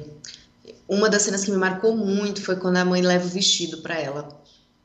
uma 0.89 1.11
das 1.11 1.22
cenas 1.22 1.45
que 1.45 1.51
me 1.51 1.57
marcou 1.57 1.97
muito 1.97 2.41
foi 2.41 2.55
quando 2.55 2.76
a 2.76 2.85
mãe 2.85 3.03
leva 3.03 3.26
o 3.26 3.29
vestido 3.29 3.83
para 3.83 3.99
ela. 4.01 4.41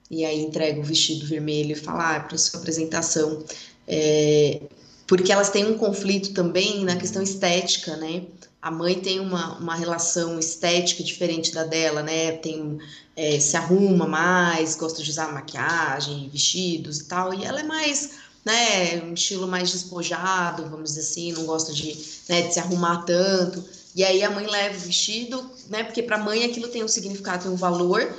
E 0.10 0.26
aí 0.26 0.42
entrega 0.42 0.80
o 0.80 0.84
vestido 0.84 1.28
vermelho 1.28 1.74
e 1.74 1.76
fala, 1.76 2.16
ah, 2.16 2.20
para 2.22 2.38
sua 2.38 2.60
apresentação. 2.60 3.46
É, 3.88 4.62
porque 5.08 5.32
elas 5.32 5.52
têm 5.52 5.66
um 5.68 5.78
conflito 5.78 6.34
também 6.34 6.84
na 6.84 6.96
questão 6.96 7.22
estética, 7.22 7.96
né? 7.98 8.24
A 8.64 8.72
mãe 8.72 8.96
tem 8.96 9.20
uma, 9.20 9.58
uma 9.58 9.76
relação 9.76 10.40
estética 10.40 11.04
diferente 11.04 11.54
da 11.54 11.66
dela, 11.66 12.02
né? 12.02 12.32
Tem, 12.32 12.80
é, 13.14 13.38
se 13.38 13.58
arruma 13.58 14.08
mais, 14.08 14.76
gosta 14.76 15.04
de 15.04 15.10
usar 15.10 15.34
maquiagem, 15.34 16.30
vestidos 16.30 17.00
e 17.00 17.04
tal, 17.04 17.34
e 17.34 17.44
ela 17.44 17.60
é 17.60 17.64
mais, 17.64 18.12
né, 18.46 19.04
um 19.04 19.14
estilo 19.14 19.48
mais 19.48 19.70
despojado, 19.70 20.64
vamos 20.70 20.94
dizer 20.94 21.02
assim, 21.02 21.34
não 21.34 21.46
gosta 21.46 21.74
de, 21.74 21.94
né, 22.30 22.44
de 22.44 22.54
se 22.54 22.60
arrumar 22.62 23.04
tanto. 23.04 23.62
E 23.94 24.02
aí 24.02 24.24
a 24.24 24.32
mãe 24.32 24.48
leva 24.48 24.78
o 24.78 24.80
vestido, 24.80 25.52
né? 25.70 25.84
Porque 25.84 26.02
para 26.02 26.16
a 26.16 26.20
mãe 26.20 26.46
aquilo 26.46 26.70
tem 26.70 26.86
um 26.86 26.88
significado, 26.88 27.44
tem 27.44 27.52
um 27.52 27.58
valor, 27.58 28.12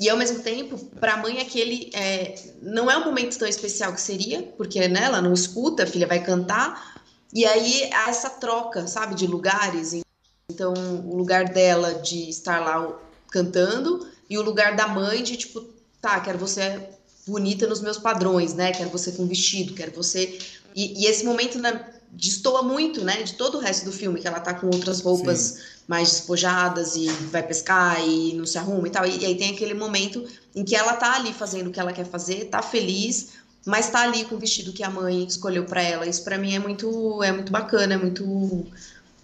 e 0.00 0.08
ao 0.08 0.16
mesmo 0.16 0.38
tempo, 0.38 0.78
para 0.98 1.12
a 1.12 1.16
mãe 1.18 1.40
aquele 1.40 1.90
é, 1.92 2.34
não 2.62 2.90
é 2.90 2.96
um 2.96 3.04
momento 3.04 3.38
tão 3.38 3.46
especial 3.46 3.92
que 3.92 4.00
seria, 4.00 4.42
porque 4.56 4.88
né, 4.88 5.04
ela 5.04 5.20
não 5.20 5.34
escuta, 5.34 5.82
a 5.82 5.86
filha 5.86 6.06
vai 6.06 6.24
cantar, 6.24 6.99
e 7.32 7.44
aí 7.44 7.90
há 7.92 8.10
essa 8.10 8.30
troca, 8.30 8.86
sabe, 8.86 9.14
de 9.14 9.26
lugares. 9.26 10.00
Então, 10.50 10.74
o 11.04 11.16
lugar 11.16 11.44
dela 11.44 11.94
de 11.94 12.28
estar 12.28 12.60
lá 12.60 12.98
cantando, 13.30 14.06
e 14.28 14.36
o 14.38 14.42
lugar 14.42 14.76
da 14.76 14.88
mãe 14.88 15.22
de 15.22 15.36
tipo, 15.36 15.64
tá, 16.00 16.20
quero 16.20 16.38
você 16.38 16.88
bonita 17.26 17.66
nos 17.66 17.80
meus 17.80 17.98
padrões, 17.98 18.54
né? 18.54 18.72
Quero 18.72 18.90
você 18.90 19.12
com 19.12 19.26
vestido, 19.26 19.74
quero 19.74 19.92
você. 19.92 20.38
E, 20.74 21.02
e 21.02 21.06
esse 21.06 21.24
momento 21.24 21.58
né, 21.58 21.84
destoa 22.10 22.62
muito, 22.62 23.04
né? 23.04 23.22
De 23.22 23.34
todo 23.34 23.58
o 23.58 23.60
resto 23.60 23.84
do 23.84 23.92
filme, 23.92 24.20
que 24.20 24.26
ela 24.26 24.40
tá 24.40 24.54
com 24.54 24.66
outras 24.66 25.00
roupas 25.00 25.38
Sim. 25.38 25.62
mais 25.86 26.10
despojadas 26.10 26.96
e 26.96 27.08
vai 27.30 27.42
pescar 27.42 28.00
e 28.06 28.34
não 28.34 28.46
se 28.46 28.58
arruma 28.58 28.86
e 28.86 28.90
tal. 28.90 29.06
E, 29.06 29.18
e, 29.18 29.26
aí 29.26 29.36
tem 29.36 29.52
aquele 29.52 29.74
momento 29.74 30.24
em 30.54 30.64
que 30.64 30.74
ela 30.74 30.94
tá 30.94 31.16
ali 31.16 31.32
fazendo 31.32 31.68
o 31.68 31.70
que 31.70 31.80
ela 31.80 31.92
quer 31.92 32.06
fazer, 32.06 32.46
tá 32.46 32.62
feliz, 32.62 33.30
mas 33.66 33.90
tá 33.90 34.02
ali 34.02 34.24
com 34.24 34.36
o 34.36 34.38
vestido 34.38 34.72
que 34.72 34.82
a 34.82 34.90
mãe 34.90 35.24
escolheu 35.24 35.64
para 35.64 35.82
ela. 35.82 36.06
Isso 36.06 36.24
para 36.24 36.38
mim 36.38 36.54
é 36.54 36.58
muito, 36.58 37.22
é 37.22 37.32
muito 37.32 37.52
bacana, 37.52 37.94
é 37.94 37.96
muito 37.98 38.24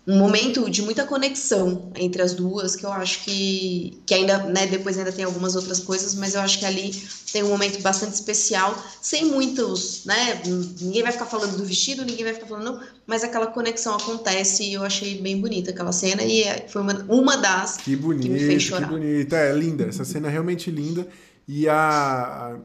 um 0.07 0.19
momento 0.19 0.71
de 0.71 0.83
muita 0.83 1.05
conexão 1.05 1.91
entre 1.97 2.23
as 2.23 2.33
duas, 2.33 2.77
que 2.77 2.87
eu 2.87 2.93
acho 2.93 3.25
que, 3.25 3.99
que 4.07 4.15
ainda, 4.15 4.39
né, 4.45 4.67
depois 4.67 4.97
ainda 4.97 5.11
tem 5.11 5.25
algumas 5.25 5.57
outras 5.57 5.81
coisas, 5.81 6.15
mas 6.15 6.35
eu 6.35 6.41
acho 6.41 6.61
que 6.61 6.65
ali 6.65 6.93
tem 7.33 7.43
um 7.43 7.49
momento 7.49 7.83
bastante 7.83 8.15
especial, 8.15 8.81
sem 9.03 9.25
muitos, 9.25 10.05
né, 10.05 10.41
ninguém 10.81 11.03
vai 11.03 11.11
ficar 11.11 11.27
falando 11.27 11.57
do 11.57 11.65
vestido, 11.65 12.05
ninguém 12.05 12.23
vai 12.23 12.35
ficar 12.35 12.47
falando, 12.47 12.65
não, 12.65 12.81
mas 13.05 13.25
aquela 13.25 13.49
conexão 13.49 13.97
acontece 13.97 14.63
e 14.63 14.75
eu 14.75 14.85
achei 14.85 15.21
bem 15.21 15.41
bonita 15.41 15.73
aquela 15.73 15.91
cena 15.91 16.23
e 16.23 16.45
é, 16.45 16.69
foi 16.69 16.83
uma, 16.83 17.05
uma 17.09 17.37
das 17.37 17.77
que, 17.79 17.97
bonito, 17.97 18.23
que 18.23 18.29
me 18.29 18.39
fez 18.39 18.63
chorar. 18.63 18.87
Que 18.87 18.95
bonita, 18.95 19.37
é 19.37 19.53
linda, 19.53 19.87
essa 19.87 20.05
cena 20.05 20.29
é 20.29 20.31
realmente 20.31 20.71
linda 20.71 21.05
e 21.49 21.69
a, 21.69 22.57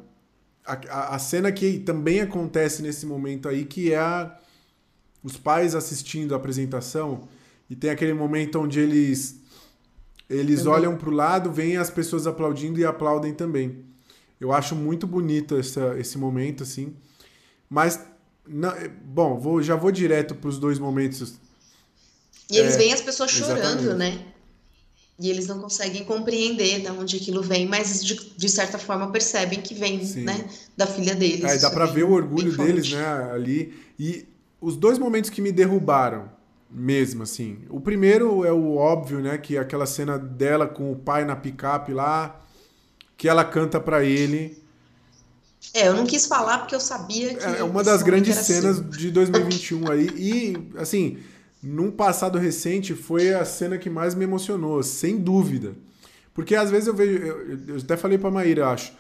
a, 0.90 1.16
a 1.16 1.20
cena 1.20 1.52
que 1.52 1.80
também 1.80 2.22
acontece 2.22 2.82
nesse 2.82 3.06
momento 3.06 3.48
aí, 3.48 3.66
que 3.66 3.92
é 3.94 3.98
a 3.98 4.38
os 5.24 5.38
pais 5.38 5.76
assistindo 5.76 6.34
a 6.34 6.38
apresentação 6.38 7.28
e 7.70 7.76
tem 7.76 7.92
aquele 7.92 8.14
momento 8.14 8.60
onde 8.60 8.80
eles 8.80 9.40
eles 10.30 10.60
também. 10.60 10.74
olham 10.74 10.98
para 10.98 11.10
o 11.10 11.12
lado, 11.12 11.52
veem 11.52 11.78
as 11.78 11.90
pessoas 11.90 12.26
aplaudindo 12.26 12.80
e 12.80 12.86
aplaudem 12.86 13.34
também. 13.34 13.86
Eu 14.40 14.52
acho 14.52 14.76
muito 14.76 15.06
bonito 15.06 15.58
essa, 15.58 15.96
esse 16.00 16.18
momento 16.18 16.64
assim. 16.64 16.96
Mas 17.70 18.00
não, 18.48 18.74
bom, 19.04 19.38
vou, 19.38 19.62
já 19.62 19.76
vou 19.76 19.92
direto 19.92 20.34
para 20.34 20.50
os 20.50 20.58
dois 20.58 20.80
momentos. 20.80 21.36
E 22.50 22.58
eles 22.58 22.76
é, 22.76 22.78
veem 22.78 22.94
as 22.94 23.02
pessoas 23.02 23.30
chorando, 23.30 23.82
exatamente. 23.82 24.18
né? 24.18 24.31
E 25.22 25.30
eles 25.30 25.48
não 25.48 25.60
conseguem 25.60 26.04
compreender 26.04 26.82
de 26.82 26.90
onde 26.90 27.18
aquilo 27.18 27.44
vem, 27.44 27.68
mas 27.68 28.04
de, 28.04 28.34
de 28.36 28.50
certa 28.50 28.80
forma 28.80 29.12
percebem 29.12 29.62
que 29.62 29.76
vem, 29.76 30.04
né, 30.16 30.46
da 30.76 30.88
filha 30.88 31.14
deles. 31.14 31.44
É, 31.44 31.58
dá 31.60 31.70
para 31.70 31.86
ver 31.86 32.04
o 32.04 32.12
orgulho 32.12 32.58
deles, 32.58 32.92
né, 32.92 33.32
ali. 33.32 33.74
E 34.00 34.26
os 34.60 34.76
dois 34.76 34.98
momentos 34.98 35.30
que 35.30 35.42
me 35.42 35.52
derrubaram 35.52 36.30
mesmo, 36.72 37.24
assim. 37.24 37.60
O 37.70 37.80
primeiro 37.80 38.46
é 38.46 38.52
o 38.52 38.76
óbvio, 38.76 39.20
né? 39.20 39.38
Que 39.38 39.58
é 39.58 39.60
aquela 39.60 39.86
cena 39.86 40.18
dela 40.18 40.68
com 40.68 40.92
o 40.92 40.96
pai 40.96 41.26
na 41.26 41.36
picape 41.36 41.94
lá, 41.94 42.40
que 43.18 43.28
ela 43.28 43.44
canta 43.44 43.80
para 43.80 44.04
ele. 44.04 44.62
É, 45.74 45.88
eu 45.88 45.94
não 45.94 46.06
quis 46.06 46.26
falar 46.26 46.60
porque 46.60 46.74
eu 46.74 46.80
sabia 46.80 47.36
que. 47.36 47.44
É 47.44 47.64
uma 47.64 47.84
das 47.84 48.02
grandes 48.02 48.36
cenas 48.38 48.80
assim. 48.80 48.90
de 48.90 49.12
2021 49.12 49.92
aí. 49.92 50.10
E, 50.16 50.78
assim, 50.78 51.18
num 51.62 51.92
passado 51.92 52.38
recente, 52.38 52.96
foi 52.96 53.34
a 53.34 53.46
cena 53.46 53.78
que 53.78 53.90
mais 53.90 54.16
me 54.16 54.24
emocionou, 54.24 54.82
sem 54.82 55.18
dúvida. 55.18 55.74
Porque 56.34 56.56
às 56.56 56.72
vezes 56.72 56.88
eu 56.88 56.94
vejo. 56.94 57.18
Eu, 57.18 57.60
eu 57.68 57.78
até 57.78 57.96
falei 57.96 58.18
pra 58.18 58.32
Maíra, 58.32 58.70
acho. 58.70 58.94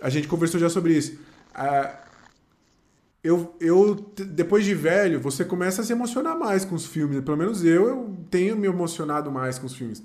A 0.00 0.08
gente 0.10 0.28
conversou 0.28 0.60
já 0.60 0.68
sobre 0.68 0.96
isso. 0.96 1.18
Eu, 3.22 3.56
eu, 3.58 3.94
depois 4.16 4.64
de 4.64 4.74
velho, 4.74 5.18
você 5.18 5.44
começa 5.44 5.80
a 5.80 5.84
se 5.84 5.92
emocionar 5.92 6.38
mais 6.38 6.64
com 6.64 6.74
os 6.74 6.84
filmes. 6.84 7.24
Pelo 7.24 7.38
menos 7.38 7.64
eu, 7.64 7.88
eu 7.88 8.16
tenho 8.30 8.56
me 8.56 8.66
emocionado 8.66 9.32
mais 9.32 9.58
com 9.58 9.66
os 9.66 9.74
filmes. 9.74 10.02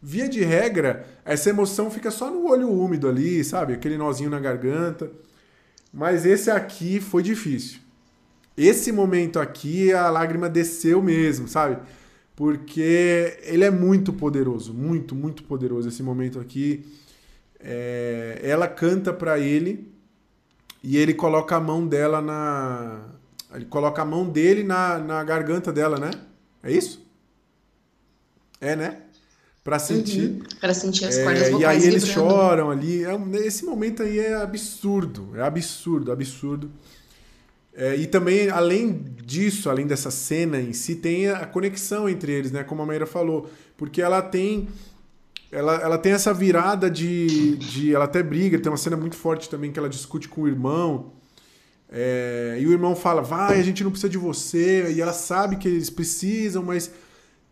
Via 0.00 0.28
de 0.28 0.42
regra, 0.42 1.04
essa 1.24 1.50
emoção 1.50 1.90
fica 1.90 2.10
só 2.10 2.30
no 2.30 2.48
olho 2.48 2.70
úmido 2.70 3.08
ali, 3.08 3.42
sabe? 3.44 3.74
Aquele 3.74 3.98
nozinho 3.98 4.30
na 4.30 4.38
garganta. 4.38 5.10
Mas 5.92 6.24
esse 6.24 6.50
aqui 6.50 7.00
foi 7.00 7.22
difícil. 7.22 7.80
Esse 8.62 8.92
momento 8.92 9.40
aqui, 9.40 9.90
a 9.90 10.10
lágrima 10.10 10.46
desceu 10.46 11.02
mesmo, 11.02 11.48
sabe? 11.48 11.78
Porque 12.36 13.38
ele 13.42 13.64
é 13.64 13.70
muito 13.70 14.12
poderoso, 14.12 14.74
muito, 14.74 15.14
muito 15.14 15.42
poderoso 15.44 15.88
esse 15.88 16.02
momento 16.02 16.38
aqui. 16.38 16.84
É, 17.58 18.38
ela 18.42 18.68
canta 18.68 19.14
para 19.14 19.38
ele 19.38 19.90
e 20.82 20.98
ele 20.98 21.14
coloca 21.14 21.56
a 21.56 21.60
mão 21.60 21.86
dela 21.86 22.20
na. 22.20 23.00
Ele 23.54 23.64
coloca 23.64 24.02
a 24.02 24.04
mão 24.04 24.28
dele 24.28 24.62
na, 24.62 24.98
na 24.98 25.24
garganta 25.24 25.72
dela, 25.72 25.98
né? 25.98 26.10
É 26.62 26.70
isso? 26.70 27.02
É, 28.60 28.76
né? 28.76 28.98
Pra 29.64 29.78
sentir. 29.78 30.32
Uhum, 30.32 30.42
pra 30.60 30.74
sentir 30.74 31.06
as 31.06 31.16
é, 31.16 31.24
cordas 31.24 31.50
vocais. 31.50 31.62
E 31.62 31.64
aí 31.64 31.90
eles 31.90 32.06
choram 32.06 32.70
ali. 32.70 33.04
É, 33.04 33.14
esse 33.46 33.64
momento 33.64 34.02
aí 34.02 34.18
é 34.18 34.34
absurdo. 34.34 35.30
É 35.34 35.40
absurdo, 35.40 36.12
absurdo. 36.12 36.70
É, 37.74 37.96
e 37.96 38.06
também, 38.06 38.48
além 38.48 39.04
disso, 39.24 39.70
além 39.70 39.86
dessa 39.86 40.10
cena 40.10 40.60
em 40.60 40.72
si, 40.72 40.96
tem 40.96 41.28
a 41.28 41.46
conexão 41.46 42.08
entre 42.08 42.32
eles, 42.32 42.50
né? 42.50 42.64
Como 42.64 42.82
a 42.82 42.86
Maíra 42.86 43.06
falou. 43.06 43.48
Porque 43.76 44.02
ela 44.02 44.20
tem 44.20 44.68
ela, 45.52 45.74
ela 45.76 45.98
tem 45.98 46.12
essa 46.12 46.32
virada 46.32 46.88
de, 46.88 47.56
de. 47.56 47.94
Ela 47.94 48.04
até 48.04 48.22
briga, 48.22 48.58
tem 48.58 48.70
uma 48.70 48.78
cena 48.78 48.96
muito 48.96 49.16
forte 49.16 49.48
também 49.48 49.72
que 49.72 49.78
ela 49.78 49.88
discute 49.88 50.28
com 50.28 50.42
o 50.42 50.48
irmão. 50.48 51.12
É, 51.90 52.58
e 52.60 52.66
o 52.66 52.72
irmão 52.72 52.94
fala: 52.94 53.20
vai, 53.20 53.58
a 53.58 53.62
gente 53.62 53.82
não 53.82 53.90
precisa 53.90 54.08
de 54.08 54.18
você. 54.18 54.92
E 54.92 55.00
ela 55.00 55.12
sabe 55.12 55.56
que 55.56 55.66
eles 55.68 55.90
precisam, 55.90 56.62
mas. 56.62 56.90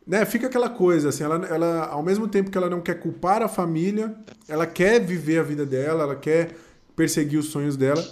Né, 0.06 0.24
fica 0.24 0.46
aquela 0.46 0.70
coisa, 0.70 1.10
assim, 1.10 1.22
ela, 1.22 1.44
ela, 1.48 1.84
ao 1.88 2.02
mesmo 2.02 2.26
tempo 2.26 2.50
que 2.50 2.56
ela 2.56 2.70
não 2.70 2.80
quer 2.80 2.98
culpar 2.98 3.42
a 3.42 3.48
família, 3.48 4.14
ela 4.48 4.66
quer 4.66 4.98
viver 5.04 5.38
a 5.38 5.42
vida 5.42 5.66
dela, 5.66 6.04
ela 6.04 6.16
quer 6.16 6.56
perseguir 6.96 7.38
os 7.38 7.48
sonhos 7.48 7.76
dela. 7.76 8.02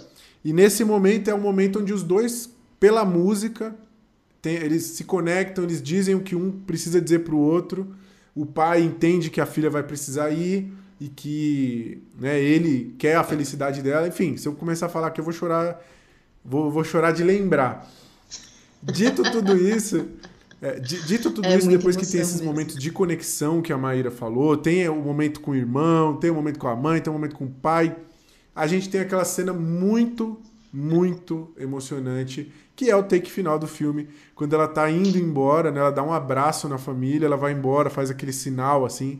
E 0.47 0.53
nesse 0.53 0.85
momento 0.85 1.29
é 1.29 1.33
o 1.33 1.39
momento 1.39 1.79
onde 1.79 1.91
os 1.91 2.03
dois, 2.03 2.49
pela 2.79 3.03
música, 3.03 3.75
tem, 4.41 4.55
eles 4.55 4.83
se 4.83 5.03
conectam, 5.03 5.65
eles 5.65 5.81
dizem 5.81 6.15
o 6.15 6.21
que 6.21 6.37
um 6.37 6.49
precisa 6.49 7.01
dizer 7.01 7.19
para 7.19 7.35
o 7.35 7.39
outro 7.39 7.93
o 8.37 8.45
pai 8.45 8.83
entende 8.83 9.31
que 9.31 9.41
a 9.41 9.47
filha 9.47 9.67
vai 9.67 9.81
precisar 9.81 10.29
ir 10.29 10.71
e 11.01 11.09
que 11.09 12.03
né, 12.19 12.39
ele 12.39 12.93
quer 12.99 13.15
a 13.15 13.23
felicidade 13.23 13.81
dela. 13.81 14.07
Enfim, 14.07 14.37
se 14.37 14.47
eu 14.47 14.53
começar 14.53 14.85
a 14.85 14.89
falar 14.89 15.09
que 15.09 15.19
eu 15.19 15.25
vou 15.25 15.33
chorar, 15.33 15.83
vou, 16.45 16.69
vou 16.69 16.83
chorar 16.83 17.11
de 17.11 17.23
lembrar. 17.23 17.91
Dito 18.83 19.23
tudo 19.23 19.57
isso, 19.57 20.07
é, 20.61 20.79
dito 20.79 21.31
tudo 21.31 21.47
é 21.47 21.57
isso, 21.57 21.67
depois 21.67 21.95
que 21.95 22.05
tem 22.05 22.21
esses 22.21 22.35
mesmo. 22.35 22.47
momentos 22.47 22.75
de 22.75 22.91
conexão 22.91 23.59
que 23.59 23.73
a 23.73 23.77
Maíra 23.77 24.11
falou, 24.11 24.55
tem 24.55 24.87
o 24.87 24.95
momento 24.95 25.41
com 25.41 25.51
o 25.51 25.55
irmão, 25.55 26.15
tem 26.17 26.29
o 26.29 26.35
momento 26.35 26.59
com 26.59 26.67
a 26.67 26.75
mãe, 26.75 27.01
tem 27.01 27.09
o 27.09 27.13
momento 27.13 27.35
com 27.35 27.45
o 27.45 27.49
pai, 27.49 27.95
a 28.57 28.67
gente 28.67 28.89
tem 28.89 29.01
aquela 29.01 29.23
cena 29.23 29.53
muito, 29.53 30.37
muito 30.73 31.53
emocionante 31.57 32.51
que 32.77 32.91
é 32.91 32.95
o 32.95 33.01
take 33.01 33.31
final 33.31 33.57
do 33.57 33.65
filme, 33.65 34.07
quando 34.35 34.53
ela 34.53 34.67
tá 34.67 34.87
indo 34.89 35.17
embora, 35.17 35.71
né? 35.71 35.79
Ela 35.79 35.91
dá 35.91 36.03
um 36.03 36.13
abraço 36.13 36.69
na 36.69 36.77
família, 36.77 37.25
ela 37.25 37.35
vai 37.35 37.51
embora, 37.51 37.89
faz 37.89 38.11
aquele 38.11 38.31
sinal 38.31 38.85
assim. 38.85 39.19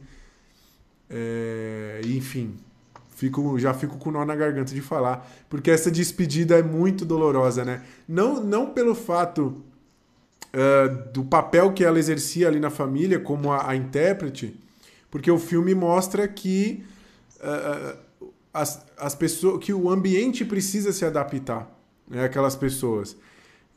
É... 1.10 2.00
Enfim, 2.06 2.56
fico, 3.16 3.58
já 3.58 3.74
fico 3.74 3.98
com 3.98 4.12
nó 4.12 4.24
na 4.24 4.36
garganta 4.36 4.76
de 4.76 4.82
falar, 4.82 5.28
porque 5.50 5.72
essa 5.72 5.90
despedida 5.90 6.60
é 6.60 6.62
muito 6.62 7.04
dolorosa, 7.04 7.66
né? 7.66 7.82
Não, 8.08 8.44
não 8.44 8.68
pelo 8.68 8.94
fato 8.94 9.64
uh, 10.54 11.12
do 11.12 11.26
papel 11.26 11.74
que 11.74 11.84
ela 11.84 11.98
exercia 11.98 12.48
ali 12.48 12.60
na 12.60 12.70
família 12.70 13.20
como 13.20 13.52
a, 13.52 13.72
a 13.72 13.76
intérprete, 13.76 14.56
porque 15.10 15.32
o 15.32 15.40
filme 15.40 15.74
mostra 15.74 16.28
que 16.28 16.86
uh, 17.38 17.98
as, 18.54 18.86
as 18.98 19.16
pessoas, 19.16 19.64
que 19.64 19.74
o 19.74 19.90
ambiente 19.90 20.44
precisa 20.46 20.92
se 20.92 21.06
adaptar, 21.06 21.70
né? 22.10 22.24
Aquelas 22.24 22.56
pessoas. 22.56 23.16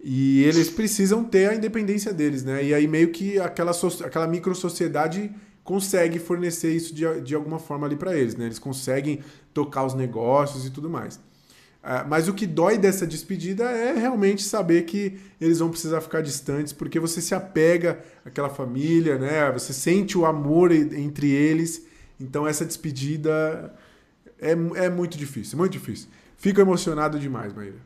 E 0.02 0.42
eles 0.44 0.70
precisam 0.70 1.22
ter 1.22 1.50
a 1.50 1.54
independência 1.54 2.12
deles, 2.12 2.42
né? 2.42 2.64
E 2.64 2.72
aí 2.72 2.86
meio 2.86 3.10
que 3.10 3.38
aquela, 3.38 3.72
so 3.72 4.04
aquela 4.04 4.26
micro-sociedade 4.26 5.30
consegue 5.62 6.18
fornecer 6.18 6.74
isso 6.74 6.94
de, 6.94 7.20
de 7.20 7.34
alguma 7.34 7.58
forma 7.58 7.86
ali 7.86 7.96
para 7.96 8.16
eles, 8.16 8.34
né? 8.34 8.46
Eles 8.46 8.58
conseguem 8.58 9.20
tocar 9.52 9.84
os 9.84 9.94
negócios 9.94 10.66
e 10.66 10.70
tudo 10.70 10.88
mais. 10.88 11.16
Uh, 11.16 12.04
mas 12.08 12.28
o 12.28 12.34
que 12.34 12.46
dói 12.46 12.76
dessa 12.76 13.06
despedida 13.06 13.64
é 13.64 13.94
realmente 13.94 14.42
saber 14.42 14.82
que 14.82 15.18
eles 15.40 15.60
vão 15.60 15.70
precisar 15.70 16.00
ficar 16.00 16.20
distantes, 16.20 16.72
porque 16.72 17.00
você 17.00 17.20
se 17.20 17.34
apega 17.34 18.00
àquela 18.24 18.50
família, 18.50 19.18
né? 19.18 19.50
Você 19.52 19.72
sente 19.72 20.16
o 20.16 20.26
amor 20.26 20.72
entre 20.72 21.30
eles. 21.30 21.86
Então 22.18 22.46
essa 22.46 22.64
despedida 22.64 23.74
é, 24.40 24.52
é 24.84 24.90
muito 24.90 25.16
difícil, 25.16 25.58
muito 25.58 25.72
difícil. 25.72 26.08
Fico 26.36 26.60
emocionado 26.60 27.18
demais, 27.18 27.52
Maíra. 27.52 27.76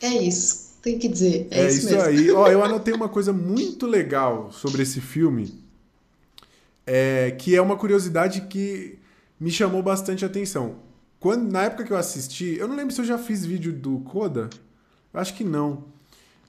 É 0.00 0.08
isso 0.08 0.72
tem 0.82 0.98
que 0.98 1.08
dizer. 1.08 1.46
É, 1.50 1.60
é 1.60 1.68
isso, 1.68 1.86
isso 1.86 2.00
aí. 2.00 2.30
Ó, 2.32 2.48
eu 2.48 2.62
anotei 2.64 2.92
uma 2.92 3.08
coisa 3.08 3.32
muito 3.32 3.86
legal 3.86 4.50
sobre 4.50 4.82
esse 4.82 5.00
filme, 5.00 5.62
é, 6.84 7.30
que 7.30 7.54
é 7.54 7.62
uma 7.62 7.76
curiosidade 7.76 8.42
que 8.42 8.98
me 9.38 9.50
chamou 9.50 9.82
bastante 9.82 10.24
atenção. 10.24 10.76
Quando, 11.20 11.50
na 11.50 11.62
época 11.62 11.84
que 11.84 11.92
eu 11.92 11.96
assisti, 11.96 12.56
eu 12.58 12.66
não 12.66 12.74
lembro 12.74 12.92
se 12.92 13.00
eu 13.00 13.04
já 13.04 13.16
fiz 13.16 13.46
vídeo 13.46 13.72
do 13.72 14.00
Coda. 14.00 14.50
Acho 15.14 15.34
que 15.34 15.44
não. 15.44 15.84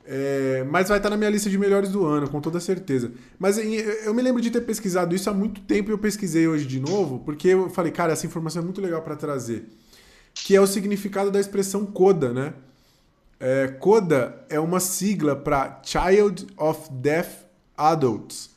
É, 0.05 0.65
mas 0.69 0.89
vai 0.89 0.97
estar 0.97 1.09
na 1.09 1.15
minha 1.15 1.29
lista 1.29 1.49
de 1.49 1.57
melhores 1.57 1.89
do 1.89 2.05
ano, 2.05 2.29
com 2.29 2.41
toda 2.41 2.59
certeza. 2.59 3.11
Mas 3.39 3.57
eu 3.57 4.13
me 4.13 4.21
lembro 4.21 4.41
de 4.41 4.51
ter 4.51 4.61
pesquisado 4.61 5.15
isso 5.15 5.29
há 5.29 5.33
muito 5.33 5.61
tempo 5.61 5.89
e 5.89 5.93
eu 5.93 5.97
pesquisei 5.97 6.47
hoje 6.47 6.65
de 6.65 6.79
novo, 6.79 7.19
porque 7.19 7.49
eu 7.49 7.69
falei, 7.69 7.91
cara, 7.91 8.11
essa 8.11 8.25
informação 8.25 8.61
é 8.61 8.65
muito 8.65 8.81
legal 8.81 9.01
para 9.01 9.15
trazer. 9.15 9.65
Que 10.33 10.55
é 10.55 10.61
o 10.61 10.67
significado 10.67 11.31
da 11.31 11.39
expressão 11.39 11.85
CODA, 11.85 12.33
né? 12.33 12.53
É, 13.39 13.67
CODA 13.67 14.45
é 14.49 14.59
uma 14.59 14.79
sigla 14.79 15.35
para 15.35 15.81
Child 15.83 16.47
of 16.57 16.91
Deaf 16.91 17.45
Adults, 17.77 18.49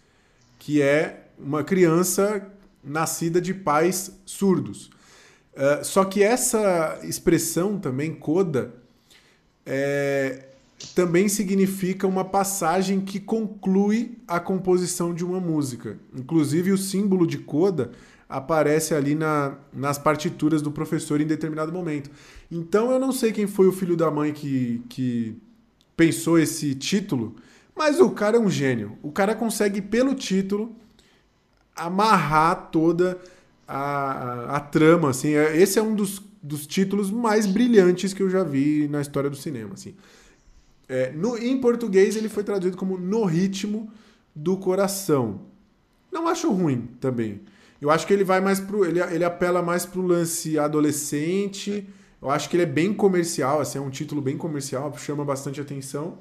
que 0.58 0.82
é 0.82 1.28
uma 1.38 1.62
criança 1.62 2.50
nascida 2.82 3.40
de 3.40 3.52
pais 3.52 4.12
surdos. 4.24 4.90
Uh, 5.54 5.84
só 5.84 6.04
que 6.04 6.22
essa 6.22 7.00
expressão 7.02 7.78
também, 7.78 8.14
coda, 8.14 8.74
é, 9.64 10.44
também 10.94 11.28
significa 11.28 12.06
uma 12.06 12.24
passagem 12.24 13.00
que 13.00 13.18
conclui 13.18 14.18
a 14.28 14.38
composição 14.38 15.14
de 15.14 15.24
uma 15.24 15.40
música. 15.40 15.98
Inclusive, 16.14 16.72
o 16.72 16.78
símbolo 16.78 17.26
de 17.26 17.38
coda 17.38 17.92
aparece 18.28 18.94
ali 18.94 19.14
na, 19.14 19.56
nas 19.72 19.98
partituras 19.98 20.60
do 20.60 20.70
professor 20.70 21.20
em 21.20 21.26
determinado 21.26 21.72
momento. 21.72 22.10
Então, 22.50 22.90
eu 22.90 22.98
não 22.98 23.12
sei 23.12 23.32
quem 23.32 23.46
foi 23.46 23.66
o 23.66 23.72
filho 23.72 23.96
da 23.96 24.10
mãe 24.10 24.32
que, 24.32 24.82
que 24.88 25.36
pensou 25.96 26.38
esse 26.38 26.74
título, 26.74 27.36
mas 27.74 28.00
o 28.00 28.10
cara 28.10 28.36
é 28.36 28.40
um 28.40 28.50
gênio. 28.50 28.98
O 29.02 29.10
cara 29.10 29.34
consegue, 29.34 29.80
pelo 29.80 30.14
título, 30.14 30.74
amarrar 31.74 32.70
toda 32.70 33.18
a, 33.66 33.78
a, 33.78 34.56
a, 34.56 34.60
trama, 34.60 35.10
assim. 35.10 35.34
É, 35.34 35.56
esse 35.56 35.78
é 35.78 35.82
um 35.82 35.94
dos, 35.94 36.22
dos 36.42 36.66
títulos 36.66 37.10
mais 37.10 37.46
brilhantes 37.46 38.12
que 38.12 38.22
eu 38.22 38.28
já 38.28 38.42
vi 38.42 38.88
na 38.88 39.00
história 39.00 39.30
do 39.30 39.36
cinema, 39.36 39.74
assim. 39.74 39.94
É, 40.88 41.10
no, 41.12 41.36
em 41.36 41.60
português 41.60 42.16
ele 42.16 42.28
foi 42.28 42.44
traduzido 42.44 42.76
como 42.76 42.96
No 42.96 43.24
Ritmo 43.24 43.90
do 44.34 44.56
Coração. 44.56 45.40
Não 46.12 46.28
acho 46.28 46.50
ruim 46.52 46.88
também. 47.00 47.40
Eu 47.80 47.90
acho 47.90 48.06
que 48.06 48.12
ele 48.12 48.24
vai 48.24 48.40
mais 48.40 48.60
pro. 48.60 48.84
Ele, 48.84 49.00
ele 49.00 49.24
apela 49.24 49.62
mais 49.62 49.84
pro 49.84 50.00
lance 50.00 50.58
adolescente. 50.58 51.86
Eu 52.20 52.30
acho 52.30 52.48
que 52.48 52.56
ele 52.56 52.62
é 52.62 52.66
bem 52.66 52.94
comercial, 52.94 53.60
assim, 53.60 53.78
é 53.78 53.80
um 53.80 53.90
título 53.90 54.22
bem 54.22 54.36
comercial, 54.36 54.92
chama 54.96 55.24
bastante 55.24 55.60
atenção. 55.60 56.18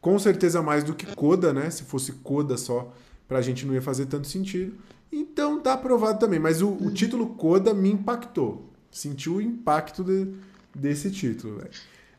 Com 0.00 0.18
certeza 0.18 0.62
mais 0.62 0.84
do 0.84 0.94
que 0.94 1.06
Coda, 1.16 1.52
né? 1.52 1.70
Se 1.70 1.84
fosse 1.84 2.12
Coda 2.12 2.56
só, 2.56 2.92
pra 3.26 3.40
gente 3.40 3.64
não 3.64 3.74
ia 3.74 3.82
fazer 3.82 4.06
tanto 4.06 4.26
sentido. 4.26 4.76
Então 5.10 5.58
tá 5.60 5.72
aprovado 5.72 6.18
também. 6.18 6.38
Mas 6.38 6.60
o, 6.60 6.68
o 6.68 6.90
título 6.92 7.28
Coda 7.30 7.72
me 7.72 7.90
impactou. 7.90 8.70
Senti 8.90 9.30
o 9.30 9.40
impacto 9.40 10.04
de, 10.04 10.28
desse 10.74 11.10
título. 11.10 11.56
Véio. 11.56 11.70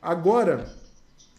Agora. 0.01 0.86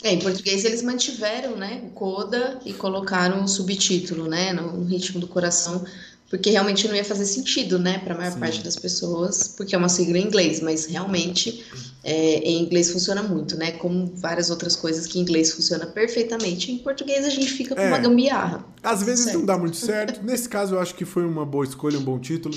É, 0.03 0.13
em 0.13 0.19
português 0.21 0.65
eles 0.65 0.83
mantiveram, 0.83 1.57
né, 1.57 1.83
o 1.85 1.91
Coda 1.91 2.61
e 2.65 2.73
colocaram 2.73 3.43
o 3.43 3.49
subtítulo, 3.49 4.29
né, 4.29 4.53
no 4.53 4.85
ritmo 4.85 5.19
do 5.19 5.27
coração, 5.27 5.85
porque 6.31 6.51
realmente 6.51 6.87
não 6.87 6.95
ia 6.95 7.05
fazer 7.05 7.25
sentido, 7.25 7.79
né, 7.81 7.99
para 7.99 8.15
a 8.15 8.19
maior 8.19 8.33
Sim. 8.33 8.39
parte 8.39 8.63
das 8.63 8.77
pessoas, 8.77 9.49
porque 9.57 9.75
é 9.75 9.79
uma 9.79 9.89
sigla 9.89 10.19
em 10.19 10.25
inglês, 10.25 10.61
mas 10.61 10.87
realmente 10.87 11.65
é, 12.05 12.39
em 12.39 12.63
inglês 12.63 12.93
funciona 12.93 13.25
muito, 13.25 13.57
né, 13.57 13.73
como 13.73 14.07
várias 14.15 14.51
outras 14.51 14.77
coisas 14.77 15.07
que 15.07 15.19
em 15.19 15.23
inglês 15.23 15.53
funciona 15.53 15.87
perfeitamente, 15.87 16.71
em 16.71 16.79
português 16.79 17.25
a 17.25 17.31
gente 17.31 17.51
fica 17.51 17.75
com 17.75 17.81
é, 17.81 17.89
uma 17.89 17.99
gambiarra. 17.99 18.65
Às 18.83 19.03
vezes 19.03 19.25
certo. 19.25 19.39
não 19.39 19.47
dá 19.47 19.59
muito 19.59 19.77
certo, 19.77 20.23
nesse 20.23 20.49
caso 20.49 20.77
eu 20.77 20.81
acho 20.81 20.95
que 20.95 21.05
foi 21.05 21.25
uma 21.25 21.45
boa 21.45 21.65
escolha, 21.65 21.99
um 21.99 22.05
bom 22.05 22.21
título. 22.21 22.57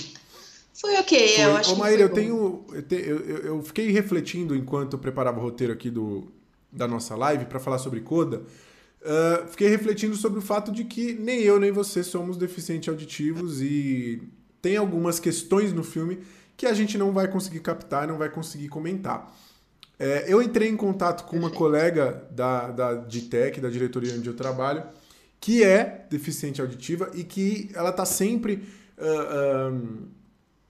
Foi 0.74 0.96
ok, 0.98 1.28
foi. 1.28 1.46
eu 1.46 1.56
acho 1.56 1.74
Ô, 1.74 1.76
Maíra, 1.78 2.02
eu 2.04 2.10
tenho, 2.10 2.66
eu, 2.72 2.82
te, 2.82 2.96
eu, 2.96 3.20
eu 3.20 3.64
fiquei 3.64 3.92
refletindo 3.92 4.56
enquanto 4.56 4.94
eu 4.94 5.00
preparava 5.00 5.40
o 5.40 5.44
roteiro 5.44 5.74
aqui 5.74 5.90
do, 5.90 6.32
da 6.72 6.88
nossa 6.88 7.16
live 7.16 7.46
para 7.46 7.60
falar 7.60 7.78
sobre 7.78 8.02
Coda, 8.02 8.44
Uh, 9.02 9.48
fiquei 9.48 9.68
refletindo 9.68 10.16
sobre 10.16 10.38
o 10.38 10.42
fato 10.44 10.72
de 10.72 10.84
que 10.84 11.14
nem 11.14 11.40
eu 11.40 11.60
nem 11.60 11.72
você 11.72 12.04
somos 12.04 12.38
deficientes 12.38 12.88
auditivos 12.88 13.60
e 13.60 14.22
tem 14.62 14.78
algumas 14.78 15.20
questões 15.20 15.74
no 15.74 15.84
filme 15.84 16.20
que 16.56 16.68
a 16.68 16.74
gente 16.74 17.00
não 17.00 17.12
vai 17.12 17.28
conseguir 17.28 17.62
captar, 17.62 18.08
não 18.08 18.20
vai 18.20 18.30
conseguir 18.30 18.68
comentar. 18.68 19.36
É, 19.98 20.26
eu 20.32 20.40
entrei 20.40 20.70
em 20.70 20.78
contato 20.78 21.26
com 21.26 21.36
uma 21.36 21.50
colega 21.50 22.28
da, 22.30 22.70
da 22.70 22.94
DTEC, 22.94 23.60
da 23.60 23.70
diretoria 23.70 24.14
onde 24.14 24.30
eu 24.30 24.36
trabalho, 24.36 24.84
que 25.40 25.64
é 25.64 26.06
deficiente 26.08 26.62
auditiva 26.62 27.10
e 27.16 27.24
que 27.24 27.72
ela 27.74 27.90
está 27.90 28.06
sempre 28.06 28.64
uh, 29.00 29.74
uh, 29.74 30.08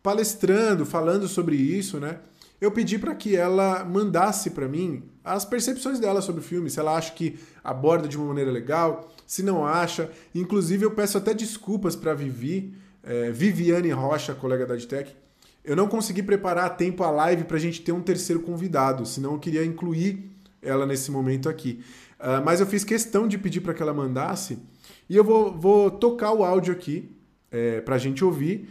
palestrando, 0.01 0.85
falando 0.85 1.27
sobre 1.27 1.57
isso, 1.57 1.99
né? 1.99 2.19
Eu 2.61 2.71
pedi 2.71 2.99
para 2.99 3.15
que 3.15 3.35
ela 3.35 3.83
mandasse 3.83 4.51
para 4.51 4.67
mim 4.67 5.01
as 5.23 5.43
percepções 5.43 5.99
dela 5.99 6.21
sobre 6.21 6.41
o 6.41 6.43
filme, 6.43 6.69
se 6.69 6.79
ela 6.79 6.95
acha 6.95 7.11
que 7.11 7.39
aborda 7.63 8.07
de 8.07 8.15
uma 8.15 8.27
maneira 8.27 8.51
legal, 8.51 9.11
se 9.25 9.41
não 9.41 9.65
acha. 9.65 10.11
Inclusive, 10.33 10.85
eu 10.85 10.91
peço 10.91 11.17
até 11.17 11.33
desculpas 11.33 11.95
para 11.95 12.13
Vivi, 12.13 12.75
é, 13.03 13.31
Viviane 13.31 13.89
Rocha, 13.89 14.35
colega 14.35 14.67
da 14.67 14.75
Adtech. 14.75 15.15
Eu 15.65 15.75
não 15.75 15.87
consegui 15.87 16.21
preparar 16.21 16.65
a 16.65 16.69
tempo 16.69 17.03
a 17.03 17.09
live 17.09 17.45
para 17.45 17.57
a 17.57 17.59
gente 17.59 17.81
ter 17.81 17.91
um 17.91 18.01
terceiro 18.01 18.41
convidado, 18.41 19.07
senão 19.07 19.33
eu 19.33 19.39
queria 19.39 19.65
incluir 19.65 20.31
ela 20.61 20.85
nesse 20.85 21.09
momento 21.09 21.49
aqui. 21.49 21.83
Uh, 22.19 22.45
mas 22.45 22.59
eu 22.59 22.67
fiz 22.67 22.83
questão 22.83 23.27
de 23.27 23.39
pedir 23.39 23.61
para 23.61 23.73
que 23.73 23.81
ela 23.81 23.93
mandasse 23.93 24.59
e 25.09 25.15
eu 25.15 25.23
vou, 25.23 25.51
vou 25.51 25.89
tocar 25.89 26.31
o 26.31 26.43
áudio 26.43 26.73
aqui 26.73 27.11
é, 27.51 27.81
para 27.81 27.95
a 27.95 27.97
gente 27.97 28.23
ouvir. 28.23 28.69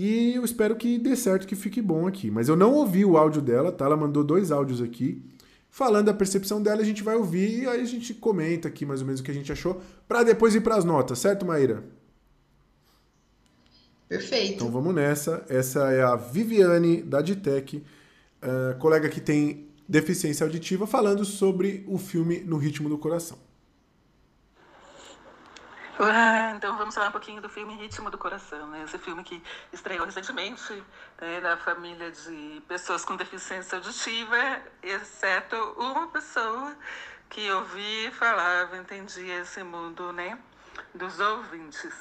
E 0.00 0.36
eu 0.36 0.44
espero 0.44 0.76
que 0.76 0.96
dê 0.96 1.16
certo, 1.16 1.44
que 1.44 1.56
fique 1.56 1.82
bom 1.82 2.06
aqui. 2.06 2.30
Mas 2.30 2.48
eu 2.48 2.54
não 2.54 2.72
ouvi 2.72 3.04
o 3.04 3.16
áudio 3.16 3.42
dela, 3.42 3.72
tá? 3.72 3.84
Ela 3.84 3.96
mandou 3.96 4.22
dois 4.22 4.52
áudios 4.52 4.80
aqui 4.80 5.20
falando 5.68 6.06
da 6.06 6.14
percepção 6.14 6.62
dela, 6.62 6.80
a 6.80 6.84
gente 6.84 7.02
vai 7.02 7.16
ouvir 7.16 7.62
e 7.62 7.66
aí 7.66 7.80
a 7.80 7.84
gente 7.84 8.14
comenta 8.14 8.68
aqui 8.68 8.86
mais 8.86 9.00
ou 9.00 9.06
menos 9.06 9.20
o 9.20 9.24
que 9.24 9.32
a 9.32 9.34
gente 9.34 9.50
achou, 9.50 9.82
para 10.06 10.22
depois 10.22 10.54
ir 10.54 10.60
para 10.60 10.76
as 10.76 10.84
notas, 10.84 11.18
certo, 11.18 11.44
Maíra? 11.44 11.82
Perfeito. 14.08 14.54
Então 14.54 14.70
vamos 14.70 14.94
nessa. 14.94 15.44
Essa 15.48 15.90
é 15.90 16.00
a 16.00 16.14
Viviane 16.14 17.02
da 17.02 17.20
Ditec, 17.20 17.76
uh, 17.76 18.78
colega 18.78 19.08
que 19.08 19.20
tem 19.20 19.66
deficiência 19.88 20.44
auditiva, 20.44 20.86
falando 20.86 21.24
sobre 21.24 21.84
o 21.88 21.98
filme 21.98 22.40
No 22.40 22.56
Ritmo 22.56 22.88
do 22.88 22.98
Coração. 22.98 23.47
Ah, 26.00 26.52
então 26.54 26.76
vamos 26.76 26.94
falar 26.94 27.08
um 27.08 27.12
pouquinho 27.12 27.42
do 27.42 27.48
filme 27.48 27.74
Ritmo 27.74 28.08
do 28.08 28.16
Coração, 28.16 28.68
né? 28.68 28.84
Esse 28.84 28.96
filme 28.98 29.24
que 29.24 29.42
estreou 29.72 30.06
recentemente 30.06 30.72
né, 31.20 31.40
na 31.40 31.56
família 31.56 32.12
de 32.12 32.62
pessoas 32.68 33.04
com 33.04 33.16
deficiência 33.16 33.78
auditiva, 33.78 34.62
exceto 34.80 35.56
uma 35.76 36.06
pessoa 36.06 36.76
que 37.28 37.50
ouvia, 37.50 38.12
falava, 38.12 38.76
entendia 38.76 39.40
esse 39.40 39.60
mundo, 39.64 40.12
né? 40.12 40.38
Dos 40.94 41.18
ouvintes. 41.18 41.92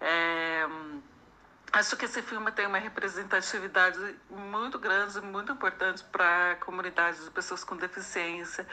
É, 0.00 0.66
Acho 1.70 1.96
que 1.98 2.06
esse 2.06 2.22
filme 2.22 2.50
tem 2.50 2.66
uma 2.66 2.78
representatividade 2.78 3.98
muito 4.30 4.78
grande, 4.78 5.20
muito 5.20 5.52
importante 5.52 6.02
para 6.04 6.52
a 6.52 6.56
comunidade 6.56 7.22
de 7.22 7.30
pessoas 7.30 7.62
com 7.62 7.76
deficiência, 7.76 8.66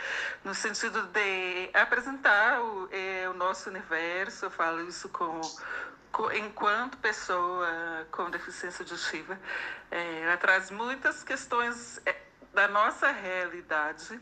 no 0.45 0.55
sentido 0.55 1.03
de 1.07 1.69
apresentar 1.73 2.61
o, 2.61 2.87
é, 2.91 3.29
o 3.29 3.33
nosso 3.33 3.69
universo, 3.69 4.45
eu 4.45 4.49
falo 4.49 4.87
isso 4.87 5.09
com, 5.09 5.41
com, 6.09 6.31
enquanto 6.31 6.97
pessoa 6.99 7.67
com 8.11 8.29
deficiência 8.29 8.83
auditiva. 8.83 9.37
É, 9.91 10.21
ela 10.21 10.37
traz 10.37 10.71
muitas 10.71 11.21
questões 11.21 11.99
é, 12.05 12.15
da 12.53 12.69
nossa 12.69 13.11
realidade, 13.11 14.17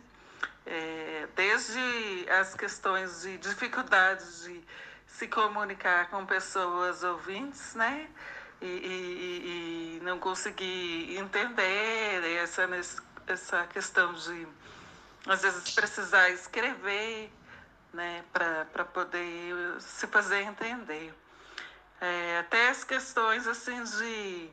é, 0.66 1.28
desde 1.36 2.28
as 2.28 2.56
questões 2.56 3.22
de 3.22 3.38
dificuldades 3.38 4.46
de 4.46 4.64
se 5.06 5.28
comunicar 5.28 6.10
com 6.10 6.26
pessoas 6.26 7.04
ouvintes, 7.04 7.76
né? 7.76 8.10
E, 8.64 8.68
e, 8.68 9.98
e 9.98 10.00
não 10.04 10.18
consegui 10.20 11.18
entender 11.18 12.38
essa, 12.42 12.68
essa 13.28 13.68
questão 13.68 14.14
de, 14.14 14.48
às 15.28 15.42
vezes, 15.42 15.74
precisar 15.74 16.30
escrever 16.30 17.32
né, 17.94 18.24
para 18.32 18.86
poder 18.86 19.82
se 19.82 20.08
fazer 20.08 20.42
entender. 20.42 21.14
É, 22.00 22.40
até 22.40 22.70
as 22.70 22.84
questões 22.84 23.48
assim 23.48 23.84
de, 23.84 24.50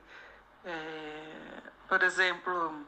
é, 0.65 1.63
por 1.89 2.03
exemplo, 2.03 2.87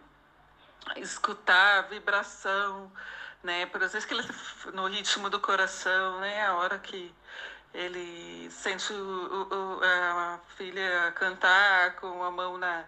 escutar 0.96 1.78
a 1.78 1.82
vibração, 1.82 2.92
né, 3.42 3.66
por 3.66 3.82
exemplo, 3.82 4.18
no 4.72 4.86
ritmo 4.86 5.30
do 5.30 5.40
coração, 5.40 6.20
né, 6.20 6.46
a 6.46 6.54
hora 6.54 6.78
que 6.78 7.12
ele 7.74 8.50
sente 8.50 8.92
o, 8.92 9.48
o, 9.50 9.80
a 9.82 10.40
filha 10.56 11.12
cantar 11.14 11.96
com 11.96 12.22
a 12.22 12.30
mão 12.30 12.58
na, 12.58 12.84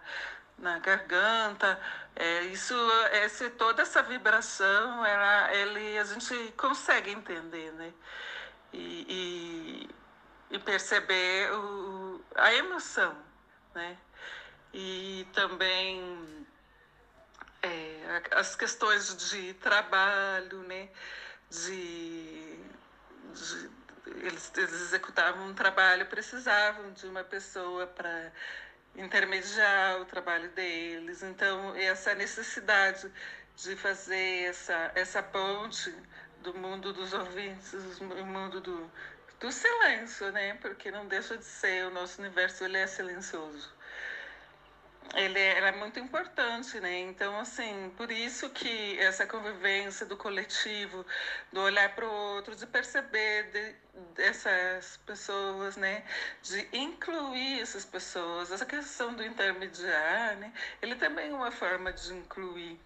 na 0.57 0.79
garganta. 0.79 1.79
É, 2.15 2.43
isso, 2.45 2.75
esse, 3.23 3.49
toda 3.51 3.81
essa 3.81 4.01
vibração, 4.03 5.05
ela, 5.05 5.53
ele, 5.53 5.97
a 5.97 6.03
gente 6.03 6.53
consegue 6.57 7.11
entender, 7.11 7.71
né? 7.73 7.93
E, 8.73 9.89
e, 10.51 10.55
e 10.55 10.59
perceber 10.59 11.51
o, 11.53 12.21
a 12.35 12.53
emoção, 12.53 13.15
né? 13.73 13.97
E 14.73 15.27
também 15.33 16.45
é, 17.61 18.21
as 18.31 18.55
questões 18.55 19.15
de 19.29 19.53
trabalho, 19.55 20.59
né? 20.63 20.89
de, 21.49 22.59
de 23.33 23.69
eles, 24.07 24.51
eles 24.55 24.73
executavam 24.73 25.47
um 25.47 25.53
trabalho, 25.53 26.05
precisavam 26.05 26.91
de 26.93 27.07
uma 27.07 27.23
pessoa 27.23 27.87
para 27.87 28.31
intermediar 28.95 30.01
o 30.01 30.05
trabalho 30.05 30.49
deles. 30.49 31.23
Então, 31.23 31.75
essa 31.75 32.13
necessidade 32.15 33.11
de 33.55 33.75
fazer 33.75 34.49
essa, 34.49 34.91
essa 34.95 35.23
ponte 35.23 35.93
do 36.41 36.53
mundo 36.53 36.93
dos 36.93 37.13
ouvintes, 37.13 37.73
o 37.99 38.25
mundo 38.25 38.61
do, 38.61 38.91
do 39.39 39.51
silêncio, 39.51 40.31
né? 40.31 40.53
Porque 40.55 40.91
não 40.91 41.07
deixa 41.07 41.37
de 41.37 41.45
ser, 41.45 41.85
o 41.87 41.91
nosso 41.91 42.21
universo 42.21 42.63
ele 42.63 42.77
é 42.77 42.87
silencioso. 42.87 43.74
Ele 45.13 45.39
é, 45.39 45.59
é 45.59 45.71
muito 45.73 45.99
importante, 45.99 46.79
né? 46.79 46.99
Então, 46.99 47.39
assim, 47.39 47.91
por 47.95 48.11
isso 48.11 48.49
que 48.49 48.97
essa 48.99 49.25
convivência 49.25 50.05
do 50.05 50.17
coletivo, 50.17 51.05
do 51.53 51.61
olhar 51.61 51.93
para 51.95 52.05
o 52.05 52.11
outro, 52.11 52.55
de 52.55 52.65
perceber 52.65 53.43
de, 53.51 53.75
dessas 54.15 54.97
pessoas, 55.05 55.77
né? 55.77 56.03
De 56.41 56.67
incluir 56.73 57.61
essas 57.61 57.85
pessoas, 57.85 58.51
essa 58.51 58.65
questão 58.65 59.13
do 59.13 59.23
intermediar, 59.23 60.37
né? 60.37 60.51
Ele 60.81 60.95
também 60.95 61.29
é 61.29 61.33
uma 61.33 61.51
forma 61.51 61.93
de 61.93 62.13
incluir. 62.13 62.79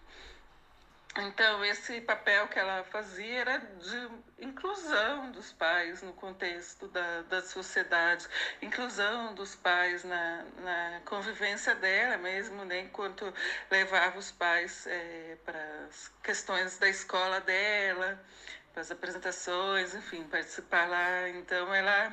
Então, 1.18 1.64
esse 1.64 2.00
papel 2.02 2.46
que 2.46 2.56
ela 2.56 2.84
fazia 2.84 3.40
era 3.40 3.58
de 3.58 4.44
inclusão 4.46 5.32
dos 5.32 5.52
pais 5.52 6.02
no 6.02 6.12
contexto 6.12 6.86
da, 6.86 7.22
da 7.22 7.42
sociedade, 7.42 8.28
inclusão 8.62 9.34
dos 9.34 9.56
pais 9.56 10.04
na, 10.04 10.44
na 10.58 11.00
convivência 11.04 11.74
dela 11.74 12.16
mesmo, 12.16 12.64
né, 12.64 12.80
enquanto 12.82 13.32
levava 13.68 14.18
os 14.18 14.30
pais 14.30 14.86
é, 14.86 15.36
para 15.44 15.58
as 15.88 16.12
questões 16.22 16.78
da 16.78 16.88
escola 16.88 17.40
dela, 17.40 18.24
para 18.72 18.82
as 18.82 18.90
apresentações, 18.92 19.92
enfim, 19.94 20.22
participar 20.24 20.88
lá. 20.88 21.28
Então, 21.30 21.74
ela 21.74 22.12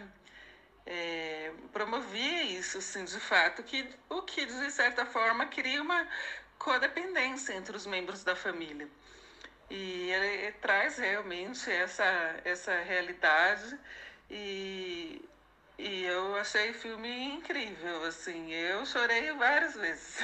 é, 0.87 1.51
promovia 1.71 2.43
isso, 2.43 2.79
assim, 2.79 3.05
de 3.05 3.19
fato, 3.19 3.61
que, 3.61 3.87
o 4.09 4.23
que, 4.23 4.43
de 4.45 4.71
certa 4.71 5.05
forma, 5.05 5.45
cria 5.45 5.83
uma 5.83 6.07
codependência 6.57 7.53
entre 7.53 7.75
os 7.75 7.85
membros 7.85 8.23
da 8.23 8.35
família. 8.35 8.87
E 9.69 10.09
ele 10.11 10.51
traz 10.53 10.97
realmente 10.97 11.69
essa, 11.69 12.39
essa 12.45 12.81
realidade 12.81 13.77
e, 14.29 15.21
e 15.77 16.03
eu 16.05 16.35
achei 16.37 16.71
o 16.71 16.73
filme 16.73 17.09
incrível, 17.25 18.03
assim, 18.05 18.51
eu 18.53 18.85
chorei 18.85 19.31
várias 19.33 19.75
vezes, 19.75 20.19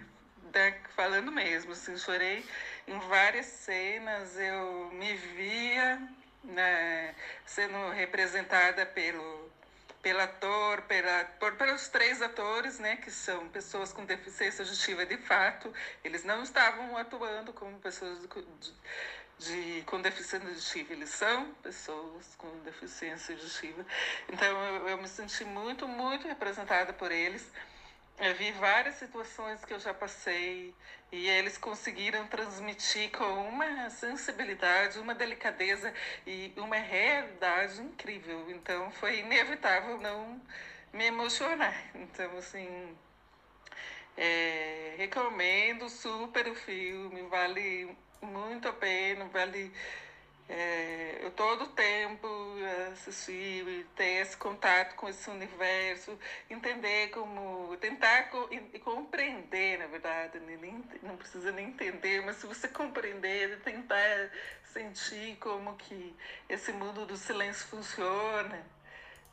falando 0.96 1.30
mesmo, 1.30 1.72
assim, 1.72 1.96
chorei 1.98 2.42
em 2.86 2.98
várias 3.00 3.46
cenas, 3.46 4.38
eu 4.38 4.90
me 4.92 5.14
via 5.14 6.00
né, 6.44 7.14
sendo 7.44 7.90
representada 7.90 8.86
pelo 8.86 9.45
pelo 10.02 10.20
ator, 10.20 10.82
pela, 10.82 11.24
por, 11.40 11.56
pelos 11.56 11.88
três 11.88 12.22
atores, 12.22 12.78
né, 12.78 12.96
que 12.96 13.10
são 13.10 13.48
pessoas 13.48 13.92
com 13.92 14.04
deficiência 14.04 14.64
auditiva 14.64 15.04
de 15.04 15.16
fato. 15.18 15.72
Eles 16.04 16.24
não 16.24 16.42
estavam 16.42 16.96
atuando 16.96 17.52
como 17.52 17.78
pessoas 17.78 18.20
de, 18.20 18.28
de, 19.38 19.82
com 19.82 20.00
deficiência 20.00 20.48
auditiva, 20.48 20.92
eles 20.92 21.10
são 21.10 21.52
pessoas 21.62 22.34
com 22.36 22.48
deficiência 22.60 23.34
auditiva. 23.34 23.84
Então 24.28 24.64
eu, 24.64 24.88
eu 24.88 24.98
me 24.98 25.08
senti 25.08 25.44
muito, 25.44 25.88
muito 25.88 26.26
representada 26.28 26.92
por 26.92 27.10
eles. 27.10 27.50
Eu 28.18 28.34
vi 28.34 28.50
várias 28.52 28.94
situações 28.94 29.62
que 29.64 29.74
eu 29.74 29.78
já 29.78 29.92
passei 29.92 30.74
e 31.12 31.28
eles 31.28 31.56
conseguiram 31.56 32.26
transmitir 32.26 33.10
com 33.10 33.48
uma 33.48 33.88
sensibilidade, 33.90 34.98
uma 34.98 35.14
delicadeza 35.14 35.92
e 36.26 36.52
uma 36.56 36.76
realidade 36.76 37.80
incrível. 37.80 38.50
Então 38.50 38.90
foi 38.92 39.20
inevitável 39.20 39.98
não 40.00 40.40
me 40.92 41.04
emocionar. 41.06 41.74
Então, 41.94 42.36
assim, 42.38 42.96
é, 44.16 44.94
recomendo 44.96 45.88
super 45.88 46.48
o 46.48 46.54
filme, 46.54 47.22
vale 47.22 47.96
muito 48.20 48.68
a 48.68 48.72
pena, 48.72 49.26
vale 49.26 49.72
é, 50.48 51.18
eu 51.22 51.30
todo 51.32 51.66
tempo 51.68 52.28
assistir, 52.92 53.86
ter 53.96 54.22
esse 54.22 54.36
contato 54.36 54.94
com 54.94 55.08
esse 55.08 55.28
universo, 55.28 56.16
entender 56.48 57.08
como, 57.10 57.76
tentar 57.78 58.30
co 58.30 58.48
e 58.50 58.78
compreender, 58.78 59.78
na 59.78 59.86
verdade, 59.86 60.38
né? 60.40 60.56
nem, 60.60 60.84
não 61.02 61.16
precisa 61.16 61.50
nem 61.50 61.68
entender, 61.68 62.24
mas 62.24 62.36
se 62.36 62.46
você 62.46 62.68
compreender, 62.68 63.60
tentar 63.60 64.30
sentir 64.72 65.36
como 65.36 65.76
que 65.76 66.14
esse 66.48 66.72
mundo 66.72 67.06
do 67.06 67.16
silêncio 67.16 67.66
funciona, 67.66 68.64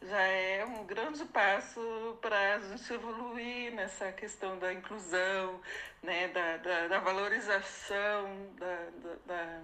já 0.01 0.22
é 0.22 0.66
um 0.66 0.86
grande 0.86 1.24
passo 1.26 2.18
para 2.22 2.55
a 2.55 2.59
gente 2.59 2.91
evoluir 2.91 3.74
nessa 3.74 4.11
questão 4.11 4.57
da 4.59 4.74
inclusão, 4.74 5.61
né, 6.01 6.28
da, 6.30 6.57
da, 6.57 6.88
da 6.88 6.99
valorização 6.99 8.51
da, 8.57 8.88
da 9.26 9.61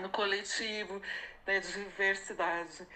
no 0.00 0.08
coletivo, 0.10 1.00
da 1.44 1.58
diversidade. 1.58 2.86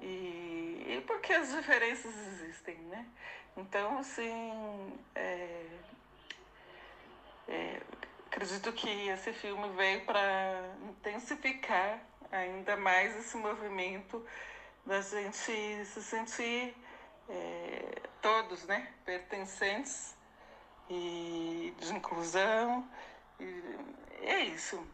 E, 0.00 0.84
e 0.86 1.04
porque 1.06 1.32
as 1.32 1.50
diferenças 1.50 2.14
existem, 2.14 2.76
né? 2.76 3.06
Então, 3.56 3.98
assim, 3.98 4.98
é, 5.14 5.66
é, 7.48 7.80
acredito 8.26 8.72
que 8.72 9.08
esse 9.08 9.32
filme 9.32 9.68
veio 9.76 10.04
para 10.04 10.74
intensificar 10.88 12.00
ainda 12.32 12.76
mais 12.76 13.16
esse 13.16 13.36
movimento 13.36 14.24
da 14.84 15.00
gente 15.00 15.84
se 15.84 16.02
sentir 16.02 16.74
é, 17.28 18.02
todos, 18.20 18.64
né, 18.64 18.92
pertencentes 19.04 20.14
e 20.90 21.74
de 21.78 21.94
inclusão. 21.94 22.86
E 23.40 23.62
é 24.22 24.40
isso. 24.40 24.84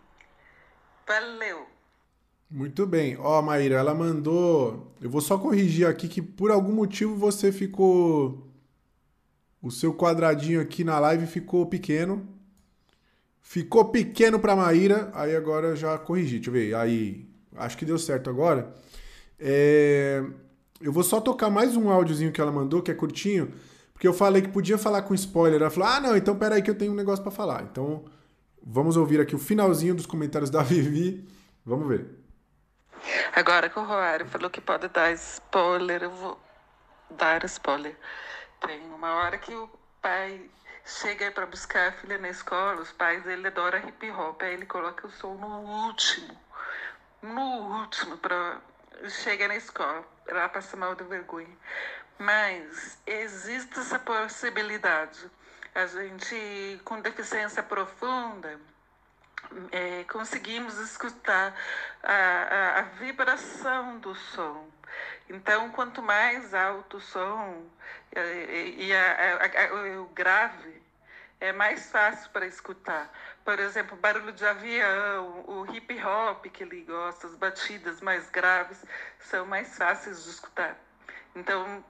Valeu. 1.11 1.67
Muito 2.49 2.87
bem. 2.87 3.17
Ó, 3.19 3.43
Maíra, 3.43 3.75
ela 3.75 3.93
mandou. 3.93 4.95
Eu 5.01 5.11
vou 5.11 5.21
só 5.21 5.37
corrigir 5.37 5.85
aqui 5.85 6.07
que 6.07 6.23
por 6.23 6.53
algum 6.53 6.73
motivo 6.73 7.17
você 7.17 7.51
ficou. 7.51 8.47
O 9.61 9.73
seu 9.73 9.93
quadradinho 9.93 10.61
aqui 10.61 10.85
na 10.85 11.01
live 11.01 11.27
ficou 11.27 11.67
pequeno. 11.67 12.29
Ficou 13.43 13.87
pequeno 13.87 14.39
para 14.39 14.55
Maíra. 14.55 15.11
Aí 15.13 15.35
agora 15.35 15.75
já 15.75 15.99
corrigi. 15.99 16.37
Deixa 16.37 16.51
eu 16.51 16.55
ver. 16.55 16.75
Aí. 16.77 17.29
Acho 17.57 17.77
que 17.77 17.85
deu 17.85 17.99
certo 17.99 18.31
agora. 18.31 18.73
É... 19.37 20.25
Eu 20.81 20.93
vou 20.93 21.03
só 21.03 21.21
tocar 21.21 21.51
mais 21.51 21.77
um 21.77 21.91
áudiozinho 21.91 22.31
que 22.31 22.41
ela 22.41 22.53
mandou, 22.53 22.83
que 22.83 22.91
é 22.93 22.95
curtinho. 22.95 23.53
Porque 23.93 24.07
eu 24.07 24.15
falei 24.15 24.43
que 24.43 24.49
podia 24.49 24.79
falar 24.79 25.03
com 25.03 25.13
spoiler. 25.13 25.61
Ela 25.61 25.71
falou: 25.71 25.89
Ah, 25.89 26.01
não, 26.01 26.17
então 26.17 26.37
peraí 26.37 26.63
que 26.63 26.71
eu 26.71 26.79
tenho 26.79 26.93
um 26.93 26.97
negócio 26.97 27.25
para 27.25 27.33
falar. 27.33 27.65
Então. 27.65 28.05
Vamos 28.63 28.97
ouvir 28.97 29.21
aqui 29.21 29.35
o 29.35 29.39
finalzinho 29.39 29.95
dos 29.95 30.07
comentários 30.07 30.51
da 30.51 30.63
Vivi. 30.65 31.27
Vamos 31.65 31.89
ver. 31.89 32.07
Agora 33.35 33.69
que 33.69 33.79
o 33.79 33.85
Roário 33.85 34.27
falou 34.27 34.51
que 34.51 34.61
pode 34.61 34.89
dar 34.89 35.13
spoiler, 35.13 36.03
eu 36.03 36.11
vou 36.11 36.39
dar 37.11 37.45
spoiler. 37.45 37.97
Tem 38.67 38.81
uma 38.93 39.15
hora 39.15 39.39
que 39.39 39.55
o 39.55 39.69
pai 40.03 40.51
chega 40.85 41.31
para 41.31 41.47
buscar 41.47 41.89
a 41.89 41.93
filha 41.93 42.19
na 42.19 42.29
escola, 42.29 42.81
os 42.81 42.93
pais 42.93 43.23
dele 43.25 43.47
adoram 43.47 43.79
hip 43.89 44.11
hop, 44.11 44.43
aí 44.43 44.55
ele 44.55 44.67
coloca 44.67 45.07
o 45.07 45.11
som 45.11 45.35
no 45.35 45.87
último, 45.87 46.37
no 47.23 47.81
último, 47.81 48.17
para 48.19 48.61
chegar 49.09 49.49
na 49.49 49.57
escola, 49.57 50.05
ela 50.27 50.49
passa 50.49 50.77
mal 50.77 50.95
de 50.95 51.05
vergonha. 51.05 51.57
Mas 52.19 52.99
existe 53.07 53.79
essa 53.79 53.99
possibilidade 53.99 55.31
a 55.75 55.87
gente 55.87 56.81
com 56.85 57.01
deficiência 57.01 57.62
profunda 57.62 58.59
é, 59.73 60.05
conseguimos 60.05 60.79
escutar 60.79 61.55
a, 62.03 62.12
a, 62.12 62.79
a, 62.81 62.83
vibração 62.83 63.99
do 63.99 64.14
som. 64.14 64.68
Então, 65.29 65.71
quanto 65.71 66.03
mais 66.03 66.53
alto 66.55 66.99
o 66.99 67.01
som 67.01 67.64
e, 68.14 68.87
e 68.87 68.93
a, 68.95 70.01
o 70.01 70.07
grave, 70.09 70.81
é 71.41 71.53
mais 71.53 71.91
fácil 71.91 72.31
para 72.31 72.47
escutar. 72.47 73.11
Por 73.45 73.59
exemplo, 73.59 73.97
barulho 73.97 74.33
de 74.33 74.45
avião, 74.45 75.45
o 75.47 75.75
hip 75.75 75.99
hop 76.05 76.45
que 76.47 76.62
ele 76.62 76.83
gosta, 76.83 77.27
as 77.27 77.35
batidas 77.35 78.01
mais 78.01 78.29
graves 78.29 78.85
são 79.18 79.47
mais 79.47 79.77
fáceis 79.77 80.23
de 80.25 80.31
escutar. 80.31 80.77
Então, 81.35 81.83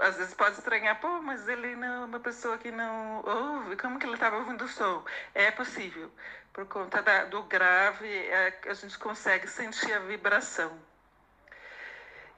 às 0.00 0.16
vezes 0.16 0.34
pode 0.34 0.56
estranhar, 0.56 1.00
pô, 1.00 1.20
mas 1.22 1.46
ele 1.48 1.76
não 1.76 2.02
é 2.02 2.04
uma 2.06 2.20
pessoa 2.20 2.58
que 2.58 2.70
não 2.70 3.22
ouve, 3.24 3.76
como 3.76 3.98
que 3.98 4.06
ele 4.06 4.14
estava 4.14 4.36
ouvindo 4.38 4.64
o 4.64 4.68
som? 4.68 5.04
É 5.34 5.50
possível, 5.50 6.10
por 6.52 6.66
conta 6.66 7.02
da, 7.02 7.24
do 7.24 7.42
grave, 7.44 8.08
é, 8.08 8.60
a 8.66 8.74
gente 8.74 8.98
consegue 8.98 9.46
sentir 9.48 9.92
a 9.92 9.98
vibração. 10.00 10.72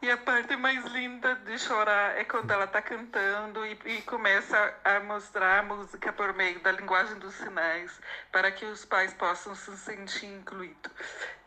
E 0.04 0.10
a 0.10 0.18
parte 0.18 0.54
mais 0.54 0.84
linda 0.84 1.34
de 1.34 1.58
chorar 1.58 2.18
é 2.18 2.24
quando 2.24 2.50
ela 2.50 2.64
está 2.64 2.82
cantando 2.82 3.64
e, 3.64 3.72
e, 3.86 4.02
começa 4.02 4.74
a 4.84 5.00
mostrar 5.00 5.60
a 5.60 5.62
música 5.62 6.12
por 6.12 6.34
meio 6.34 6.60
da 6.60 6.72
linguagem 6.72 7.18
dos 7.18 7.34
sinais 7.36 7.98
para 8.30 8.52
que 8.52 8.66
os 8.66 8.84
pais 8.84 9.14
possam 9.14 9.54
se 9.54 9.74
sentir 9.78 10.26
incluídos. 10.26 10.92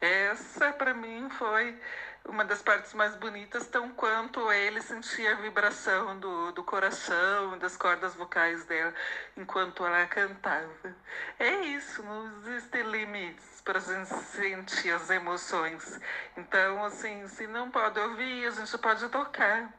Essa, 0.01 0.71
para 0.71 0.91
mim, 0.95 1.29
foi 1.37 1.79
uma 2.27 2.43
das 2.45 2.61
partes 2.61 2.93
mais 2.93 3.15
bonitas, 3.15 3.67
tão 3.67 3.89
quanto 3.93 4.51
ele 4.51 4.81
sentia 4.81 5.31
a 5.31 5.35
vibração 5.35 6.19
do, 6.19 6.51
do 6.51 6.63
coração, 6.63 7.57
das 7.57 7.77
cordas 7.77 8.13
vocais 8.15 8.65
dela, 8.65 8.93
enquanto 9.35 9.85
ela 9.85 10.05
cantava. 10.07 10.95
É 11.39 11.49
isso, 11.65 12.03
não 12.03 12.27
existem 12.27 12.83
limites 12.83 13.61
para 13.61 13.79
a 13.79 13.81
gente 13.81 14.13
sentir 14.25 14.91
as 14.91 15.09
emoções. 15.09 15.99
Então, 16.35 16.83
assim, 16.85 17.27
se 17.27 17.47
não 17.47 17.71
pode 17.71 17.99
ouvir, 17.99 18.47
a 18.47 18.51
gente 18.51 18.77
pode 18.77 19.07
tocar, 19.09 19.73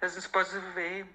a 0.00 0.08
gente 0.08 0.28
pode 0.28 0.58
ver. 0.74 1.06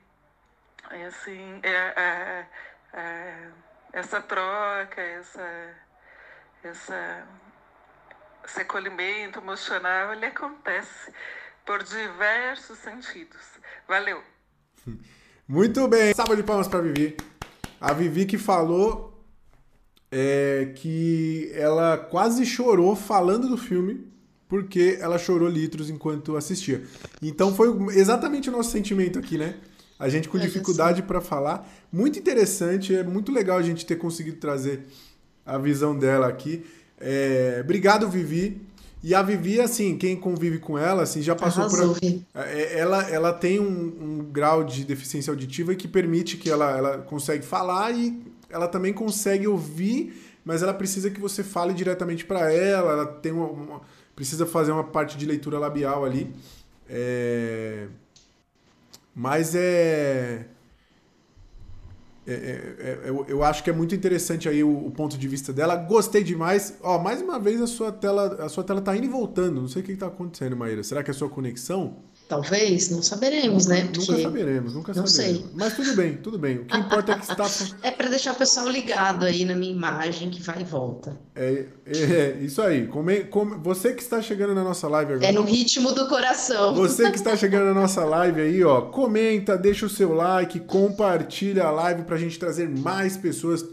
É 0.90 1.06
assim, 1.06 1.60
é, 1.64 1.70
é, 1.70 2.48
é 2.94 3.52
essa 3.94 4.22
troca, 4.22 5.02
essa, 5.02 5.76
essa 6.64 7.28
esse 8.48 8.62
acolhimento 8.62 9.40
emocional, 9.40 10.14
ele 10.14 10.26
acontece 10.26 11.12
por 11.66 11.84
diversos 11.84 12.78
sentidos. 12.80 13.42
Valeu! 13.88 14.22
Muito 15.48 15.88
bem! 15.88 16.14
Salva 16.14 16.36
de 16.36 16.44
palmas 16.44 16.68
para 16.68 16.82
Vivi. 16.82 17.18
A 17.80 17.94
Vivi 17.94 18.26
que 18.26 18.38
falou 18.38 19.22
é, 20.10 20.74
que 20.76 21.52
ela 21.54 21.98
quase 21.98 22.46
chorou 22.46 22.96
falando 22.96 23.50
do 23.50 23.58
filme 23.58 24.12
porque 24.48 24.98
ela 25.02 25.18
chorou 25.18 25.50
litros 25.50 25.90
enquanto 25.90 26.38
assistia. 26.38 26.82
Então 27.22 27.54
foi 27.54 27.68
exatamente 27.98 28.48
o 28.50 28.52
nosso 28.52 28.72
sentimento 28.72 29.20
aqui, 29.20 29.38
né? 29.38 29.56
A 30.00 30.08
gente 30.08 30.30
com 30.30 30.38
dificuldade 30.38 31.04
para 31.04 31.20
falar. 31.20 31.68
Muito 31.92 32.18
interessante, 32.18 32.96
é 32.96 33.04
muito 33.04 33.30
legal 33.30 33.58
a 33.58 33.62
gente 33.62 33.86
ter 33.86 33.98
conseguido 33.98 34.38
trazer 34.38 34.86
a 35.46 35.58
visão 35.58 35.98
dela 35.98 36.28
aqui. 36.28 36.66
É, 37.00 37.60
obrigado, 37.64 38.10
Vivi. 38.10 38.62
E 39.04 39.14
a 39.14 39.22
Vivi, 39.22 39.62
assim, 39.62 39.98
quem 39.98 40.16
convive 40.16 40.60
com 40.60 40.78
ela, 40.78 41.04
assim, 41.04 41.22
já 41.22 41.36
passou 41.36 41.64
Arrasou, 41.64 41.96
por. 41.96 42.04
É, 42.34 42.80
ela, 42.80 43.10
ela 43.10 43.34
tem 43.34 43.60
um, 43.60 43.66
um, 43.68 44.30
grau 44.32 44.64
de 44.64 44.84
deficiência 44.84 45.32
auditiva 45.32 45.76
que 45.76 45.88
permite 45.88 46.36
que 46.38 46.50
ela, 46.50 46.78
ela 46.78 46.98
consegue 47.00 47.46
falar 47.46 47.92
e 47.92 48.20
ela 48.50 48.68
também 48.68 48.92
consegue 48.92 49.48
ouvir, 49.48 50.40
mas 50.44 50.64
ela 50.64 50.74
precisa 50.74 51.10
que 51.10 51.20
você 51.20 51.44
fale 51.44 51.74
diretamente 51.74 52.26
para 52.26 52.52
ela. 52.52 52.92
Ela 52.92 53.06
tem 53.06 53.32
uma, 53.32 53.48
uma, 53.48 53.82
precisa 54.16 54.46
fazer 54.46 54.72
uma 54.72 54.84
parte 54.84 55.18
de 55.18 55.26
leitura 55.26 55.60
labial 55.60 56.04
ali. 56.04 56.34
É... 56.90 57.88
Mas 59.16 59.54
é 59.56 60.48
é, 62.28 62.34
é, 62.34 63.08
é, 63.08 63.26
eu, 63.30 63.42
acho 63.42 63.64
que 63.64 63.70
é 63.70 63.74
muito 63.74 63.96
interessante 63.96 64.50
aí 64.50 64.62
o, 64.62 64.88
o, 64.88 64.92
ponto 64.92 65.18
de 65.18 65.28
vista 65.30 65.54
dela. 65.54 65.78
Gostei 65.78 66.22
demais. 66.22 66.78
Ó, 66.82 67.00
mais 67.00 67.22
uma 67.22 67.40
vez 67.40 67.62
a 67.62 67.68
sua 67.68 67.90
tela, 67.90 68.44
a 68.44 68.50
sua 68.50 68.66
tela 68.66 68.82
tá 68.82 68.96
indo 68.98 69.06
e 69.06 69.10
voltando. 69.10 69.62
Não 69.62 69.68
sei 69.70 69.82
o 69.82 69.86
que 69.86 69.94
está 69.94 70.08
acontecendo, 70.08 70.58
Maíra. 70.58 70.84
Será 70.84 71.02
que 71.02 71.10
é 71.10 71.14
a 71.14 71.16
sua 71.16 71.30
conexão? 71.30 72.04
Talvez, 72.28 72.90
não 72.90 73.02
saberemos, 73.02 73.68
né? 73.68 73.86
Porque... 73.86 74.12
Nunca 74.12 74.22
saberemos, 74.24 74.74
nunca 74.74 74.94
não 74.94 75.08
saberemos. 75.08 75.42
Sei. 75.42 75.52
Mas 75.56 75.76
tudo 75.76 75.96
bem, 75.96 76.18
tudo 76.18 76.38
bem. 76.38 76.58
O 76.58 76.66
que 76.66 76.76
importa 76.76 77.14
é 77.14 77.16
que 77.16 77.22
está. 77.22 77.46
é 77.82 77.90
para 77.90 78.10
deixar 78.10 78.34
o 78.34 78.36
pessoal 78.36 78.68
ligado 78.68 79.24
aí 79.24 79.46
na 79.46 79.56
minha 79.56 79.72
imagem 79.72 80.30
que 80.30 80.42
vai 80.42 80.62
e 80.62 80.64
volta. 80.66 81.18
É, 81.34 81.66
é, 81.86 81.98
é 81.98 82.38
isso 82.42 82.62
aí. 82.62 82.86
Come, 82.88 83.22
come, 83.26 83.56
você 83.64 83.94
que 83.94 84.02
está 84.02 84.22
chegando 84.22 84.54
na 84.54 84.64
nossa 84.64 84.90
live 84.90 85.14
agora. 85.14 85.26
É 85.26 85.32
no 85.32 85.44
ritmo 85.44 85.94
do 85.94 86.08
coração. 86.10 86.76
Você 86.76 87.10
que 87.10 87.18
está 87.18 87.38
chegando 87.38 87.66
na 87.66 87.74
nossa 87.74 88.04
live 88.04 88.42
aí, 88.42 88.62
ó, 88.62 88.82
comenta, 88.82 89.58
deixa 89.58 89.86
o 89.86 89.90
seu 89.90 90.14
like, 90.14 90.60
compartilha 90.60 91.64
a 91.64 91.72
live 91.72 92.04
para 92.04 92.18
a 92.18 92.20
gente 92.20 92.38
trazer 92.38 92.68
mais 92.68 93.16
pessoas 93.16 93.64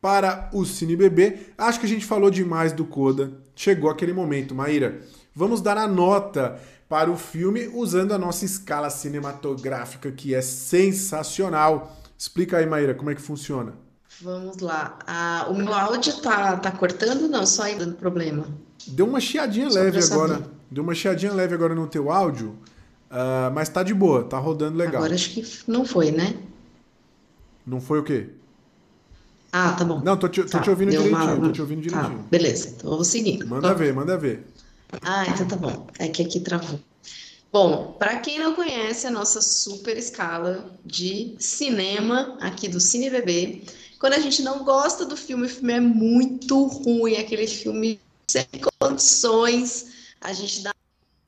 para 0.00 0.50
o 0.52 0.64
Cine 0.64 0.96
Bebê. 0.96 1.36
Acho 1.56 1.78
que 1.78 1.86
a 1.86 1.88
gente 1.88 2.04
falou 2.04 2.30
demais 2.30 2.72
do 2.72 2.84
Coda. 2.84 3.30
Chegou 3.54 3.88
aquele 3.88 4.12
momento, 4.12 4.52
Maíra. 4.52 5.00
Vamos 5.34 5.60
dar 5.60 5.78
a 5.78 5.86
nota 5.86 6.58
para 6.88 7.10
o 7.10 7.16
filme 7.16 7.68
usando 7.68 8.12
a 8.12 8.18
nossa 8.18 8.44
escala 8.44 8.90
cinematográfica 8.90 10.10
que 10.10 10.34
é 10.34 10.42
sensacional. 10.42 11.96
Explica 12.18 12.58
aí, 12.58 12.66
Maíra, 12.66 12.94
como 12.94 13.10
é 13.10 13.14
que 13.14 13.22
funciona. 13.22 13.74
Vamos 14.20 14.58
lá. 14.58 14.98
Ah, 15.06 15.46
o 15.48 15.54
meu 15.54 15.72
áudio 15.72 16.20
tá, 16.20 16.56
tá 16.56 16.70
cortando? 16.72 17.28
Não, 17.28 17.46
só 17.46 17.62
aí 17.62 17.76
dando 17.76 17.94
problema. 17.94 18.46
Deu 18.86 19.06
uma 19.06 19.20
chiadinha 19.20 19.70
só 19.70 19.78
leve 19.78 20.02
agora. 20.02 20.42
Deu 20.70 20.82
uma 20.82 20.94
chiadinha 20.94 21.32
leve 21.32 21.54
agora 21.54 21.74
no 21.74 21.86
teu 21.86 22.10
áudio, 22.10 22.50
uh, 23.10 23.50
mas 23.52 23.68
tá 23.68 23.82
de 23.82 23.92
boa, 23.92 24.22
tá 24.22 24.38
rodando 24.38 24.76
legal. 24.76 24.96
Agora 24.96 25.14
acho 25.14 25.30
que 25.30 25.44
não 25.66 25.84
foi, 25.84 26.10
né? 26.12 26.36
Não 27.66 27.80
foi 27.80 27.98
o 27.98 28.04
quê? 28.04 28.28
Ah, 29.52 29.72
tá 29.72 29.84
bom. 29.84 30.00
Não, 30.04 30.16
tô 30.16 30.28
te, 30.28 30.42
tô 30.42 30.48
tá, 30.48 30.60
te 30.60 30.70
ouvindo 30.70 30.90
direitinho, 30.90 31.16
uma... 31.16 31.36
tô 31.36 31.52
te 31.52 31.60
ouvindo 31.60 31.82
tá, 31.82 31.88
direitinho. 31.88 32.18
Tá, 32.18 32.28
beleza, 32.30 32.68
então 32.76 32.90
vou 32.90 33.04
seguir. 33.04 33.44
Manda 33.44 33.74
ver, 33.74 33.92
manda 33.92 34.16
ver. 34.16 34.46
Ah, 35.02 35.24
então 35.28 35.46
tá 35.46 35.56
bom. 35.56 35.86
É 35.98 36.08
que 36.08 36.22
aqui 36.22 36.40
travou. 36.40 36.80
Bom, 37.52 37.96
para 37.98 38.18
quem 38.20 38.38
não 38.38 38.54
conhece 38.54 39.06
a 39.06 39.10
nossa 39.10 39.40
super 39.40 39.96
escala 39.96 40.70
de 40.84 41.34
cinema 41.38 42.38
aqui 42.40 42.68
do 42.68 42.78
Cine 42.78 43.10
Bebê, 43.10 43.62
quando 43.98 44.12
a 44.14 44.20
gente 44.20 44.40
não 44.42 44.64
gosta 44.64 45.04
do 45.04 45.16
filme, 45.16 45.46
o 45.46 45.48
filme 45.48 45.72
é 45.72 45.80
muito 45.80 46.66
ruim, 46.66 47.16
aquele 47.16 47.48
filme 47.48 48.00
sem 48.30 48.46
condições, 48.80 49.86
a 50.20 50.32
gente 50.32 50.62
dá 50.62 50.72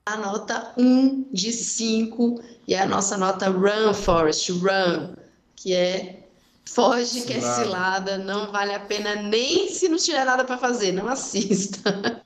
a 0.07 0.17
nota 0.17 0.73
1 0.79 1.27
de 1.33 1.53
5 1.53 2.41
e 2.69 2.75
a 2.75 2.87
nossa 2.87 3.17
nota 3.17 3.49
Run, 3.49 3.93
Forest, 3.93 4.53
Run, 4.53 5.15
que 5.57 5.75
é 5.75 6.21
foge 6.65 7.23
que 7.23 7.35
é 7.35 7.41
cilada, 7.41 8.17
não 8.17 8.51
vale 8.51 8.75
a 8.75 8.81
pena 8.81 9.17
nem 9.17 9.69
se 9.69 9.89
não 9.89 9.99
tiver 9.99 10.25
nada 10.25 10.45
para 10.45 10.57
fazer, 10.57 10.93
não 10.93 11.09
assista. 11.09 12.23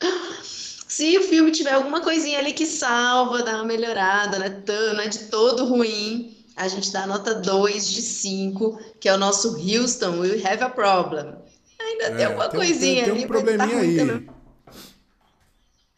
Se 0.94 1.16
o 1.16 1.22
filme 1.22 1.50
tiver 1.50 1.72
alguma 1.72 2.02
coisinha 2.02 2.38
ali 2.38 2.52
que 2.52 2.66
salva, 2.66 3.42
dá 3.42 3.54
uma 3.54 3.64
melhorada, 3.64 4.38
né? 4.38 4.62
Não 4.92 5.00
é 5.00 5.08
de 5.08 5.20
todo 5.20 5.64
ruim, 5.64 6.36
a 6.54 6.68
gente 6.68 6.92
dá 6.92 7.06
nota 7.06 7.34
2 7.34 7.90
de 7.90 8.02
5, 8.02 8.78
que 9.00 9.08
é 9.08 9.14
o 9.14 9.16
nosso 9.16 9.56
Houston, 9.56 10.18
we 10.18 10.46
have 10.46 10.62
a 10.62 10.68
problem. 10.68 11.34
Ainda 11.80 12.04
é, 12.04 12.14
tem 12.14 12.24
alguma 12.26 12.46
tem, 12.46 12.60
coisinha 12.60 13.04
tem, 13.04 13.04
tem 13.04 13.12
um 13.12 13.16
ali. 13.16 13.26
probleminha 13.26 13.68
tá 13.70 13.80
aí. 13.80 13.96
Também. 13.96 14.28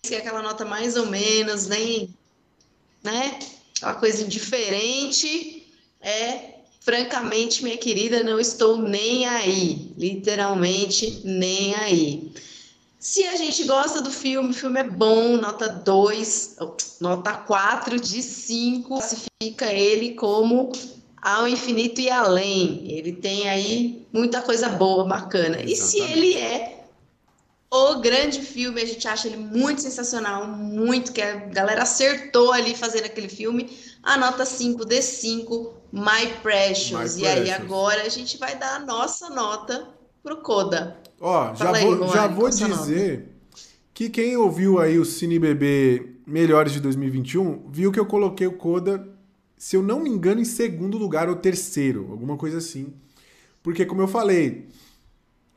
Que 0.00 0.14
é 0.14 0.18
aquela 0.18 0.42
nota 0.42 0.64
mais 0.64 0.96
ou 0.96 1.06
menos, 1.06 1.66
nem. 1.66 2.14
Né? 3.02 3.36
Aquela 3.76 3.94
coisa 3.94 4.22
indiferente. 4.22 5.66
É 6.00 6.54
francamente, 6.78 7.64
minha 7.64 7.78
querida, 7.78 8.22
não 8.22 8.38
estou 8.38 8.78
nem 8.78 9.26
aí. 9.26 9.92
Literalmente, 9.98 11.20
nem 11.24 11.74
aí. 11.74 12.32
Se 13.04 13.22
a 13.26 13.36
gente 13.36 13.64
gosta 13.64 14.00
do 14.00 14.10
filme, 14.10 14.48
o 14.48 14.54
filme 14.54 14.80
é 14.80 14.82
bom, 14.82 15.36
nota 15.36 15.68
2, 15.68 16.56
nota 17.02 17.34
4 17.34 18.00
de 18.00 18.22
5, 18.22 18.88
classifica 18.88 19.70
ele 19.70 20.14
como 20.14 20.72
ao 21.20 21.46
infinito 21.46 22.00
e 22.00 22.08
além. 22.08 22.90
Ele 22.90 23.12
tem 23.12 23.46
aí 23.46 24.06
muita 24.10 24.40
coisa 24.40 24.70
boa, 24.70 25.04
bacana. 25.04 25.62
Exatamente. 25.62 25.72
E 25.72 25.76
se 25.76 26.00
ele 26.00 26.34
é 26.38 26.86
o 27.70 27.96
grande 27.96 28.40
filme, 28.40 28.80
a 28.80 28.86
gente 28.86 29.06
acha 29.06 29.28
ele 29.28 29.36
muito 29.36 29.82
sensacional, 29.82 30.46
muito 30.46 31.12
que 31.12 31.20
a 31.20 31.34
galera 31.34 31.82
acertou 31.82 32.52
ali 32.52 32.74
fazendo 32.74 33.04
aquele 33.04 33.28
filme, 33.28 33.78
a 34.02 34.16
nota 34.16 34.46
5 34.46 34.82
de 34.82 35.02
5, 35.02 35.74
My 35.92 36.26
Precious. 36.42 37.16
My 37.16 37.22
e 37.22 37.26
aí 37.26 37.50
agora 37.50 38.00
a 38.00 38.08
gente 38.08 38.38
vai 38.38 38.56
dar 38.56 38.76
a 38.76 38.78
nossa 38.78 39.28
nota 39.28 39.88
pro 40.22 40.38
Coda. 40.38 41.03
Ó, 41.26 41.54
já 41.54 41.72
aí, 41.72 41.86
vou, 41.86 42.08
já 42.08 42.26
vou 42.26 42.50
dizer 42.50 43.30
que 43.94 44.10
quem 44.10 44.36
ouviu 44.36 44.78
aí 44.78 44.98
o 44.98 45.06
Cine 45.06 45.38
Bebê 45.38 46.16
Melhores 46.26 46.70
de 46.70 46.80
2021 46.80 47.70
viu 47.70 47.90
que 47.90 47.98
eu 47.98 48.04
coloquei 48.04 48.46
o 48.46 48.52
Coda, 48.52 49.08
se 49.56 49.74
eu 49.74 49.82
não 49.82 50.00
me 50.00 50.10
engano, 50.10 50.42
em 50.42 50.44
segundo 50.44 50.98
lugar 50.98 51.30
ou 51.30 51.36
terceiro, 51.36 52.08
alguma 52.10 52.36
coisa 52.36 52.58
assim. 52.58 52.92
Porque, 53.62 53.86
como 53.86 54.02
eu 54.02 54.06
falei, 54.06 54.68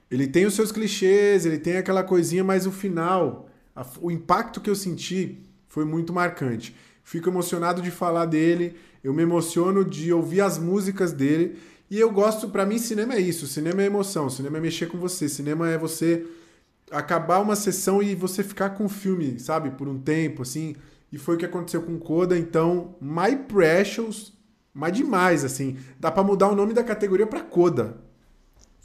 ele 0.09 0.26
tem 0.26 0.45
os 0.45 0.53
seus 0.53 0.72
clichês, 0.72 1.45
ele 1.45 1.57
tem 1.57 1.76
aquela 1.76 2.01
coisinha, 2.01 2.45
mas 2.45 2.65
o 2.65 2.72
final, 2.72 3.49
a, 3.76 3.86
o 3.99 4.09
impacto 4.09 4.61
que 4.61 4.70
eu 4.70 4.76
senti 4.76 5.43
foi 5.68 5.84
muito 5.84 6.13
marcante. 6.13 6.74
Fico 7.03 7.28
emocionado 7.28 7.82
de 7.82 7.91
falar 7.91 8.26
dele, 8.26 8.78
eu 9.03 9.13
me 9.13 9.24
emociono 9.24 9.84
de 9.84 10.13
ouvir 10.13 10.39
as 10.39 10.57
músicas 10.57 11.11
dele. 11.11 11.57
E 11.89 11.99
eu 11.99 12.11
gosto, 12.11 12.49
para 12.49 12.65
mim, 12.65 12.77
cinema 12.77 13.15
é 13.15 13.19
isso. 13.19 13.47
Cinema 13.47 13.81
é 13.81 13.85
emoção, 13.85 14.29
cinema 14.29 14.57
é 14.57 14.61
mexer 14.61 14.88
com 14.88 14.97
você. 14.97 15.29
Cinema 15.29 15.69
é 15.69 15.77
você 15.77 16.25
acabar 16.91 17.39
uma 17.39 17.55
sessão 17.55 18.01
e 18.01 18.15
você 18.15 18.43
ficar 18.43 18.71
com 18.71 18.85
o 18.85 18.89
filme, 18.89 19.39
sabe, 19.39 19.71
por 19.71 19.88
um 19.88 19.99
tempo, 19.99 20.41
assim. 20.41 20.75
E 21.11 21.17
foi 21.17 21.35
o 21.35 21.38
que 21.38 21.45
aconteceu 21.45 21.81
com 21.81 21.97
Coda. 21.97 22.38
Então, 22.38 22.95
My 23.01 23.35
Precious, 23.35 24.33
mas 24.73 24.93
demais, 24.93 25.45
assim. 25.45 25.77
Dá 25.99 26.11
para 26.11 26.23
mudar 26.23 26.49
o 26.49 26.55
nome 26.55 26.73
da 26.73 26.83
categoria 26.83 27.25
para 27.25 27.41
Coda. 27.41 27.97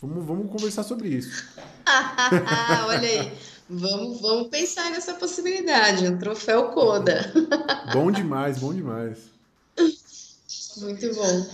Vamos, 0.00 0.24
vamos 0.24 0.50
conversar 0.50 0.82
sobre 0.82 1.08
isso. 1.08 1.44
Olha 2.86 3.08
aí. 3.08 3.32
Vamos, 3.68 4.20
vamos 4.20 4.48
pensar 4.48 4.90
nessa 4.90 5.14
possibilidade, 5.14 6.06
um 6.06 6.18
troféu 6.18 6.70
Coda. 6.70 7.32
Bom 7.92 8.10
demais, 8.10 8.58
bom 8.58 8.74
demais. 8.74 9.18
Muito 10.76 11.14
bom. 11.14 11.46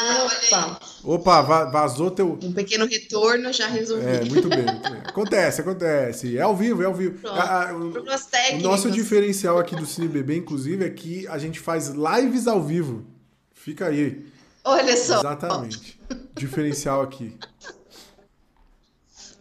Opa. 0.00 0.80
Opa, 1.04 1.64
vazou 1.66 2.10
teu. 2.10 2.38
Um 2.42 2.52
pequeno 2.52 2.86
retorno, 2.86 3.52
já 3.52 3.66
resolvi. 3.66 4.06
É, 4.06 4.24
muito 4.24 4.48
bem, 4.48 4.64
muito 4.64 4.90
bem. 4.90 5.02
Acontece, 5.04 5.60
acontece. 5.60 6.38
É 6.38 6.42
ao 6.42 6.56
vivo, 6.56 6.82
é 6.82 6.86
ao 6.86 6.94
vivo. 6.94 7.26
A, 7.28 7.68
a, 7.68 7.74
o, 7.74 7.90
o, 7.90 8.60
nosso 8.62 8.90
diferencial 8.90 9.58
aqui 9.58 9.76
do 9.76 9.84
Cine 9.84 10.08
Bebê, 10.08 10.36
inclusive, 10.36 10.84
é 10.84 10.90
que 10.90 11.26
a 11.28 11.38
gente 11.38 11.60
faz 11.60 11.88
lives 11.88 12.46
ao 12.46 12.62
vivo. 12.62 13.04
Fica 13.52 13.86
aí. 13.86 14.26
Olha 14.64 14.96
só. 14.96 15.18
Exatamente. 15.20 16.00
Diferencial 16.34 17.02
aqui. 17.02 17.36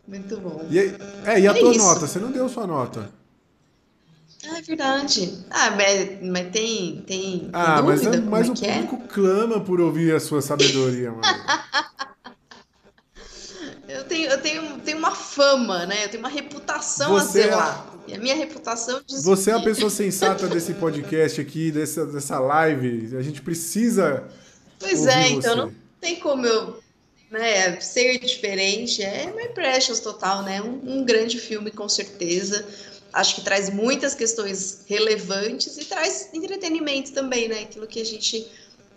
Muito 0.08 0.38
bom. 0.38 0.68
E, 0.70 0.80
é, 0.80 1.40
e 1.40 1.48
a 1.48 1.52
é 1.52 1.54
tua 1.54 1.72
isso. 1.72 1.80
nota? 1.80 2.08
Você 2.08 2.20
não 2.20 2.32
deu 2.32 2.50
sua 2.50 2.66
nota. 2.66 3.19
Ah, 4.48 4.58
é 4.58 4.62
verdade. 4.62 5.38
Ah, 5.50 5.72
mas, 5.72 6.22
mas 6.22 6.52
tem, 6.52 7.04
tem, 7.06 7.50
Ah, 7.52 7.82
mas, 7.82 8.06
é, 8.06 8.22
mas 8.22 8.48
é 8.48 8.52
o 8.52 8.66
é? 8.66 8.84
público 8.84 9.08
clama 9.10 9.60
por 9.60 9.82
ouvir 9.82 10.16
a 10.16 10.20
sua 10.20 10.42
sabedoria, 10.42 11.12
mano. 11.12 11.22
eu 13.88 14.04
tenho, 14.06 14.30
eu 14.30 14.42
tenho, 14.42 14.80
tenho 14.80 14.98
uma 14.98 15.12
fama, 15.12 15.86
né? 15.86 16.06
Eu 16.06 16.10
tenho 16.10 16.24
uma 16.24 16.30
reputação 16.30 17.12
Você 17.12 17.42
a 17.42 17.44
zelar. 17.44 17.86
É... 18.08 18.12
E 18.12 18.16
a 18.16 18.18
minha 18.18 18.36
reputação 18.36 19.02
diz 19.06 19.24
Você 19.24 19.52
é 19.52 19.56
a 19.56 19.60
pessoa 19.60 19.90
sensata 19.92 20.48
desse 20.48 20.74
podcast 20.74 21.42
aqui, 21.42 21.70
dessa, 21.70 22.06
dessa 22.06 22.40
live. 22.40 23.18
A 23.18 23.22
gente 23.22 23.42
precisa. 23.42 24.24
Pois 24.80 25.06
é, 25.06 25.30
então 25.30 25.56
não 25.56 25.74
tem 26.00 26.16
como 26.16 26.46
eu 26.46 26.80
né, 27.30 27.78
ser 27.82 28.20
diferente. 28.20 29.04
É 29.04 29.34
My 29.36 29.50
Precious 29.50 30.00
total, 30.00 30.44
né? 30.44 30.62
Um, 30.62 31.00
um 31.00 31.04
grande 31.04 31.38
filme, 31.38 31.72
com 31.72 31.90
certeza 31.90 32.66
acho 33.14 33.36
que 33.36 33.42
traz 33.42 33.70
muitas 33.70 34.14
questões 34.14 34.82
relevantes 34.88 35.78
e 35.78 35.86
traz 35.86 36.30
entretenimento 36.34 37.12
também, 37.12 37.48
né? 37.48 37.62
Aquilo 37.62 37.88
que 37.88 38.02
a 38.02 38.06
gente 38.06 38.48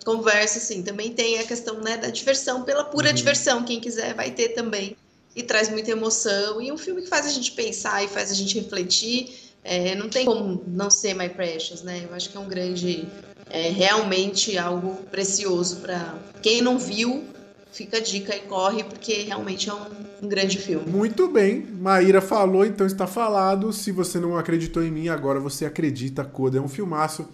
conversa, 0.04 0.58
assim. 0.58 0.82
Também 0.82 1.12
tem 1.12 1.38
a 1.38 1.44
questão 1.44 1.80
né, 1.80 1.96
da 1.96 2.08
diversão, 2.08 2.62
pela 2.62 2.84
pura 2.84 3.08
uhum. 3.08 3.14
diversão. 3.14 3.64
Quem 3.64 3.80
quiser 3.80 4.14
vai 4.14 4.30
ter 4.30 4.50
também. 4.50 4.96
E 5.34 5.42
traz 5.42 5.68
muita 5.68 5.90
emoção. 5.90 6.60
E 6.60 6.70
um 6.70 6.78
filme 6.78 7.02
que 7.02 7.08
faz 7.08 7.26
a 7.26 7.30
gente 7.30 7.52
pensar 7.52 8.04
e 8.04 8.08
faz 8.08 8.30
a 8.30 8.34
gente 8.34 8.58
refletir. 8.58 9.52
É, 9.64 9.94
não 9.94 10.08
tem 10.08 10.24
como 10.24 10.62
não 10.66 10.90
ser 10.90 11.14
My 11.14 11.28
Precious, 11.28 11.82
né? 11.82 12.06
Eu 12.08 12.14
acho 12.14 12.30
que 12.30 12.36
é 12.36 12.40
um 12.40 12.48
grande. 12.48 13.06
É 13.48 13.68
realmente 13.68 14.56
algo 14.56 15.02
precioso 15.10 15.76
para 15.76 16.18
quem 16.40 16.62
não 16.62 16.78
viu 16.78 17.24
fica 17.72 17.96
a 17.96 18.00
dica 18.00 18.36
e 18.36 18.40
corre, 18.40 18.84
porque 18.84 19.22
realmente 19.22 19.68
é 19.68 19.74
um, 19.74 19.86
um, 20.22 20.28
grande 20.28 20.58
filme. 20.58 20.88
Muito 20.90 21.26
bem. 21.28 21.62
Maíra 21.62 22.20
falou, 22.20 22.64
então 22.64 22.86
está 22.86 23.06
falado. 23.06 23.72
Se 23.72 23.90
você 23.90 24.20
não 24.20 24.36
acreditou 24.36 24.82
em 24.82 24.90
mim, 24.90 25.08
agora 25.08 25.40
você 25.40 25.64
acredita. 25.64 26.22
Coda 26.24 26.58
é 26.58 26.60
um 26.60 26.68
filmaço. 26.68 27.28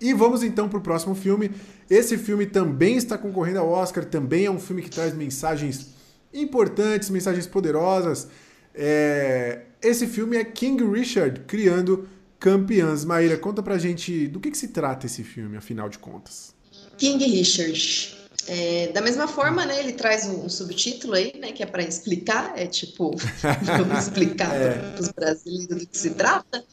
E 0.00 0.12
vamos 0.12 0.42
então 0.42 0.68
para 0.68 0.78
o 0.78 0.82
próximo 0.82 1.14
filme. 1.14 1.50
Esse 1.88 2.18
filme 2.18 2.44
também 2.46 2.96
está 2.96 3.16
concorrendo 3.16 3.60
ao 3.60 3.70
Oscar, 3.70 4.04
também 4.04 4.44
é 4.44 4.50
um 4.50 4.58
filme 4.58 4.82
que 4.82 4.90
traz 4.90 5.14
mensagens 5.14 5.94
importantes, 6.34 7.08
mensagens 7.08 7.46
poderosas. 7.46 8.28
É... 8.74 9.62
Esse 9.80 10.06
filme 10.06 10.36
é 10.36 10.44
King 10.44 10.84
Richard 10.84 11.40
criando 11.46 12.08
campeãs. 12.38 13.04
Maíra, 13.04 13.36
conta 13.38 13.62
pra 13.62 13.78
gente 13.78 14.26
do 14.26 14.40
que, 14.40 14.50
que 14.50 14.58
se 14.58 14.68
trata 14.68 15.06
esse 15.06 15.22
filme, 15.22 15.56
afinal 15.56 15.88
de 15.88 15.98
contas. 15.98 16.54
King 16.98 17.24
Richard 17.24 18.25
é, 18.48 18.88
da 18.88 19.00
mesma 19.00 19.26
forma, 19.26 19.66
né, 19.66 19.80
ele 19.80 19.92
traz 19.92 20.26
um, 20.26 20.48
subtítulo 20.48 21.14
aí, 21.14 21.34
né, 21.38 21.52
que 21.52 21.62
é 21.62 21.66
para 21.66 21.82
explicar, 21.82 22.52
é 22.56 22.66
tipo, 22.66 23.14
vamos 23.62 24.04
explicar 24.04 24.54
é. 24.54 24.78
para 24.92 25.02
os 25.02 25.08
brasileiros 25.08 25.76
do 25.76 25.86
que 25.86 25.98
se 25.98 26.10
trata. 26.10 26.64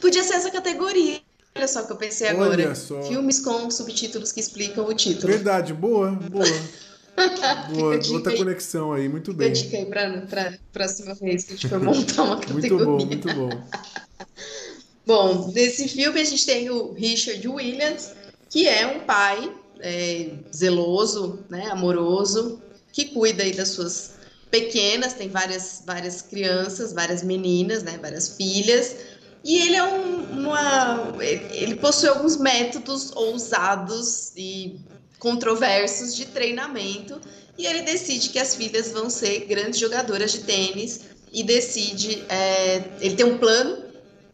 Podia 0.00 0.22
ser 0.22 0.34
essa 0.34 0.50
categoria. 0.50 1.20
Olha 1.56 1.66
só 1.66 1.82
que 1.82 1.92
eu 1.92 1.96
pensei 1.96 2.28
agora. 2.28 2.74
Filmes 3.08 3.40
com 3.40 3.68
subtítulos 3.70 4.30
que 4.30 4.38
explicam 4.38 4.86
o 4.86 4.94
título. 4.94 5.32
Verdade, 5.32 5.74
boa, 5.74 6.12
boa. 6.12 6.44
boa, 7.74 8.00
outra 8.12 8.36
conexão 8.36 8.92
aí, 8.92 9.08
muito 9.08 9.32
bem. 9.32 9.52
Fica 9.52 9.76
a 9.76 9.84
dica 9.84 10.00
aí 10.00 10.26
para 10.26 10.48
a 10.50 10.52
próxima 10.72 11.14
vez 11.14 11.42
que 11.42 11.54
a 11.54 11.56
gente 11.56 11.68
for 11.68 11.80
montar 11.80 12.22
uma 12.22 12.38
categoria. 12.40 12.86
Muito 12.86 12.86
bom, 12.86 13.06
muito 13.06 13.34
bom. 13.34 13.50
bom, 15.04 15.52
nesse 15.52 15.88
filme 15.88 16.20
a 16.20 16.24
gente 16.24 16.46
tem 16.46 16.70
o 16.70 16.92
Richard 16.92 17.48
Williams, 17.48 18.12
que 18.48 18.68
é 18.68 18.86
um 18.86 19.00
pai 19.00 19.52
é, 19.80 20.30
zeloso, 20.54 21.44
né, 21.48 21.66
amoroso, 21.70 22.60
que 22.92 23.06
cuida 23.06 23.42
aí 23.42 23.52
das 23.52 23.68
suas 23.68 24.12
pequenas, 24.50 25.12
tem 25.12 25.28
várias, 25.28 25.82
várias 25.86 26.22
crianças, 26.22 26.92
várias 26.92 27.22
meninas, 27.22 27.82
né, 27.82 27.98
várias 28.00 28.36
filhas, 28.36 28.96
e 29.44 29.58
ele 29.58 29.76
é 29.76 29.84
um, 29.84 30.40
uma, 30.40 31.14
ele 31.52 31.76
possui 31.76 32.08
alguns 32.08 32.36
métodos 32.36 33.12
ousados 33.14 34.32
e 34.36 34.80
controversos 35.18 36.14
de 36.14 36.26
treinamento, 36.26 37.20
e 37.56 37.66
ele 37.66 37.82
decide 37.82 38.28
que 38.30 38.38
as 38.38 38.54
filhas 38.54 38.92
vão 38.92 39.10
ser 39.10 39.46
grandes 39.46 39.80
jogadoras 39.80 40.32
de 40.32 40.40
tênis 40.40 41.00
e 41.32 41.42
decide, 41.42 42.24
é, 42.28 42.82
ele 43.00 43.16
tem 43.16 43.26
um 43.26 43.38
plano 43.38 43.87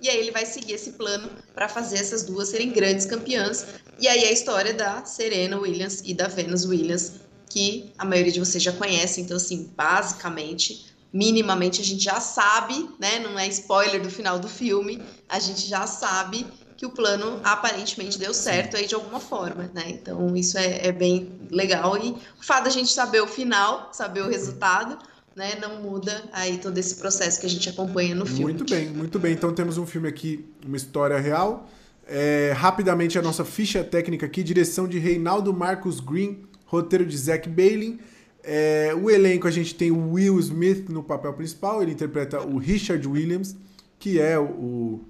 e 0.05 0.11
aí 0.11 0.19
ele 0.19 0.31
vai 0.31 0.45
seguir 0.45 0.75
esse 0.75 0.93
plano 0.93 1.31
para 1.55 1.67
fazer 1.67 1.97
essas 1.97 2.25
duas 2.25 2.49
serem 2.51 2.71
grandes 2.71 3.07
campeãs. 3.07 3.65
E 3.99 4.07
aí 4.07 4.27
a 4.27 4.31
história 4.31 4.75
da 4.75 5.03
Serena 5.07 5.59
Williams 5.59 6.03
e 6.05 6.13
da 6.13 6.29
Venus 6.29 6.67
Williams, 6.67 7.13
que 7.49 7.91
a 7.97 8.05
maioria 8.05 8.31
de 8.31 8.39
vocês 8.39 8.63
já 8.63 8.73
conhece. 8.73 9.23
Então, 9.23 9.39
assim, 9.39 9.73
basicamente, 9.75 10.85
minimamente 11.11 11.81
a 11.81 11.85
gente 11.85 12.05
já 12.05 12.21
sabe, 12.21 12.87
né? 12.99 13.19
Não 13.19 13.39
é 13.39 13.49
spoiler 13.49 14.03
do 14.03 14.11
final 14.11 14.39
do 14.39 14.47
filme, 14.47 15.03
a 15.27 15.39
gente 15.39 15.67
já 15.67 15.87
sabe 15.87 16.47
que 16.77 16.85
o 16.85 16.91
plano 16.91 17.41
aparentemente 17.43 18.19
deu 18.19 18.35
certo 18.35 18.77
aí 18.77 18.87
de 18.87 18.95
alguma 18.95 19.21
forma, 19.21 19.71
né? 19.73 19.85
Então 19.87 20.37
isso 20.37 20.59
é, 20.59 20.87
é 20.87 20.93
bem 20.93 21.33
legal 21.51 21.97
e 21.97 22.11
o 22.11 22.43
fato 22.43 22.65
da 22.65 22.71
gente 22.71 22.93
saber 22.93 23.23
o 23.23 23.27
final, 23.27 23.89
saber 23.91 24.21
o 24.21 24.29
resultado, 24.29 24.99
né, 25.37 25.57
não 25.61 25.83
muda 25.83 26.25
aí 26.33 26.59
todo 26.59 26.79
esse 26.79 26.97
processo 26.97 27.41
que 27.41 27.47
a 27.47 27.49
gente 27.49 27.69
acompanha 27.69 28.15
no 28.15 28.25
filme. 28.25 28.45
Muito 28.45 28.65
bem, 28.65 28.89
muito 28.89 29.19
bem. 29.19 29.33
Então 29.33 29.53
temos 29.53 29.79
um 29.79 29.87
filme 29.87 30.09
aqui, 30.09 30.45
uma 30.65 30.77
história 30.77 31.19
real. 31.19 31.69
É, 32.07 32.53
rapidamente 32.55 33.19
a 33.19 33.23
nossa 33.23 33.45
ficha 33.45 33.83
técnica 33.83 34.27
aqui, 34.27 34.43
direção 34.43 34.87
de 34.87 34.99
Reinaldo 34.99 35.53
Marcos 35.53 36.01
Green, 36.01 36.43
roteiro 36.67 37.05
de 37.05 37.17
Zack 37.17 37.49
Bailey. 37.49 37.99
É, 38.43 38.95
o 38.95 39.11
elenco 39.11 39.49
a 39.49 39.51
gente 39.51 39.75
tem 39.75 39.91
o 39.91 40.13
Will 40.13 40.39
Smith 40.39 40.89
no 40.91 41.03
papel 41.03 41.33
principal, 41.33 41.83
ele 41.83 41.93
interpreta 41.93 42.43
o 42.43 42.59
Richard 42.59 43.07
Williams, 43.09 43.57
que 43.99 44.21
é 44.21 44.39
o, 44.39 45.01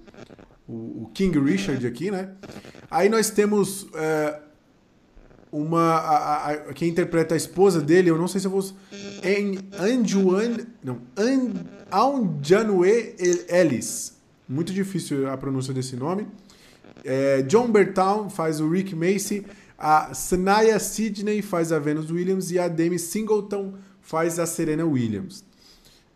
o, 0.67 0.73
o 0.73 1.11
King 1.13 1.37
Richard 1.39 1.85
aqui, 1.85 2.09
né? 2.09 2.29
Aí 2.89 3.09
nós 3.09 3.29
temos 3.29 3.87
é, 3.93 4.39
uma 5.55 5.95
a, 5.95 6.51
a, 6.51 6.57
quem 6.73 6.89
interpreta 6.89 7.33
a 7.33 7.37
esposa 7.37 7.79
dele, 7.81 8.09
eu 8.09 8.17
não 8.17 8.27
sei 8.27 8.41
se 8.41 8.47
eu 8.47 8.51
vou 8.51 8.63
em 9.23 9.59
Anjuan, 9.79 10.57
não, 10.83 10.99
An, 11.15 11.53
Aunjanue 11.89 13.15
Ellis. 13.47 14.13
Muito 14.47 14.73
difícil 14.73 15.29
a 15.29 15.37
pronúncia 15.37 15.73
desse 15.73 15.95
nome. 15.95 16.27
É, 17.03 17.41
John 17.43 17.71
Bertown 17.71 18.29
faz 18.29 18.59
o 18.59 18.69
Rick 18.69 18.95
Macy, 18.95 19.45
a 19.77 20.13
Sanaya 20.13 20.77
Sidney 20.79 21.41
faz 21.41 21.71
a 21.71 21.79
Venus 21.79 22.11
Williams 22.11 22.51
e 22.51 22.59
a 22.59 22.67
Demi 22.67 22.99
Singleton 22.99 23.75
faz 24.01 24.39
a 24.39 24.45
Serena 24.45 24.85
Williams. 24.85 25.43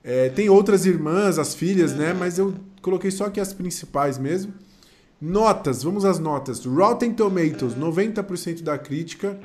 É, 0.03 0.29
tem 0.29 0.49
outras 0.49 0.85
irmãs, 0.85 1.37
as 1.37 1.53
filhas, 1.53 1.93
né? 1.93 2.13
Mas 2.13 2.37
eu 2.37 2.53
coloquei 2.81 3.11
só 3.11 3.25
aqui 3.25 3.39
as 3.39 3.53
principais 3.53 4.17
mesmo. 4.17 4.53
Notas, 5.21 5.83
vamos 5.83 6.05
às 6.05 6.17
notas. 6.17 6.65
Rotten 6.65 7.13
Tomatoes, 7.13 7.75
90% 7.75 8.61
da 8.61 8.77
crítica, 8.77 9.37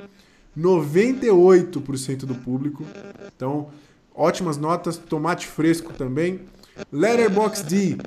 98% 0.57 2.19
do 2.19 2.33
público. 2.35 2.85
Então, 3.35 3.69
ótimas 4.13 4.57
notas. 4.57 4.97
Tomate 4.97 5.47
fresco 5.47 5.91
também. 5.93 6.41
Letterboxd, 6.91 7.97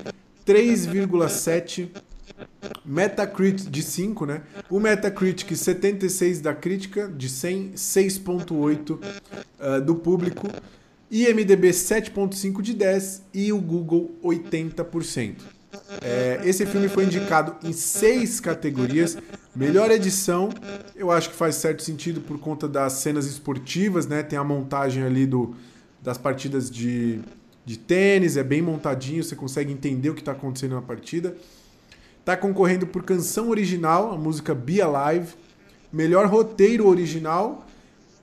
3,7. 0.46 1.90
Metacritic 2.84 3.70
de 3.70 3.82
5, 3.82 4.24
né? 4.24 4.42
O 4.70 4.80
Metacritic 4.80 5.54
76 5.54 6.40
da 6.40 6.54
crítica, 6.54 7.08
de 7.08 7.28
100, 7.28 7.72
6.8 7.72 8.92
uh, 8.92 9.80
do 9.84 9.94
público. 9.94 10.48
IMDB 11.10 11.70
7.5 11.70 12.62
de 12.62 12.74
10 12.74 13.22
e 13.34 13.52
o 13.52 13.60
Google 13.60 14.10
80%. 14.22 15.57
É, 16.00 16.40
esse 16.44 16.64
filme 16.64 16.88
foi 16.88 17.04
indicado 17.04 17.56
em 17.62 17.72
seis 17.72 18.40
categorias. 18.40 19.18
Melhor 19.54 19.90
edição, 19.90 20.50
eu 20.94 21.10
acho 21.10 21.30
que 21.30 21.36
faz 21.36 21.56
certo 21.56 21.82
sentido 21.82 22.20
por 22.20 22.38
conta 22.38 22.68
das 22.68 22.94
cenas 22.94 23.26
esportivas, 23.26 24.06
né? 24.06 24.22
Tem 24.22 24.38
a 24.38 24.44
montagem 24.44 25.02
ali 25.02 25.26
do, 25.26 25.54
das 26.02 26.16
partidas 26.16 26.70
de, 26.70 27.20
de 27.64 27.78
tênis, 27.78 28.36
é 28.36 28.42
bem 28.42 28.62
montadinho, 28.62 29.22
você 29.22 29.36
consegue 29.36 29.72
entender 29.72 30.10
o 30.10 30.14
que 30.14 30.20
está 30.20 30.32
acontecendo 30.32 30.74
na 30.74 30.82
partida. 30.82 31.36
Está 32.20 32.36
concorrendo 32.36 32.86
por 32.86 33.02
canção 33.02 33.48
original, 33.48 34.12
a 34.12 34.16
música 34.16 34.54
Be 34.54 34.80
Alive. 34.80 35.34
Melhor 35.90 36.26
roteiro 36.26 36.86
original, 36.86 37.66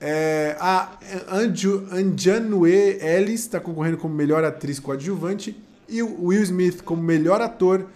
é, 0.00 0.56
a 0.60 0.96
Anju, 1.32 1.88
Anjanue 1.90 2.98
Ellis 3.00 3.40
está 3.40 3.58
concorrendo 3.58 3.96
como 3.96 4.14
melhor 4.14 4.44
atriz 4.44 4.78
coadjuvante. 4.78 5.56
E 5.88 6.02
o 6.02 6.26
Will 6.26 6.42
Smith 6.42 6.82
como 6.82 7.02
melhor 7.02 7.40
ator. 7.40 7.86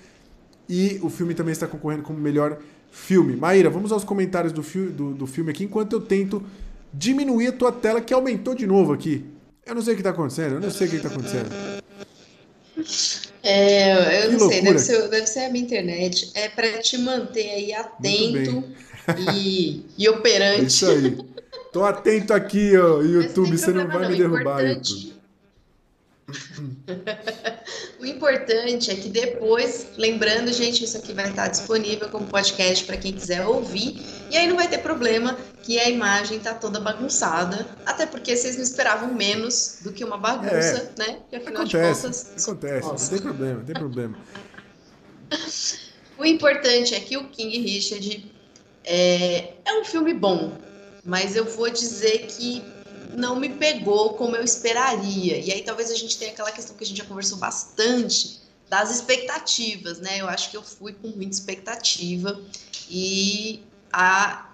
E 0.69 1.01
o 1.03 1.11
filme 1.11 1.35
também 1.35 1.53
está 1.53 1.67
concorrendo 1.67 2.05
como 2.05 2.19
melhor 2.19 2.59
filme. 2.91 3.37
Maíra, 3.37 3.69
vamos 3.71 3.91
aos 3.93 4.05
comentários 4.05 4.53
do, 4.53 4.63
fi 4.63 4.79
do, 4.87 5.13
do 5.13 5.27
filme 5.27 5.51
aqui, 5.51 5.65
enquanto 5.65 5.95
eu 5.95 6.01
tento 6.01 6.43
diminuir 6.93 7.49
a 7.49 7.53
tua 7.53 7.73
tela, 7.73 8.01
que 8.01 8.13
aumentou 8.15 8.55
de 8.55 8.67
novo 8.67 8.93
aqui. 8.93 9.25
Eu 9.67 9.75
não 9.75 9.83
sei 9.83 9.93
o 9.93 9.97
que 9.97 10.01
está 10.01 10.11
acontecendo, 10.11 10.55
eu 10.55 10.61
não 10.61 10.71
sei 10.71 10.87
o 10.87 10.91
que 10.91 10.97
está 10.97 11.09
acontecendo. 11.09 11.49
É, 13.43 14.25
eu 14.25 14.31
que 14.31 14.37
não 14.37 14.49
loucura. 14.49 14.51
sei, 14.51 14.63
deve 14.63 14.79
ser, 14.79 15.09
deve 15.09 15.27
ser 15.27 15.41
a 15.41 15.51
minha 15.51 15.65
internet. 15.65 16.31
É 16.35 16.49
para 16.49 16.79
te 16.79 16.99
manter 16.99 17.51
aí 17.51 17.73
atento 17.73 18.65
e, 19.35 19.85
e 19.97 20.09
operante. 20.09 20.63
É 20.63 20.65
isso 20.65 20.91
aí. 20.91 21.19
Tô 21.73 21.85
atento 21.85 22.33
aqui, 22.33 22.77
ó, 22.77 23.01
YouTube, 23.01 23.57
você 23.57 23.71
não 23.73 23.87
vai 23.87 24.09
me 24.09 24.17
derrubar, 24.17 24.65
YouTube. 24.65 25.20
o 28.01 28.07
importante 28.07 28.91
é 28.91 28.95
que 28.95 29.09
depois, 29.09 29.89
lembrando, 29.97 30.53
gente, 30.53 30.85
isso 30.85 30.97
aqui 30.97 31.13
vai 31.13 31.29
estar 31.29 31.49
disponível 31.49 32.09
como 32.09 32.27
podcast 32.27 32.85
para 32.85 32.97
quem 32.97 33.13
quiser 33.13 33.47
ouvir. 33.47 34.01
E 34.31 34.37
aí 34.37 34.47
não 34.47 34.57
vai 34.57 34.69
ter 34.69 34.79
problema 34.79 35.37
que 35.63 35.79
a 35.79 35.89
imagem 35.89 36.39
tá 36.41 36.55
toda 36.55 36.81
bagunçada. 36.81 37.67
Até 37.85 38.07
porque 38.07 38.37
vocês 38.37 38.57
não 38.57 38.63
esperavam 38.63 39.13
menos 39.13 39.79
do 39.83 39.93
que 39.93 40.05
uma 40.05 40.17
bagunça, 40.17 40.93
é, 40.97 40.99
né? 40.99 41.19
E 41.33 41.37
afinal 41.37 41.63
acontece, 41.63 42.01
de 42.01 42.07
contas. 42.07 42.49
Acontece, 42.49 42.89
não 42.89 43.09
tem 43.09 43.21
problema, 43.21 43.59
não 43.59 43.65
tem 43.65 43.75
problema. 43.75 44.19
o 46.19 46.25
importante 46.25 46.95
é 46.95 47.01
que 47.01 47.17
o 47.17 47.29
King 47.29 47.59
Richard 47.59 48.33
é, 48.85 49.55
é 49.65 49.81
um 49.81 49.85
filme 49.85 50.15
bom, 50.15 50.53
mas 51.05 51.37
eu 51.37 51.45
vou 51.45 51.71
dizer 51.71 52.27
que 52.27 52.63
não 53.17 53.37
me 53.37 53.49
pegou 53.49 54.15
como 54.15 54.37
eu 54.37 54.43
esperaria. 54.43 55.39
E 55.39 55.53
aí 55.53 55.63
talvez 55.63 55.91
a 55.91 55.95
gente 55.95 56.19
tenha 56.19 56.33
aquela 56.33 56.51
questão 56.51 56.77
que 56.77 56.85
a 56.85 56.87
gente 56.87 56.99
já 56.99 57.05
conversou 57.05 57.39
bastante 57.39 58.41
das 58.69 58.91
expectativas, 58.91 59.99
né? 59.99 60.21
Eu 60.21 60.29
acho 60.29 60.51
que 60.51 60.57
eu 60.57 60.63
fui 60.63 60.93
com 60.93 61.09
muita 61.09 61.35
expectativa 61.35 62.41
e 62.89 63.63
a, 63.93 64.51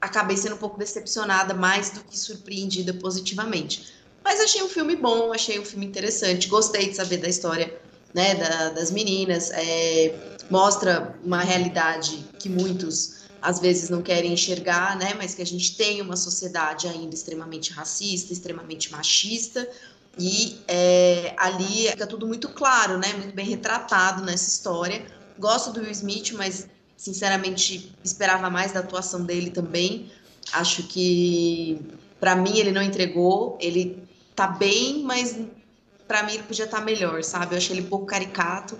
acabei 0.00 0.36
sendo 0.36 0.56
um 0.56 0.58
pouco 0.58 0.78
decepcionada, 0.78 1.54
mais 1.54 1.90
do 1.90 2.02
que 2.04 2.18
surpreendida 2.18 2.92
positivamente. 2.94 3.92
Mas 4.22 4.40
achei 4.40 4.62
um 4.62 4.68
filme 4.68 4.96
bom, 4.96 5.32
achei 5.32 5.58
um 5.58 5.64
filme 5.64 5.86
interessante, 5.86 6.48
gostei 6.48 6.88
de 6.88 6.96
saber 6.96 7.18
da 7.18 7.28
história 7.28 7.78
né, 8.12 8.34
da, 8.34 8.70
das 8.70 8.90
meninas, 8.90 9.50
é, 9.50 10.14
mostra 10.50 11.14
uma 11.24 11.40
realidade 11.40 12.24
que 12.38 12.48
muitos 12.48 13.23
às 13.44 13.60
vezes 13.60 13.90
não 13.90 14.00
querem 14.00 14.32
enxergar, 14.32 14.96
né? 14.96 15.12
Mas 15.18 15.34
que 15.34 15.42
a 15.42 15.46
gente 15.46 15.76
tem 15.76 16.00
uma 16.00 16.16
sociedade 16.16 16.88
ainda 16.88 17.14
extremamente 17.14 17.72
racista, 17.72 18.32
extremamente 18.32 18.90
machista, 18.90 19.68
e 20.18 20.58
é, 20.66 21.34
ali 21.36 21.90
fica 21.90 22.06
tudo 22.06 22.26
muito 22.26 22.48
claro, 22.48 22.96
né? 22.96 23.12
Muito 23.12 23.34
bem 23.34 23.44
retratado 23.44 24.24
nessa 24.24 24.48
história. 24.48 25.04
Gosto 25.38 25.72
do 25.72 25.80
Will 25.80 25.90
Smith, 25.90 26.32
mas 26.32 26.66
sinceramente 26.96 27.94
esperava 28.02 28.48
mais 28.48 28.72
da 28.72 28.80
atuação 28.80 29.26
dele 29.26 29.50
também. 29.50 30.10
Acho 30.50 30.82
que 30.84 31.78
para 32.18 32.34
mim 32.34 32.56
ele 32.56 32.72
não 32.72 32.80
entregou. 32.80 33.58
Ele 33.60 34.02
tá 34.34 34.46
bem, 34.46 35.02
mas 35.02 35.36
para 36.08 36.22
mim 36.22 36.32
ele 36.32 36.44
podia 36.44 36.64
estar 36.64 36.78
tá 36.78 36.84
melhor, 36.84 37.22
sabe? 37.22 37.54
Eu 37.54 37.58
achei 37.58 37.76
ele 37.76 37.84
um 37.84 37.90
pouco 37.90 38.06
caricato. 38.06 38.78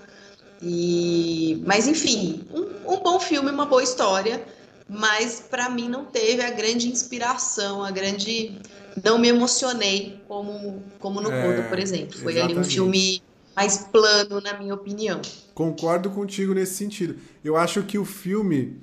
E, 0.63 1.63
mas 1.67 1.87
enfim, 1.87 2.47
um, 2.51 2.95
um 2.95 3.01
bom 3.01 3.21
filme, 3.21 3.51
uma 3.51 3.67
boa 3.67 3.83
história, 3.83 4.43
mas 4.89 5.41
para 5.41 5.69
mim 5.69 5.89
não 5.89 6.05
teve 6.05 6.43
a 6.43 6.51
grande 6.51 6.89
inspiração, 6.89 7.85
a 7.85 7.91
grande. 7.91 8.59
Não 9.03 9.19
me 9.19 9.29
emocionei 9.29 10.21
como, 10.29 10.83
como 11.01 11.21
no 11.21 11.33
é, 11.33 11.63
por 11.63 11.79
exemplo. 11.79 12.17
Foi 12.19 12.33
exatamente. 12.33 12.59
ali 12.59 12.67
um 12.67 12.71
filme 12.71 13.23
mais 13.57 13.79
plano, 13.79 14.41
na 14.41 14.59
minha 14.59 14.75
opinião. 14.75 15.21
Concordo 15.53 16.11
contigo 16.11 16.55
nesse 16.55 16.75
sentido. 16.75 17.17
Eu 17.43 17.57
acho 17.57 17.83
que 17.83 17.99
o 17.99 18.05
filme. 18.05 18.81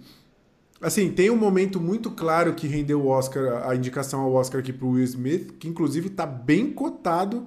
Assim, 0.82 1.12
tem 1.12 1.30
um 1.30 1.36
momento 1.36 1.80
muito 1.80 2.10
claro 2.10 2.56
que 2.56 2.68
rendeu 2.68 3.02
o 3.02 3.08
Oscar, 3.08 3.70
a 3.70 3.76
indicação 3.76 4.22
ao 4.22 4.34
Oscar 4.34 4.62
aqui 4.62 4.74
pro 4.74 4.89
Will 4.89 5.04
Smith, 5.04 5.58
que 5.60 5.68
inclusive 5.68 6.10
tá 6.10 6.26
bem 6.26 6.72
cotado 6.72 7.45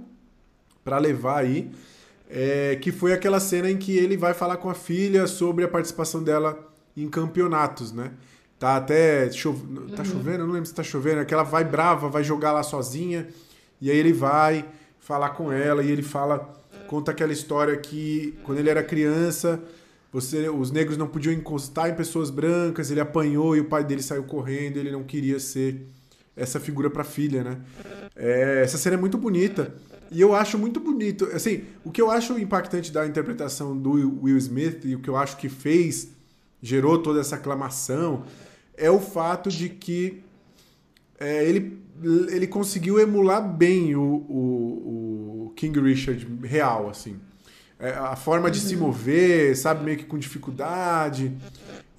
para 0.85 0.99
levar 0.99 1.41
aí 1.41 1.73
é, 2.29 2.77
que 2.77 2.91
foi 2.91 3.13
aquela 3.13 3.39
cena 3.39 3.71
em 3.71 3.77
que 3.77 3.97
ele 3.97 4.17
vai 4.17 4.35
falar 4.35 4.57
com 4.57 4.69
a 4.69 4.75
filha 4.75 5.27
sobre 5.27 5.65
a 5.65 5.69
participação 5.69 6.23
dela 6.23 6.59
em 6.97 7.09
campeonatos, 7.09 7.93
né? 7.93 8.13
Tá 8.65 8.77
até 8.77 9.27
tá 9.27 9.35
uhum. 9.99 10.05
chovendo, 10.07 10.39
eu 10.39 10.47
não 10.47 10.55
lembro 10.55 10.65
se 10.65 10.75
tá 10.75 10.83
chovendo, 10.83 11.21
é 11.21 11.25
que 11.27 11.35
ela 11.35 11.43
vai 11.43 11.63
brava, 11.63 12.09
vai 12.09 12.25
jogar 12.25 12.51
lá 12.51 12.63
sozinha, 12.63 13.29
e 13.79 13.91
aí 13.91 13.97
ele 13.99 14.11
vai 14.15 14.65
falar 14.99 15.29
com 15.31 15.53
ela 15.53 15.83
e 15.83 15.91
ele 15.91 16.03
fala, 16.03 16.51
conta 16.87 17.11
aquela 17.11 17.31
história 17.31 17.77
que 17.77 18.35
quando 18.43 18.61
ele 18.61 18.71
era 18.71 18.83
criança, 18.83 19.63
você, 20.11 20.49
os 20.49 20.71
negros 20.71 20.97
não 20.97 21.07
podiam 21.07 21.35
encostar 21.35 21.91
em 21.91 21.95
pessoas 21.95 22.31
brancas, 22.31 22.91
ele 22.91 23.01
apanhou 23.01 23.55
e 23.55 23.61
o 23.61 23.67
pai 23.67 23.85
dele 23.85 24.03
saiu 24.03 24.25
correndo, 24.25 24.79
ele 24.79 24.91
não 24.91 25.05
queria 25.05 25.39
ser 25.39 25.87
essa 26.35 26.59
figura 26.59 26.89
para 26.89 27.05
filha, 27.05 27.45
né? 27.45 27.59
É, 28.17 28.63
essa 28.65 28.79
cena 28.79 28.97
é 28.97 28.99
muito 28.99 29.19
bonita. 29.19 29.75
E 30.11 30.23
eu 30.23 30.35
acho 30.35 30.57
muito 30.57 30.81
bonito. 30.81 31.27
Assim, 31.35 31.65
o 31.85 31.91
que 31.91 32.01
eu 32.01 32.11
acho 32.11 32.39
impactante 32.39 32.91
da 32.91 33.07
interpretação 33.07 33.77
do 33.77 34.23
Will 34.23 34.39
Smith 34.39 34.87
e 34.87 34.95
o 34.95 35.01
que 35.01 35.11
eu 35.11 35.19
acho 35.19 35.37
que 35.37 35.51
fez, 35.51 36.09
gerou 36.63 37.03
toda 37.03 37.21
essa 37.21 37.37
aclamação, 37.37 38.25
é 38.77 38.91
o 38.91 39.01
fato 39.01 39.51
de 39.51 39.69
que 39.69 40.23
é, 41.19 41.45
ele, 41.45 41.81
ele 42.29 42.47
conseguiu 42.47 42.99
emular 42.99 43.47
bem 43.47 43.95
o, 43.95 44.03
o, 44.03 45.47
o 45.47 45.53
King 45.57 45.81
Richard 45.81 46.27
real, 46.43 46.89
assim. 46.89 47.17
É, 47.79 47.91
a 47.91 48.17
forma 48.17 48.51
de 48.51 48.61
se 48.61 48.75
uhum. 48.75 48.83
mover, 48.83 49.57
sabe, 49.57 49.85
meio 49.85 49.99
que 49.99 50.05
com 50.05 50.19
dificuldade. 50.19 51.33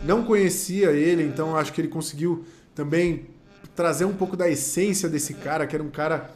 Não 0.04 0.24
conhecia 0.24 0.92
ele, 0.92 1.24
então 1.24 1.56
acho 1.56 1.74
que 1.74 1.82
ele 1.82 1.88
conseguiu 1.88 2.46
também 2.74 3.28
trazer 3.76 4.06
um 4.06 4.14
pouco 4.14 4.38
da 4.38 4.50
essência 4.50 5.10
desse 5.10 5.34
cara, 5.34 5.68
que 5.68 5.76
era 5.76 5.84
um 5.84 5.90
cara 5.90 6.32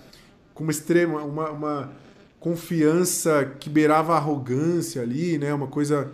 com 0.53 0.63
uma 0.63 0.71
extrema, 0.71 1.23
uma, 1.23 1.49
uma 1.51 1.93
confiança 2.39 3.53
que 3.59 3.69
beirava 3.69 4.13
a 4.13 4.17
arrogância 4.17 5.01
ali, 5.01 5.37
né? 5.37 5.53
Uma 5.53 5.67
coisa 5.67 6.11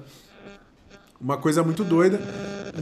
uma 1.20 1.38
coisa 1.38 1.64
muito 1.64 1.84
doida. 1.84 2.20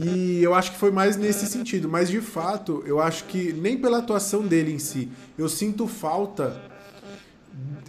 E 0.02 0.42
eu 0.42 0.54
acho 0.54 0.72
que 0.72 0.78
foi 0.78 0.90
mais 0.90 1.16
nesse 1.16 1.46
sentido. 1.46 1.88
Mas 1.88 2.08
de 2.08 2.20
fato, 2.20 2.82
eu 2.86 3.00
acho 3.00 3.24
que 3.24 3.52
nem 3.52 3.76
pela 3.76 3.98
atuação 3.98 4.42
dele 4.46 4.72
em 4.72 4.78
si, 4.78 5.10
eu 5.38 5.48
sinto 5.48 5.86
falta. 5.86 6.60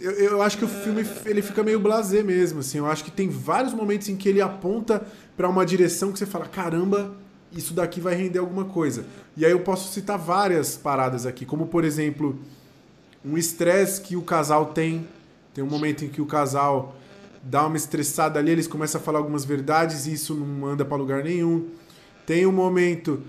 Eu, 0.00 0.12
eu 0.12 0.42
acho 0.42 0.58
que 0.58 0.64
o 0.64 0.68
filme 0.68 1.04
ele 1.24 1.42
fica 1.42 1.62
meio 1.62 1.80
blasé 1.80 2.22
mesmo. 2.22 2.60
Assim. 2.60 2.78
Eu 2.78 2.86
acho 2.86 3.02
que 3.04 3.10
tem 3.10 3.28
vários 3.28 3.72
momentos 3.72 4.08
em 4.08 4.16
que 4.16 4.28
ele 4.28 4.40
aponta 4.40 5.04
para 5.36 5.48
uma 5.48 5.66
direção 5.66 6.12
que 6.12 6.18
você 6.18 6.26
fala: 6.26 6.46
caramba, 6.46 7.12
isso 7.52 7.74
daqui 7.74 8.00
vai 8.00 8.14
render 8.14 8.38
alguma 8.38 8.64
coisa. 8.64 9.04
E 9.36 9.44
aí 9.44 9.52
eu 9.52 9.60
posso 9.60 9.92
citar 9.92 10.18
várias 10.18 10.76
paradas 10.76 11.26
aqui, 11.26 11.44
como 11.44 11.66
por 11.66 11.84
exemplo 11.84 12.38
um 13.24 13.36
estresse 13.36 14.00
que 14.00 14.16
o 14.16 14.22
casal 14.22 14.66
tem. 14.66 15.06
Tem 15.52 15.64
um 15.64 15.68
momento 15.68 16.04
em 16.04 16.08
que 16.08 16.20
o 16.20 16.26
casal 16.26 16.94
dá 17.42 17.66
uma 17.66 17.76
estressada 17.76 18.38
ali, 18.38 18.50
eles 18.50 18.66
começam 18.66 19.00
a 19.00 19.04
falar 19.04 19.18
algumas 19.18 19.44
verdades 19.44 20.06
e 20.06 20.12
isso 20.12 20.34
não 20.34 20.66
anda 20.66 20.84
para 20.84 20.96
lugar 20.96 21.24
nenhum. 21.24 21.68
Tem 22.26 22.44
um 22.44 22.52
momento 22.52 23.22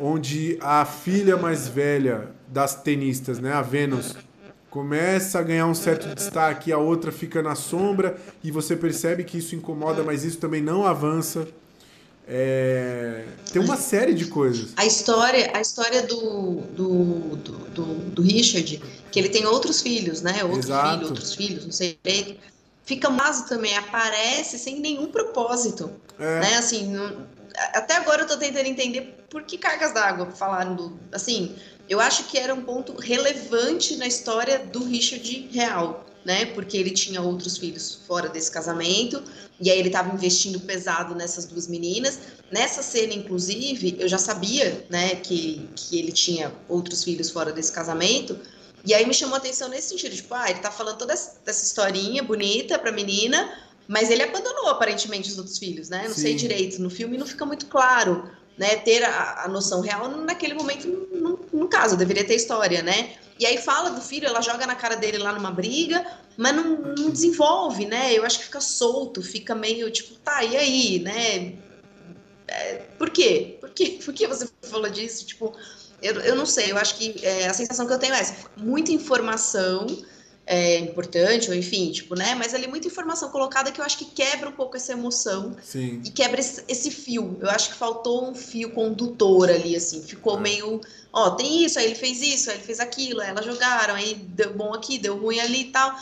onde 0.00 0.58
a 0.60 0.84
filha 0.84 1.36
mais 1.36 1.68
velha 1.68 2.30
das 2.46 2.74
tenistas, 2.82 3.38
né, 3.38 3.52
a 3.52 3.62
Venus, 3.62 4.16
começa 4.70 5.38
a 5.38 5.42
ganhar 5.42 5.66
um 5.66 5.74
certo 5.74 6.14
destaque, 6.14 6.72
a 6.72 6.78
outra 6.78 7.12
fica 7.12 7.42
na 7.42 7.54
sombra 7.54 8.16
e 8.42 8.50
você 8.50 8.76
percebe 8.76 9.24
que 9.24 9.38
isso 9.38 9.54
incomoda, 9.54 10.02
mas 10.02 10.24
isso 10.24 10.38
também 10.38 10.62
não 10.62 10.86
avança. 10.86 11.46
É... 12.26 13.24
Tem 13.50 13.62
uma 13.62 13.76
série 13.76 14.12
de 14.12 14.26
coisas. 14.26 14.72
A 14.76 14.84
história, 14.84 15.50
a 15.54 15.60
história 15.60 16.02
do, 16.02 16.60
do, 16.76 17.36
do, 17.36 17.52
do, 17.70 17.84
do 18.10 18.22
Richard, 18.22 18.82
que 19.10 19.18
ele 19.18 19.30
tem 19.30 19.46
outros 19.46 19.80
filhos, 19.80 20.20
né? 20.20 20.44
Outro 20.44 20.58
Exato. 20.58 20.94
filho, 20.94 21.08
outros 21.08 21.34
filhos, 21.34 21.64
não 21.64 21.72
sei 21.72 21.98
direito. 22.04 22.38
Fica 22.84 23.08
maso 23.08 23.46
também, 23.48 23.76
aparece 23.76 24.58
sem 24.58 24.80
nenhum 24.80 25.06
propósito. 25.06 25.90
É. 26.18 26.40
Né? 26.40 26.56
Assim, 26.56 26.88
não... 26.92 27.37
até 27.74 27.96
agora 27.96 28.22
eu 28.22 28.26
tô 28.26 28.36
tentando 28.36 28.66
entender 28.66 29.24
por 29.30 29.42
que 29.42 29.58
cargas 29.58 29.92
d'água 29.92 30.30
falaram 30.32 30.74
do. 30.74 30.98
Assim, 31.12 31.56
eu 31.88 32.00
acho 32.00 32.24
que 32.24 32.38
era 32.38 32.54
um 32.54 32.62
ponto 32.62 32.94
relevante 32.94 33.96
na 33.96 34.06
história 34.06 34.58
do 34.58 34.84
Richard 34.84 35.48
real 35.52 36.06
né? 36.28 36.44
Porque 36.44 36.76
ele 36.76 36.90
tinha 36.90 37.22
outros 37.22 37.56
filhos 37.56 38.00
fora 38.06 38.28
desse 38.28 38.50
casamento, 38.50 39.22
e 39.58 39.70
aí 39.70 39.78
ele 39.78 39.88
estava 39.88 40.12
investindo 40.14 40.60
pesado 40.60 41.14
nessas 41.14 41.46
duas 41.46 41.66
meninas. 41.66 42.18
Nessa 42.50 42.82
cena, 42.82 43.14
inclusive, 43.14 43.96
eu 43.98 44.06
já 44.06 44.18
sabia, 44.18 44.84
né, 44.90 45.14
que, 45.16 45.68
que 45.74 45.98
ele 45.98 46.12
tinha 46.12 46.52
outros 46.68 47.02
filhos 47.02 47.30
fora 47.30 47.50
desse 47.50 47.72
casamento, 47.72 48.38
e 48.84 48.92
aí 48.92 49.06
me 49.06 49.14
chamou 49.14 49.36
a 49.36 49.38
atenção 49.38 49.68
nesse 49.68 49.88
sentido, 49.88 50.14
tipo, 50.14 50.34
ah, 50.34 50.50
ele 50.50 50.60
tá 50.60 50.70
falando 50.70 50.98
toda 50.98 51.12
essa 51.12 51.40
historinha 51.46 52.22
bonita 52.22 52.78
pra 52.78 52.92
menina, 52.92 53.50
mas 53.88 54.10
ele 54.10 54.22
abandonou 54.22 54.68
aparentemente 54.68 55.30
os 55.30 55.38
outros 55.38 55.58
filhos, 55.58 55.88
né? 55.88 56.04
Não 56.06 56.14
Sim. 56.14 56.20
sei 56.20 56.34
direito, 56.34 56.80
no 56.80 56.90
filme 56.90 57.16
não 57.16 57.26
fica 57.26 57.46
muito 57.46 57.66
claro, 57.66 58.30
né? 58.56 58.76
Ter 58.76 59.02
a, 59.02 59.44
a 59.44 59.48
noção 59.48 59.80
real 59.80 60.08
naquele 60.10 60.52
momento 60.52 61.08
não, 61.10 61.38
no 61.50 61.68
caso, 61.68 61.96
deveria 61.96 62.24
ter 62.24 62.34
história, 62.34 62.82
né? 62.82 63.14
E 63.40 63.46
aí 63.46 63.56
fala 63.56 63.90
do 63.90 64.00
filho, 64.02 64.26
ela 64.26 64.42
joga 64.42 64.66
na 64.66 64.74
cara 64.74 64.96
dele 64.96 65.16
lá 65.16 65.32
numa 65.32 65.50
briga, 65.50 66.04
mas 66.36 66.54
não, 66.54 66.94
não 66.98 67.10
desenvolve, 67.10 67.86
né? 67.86 68.12
Eu 68.12 68.24
acho 68.24 68.38
que 68.38 68.44
fica 68.44 68.60
solto, 68.60 69.22
fica 69.22 69.54
meio 69.54 69.90
tipo, 69.90 70.14
tá, 70.16 70.44
e 70.44 70.56
aí, 70.56 70.98
né? 70.98 71.54
É, 72.46 72.74
por 72.98 73.08
quê? 73.08 73.56
Por 73.60 73.70
quê? 73.70 73.98
Por 74.04 74.12
que 74.12 74.26
você 74.26 74.48
falou 74.62 74.90
disso? 74.90 75.24
Tipo, 75.24 75.56
eu, 76.02 76.14
eu 76.20 76.36
não 76.36 76.44
sei, 76.44 76.72
eu 76.72 76.76
acho 76.76 76.96
que 76.96 77.24
é, 77.24 77.46
a 77.46 77.54
sensação 77.54 77.86
que 77.86 77.92
eu 77.92 77.98
tenho 77.98 78.14
é 78.14 78.20
essa, 78.20 78.34
muita 78.56 78.92
informação 78.92 79.86
é, 80.50 80.78
importante, 80.78 81.50
ou 81.50 81.54
enfim, 81.54 81.92
tipo, 81.92 82.14
né? 82.14 82.34
Mas 82.34 82.54
ali 82.54 82.66
muita 82.66 82.88
informação 82.88 83.28
colocada 83.28 83.70
que 83.70 83.78
eu 83.78 83.84
acho 83.84 83.98
que 83.98 84.06
quebra 84.06 84.48
um 84.48 84.52
pouco 84.52 84.78
essa 84.78 84.92
emoção 84.92 85.54
Sim. 85.62 86.00
e 86.02 86.10
quebra 86.10 86.40
esse, 86.40 86.64
esse, 86.66 86.90
fio. 86.90 87.36
Eu 87.38 87.50
acho 87.50 87.68
que 87.68 87.76
faltou 87.76 88.30
um 88.30 88.34
fio 88.34 88.70
condutor 88.70 89.50
ali, 89.50 89.76
assim, 89.76 90.02
ficou 90.02 90.38
é. 90.38 90.40
meio, 90.40 90.80
ó, 91.12 91.30
tem 91.32 91.64
isso, 91.64 91.78
aí 91.78 91.84
ele 91.84 91.94
fez 91.94 92.22
isso, 92.22 92.48
aí 92.48 92.56
ele 92.56 92.64
fez 92.64 92.80
aquilo, 92.80 93.20
aí 93.20 93.28
elas 93.28 93.44
jogaram, 93.44 93.94
aí 93.94 94.14
deu 94.14 94.54
bom 94.54 94.72
aqui, 94.72 94.96
deu 94.96 95.18
ruim 95.18 95.38
ali 95.38 95.60
e 95.60 95.70
tal. 95.70 95.94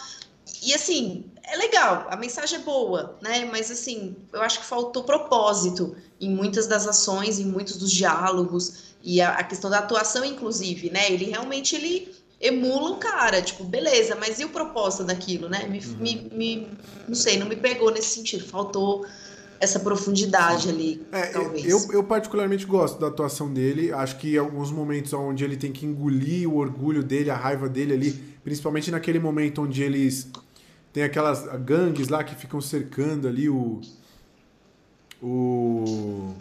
E 0.63 0.73
assim, 0.73 1.25
é 1.43 1.57
legal, 1.57 2.07
a 2.09 2.15
mensagem 2.15 2.61
é 2.61 2.63
boa, 2.63 3.17
né? 3.21 3.47
Mas 3.47 3.69
assim, 3.69 4.15
eu 4.33 4.43
acho 4.43 4.61
que 4.61 4.65
faltou 4.65 5.03
propósito 5.03 5.97
em 6.21 6.31
muitas 6.31 6.69
das 6.69 6.87
ações, 6.87 7.41
em 7.41 7.47
muitos 7.47 7.77
dos 7.79 7.91
diálogos 7.91 8.95
e 9.03 9.21
a, 9.21 9.33
a 9.33 9.43
questão 9.43 9.69
da 9.69 9.81
atuação, 9.81 10.25
inclusive, 10.25 10.89
né? 10.89 11.11
Ele 11.11 11.25
realmente 11.25 11.75
ele 11.75 12.16
emula 12.41 12.91
o 12.91 12.97
cara, 12.97 13.41
tipo, 13.41 13.65
beleza, 13.65 14.17
mas 14.17 14.39
e 14.39 14.45
o 14.45 14.49
propósito 14.49 15.05
daquilo, 15.05 15.49
né? 15.49 15.67
Me, 15.67 15.79
uhum. 15.79 15.97
me, 15.99 16.31
me, 16.33 16.69
não 17.09 17.15
sei, 17.15 17.39
não 17.39 17.47
me 17.47 17.57
pegou 17.57 17.91
nesse 17.91 18.15
sentido, 18.15 18.45
faltou 18.45 19.07
essa 19.59 19.81
profundidade 19.81 20.69
ali, 20.69 21.07
é, 21.11 21.27
talvez. 21.27 21.67
Eu, 21.67 21.93
eu 21.93 22.05
particularmente 22.05 22.67
gosto 22.67 23.01
da 23.01 23.07
atuação 23.07 23.53
dele, 23.53 23.91
acho 23.93 24.19
que 24.19 24.35
em 24.35 24.39
alguns 24.39 24.71
momentos 24.71 25.13
onde 25.15 25.45
ele 25.45 25.57
tem 25.57 25.73
que 25.73 25.87
engolir 25.87 26.49
o 26.49 26.57
orgulho 26.57 27.03
dele, 27.03 27.31
a 27.31 27.37
raiva 27.37 27.69
dele 27.69 27.95
ali, 27.95 28.13
principalmente 28.45 28.91
naquele 28.91 29.19
momento 29.19 29.63
onde 29.63 29.83
eles 29.83 30.29
tem 30.93 31.03
aquelas 31.03 31.47
gangues 31.65 32.09
lá 32.09 32.25
que 32.25 32.35
ficam 32.35 32.61
cercando 32.61 33.29
ali 33.29 33.49
o 33.49 33.81
o 35.23 36.35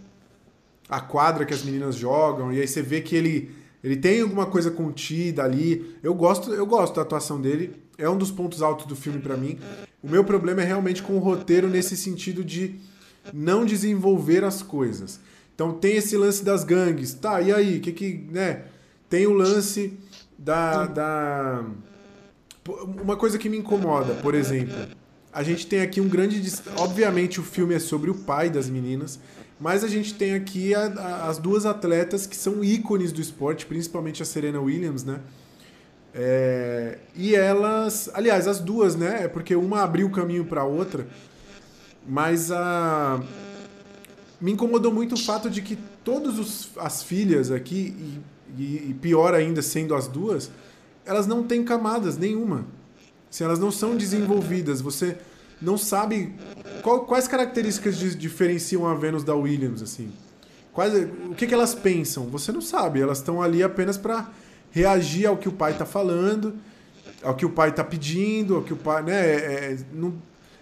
a 0.87 0.99
quadra 0.99 1.45
que 1.45 1.53
as 1.53 1.63
meninas 1.63 1.95
jogam 1.95 2.53
e 2.53 2.61
aí 2.61 2.67
você 2.67 2.81
vê 2.81 3.01
que 3.01 3.15
ele 3.15 3.55
ele 3.85 3.95
tem 3.95 4.19
alguma 4.19 4.47
coisa 4.47 4.71
contida 4.71 5.43
ali. 5.43 5.95
Eu 6.01 6.15
gosto, 6.15 6.51
eu 6.51 6.65
gosto 6.65 6.95
da 6.95 7.03
atuação 7.03 7.39
dele. 7.39 7.79
É 7.99 8.09
um 8.09 8.17
dos 8.17 8.31
pontos 8.31 8.63
altos 8.63 8.87
do 8.87 8.95
filme 8.95 9.19
para 9.19 9.37
mim. 9.37 9.59
O 10.01 10.09
meu 10.09 10.23
problema 10.23 10.63
é 10.63 10.65
realmente 10.65 11.03
com 11.03 11.15
o 11.15 11.19
roteiro 11.19 11.69
nesse 11.69 11.95
sentido 11.95 12.43
de 12.43 12.77
não 13.31 13.63
desenvolver 13.63 14.43
as 14.43 14.63
coisas. 14.63 15.19
Então 15.53 15.71
tem 15.71 15.97
esse 15.97 16.17
lance 16.17 16.43
das 16.43 16.63
gangues. 16.63 17.13
Tá, 17.13 17.39
e 17.41 17.53
aí? 17.53 17.79
Que 17.79 17.91
que, 17.91 18.27
né? 18.31 18.63
Tem 19.07 19.27
o 19.27 19.33
lance 19.33 19.93
da, 20.35 20.87
da 20.87 21.63
uma 23.03 23.15
coisa 23.15 23.37
que 23.37 23.47
me 23.47 23.57
incomoda, 23.57 24.15
por 24.15 24.33
exemplo, 24.33 24.75
a 25.31 25.43
gente 25.43 25.67
tem 25.67 25.81
aqui 25.81 26.01
um 26.01 26.09
grande. 26.09 26.41
Obviamente, 26.77 27.39
o 27.39 27.43
filme 27.43 27.75
é 27.75 27.79
sobre 27.79 28.09
o 28.09 28.15
pai 28.15 28.49
das 28.49 28.67
meninas, 28.67 29.19
mas 29.59 29.83
a 29.83 29.87
gente 29.87 30.13
tem 30.13 30.33
aqui 30.33 30.75
a, 30.75 30.85
a, 30.85 31.29
as 31.29 31.37
duas 31.37 31.65
atletas 31.65 32.27
que 32.27 32.35
são 32.35 32.63
ícones 32.63 33.11
do 33.11 33.21
esporte, 33.21 33.65
principalmente 33.65 34.21
a 34.21 34.25
Serena 34.25 34.59
Williams, 34.59 35.03
né? 35.03 35.19
É, 36.13 36.97
e 37.13 37.35
elas, 37.35 38.09
aliás, 38.13 38.47
as 38.47 38.59
duas, 38.59 38.95
né? 38.95 39.23
É 39.23 39.27
porque 39.27 39.55
uma 39.55 39.81
abriu 39.81 40.07
o 40.07 40.11
caminho 40.11 40.45
para 40.45 40.61
a 40.61 40.65
outra, 40.65 41.07
mas 42.07 42.51
a 42.51 43.21
me 44.39 44.51
incomodou 44.51 44.93
muito 44.93 45.15
o 45.15 45.17
fato 45.17 45.49
de 45.49 45.61
que 45.61 45.77
todas 46.03 46.69
as 46.77 47.01
filhas 47.01 47.51
aqui 47.51 48.21
e, 48.55 48.61
e, 48.61 48.89
e, 48.89 48.93
pior 48.93 49.33
ainda 49.33 49.61
sendo 49.61 49.95
as 49.95 50.07
duas, 50.07 50.51
elas 51.05 51.25
não 51.25 51.43
têm 51.43 51.63
camadas 51.63 52.17
nenhuma. 52.17 52.65
Se 53.29 53.43
elas 53.43 53.59
não 53.59 53.71
são 53.71 53.95
desenvolvidas, 53.97 54.81
você 54.81 55.17
não 55.61 55.77
sabe 55.77 56.35
qual, 56.85 56.99
quais 56.99 57.27
características 57.27 57.97
diferenciam 58.15 58.85
a 58.85 58.93
Vênus 58.93 59.23
da 59.23 59.33
Williams, 59.33 59.81
assim. 59.81 60.11
Quais, 60.71 60.93
o 60.93 61.33
que, 61.33 61.47
que 61.47 61.53
elas 61.53 61.73
pensam? 61.73 62.27
Você 62.27 62.51
não 62.51 62.61
sabe. 62.61 63.01
Elas 63.01 63.17
estão 63.17 63.41
ali 63.41 63.63
apenas 63.63 63.97
para 63.97 64.29
reagir 64.69 65.25
ao 65.25 65.35
que 65.35 65.49
o 65.49 65.51
pai 65.51 65.71
está 65.71 65.83
falando, 65.83 66.53
ao 67.23 67.33
que 67.33 67.43
o 67.43 67.49
pai 67.49 67.69
está 67.69 67.83
pedindo, 67.83 68.55
ao 68.55 68.61
que 68.61 68.71
o 68.71 68.75
pai, 68.75 69.01
né? 69.01 69.19
É, 69.19 69.35
é, 69.35 69.77
não... 69.91 70.13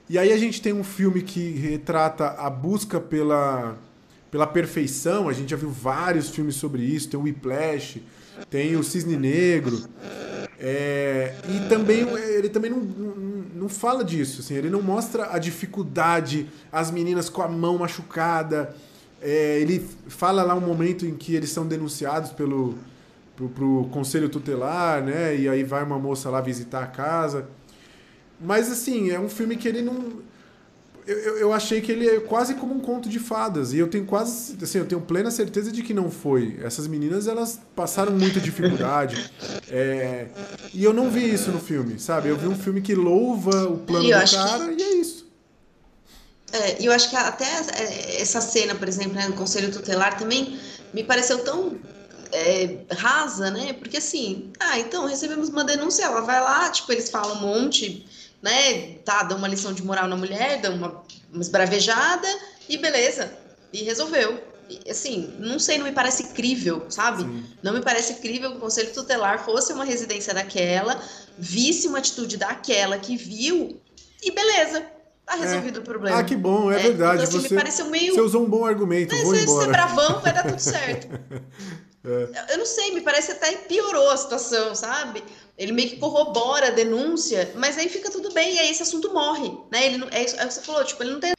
E 0.09 0.17
aí 0.17 0.31
a 0.31 0.37
gente 0.37 0.61
tem 0.61 0.71
um 0.71 0.83
filme 0.83 1.21
que 1.21 1.49
retrata 1.57 2.29
a 2.37 2.49
busca 2.49 3.01
pela 3.01 3.75
pela 4.31 4.47
perfeição. 4.47 5.27
A 5.27 5.33
gente 5.33 5.51
já 5.51 5.57
viu 5.57 5.69
vários 5.69 6.29
filmes 6.29 6.55
sobre 6.55 6.83
isso. 6.83 7.09
Tem 7.09 7.19
o 7.19 7.23
Whiplash, 7.23 8.01
tem 8.49 8.77
o 8.77 8.83
Cisne 8.83 9.17
Negro. 9.17 9.83
É, 10.57 11.35
e 11.49 11.67
também 11.67 12.07
ele 12.17 12.47
também 12.47 12.71
não, 12.71 12.79
não, 12.79 13.15
não, 13.55 13.69
fala 13.69 14.03
disso, 14.03 14.41
assim, 14.41 14.55
ele 14.55 14.69
não 14.69 14.81
mostra 14.81 15.33
a 15.33 15.39
dificuldade, 15.39 16.49
as 16.71 16.91
meninas 16.91 17.29
com 17.29 17.41
a 17.41 17.47
mão 17.47 17.77
machucada. 17.77 18.75
É, 19.21 19.59
ele 19.59 19.87
fala 20.07 20.43
lá 20.43 20.53
um 20.53 20.61
momento 20.61 21.05
em 21.05 21.15
que 21.15 21.35
eles 21.35 21.49
são 21.49 21.65
denunciados 21.65 22.31
pelo 22.31 22.77
pro, 23.35 23.49
pro 23.49 23.89
conselho 23.91 24.29
tutelar, 24.29 25.01
né? 25.01 25.35
E 25.35 25.49
aí 25.49 25.63
vai 25.63 25.83
uma 25.83 25.97
moça 25.97 26.29
lá 26.29 26.41
visitar 26.41 26.83
a 26.83 26.87
casa. 26.87 27.47
Mas 28.39 28.71
assim, 28.71 29.09
é 29.09 29.19
um 29.19 29.29
filme 29.29 29.55
que 29.55 29.67
ele 29.67 29.81
não 29.81 30.21
eu, 31.05 31.37
eu 31.37 31.53
achei 31.53 31.81
que 31.81 31.91
ele 31.91 32.07
é 32.07 32.19
quase 32.19 32.55
como 32.55 32.73
um 32.73 32.79
conto 32.79 33.09
de 33.09 33.19
fadas. 33.19 33.73
E 33.73 33.77
eu 33.77 33.87
tenho 33.87 34.05
quase. 34.05 34.57
Assim, 34.61 34.77
eu 34.77 34.85
tenho 34.85 35.01
plena 35.01 35.29
certeza 35.29 35.71
de 35.71 35.81
que 35.83 35.93
não 35.93 36.09
foi. 36.09 36.59
Essas 36.63 36.87
meninas, 36.87 37.27
elas 37.27 37.59
passaram 37.75 38.11
muita 38.13 38.39
dificuldade. 38.39 39.31
É, 39.75 40.27
e 40.71 40.83
eu 40.83 40.93
não 40.93 41.09
vi 41.09 41.33
isso 41.33 41.51
no 41.51 41.59
filme, 41.59 41.99
sabe? 41.99 42.29
Eu 42.29 42.37
vi 42.37 42.47
um 42.47 42.55
filme 42.55 42.79
que 42.79 42.93
louva 42.93 43.63
o 43.63 43.77
plano 43.79 44.05
do 44.05 44.11
cara 44.11 44.67
que... 44.67 44.81
e 44.81 44.83
é 44.83 44.93
isso. 44.95 45.25
É, 46.51 46.81
e 46.81 46.85
eu 46.85 46.91
acho 46.91 47.09
que 47.09 47.15
até 47.15 47.45
essa 48.19 48.39
cena, 48.39 48.75
por 48.75 48.87
exemplo, 48.87 49.13
né, 49.13 49.27
no 49.27 49.33
Conselho 49.33 49.71
Tutelar 49.71 50.17
também 50.17 50.59
me 50.93 51.03
pareceu 51.03 51.43
tão 51.43 51.75
é, 52.31 52.77
rasa, 52.91 53.49
né? 53.49 53.73
Porque 53.73 53.97
assim, 53.97 54.51
ah, 54.59 54.79
então 54.79 55.07
recebemos 55.07 55.49
uma 55.49 55.63
denúncia, 55.63 56.03
ela 56.03 56.21
vai 56.21 56.39
lá, 56.39 56.69
tipo, 56.69 56.91
eles 56.91 57.09
falam 57.09 57.37
um 57.37 57.41
monte 57.41 58.05
né? 58.43 58.97
Tá, 59.05 59.23
dá 59.23 59.35
uma 59.35 59.47
lição 59.47 59.73
de 59.73 59.81
moral 59.83 60.07
na 60.07 60.17
mulher, 60.17 60.61
dá 60.61 60.69
uma, 60.69 61.01
uma 61.31 61.41
esbravejada 61.41 62.27
e 62.67 62.77
beleza. 62.77 63.31
E 63.71 63.83
resolveu. 63.83 64.43
E, 64.69 64.91
assim, 64.91 65.33
não 65.39 65.57
sei, 65.57 65.77
não 65.77 65.85
me 65.85 65.93
parece 65.93 66.33
crível, 66.33 66.85
sabe? 66.89 67.23
Sim. 67.23 67.45
Não 67.63 67.73
me 67.73 67.81
parece 67.81 68.15
crível 68.15 68.51
que 68.51 68.57
o 68.57 68.59
conselho 68.59 68.91
tutelar 68.93 69.43
fosse 69.43 69.71
uma 69.71 69.85
residência 69.85 70.33
daquela, 70.33 71.01
visse 71.37 71.87
uma 71.87 71.99
atitude 71.99 72.35
daquela 72.35 72.97
que 72.99 73.15
viu 73.15 73.81
e 74.21 74.31
beleza. 74.31 74.85
Tá 75.25 75.35
resolvido 75.35 75.79
é. 75.79 75.81
o 75.81 75.85
problema. 75.85 76.19
Ah, 76.19 76.23
que 76.23 76.35
bom, 76.35 76.69
é, 76.69 76.75
é 76.75 76.79
verdade. 76.79 77.23
Então, 77.23 77.29
assim, 77.29 77.47
você, 77.47 77.55
me 77.55 77.61
pareceu 77.61 77.85
meio... 77.85 78.13
você 78.13 78.21
usou 78.21 78.43
um 78.43 78.49
bom 78.49 78.65
argumento. 78.65 79.15
Vou 79.23 79.33
se 79.33 79.43
embora. 79.43 79.65
ser 79.65 79.71
bravão, 79.71 80.19
vai 80.19 80.33
dar 80.33 80.43
tudo 80.43 80.59
certo. 80.59 81.07
é. 82.03 82.53
Eu 82.53 82.57
não 82.57 82.65
sei, 82.65 82.91
me 82.91 82.99
parece 82.99 83.31
até 83.31 83.53
piorou 83.53 84.09
a 84.09 84.17
situação, 84.17 84.75
sabe? 84.75 85.23
Ele 85.57 85.71
meio 85.71 85.89
que 85.89 85.97
corrobora 85.97 86.67
a 86.67 86.71
denúncia, 86.71 87.51
mas 87.55 87.77
aí 87.77 87.87
fica 87.87 88.09
tudo 88.09 88.33
bem, 88.33 88.55
e 88.55 88.59
aí 88.59 88.71
esse 88.71 88.81
assunto 88.81 89.13
morre, 89.13 89.51
né? 89.71 89.85
Ele 89.85 89.97
não, 89.97 90.07
é, 90.09 90.23
isso, 90.23 90.35
é 90.35 90.43
o 90.43 90.47
que 90.47 90.53
você 90.53 90.61
falou, 90.61 90.83
tipo, 90.83 91.03
ele 91.03 91.11
não 91.11 91.19
tem 91.19 91.33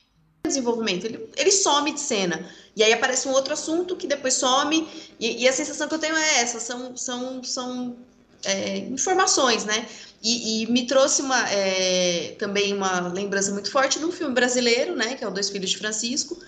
desenvolvimento, 0.47 1.05
ele, 1.05 1.29
ele 1.37 1.51
some 1.51 1.93
de 1.93 2.01
cena. 2.01 2.49
E 2.77 2.83
aí 2.83 2.93
aparece 2.93 3.27
um 3.27 3.33
outro 3.33 3.53
assunto 3.53 3.97
que 3.97 4.07
depois 4.07 4.35
some, 4.35 4.89
e, 5.19 5.43
e 5.43 5.49
a 5.49 5.53
sensação 5.53 5.89
que 5.89 5.95
eu 5.95 5.99
tenho 5.99 6.17
é 6.17 6.41
essa, 6.41 6.61
são, 6.61 6.97
são, 6.97 7.43
são 7.43 7.97
é, 8.45 8.79
informações, 8.79 9.65
né? 9.65 9.87
E, 10.23 10.63
e, 10.63 10.67
me 10.71 10.87
trouxe 10.87 11.21
uma, 11.21 11.49
é, 11.51 12.37
também 12.39 12.73
uma 12.73 13.09
lembrança 13.09 13.53
muito 13.53 13.71
forte 13.71 13.99
de 13.99 14.05
um 14.05 14.13
filme 14.13 14.35
brasileiro, 14.35 14.95
né? 14.95 15.15
Que 15.15 15.25
é 15.25 15.29
o 15.29 15.31
Dois 15.31 15.51
Filhos 15.51 15.71
de 15.71 15.79
Francisco, 15.79 16.39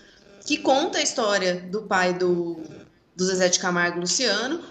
que 0.45 0.57
conta 0.57 0.99
a 0.99 1.03
história 1.03 1.55
do 1.55 1.83
pai 1.83 2.15
do, 2.15 2.61
do 3.15 3.25
Zezé 3.25 3.49
de 3.49 3.59
Camargo 3.59 4.01
Luciano, 4.01 4.63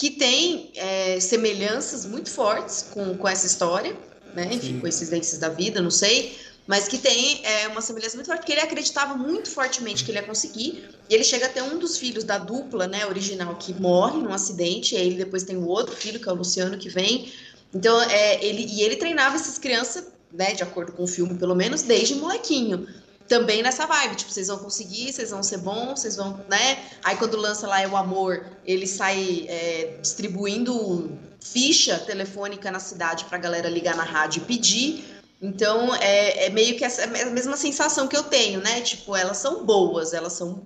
que 0.00 0.10
tem 0.10 0.70
é, 0.76 1.20
semelhanças 1.20 2.06
muito 2.06 2.30
fortes 2.30 2.86
com, 2.90 3.14
com 3.18 3.28
essa 3.28 3.46
história, 3.46 3.94
né? 4.34 4.48
Enfim, 4.50 4.72
Sim. 4.72 4.80
coincidências 4.80 5.38
da 5.38 5.50
vida, 5.50 5.82
não 5.82 5.90
sei, 5.90 6.38
mas 6.66 6.88
que 6.88 6.96
tem 6.96 7.44
é, 7.44 7.68
uma 7.68 7.82
semelhança 7.82 8.16
muito 8.16 8.28
forte, 8.28 8.46
que 8.46 8.52
ele 8.52 8.62
acreditava 8.62 9.14
muito 9.14 9.50
fortemente 9.50 10.02
que 10.02 10.10
ele 10.10 10.16
ia 10.16 10.24
conseguir, 10.24 10.88
e 11.06 11.14
ele 11.14 11.22
chega 11.22 11.44
a 11.44 11.48
ter 11.50 11.62
um 11.62 11.78
dos 11.78 11.98
filhos 11.98 12.24
da 12.24 12.38
dupla, 12.38 12.86
né, 12.86 13.04
original, 13.04 13.54
que 13.56 13.74
morre 13.74 14.22
num 14.22 14.32
acidente, 14.32 14.94
e 14.94 14.96
aí 14.96 15.06
ele 15.06 15.16
depois 15.16 15.42
tem 15.42 15.58
o 15.58 15.66
outro 15.66 15.94
filho, 15.94 16.18
que 16.18 16.30
é 16.30 16.32
o 16.32 16.34
Luciano, 16.34 16.78
que 16.78 16.88
vem. 16.88 17.30
Então, 17.74 18.00
é, 18.04 18.42
ele, 18.42 18.64
e 18.64 18.80
ele 18.80 18.96
treinava 18.96 19.36
essas 19.36 19.58
crianças, 19.58 20.06
né, 20.32 20.54
de 20.54 20.62
acordo 20.62 20.92
com 20.92 21.04
o 21.04 21.06
filme, 21.06 21.34
pelo 21.34 21.54
menos, 21.54 21.82
desde 21.82 22.14
molequinho 22.14 22.88
também 23.30 23.62
nessa 23.62 23.86
vibe, 23.86 24.16
tipo, 24.16 24.32
vocês 24.32 24.48
vão 24.48 24.58
conseguir, 24.58 25.12
vocês 25.12 25.30
vão 25.30 25.40
ser 25.40 25.58
bons, 25.58 26.00
vocês 26.00 26.16
vão, 26.16 26.44
né? 26.48 26.84
Aí 27.04 27.16
quando 27.16 27.36
lança 27.36 27.64
lá 27.64 27.80
é 27.80 27.86
o 27.86 27.96
amor, 27.96 28.44
ele 28.66 28.88
sai 28.88 29.46
é, 29.48 29.98
distribuindo 30.02 31.16
ficha 31.40 31.96
telefônica 32.00 32.68
na 32.72 32.80
cidade 32.80 33.24
pra 33.26 33.38
galera 33.38 33.70
ligar 33.70 33.96
na 33.96 34.02
rádio 34.02 34.42
e 34.42 34.44
pedir. 34.46 35.22
Então 35.40 35.94
é, 35.94 36.46
é 36.46 36.50
meio 36.50 36.76
que 36.76 36.84
essa, 36.84 37.02
é 37.02 37.22
a 37.22 37.30
mesma 37.30 37.56
sensação 37.56 38.08
que 38.08 38.16
eu 38.16 38.24
tenho, 38.24 38.60
né? 38.60 38.80
Tipo, 38.80 39.14
elas 39.14 39.36
são 39.36 39.64
boas, 39.64 40.12
elas 40.12 40.32
são 40.32 40.64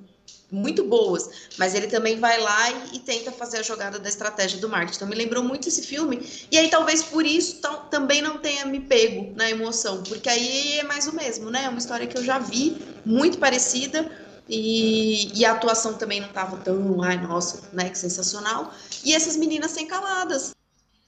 muito 0.50 0.84
boas, 0.84 1.28
mas 1.58 1.74
ele 1.74 1.88
também 1.88 2.18
vai 2.18 2.40
lá 2.40 2.70
e, 2.70 2.96
e, 2.96 2.98
tenta 3.00 3.32
fazer 3.32 3.58
a 3.58 3.62
jogada 3.62 3.98
da 3.98 4.08
estratégia 4.08 4.58
do 4.60 4.68
marketing. 4.68 4.96
Então 4.96 5.08
me 5.08 5.16
lembrou 5.16 5.42
muito 5.42 5.68
esse 5.68 5.82
filme, 5.82 6.24
e 6.50 6.56
aí 6.56 6.68
talvez 6.68 7.02
por 7.02 7.26
isso 7.26 7.60
também 7.90 8.22
não 8.22 8.38
tenha 8.38 8.64
me 8.64 8.80
pego 8.80 9.34
na 9.34 9.50
emoção, 9.50 10.02
porque 10.02 10.28
aí 10.28 10.78
é 10.78 10.84
mais 10.84 11.06
o 11.06 11.14
mesmo, 11.14 11.50
né? 11.50 11.64
É 11.64 11.68
uma 11.68 11.78
história 11.78 12.06
que 12.06 12.16
eu 12.16 12.24
já 12.24 12.38
vi, 12.38 12.76
muito 13.04 13.38
parecida, 13.38 14.08
e, 14.48 15.38
e 15.38 15.44
a 15.44 15.52
atuação 15.52 15.94
também 15.94 16.20
não 16.20 16.28
estava 16.28 16.56
tão, 16.58 17.02
ai, 17.02 17.20
nossa, 17.20 17.62
né, 17.72 17.88
que 17.88 17.98
sensacional. 17.98 18.72
E 19.02 19.14
essas 19.14 19.36
meninas 19.36 19.70
sem 19.70 19.86
camadas. 19.86 20.54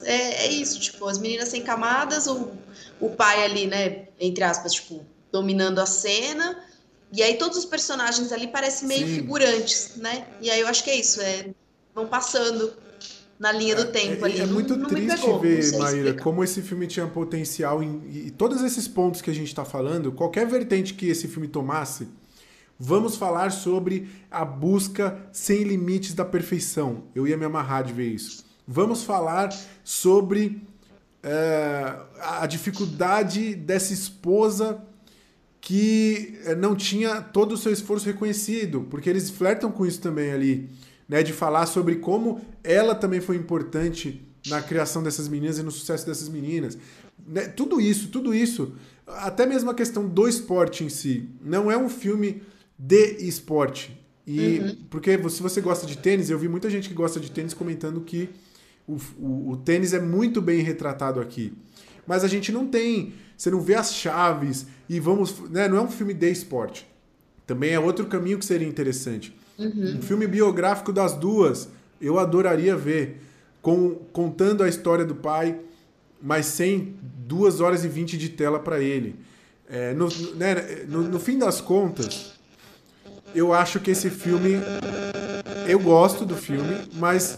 É, 0.01 0.47
é 0.47 0.49
isso, 0.49 0.79
tipo, 0.81 1.07
as 1.07 1.19
meninas 1.19 1.49
sem 1.49 1.63
camadas, 1.63 2.27
o, 2.27 2.53
o 3.01 3.11
pai 3.11 3.45
ali, 3.45 3.67
né, 3.67 4.09
entre 4.21 4.45
aspas, 4.45 4.75
tipo, 4.75 5.05
dominando 5.33 5.79
a 5.79 5.87
cena, 5.87 6.63
e 7.17 7.23
aí 7.23 7.39
todos 7.39 7.57
os 7.57 7.65
personagens 7.65 8.31
ali 8.31 8.47
parecem 8.47 8.87
meio 8.87 9.07
Sim. 9.07 9.15
figurantes, 9.15 9.97
né? 9.97 10.27
E 10.39 10.51
aí 10.51 10.61
eu 10.61 10.69
acho 10.69 10.85
que 10.85 10.91
é 10.91 10.97
isso, 10.97 11.19
é, 11.23 11.49
vão 11.95 12.07
passando 12.07 12.75
na 13.39 13.51
linha 13.53 13.75
do 13.75 13.83
é, 13.83 13.87
tempo 13.87 14.27
é, 14.27 14.29
ali. 14.29 14.41
É, 14.41 14.47
muito 14.47 14.77
não, 14.77 14.87
triste 14.87 15.23
pegou, 15.23 15.41
ver, 15.41 15.79
Maíra, 15.79 16.15
como 16.15 16.45
esse 16.45 16.61
filme 16.61 16.87
tinha 16.87 17.07
potencial 17.07 17.83
em, 17.83 18.03
e 18.11 18.31
todos 18.31 18.63
esses 18.63 18.87
pontos 18.87 19.23
que 19.23 19.31
a 19.31 19.35
gente 19.35 19.49
está 19.49 19.65
falando, 19.65 20.13
qualquer 20.13 20.47
vertente 20.47 20.93
que 20.93 21.09
esse 21.09 21.27
filme 21.27 21.49
tomasse, 21.49 22.07
vamos 22.79 23.17
falar 23.17 23.51
sobre 23.51 24.11
a 24.31 24.45
busca 24.45 25.19
sem 25.33 25.63
limites 25.63 26.13
da 26.13 26.25
perfeição. 26.25 27.05
Eu 27.15 27.27
ia 27.27 27.37
me 27.39 27.47
amarrar 27.47 27.83
de 27.83 27.95
ver 27.95 28.09
isso. 28.09 28.45
Vamos 28.69 29.05
falar 29.05 29.57
sobre 29.83 30.63
é, 31.23 31.97
a 32.21 32.47
dificuldade 32.47 33.55
dessa 33.55 33.95
esposa 33.95 34.85
que 35.67 36.39
eh, 36.45 36.55
não 36.55 36.77
tinha 36.77 37.21
todo 37.21 37.51
o 37.51 37.57
seu 37.57 37.73
esforço 37.73 38.07
reconhecido, 38.07 38.87
porque 38.89 39.11
eles 39.11 39.29
flertam 39.31 39.69
com 39.73 39.85
isso 39.85 40.01
também 40.01 40.31
ali, 40.31 40.71
né, 41.09 41.25
de 41.25 41.33
falar 41.33 41.67
sobre 41.67 41.97
como 41.97 42.41
ela 42.63 42.95
também 42.95 43.21
foi 43.21 43.35
importante 43.35 44.25
na 44.47 44.63
criação 44.63 45.03
dessas 45.03 45.27
meninas 45.27 45.59
e 45.59 45.65
no 45.65 45.73
sucesso 45.73 46.07
dessas 46.07 46.29
meninas. 46.29 46.79
Né, 47.27 47.49
tudo 47.49 47.81
isso, 47.81 48.11
tudo 48.11 48.33
isso, 48.33 48.75
até 49.09 49.45
mesmo 49.45 49.69
a 49.69 49.75
questão 49.75 50.09
do 50.09 50.29
esporte 50.29 50.85
em 50.85 50.89
si, 50.89 51.29
não 51.43 51.69
é 51.69 51.77
um 51.77 51.89
filme 51.89 52.43
de 52.79 53.27
esporte. 53.27 54.01
E 54.25 54.61
uhum. 54.61 54.77
porque 54.89 55.19
se 55.29 55.43
você 55.43 55.61
gosta 55.61 55.85
de 55.85 55.99
tênis, 55.99 56.31
eu 56.31 56.39
vi 56.39 56.47
muita 56.47 56.71
gente 56.71 56.89
que 56.89 56.95
gosta 56.95 57.19
de 57.19 57.29
tênis 57.29 57.53
comentando 57.53 58.01
que 58.03 58.29
o, 58.87 58.99
o, 59.19 59.51
o 59.51 59.57
tênis 59.57 59.93
é 59.93 60.01
muito 60.01 60.41
bem 60.41 60.63
retratado 60.63 61.19
aqui. 61.19 61.53
Mas 62.07 62.25
a 62.25 62.29
gente 62.29 62.53
não 62.53 62.67
tem 62.67 63.13
você 63.37 63.51
não 63.51 63.61
vê 63.61 63.75
as 63.75 63.95
chaves 63.95 64.67
e 64.89 64.99
vamos. 64.99 65.39
Né, 65.51 65.69
não 65.69 65.77
é 65.77 65.81
um 65.81 65.91
filme 65.91 66.15
de 66.15 66.31
esporte. 66.31 66.87
Também 67.47 67.73
é 67.73 67.79
outro 67.79 68.07
caminho 68.07 68.39
que 68.39 68.45
seria 68.45 68.67
interessante. 68.67 69.37
Uhum. 69.59 69.99
Um 69.99 70.03
filme 70.03 70.27
biográfico 70.27 70.93
das 70.93 71.13
duas, 71.13 71.69
eu 72.01 72.19
adoraria 72.19 72.77
ver. 72.77 73.23
Com, 73.61 73.97
contando 74.13 74.63
a 74.63 74.69
história 74.69 75.05
do 75.05 75.17
pai, 75.17 75.59
mas 76.23 76.47
sem 76.47 76.95
duas 77.03 77.61
horas 77.61 77.85
e 77.85 77.89
vinte 77.89 78.17
de 78.17 78.29
tela 78.29 78.61
para 78.61 78.81
ele. 78.81 79.17
É, 79.69 79.93
no, 79.93 80.09
né, 80.37 80.85
no, 80.87 81.03
no 81.03 81.19
fim 81.19 81.37
das 81.37 81.61
contas, 81.61 82.35
eu 83.35 83.53
acho 83.53 83.81
que 83.81 83.91
esse 83.91 84.09
filme. 84.09 84.55
Eu 85.67 85.79
gosto 85.79 86.25
do 86.25 86.37
filme, 86.37 86.89
mas 86.95 87.37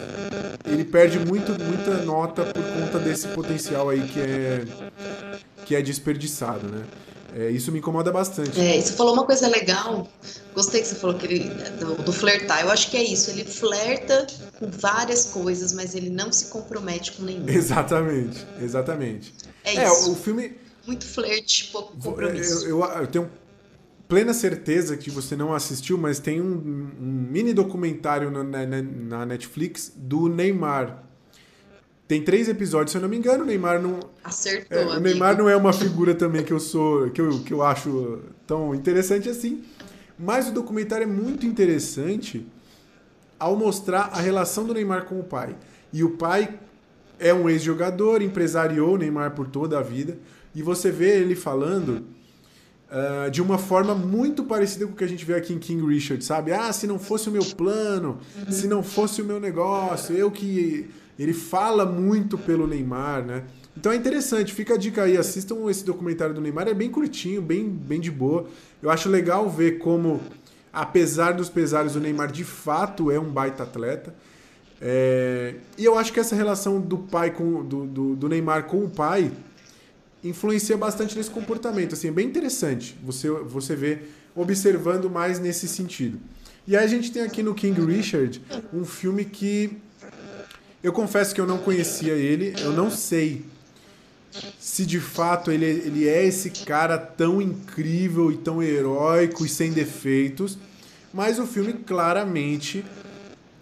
ele 0.64 0.84
perde 0.84 1.18
muito, 1.18 1.52
muita 1.62 2.02
nota 2.05 2.44
por 2.44 2.62
conta 2.62 2.98
desse 2.98 3.28
potencial 3.28 3.88
aí 3.88 4.02
que 4.09 4.20
é 4.20 4.64
que 5.64 5.76
é 5.76 5.82
desperdiçado, 5.82 6.66
né? 6.66 6.82
É, 7.36 7.50
isso 7.50 7.70
me 7.70 7.78
incomoda 7.78 8.10
bastante. 8.10 8.59
É, 8.59 8.80
você 8.80 8.92
falou 8.92 9.12
uma 9.12 9.24
coisa 9.24 9.46
legal. 9.48 10.09
Gostei 10.55 10.80
que 10.80 10.88
você 10.88 10.94
falou 10.94 11.16
que 11.16 11.26
ele, 11.26 11.50
do, 11.78 11.94
do, 12.02 12.12
flertar. 12.12 12.62
Eu 12.62 12.70
acho 12.70 12.90
que 12.90 12.96
é 12.96 13.02
isso. 13.02 13.30
Ele 13.30 13.44
flerta 13.44 14.26
com 14.59 14.70
várias 14.70 15.26
coisas, 15.26 15.74
mas 15.74 15.94
ele 15.94 16.09
não 16.09 16.32
se 16.32 16.46
compromete 16.46 17.12
com 17.12 17.24
nenhuma. 17.24 17.50
Exatamente, 17.50 18.46
exatamente. 18.60 19.34
É, 19.62 19.76
é 19.76 19.84
isso. 19.86 20.12
o 20.12 20.16
filme. 20.16 20.56
Muito 20.86 21.06
flerte, 21.06 21.68
pouco 21.70 21.94
compromisso. 21.98 22.64
Eu, 22.64 22.80
eu, 22.80 22.84
eu, 22.84 23.06
tenho 23.06 23.30
plena 24.09 24.32
certeza 24.32 24.97
que 24.97 25.10
você 25.10 25.36
não 25.36 25.55
assistiu, 25.55 25.98
mas 25.98 26.18
tem 26.18 26.40
um, 26.40 26.90
um 27.01 27.28
mini 27.30 27.52
documentário 27.52 28.30
na, 28.30 28.43
na, 28.43 28.82
na 28.82 29.26
Netflix 29.26 29.93
do 29.94 30.28
Neymar 30.28 31.05
tem 32.09 32.22
três 32.22 32.48
episódios, 32.48 32.93
se 32.93 32.97
eu 32.97 33.02
não 33.02 33.09
me 33.09 33.18
engano, 33.18 33.44
o 33.44 33.47
Neymar 33.47 33.82
não. 33.82 34.01
Acertou. 34.24 34.78
É, 34.78 34.97
o 34.97 34.98
Neymar 34.98 35.36
não 35.36 35.47
é 35.47 35.55
uma 35.55 35.74
figura 35.74 36.14
também 36.14 36.43
que 36.43 36.51
eu 36.51 36.59
sou. 36.59 37.10
que 37.10 37.20
eu, 37.20 37.40
que 37.40 37.52
eu 37.52 37.62
acho 37.62 38.20
tão 38.47 38.74
interessante 38.74 39.28
assim. 39.28 39.62
Mas 40.18 40.48
o 40.48 40.52
documentário 40.52 41.05
é 41.05 41.06
muito 41.06 41.44
interessante 41.44 42.47
ao 43.39 43.55
mostrar 43.56 44.10
a 44.14 44.20
relação 44.22 44.64
do 44.64 44.72
Neymar 44.72 45.05
com 45.05 45.20
o 45.20 45.22
pai. 45.22 45.55
E 45.93 46.02
o 46.02 46.16
pai 46.16 46.59
é 47.18 47.35
um 47.35 47.47
ex-jogador, 47.47 48.22
empresariou 48.22 48.94
o 48.94 48.97
Neymar 48.97 49.32
por 49.32 49.47
toda 49.47 49.78
a 49.78 49.82
vida. 49.82 50.16
E 50.55 50.62
você 50.62 50.90
vê 50.90 51.20
ele 51.20 51.36
falando 51.36 52.06
uh, 52.90 53.31
de 53.31 53.40
uma 53.40 53.59
forma 53.59 53.94
muito 53.94 54.44
parecida 54.44 54.86
com 54.86 54.93
o 54.93 54.97
que 54.97 55.05
a 55.05 55.09
gente 55.09 55.24
vê 55.24 55.35
aqui 55.35 55.52
em 55.52 55.59
King 55.59 55.86
Richard, 55.86 56.24
sabe? 56.24 56.52
Ah, 56.52 56.73
se 56.73 56.86
não 56.86 56.98
fosse 56.98 57.28
o 57.28 57.32
meu 57.32 57.44
plano, 57.44 58.19
se 58.51 58.66
não 58.66 58.82
fosse 58.82 59.23
o 59.23 59.24
meu 59.24 59.40
negócio, 59.40 60.15
eu 60.15 60.31
que 60.31 60.89
ele 61.19 61.32
fala 61.32 61.85
muito 61.85 62.39
pelo 62.39 62.66
Neymar, 62.66 63.24
né? 63.24 63.44
Então 63.77 63.93
é 63.93 63.97
interessante, 63.97 64.52
fica 64.52 64.74
a 64.74 64.77
dica 64.77 65.02
aí, 65.02 65.16
assistam 65.16 65.70
esse 65.70 65.85
documentário 65.85 66.35
do 66.35 66.40
Neymar, 66.40 66.66
é 66.66 66.74
bem 66.74 66.90
curtinho, 66.90 67.40
bem, 67.40 67.69
bem 67.69 68.01
de 68.01 68.10
boa. 68.10 68.47
Eu 68.82 68.90
acho 68.90 69.09
legal 69.09 69.48
ver 69.48 69.78
como, 69.78 70.20
apesar 70.73 71.32
dos 71.32 71.48
pesares, 71.48 71.94
o 71.94 72.01
Neymar 72.01 72.32
de 72.32 72.44
fato 72.44 73.10
é 73.10 73.20
um 73.20 73.31
baita 73.31 73.62
atleta. 73.62 74.15
É... 74.81 75.55
E 75.77 75.85
eu 75.85 75.98
acho 75.98 76.12
que 76.12 76.20
essa 76.20 76.36
relação 76.36 76.81
do 76.81 76.98
pai 76.98 77.31
com 77.31 77.65
do, 77.65 77.85
do, 77.85 78.16
do, 78.16 78.28
Neymar 78.28 78.65
com 78.65 78.85
o 78.85 78.89
pai 78.89 79.31
influencia 80.22 80.76
bastante 80.76 81.16
nesse 81.16 81.30
comportamento. 81.30 81.94
Assim, 81.94 82.08
é 82.08 82.12
bem 82.12 82.26
interessante 82.26 82.96
você, 83.02 83.30
você 83.30 83.76
ver 83.76 84.14
observando 84.34 85.10
mais 85.10 85.38
nesse 85.38 85.66
sentido. 85.68 86.18
E 86.66 86.76
aí 86.76 86.84
a 86.84 86.88
gente 86.88 87.10
tem 87.10 87.22
aqui 87.22 87.42
no 87.42 87.54
King 87.54 87.80
Richard 87.84 88.42
um 88.72 88.84
filme 88.84 89.24
que 89.24 89.78
eu 90.82 90.92
confesso 90.92 91.34
que 91.34 91.40
eu 91.40 91.46
não 91.46 91.58
conhecia 91.58 92.12
ele, 92.12 92.54
eu 92.60 92.72
não 92.72 92.90
sei 92.90 93.44
se 94.58 94.84
de 94.86 95.00
fato 95.00 95.50
ele, 95.50 95.64
ele 95.64 96.06
é 96.06 96.24
esse 96.24 96.50
cara 96.50 96.98
tão 96.98 97.40
incrível 97.40 98.30
e 98.30 98.36
tão 98.36 98.62
heróico 98.62 99.44
e 99.44 99.48
sem 99.48 99.72
defeitos, 99.72 100.58
mas 101.12 101.38
o 101.38 101.46
filme 101.46 101.72
claramente 101.72 102.84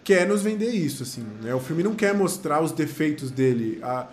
quer 0.04 0.26
nos 0.26 0.42
vender 0.42 0.70
isso, 0.70 1.02
assim, 1.02 1.24
né? 1.42 1.54
O 1.54 1.60
filme 1.60 1.82
não 1.82 1.94
quer 1.94 2.14
mostrar 2.14 2.62
os 2.62 2.72
defeitos 2.72 3.30
dele, 3.30 3.78
a, 3.82 4.06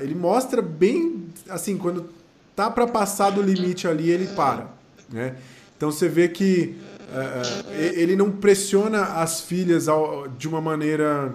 ele 0.00 0.14
mostra 0.14 0.60
bem, 0.60 1.26
assim, 1.48 1.76
quando 1.76 2.08
tá 2.54 2.70
para 2.70 2.86
passar 2.86 3.30
do 3.30 3.42
limite 3.42 3.86
ali, 3.86 4.10
ele 4.10 4.26
para, 4.28 4.68
né? 5.10 5.36
Então 5.76 5.92
você 5.92 6.08
vê 6.08 6.28
que 6.28 6.76
uh, 7.10 7.72
ele 7.72 8.16
não 8.16 8.30
pressiona 8.30 9.02
as 9.20 9.42
filhas 9.42 9.88
ao, 9.88 10.26
de 10.28 10.48
uma 10.48 10.60
maneira 10.60 11.34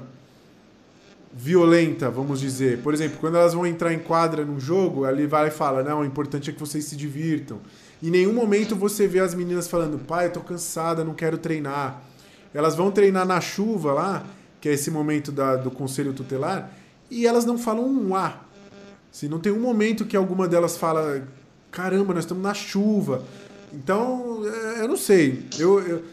violenta, 1.34 2.10
vamos 2.10 2.40
dizer. 2.40 2.80
Por 2.80 2.94
exemplo, 2.94 3.18
quando 3.20 3.38
elas 3.38 3.54
vão 3.54 3.66
entrar 3.66 3.94
em 3.94 4.00
quadra 4.00 4.44
num 4.44 4.60
jogo, 4.60 5.08
ele 5.08 5.28
vai 5.28 5.48
e 5.48 5.52
fala: 5.52 5.84
Não, 5.84 6.02
o 6.02 6.06
importante 6.06 6.50
é 6.50 6.54
que 6.54 6.60
vocês 6.60 6.86
se 6.86 6.96
divirtam. 6.96 7.60
Em 8.02 8.10
nenhum 8.10 8.34
momento 8.34 8.76
você 8.76 9.08
vê 9.08 9.20
as 9.20 9.34
meninas 9.36 9.68
falando: 9.68 10.00
Pai, 10.00 10.28
eu 10.28 10.34
tô 10.34 10.42
cansada, 10.42 11.04
não 11.04 11.14
quero 11.14 11.38
treinar. 11.38 12.02
Elas 12.54 12.76
vão 12.76 12.92
treinar 12.92 13.26
na 13.26 13.40
chuva 13.40 13.94
lá, 13.94 14.26
que 14.60 14.68
é 14.68 14.74
esse 14.74 14.92
momento 14.92 15.32
da, 15.32 15.56
do 15.56 15.72
conselho 15.72 16.12
tutelar, 16.14 16.70
e 17.12 17.28
elas 17.28 17.46
não 17.46 17.58
falam 17.58 17.86
um 17.86 18.16
A. 18.16 18.42
Se 19.12 19.28
não 19.28 19.40
tem 19.40 19.52
um 19.52 19.60
momento 19.60 20.06
que 20.06 20.16
alguma 20.16 20.48
delas 20.48 20.78
fala: 20.78 21.28
Caramba, 21.70 22.14
nós 22.14 22.24
estamos 22.24 22.42
na 22.42 22.54
chuva. 22.54 23.24
Então, 23.74 24.42
é, 24.46 24.82
eu 24.82 24.88
não 24.88 24.98
sei. 24.98 25.46
Eu, 25.60 25.80
eu 25.86 26.04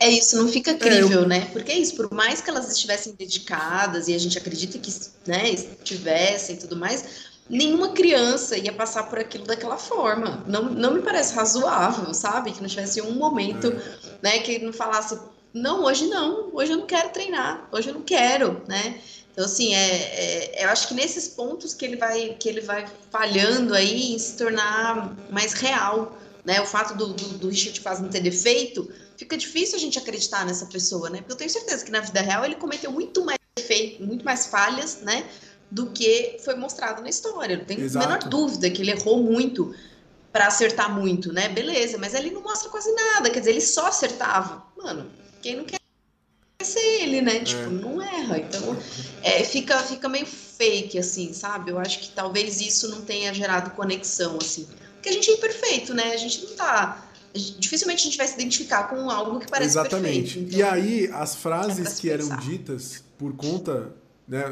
é 0.00 0.08
isso, 0.10 0.36
não 0.36 0.48
fica 0.48 0.74
crível, 0.74 1.20
é, 1.20 1.22
eu... 1.22 1.28
né? 1.28 1.48
Porque 1.52 1.72
é 1.72 1.78
isso, 1.78 1.96
por 1.96 2.12
mais 2.12 2.40
que 2.40 2.48
elas 2.48 2.70
estivessem 2.70 3.14
dedicadas 3.14 4.06
e 4.06 4.14
a 4.14 4.18
gente 4.18 4.38
acredita 4.38 4.78
que 4.78 4.92
né, 5.26 5.50
estivessem 5.50 6.54
e 6.54 6.58
tudo 6.58 6.76
mais, 6.76 7.04
nenhuma 7.50 7.90
criança 7.90 8.56
ia 8.56 8.72
passar 8.72 9.04
por 9.04 9.18
aquilo 9.18 9.44
daquela 9.44 9.76
forma. 9.76 10.44
Não, 10.46 10.64
não 10.64 10.94
me 10.94 11.02
parece 11.02 11.34
razoável, 11.34 12.14
sabe? 12.14 12.52
Que 12.52 12.60
não 12.60 12.68
tivesse 12.68 13.02
um 13.02 13.12
momento, 13.12 13.72
é. 13.72 14.18
né, 14.22 14.38
que 14.38 14.60
não 14.60 14.72
falasse, 14.72 15.18
não, 15.52 15.82
hoje 15.84 16.06
não, 16.06 16.50
hoje 16.52 16.72
eu 16.72 16.78
não 16.78 16.86
quero 16.86 17.08
treinar, 17.10 17.68
hoje 17.72 17.88
eu 17.88 17.94
não 17.94 18.02
quero, 18.02 18.62
né? 18.68 19.00
Então, 19.38 19.46
assim, 19.46 19.72
é, 19.72 20.56
é, 20.56 20.64
eu 20.64 20.68
acho 20.68 20.88
que 20.88 20.94
nesses 20.94 21.28
pontos 21.28 21.72
que 21.72 21.84
ele 21.84 21.94
vai, 21.96 22.34
que 22.40 22.48
ele 22.48 22.60
vai 22.60 22.88
falhando 23.08 23.72
aí 23.72 24.12
em 24.12 24.18
se 24.18 24.36
tornar 24.36 25.16
mais 25.30 25.52
real, 25.52 26.18
né? 26.44 26.60
O 26.60 26.66
fato 26.66 26.96
do, 26.96 27.12
do, 27.12 27.38
do 27.38 27.48
Richard 27.48 27.80
Paz 27.80 28.00
não 28.00 28.08
ter 28.08 28.18
defeito 28.18 28.90
fica 29.16 29.36
difícil 29.36 29.76
a 29.76 29.78
gente 29.78 29.96
acreditar 29.96 30.44
nessa 30.44 30.66
pessoa, 30.66 31.08
né? 31.08 31.18
Porque 31.18 31.34
eu 31.34 31.36
tenho 31.36 31.50
certeza 31.50 31.84
que 31.84 31.92
na 31.92 32.00
vida 32.00 32.20
real 32.20 32.44
ele 32.44 32.56
cometeu 32.56 32.90
muito 32.90 33.24
mais 33.24 33.38
defeito, 33.56 34.04
muito 34.04 34.24
mais 34.24 34.46
falhas, 34.46 35.02
né? 35.02 35.24
Do 35.70 35.92
que 35.92 36.38
foi 36.44 36.56
mostrado 36.56 37.00
na 37.00 37.08
história. 37.08 37.54
Eu 37.54 37.58
não 37.58 37.64
tenho 37.64 37.86
a 37.86 37.98
menor 38.00 38.18
dúvida 38.24 38.68
que 38.68 38.82
ele 38.82 38.90
errou 38.90 39.22
muito. 39.22 39.72
para 40.32 40.48
acertar 40.48 40.92
muito, 40.92 41.32
né? 41.32 41.48
Beleza, 41.48 41.96
mas 41.96 42.12
ele 42.12 42.32
não 42.32 42.42
mostra 42.42 42.70
quase 42.70 42.92
nada, 42.92 43.30
quer 43.30 43.38
dizer, 43.38 43.52
ele 43.52 43.60
só 43.60 43.86
acertava. 43.86 44.66
Mano, 44.76 45.08
quem 45.40 45.54
não 45.54 45.64
quer 45.64 45.78
ser 46.64 47.02
ele, 47.02 47.20
né? 47.20 47.38
Tipo, 47.38 47.62
é. 47.62 47.68
não 47.68 48.02
erra. 48.02 48.38
Então, 48.38 48.76
é, 49.22 49.44
fica, 49.44 49.78
fica 49.78 50.08
meio 50.08 50.26
fake, 50.26 50.98
assim, 50.98 51.32
sabe? 51.32 51.70
Eu 51.70 51.78
acho 51.78 52.00
que 52.00 52.10
talvez 52.10 52.60
isso 52.60 52.88
não 52.88 53.02
tenha 53.02 53.32
gerado 53.32 53.70
conexão, 53.70 54.36
assim. 54.42 54.66
Porque 54.94 55.08
a 55.08 55.12
gente 55.12 55.30
é 55.30 55.34
imperfeito, 55.34 55.94
né? 55.94 56.12
A 56.12 56.16
gente 56.16 56.44
não 56.44 56.56
tá. 56.56 57.04
Dificilmente 57.32 58.00
a 58.00 58.04
gente 58.04 58.16
vai 58.16 58.26
se 58.26 58.34
identificar 58.34 58.88
com 58.88 59.08
algo 59.08 59.38
que 59.38 59.48
parece 59.48 59.78
Exatamente. 59.78 60.34
perfeito. 60.34 60.48
Então, 60.48 60.58
e 60.58 60.62
aí, 60.62 61.10
as 61.12 61.36
frases 61.36 61.98
é 61.98 62.00
que 62.00 62.10
eram 62.10 62.36
ditas 62.38 63.04
por 63.16 63.34
conta. 63.36 63.92
Né, 64.26 64.42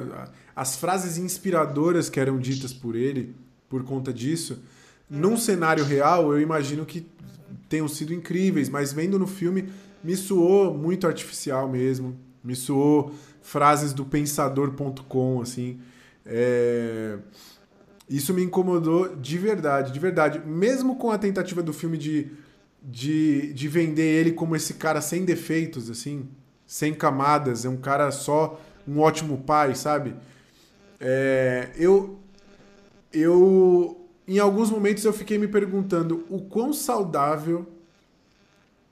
as 0.55 0.77
frases 0.77 1.19
inspiradoras 1.19 2.09
que 2.09 2.21
eram 2.21 2.39
ditas 2.39 2.73
por 2.73 2.95
ele, 2.95 3.35
por 3.69 3.85
conta 3.85 4.13
disso, 4.13 4.59
num 5.11 5.37
cenário 5.37 5.85
real, 5.85 6.33
eu 6.33 6.41
imagino 6.41 6.87
que 6.87 7.05
tenham 7.69 7.89
sido 7.89 8.15
incríveis, 8.15 8.69
mas 8.69 8.93
vendo 8.93 9.19
no 9.19 9.27
filme, 9.27 9.69
me 10.07 10.17
soou 10.17 10.73
muito 10.73 11.05
artificial 11.05 11.69
mesmo. 11.69 12.17
Me 12.45 12.55
soou 12.55 13.13
frases 13.43 13.93
do 13.93 14.05
pensador.com, 14.05 15.41
assim. 15.41 15.81
É... 16.25 17.19
Isso 18.09 18.33
me 18.33 18.45
incomodou 18.45 19.17
de 19.17 19.37
verdade, 19.37 19.93
de 19.93 19.99
verdade. 19.99 20.41
Mesmo 20.47 20.95
com 20.95 21.11
a 21.11 21.19
tentativa 21.19 21.61
do 21.61 21.73
filme 21.73 21.99
de, 21.99 22.31
de, 22.81 23.53
de 23.53 23.67
vender 23.67 24.21
ele 24.21 24.31
como 24.31 24.55
esse 24.55 24.75
cara 24.75 25.01
sem 25.01 25.25
defeitos, 25.25 25.91
assim, 25.91 26.29
sem 26.65 26.95
camadas, 26.95 27.65
é 27.65 27.69
um 27.69 27.77
cara 27.77 28.13
só, 28.13 28.61
um 28.87 29.01
ótimo 29.01 29.39
pai, 29.39 29.75
sabe? 29.75 30.15
É, 31.01 31.71
eu, 31.75 32.21
eu, 33.13 34.09
em 34.29 34.39
alguns 34.39 34.71
momentos 34.71 35.05
eu 35.05 35.13
fiquei 35.13 35.37
me 35.37 35.49
perguntando 35.49 36.25
o 36.31 36.43
quão 36.43 36.73
saudável 36.73 37.67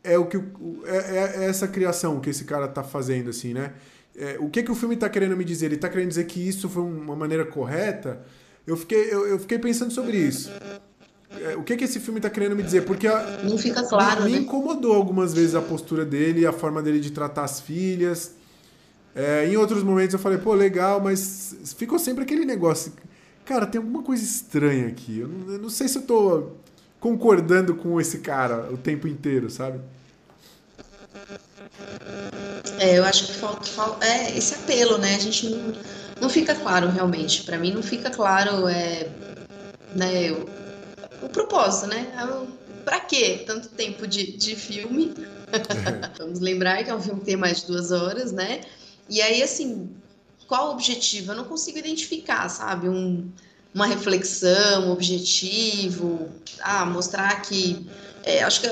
é 0.05 0.19
o 0.19 0.27
que 0.27 0.37
é, 0.37 0.97
é, 0.97 1.35
é 1.39 1.45
essa 1.47 1.67
criação 1.67 2.21
que 2.21 2.29
esse 2.29 2.45
cara 2.45 2.69
tá 2.69 2.85
fazendo, 2.85 3.31
assim, 3.31 3.55
né? 3.55 3.73
É, 4.17 4.37
o 4.39 4.49
que, 4.49 4.63
que 4.63 4.71
o 4.71 4.75
filme 4.75 4.95
está 4.95 5.09
querendo 5.09 5.37
me 5.37 5.45
dizer? 5.45 5.67
Ele 5.67 5.75
está 5.75 5.89
querendo 5.89 6.09
dizer 6.09 6.25
que 6.25 6.47
isso 6.47 6.69
foi 6.69 6.83
uma 6.83 7.17
maneira 7.17 7.45
correta? 7.45 8.21
Eu 8.67 8.77
fiquei, 8.77 9.13
eu, 9.13 9.27
eu 9.27 9.39
fiquei 9.39 9.59
pensando 9.59 9.91
sobre 9.91 10.17
isso. 10.17 10.53
É, 11.41 11.57
o 11.57 11.65
que, 11.65 11.77
que 11.77 11.85
esse 11.85 11.99
filme 11.99 12.21
está 12.21 12.31
querendo 12.31 12.55
me 12.55 12.63
dizer? 12.63 12.83
Porque 12.83 13.09
a, 13.09 13.43
não 13.43 13.59
fica 13.59 13.83
claro. 13.83 14.23
Me, 14.23 14.31
né? 14.31 14.37
me 14.39 14.45
incomodou 14.45 14.95
algumas 14.95 15.35
vezes 15.35 15.55
a 15.55 15.63
postura 15.63 16.05
dele, 16.05 16.47
a 16.47 16.53
forma 16.53 16.81
dele 16.81 17.01
de 17.01 17.11
tratar 17.11 17.45
as 17.45 17.61
filhas. 17.61 18.35
É, 19.17 19.49
em 19.49 19.57
outros 19.57 19.83
momentos 19.83 20.13
eu 20.13 20.21
falei, 20.21 20.39
pô, 20.39 20.55
legal, 20.55 21.01
mas 21.01 21.75
ficou 21.77 21.99
sempre 21.99 22.23
aquele 22.23 22.45
negócio. 22.45 22.93
Cara, 23.45 23.67
tem 23.67 23.81
alguma 23.81 24.03
coisa 24.03 24.23
estranha 24.23 24.87
aqui. 24.87 25.19
Eu 25.19 25.29
não, 25.29 25.53
eu 25.53 25.59
não 25.59 25.71
sei 25.71 25.89
se 25.89 25.99
eu 25.99 26.03
tô 26.03 26.51
concordando 27.05 27.75
com 27.75 28.01
esse 28.01 28.21
cara 28.21 28.73
o 28.73 28.79
tempo 28.79 29.07
inteiro, 29.07 29.51
sabe? 29.51 29.79
É, 32.79 32.97
eu 32.97 33.05
acho 33.05 33.27
que 33.27 33.35
falta, 33.35 33.67
falta 33.67 34.07
é, 34.07 34.35
esse 34.35 34.55
apelo, 34.55 34.97
né? 34.97 35.15
A 35.15 35.19
gente 35.19 35.51
não, 35.51 35.75
não 36.19 36.31
fica 36.31 36.55
claro 36.55 36.89
realmente. 36.89 37.43
Para 37.43 37.59
mim 37.59 37.75
não 37.75 37.83
fica 37.83 38.09
claro 38.09 38.67
é, 38.67 39.11
né, 39.95 40.33
o, 40.33 41.27
o 41.27 41.29
propósito, 41.29 41.89
né? 41.89 42.11
Para 42.87 43.01
que 43.01 43.41
tanto 43.41 43.69
tempo 43.69 44.07
de, 44.07 44.39
de 44.39 44.57
filme? 44.57 45.13
Vamos 46.19 46.41
lembrar 46.41 46.83
que 46.85 46.91
é 46.91 46.95
um 46.95 47.03
filme 47.03 47.21
que 47.21 47.27
tem 47.27 47.37
mais 47.37 47.61
de 47.61 47.67
duas 47.67 47.93
horas, 47.93 48.33
né? 48.33 48.63
E 49.11 49.21
aí, 49.21 49.43
assim, 49.43 49.91
qual 50.49 50.69
o 50.69 50.73
objetivo? 50.73 51.33
Eu 51.33 51.37
não 51.37 51.45
consigo 51.45 51.77
identificar, 51.77 52.49
sabe? 52.49 52.89
Um, 52.89 53.31
uma 53.75 53.87
reflexão, 53.87 54.89
um 54.89 54.93
objetivo, 54.93 56.29
ah, 56.61 56.87
mostrar 56.87 57.43
que 57.43 57.87
é, 58.23 58.43
acho 58.43 58.61
que 58.61 58.69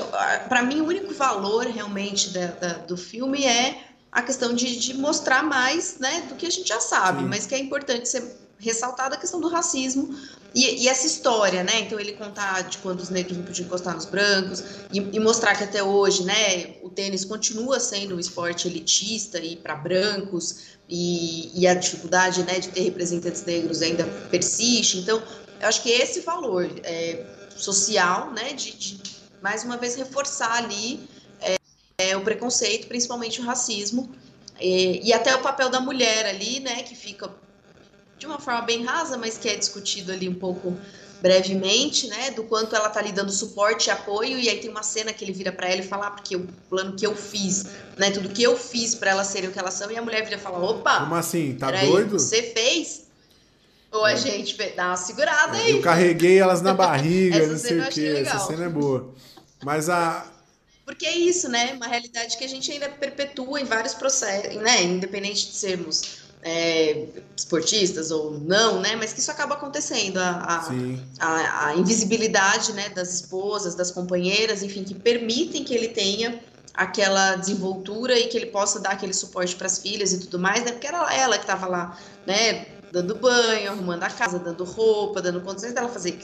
para 0.47 0.63
mim 0.63 0.81
o 0.81 0.85
único 0.85 1.13
valor 1.13 1.65
realmente 1.65 2.29
da, 2.29 2.47
da, 2.47 2.73
do 2.79 2.97
filme 2.97 3.45
é 3.45 3.83
a 4.11 4.21
questão 4.21 4.53
de, 4.53 4.77
de, 4.77 4.93
mostrar 4.93 5.43
mais 5.43 5.97
né, 5.99 6.23
do 6.29 6.35
que 6.35 6.45
a 6.45 6.49
gente 6.49 6.69
já 6.69 6.79
sabe, 6.79 7.21
Sim. 7.21 7.27
mas 7.27 7.45
que 7.45 7.53
é 7.53 7.59
importante 7.59 8.07
ser 8.07 8.23
ressaltada 8.57 9.15
a 9.15 9.17
questão 9.17 9.41
do 9.41 9.49
racismo 9.49 10.15
e, 10.55 10.83
e, 10.83 10.87
essa 10.87 11.07
história, 11.07 11.63
né? 11.63 11.81
Então 11.81 11.99
ele 11.99 12.13
contar 12.13 12.61
de 12.61 12.77
quando 12.77 12.99
os 13.01 13.09
negros 13.09 13.37
não 13.37 13.43
podiam 13.43 13.65
encostar 13.65 13.95
nos 13.95 14.05
brancos 14.05 14.63
e, 14.91 14.99
e 14.99 15.19
mostrar 15.19 15.55
que 15.55 15.63
até 15.63 15.83
hoje, 15.83 16.23
né, 16.23 16.75
o 16.83 16.89
tênis 16.89 17.25
continua 17.25 17.79
sendo 17.79 18.15
um 18.15 18.19
esporte 18.19 18.67
elitista 18.67 19.39
e 19.39 19.55
para 19.55 19.75
brancos 19.75 20.72
e, 20.89 21.51
e, 21.59 21.67
a 21.67 21.73
dificuldade, 21.73 22.43
né, 22.43 22.59
de 22.59 22.69
ter 22.69 22.81
representantes 22.81 23.43
negros 23.45 23.81
ainda 23.81 24.05
persiste. 24.29 24.97
Então, 24.99 25.21
eu 25.59 25.67
acho 25.67 25.81
que 25.81 25.89
esse 25.89 26.21
valor 26.21 26.69
é, 26.83 27.25
social, 27.55 28.31
né, 28.31 28.53
de, 28.53 28.73
de 28.73 29.01
mais 29.41 29.63
uma 29.63 29.77
vez 29.77 29.95
reforçar 29.95 30.53
ali 30.53 31.07
é, 31.41 31.55
é, 31.97 32.17
o 32.17 32.21
preconceito, 32.21 32.87
principalmente 32.87 33.41
o 33.41 33.43
racismo, 33.43 34.13
e, 34.59 35.11
até 35.11 35.35
o 35.35 35.41
papel 35.41 35.69
da 35.69 35.79
mulher 35.79 36.25
ali, 36.25 36.59
né, 36.59 36.83
que 36.83 36.95
fica 36.95 37.29
de 38.17 38.25
uma 38.25 38.39
forma 38.39 38.61
bem 38.61 38.83
rasa, 38.83 39.17
mas 39.17 39.37
que 39.37 39.49
é 39.49 39.55
discutido 39.55 40.11
ali 40.11 40.29
um 40.29 40.33
pouco 40.33 40.77
brevemente, 41.23 42.07
né, 42.07 42.31
do 42.31 42.43
quanto 42.43 42.75
ela 42.75 42.89
tá 42.89 43.01
lhe 43.01 43.13
dando 43.13 43.31
suporte 43.31 43.87
e 43.87 43.91
apoio, 43.91 44.37
e 44.37 44.49
aí 44.49 44.59
tem 44.59 44.69
uma 44.69 44.83
cena 44.83 45.13
que 45.13 45.23
ele 45.23 45.31
vira 45.31 45.53
para 45.53 45.69
ela 45.69 45.79
e 45.79 45.87
fala, 45.87 46.07
ah, 46.07 46.11
porque 46.11 46.35
o 46.35 46.45
plano 46.69 46.97
que 46.97 47.07
eu 47.07 47.15
fiz, 47.15 47.65
né, 47.97 48.11
tudo 48.11 48.27
que 48.27 48.43
eu 48.43 48.57
fiz 48.57 48.93
para 48.93 49.11
elas 49.11 49.27
serem 49.27 49.49
o 49.49 49.53
que 49.53 49.57
elas 49.57 49.73
são, 49.73 49.89
e 49.89 49.95
a 49.95 50.01
mulher 50.01 50.25
vira 50.25 50.35
e 50.35 50.39
fala, 50.39 50.59
opa, 50.59 50.99
como 50.99 51.15
assim, 51.15 51.55
tá 51.55 51.71
doido? 51.71 52.19
Você 52.19 52.43
fez? 52.43 53.05
Ou 53.89 54.03
a 54.03 54.11
é. 54.11 54.17
gente 54.17 54.57
dá 54.75 54.87
uma 54.87 54.97
segurada 54.97 55.55
aí. 55.55 55.71
Eu 55.71 55.81
carreguei 55.81 56.39
elas 56.39 56.61
na 56.61 56.73
barriga, 56.75 57.47
não 57.47 57.57
sei 57.57 57.79
o 57.79 57.87
que, 57.87 58.05
essa 58.17 58.39
cena 58.39 58.65
é 58.65 58.69
boa. 58.69 59.13
Mas 59.63 59.87
a. 59.87 60.25
Porque 60.83 61.05
é 61.05 61.15
isso, 61.15 61.47
né? 61.47 61.71
Uma 61.73 61.87
realidade 61.87 62.35
que 62.35 62.43
a 62.43 62.49
gente 62.49 62.69
ainda 62.69 62.89
perpetua 62.89 63.61
em 63.61 63.63
vários 63.63 63.93
processos, 63.93 64.55
né? 64.55 64.83
Independente 64.83 65.45
de 65.45 65.53
sermos 65.53 66.22
é, 66.43 67.05
esportistas 67.35 68.11
ou 68.11 68.31
não, 68.31 68.81
né? 68.81 68.95
Mas 68.95 69.13
que 69.13 69.19
isso 69.19 69.31
acaba 69.31 69.55
acontecendo. 69.55 70.17
A, 70.17 70.29
a, 70.29 71.25
a, 71.25 71.67
a, 71.67 71.75
invisibilidade 71.75 72.73
né, 72.73 72.89
das 72.89 73.13
esposas, 73.13 73.75
das 73.75 73.89
companheiras, 73.89 74.61
enfim, 74.61 74.83
que 74.83 74.93
permitem 74.93 75.63
que 75.63 75.73
ele 75.73 75.87
tenha 75.87 76.39
aquela 76.73 77.35
desenvoltura 77.35 78.19
e 78.19 78.27
que 78.27 78.35
ele 78.35 78.47
possa 78.47 78.79
dar 78.79 78.91
aquele 78.91 79.13
suporte 79.13 79.55
para 79.55 79.67
as 79.67 79.79
filhas 79.79 80.11
e 80.11 80.19
tudo 80.19 80.37
mais, 80.37 80.65
né? 80.65 80.71
Porque 80.71 80.87
era 80.87 81.13
ela 81.15 81.37
que 81.37 81.43
estava 81.43 81.67
lá, 81.67 81.97
né? 82.27 82.65
Dando 82.91 83.15
banho, 83.15 83.71
arrumando 83.71 84.03
a 84.03 84.09
casa, 84.09 84.37
dando 84.37 84.63
roupa, 84.63 85.21
dando 85.21 85.41
condições 85.41 85.73
dela 85.73 85.89
fazer. 85.89 86.19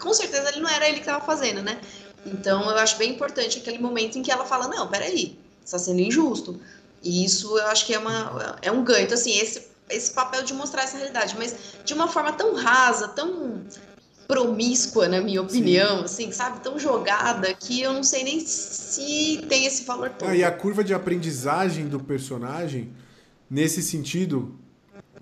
Com 0.00 0.14
certeza 0.14 0.48
ele 0.48 0.60
não 0.60 0.70
era 0.70 0.86
ele 0.88 0.96
que 0.96 1.02
estava 1.02 1.24
fazendo, 1.24 1.62
né? 1.62 1.78
Então, 2.24 2.62
eu 2.70 2.76
acho 2.78 2.96
bem 2.98 3.10
importante 3.12 3.58
aquele 3.58 3.78
momento 3.78 4.18
em 4.18 4.22
que 4.22 4.30
ela 4.30 4.44
fala: 4.44 4.68
não, 4.68 4.88
peraí, 4.88 5.38
está 5.64 5.78
sendo 5.78 6.00
injusto. 6.00 6.60
E 7.02 7.24
isso 7.24 7.56
eu 7.58 7.66
acho 7.68 7.86
que 7.86 7.94
é, 7.94 7.98
uma, 7.98 8.58
é 8.62 8.70
um 8.70 8.84
ganho. 8.84 9.04
Então, 9.04 9.14
assim, 9.14 9.38
esse, 9.38 9.68
esse 9.88 10.12
papel 10.12 10.42
de 10.42 10.52
mostrar 10.52 10.82
essa 10.82 10.96
realidade, 10.96 11.34
mas 11.38 11.54
de 11.84 11.94
uma 11.94 12.08
forma 12.08 12.32
tão 12.32 12.54
rasa, 12.54 13.08
tão 13.08 13.62
promíscua, 14.28 15.08
na 15.08 15.20
minha 15.20 15.42
opinião, 15.42 15.98
Sim. 15.98 16.04
assim, 16.04 16.32
sabe? 16.32 16.60
Tão 16.60 16.78
jogada 16.78 17.52
que 17.54 17.80
eu 17.80 17.92
não 17.92 18.04
sei 18.04 18.22
nem 18.22 18.38
se 18.40 19.44
tem 19.48 19.66
esse 19.66 19.84
valor 19.84 20.10
todo. 20.10 20.28
Ah, 20.28 20.36
e 20.36 20.44
a 20.44 20.52
curva 20.52 20.84
de 20.84 20.94
aprendizagem 20.94 21.88
do 21.88 21.98
personagem, 21.98 22.92
nesse 23.50 23.82
sentido, 23.82 24.56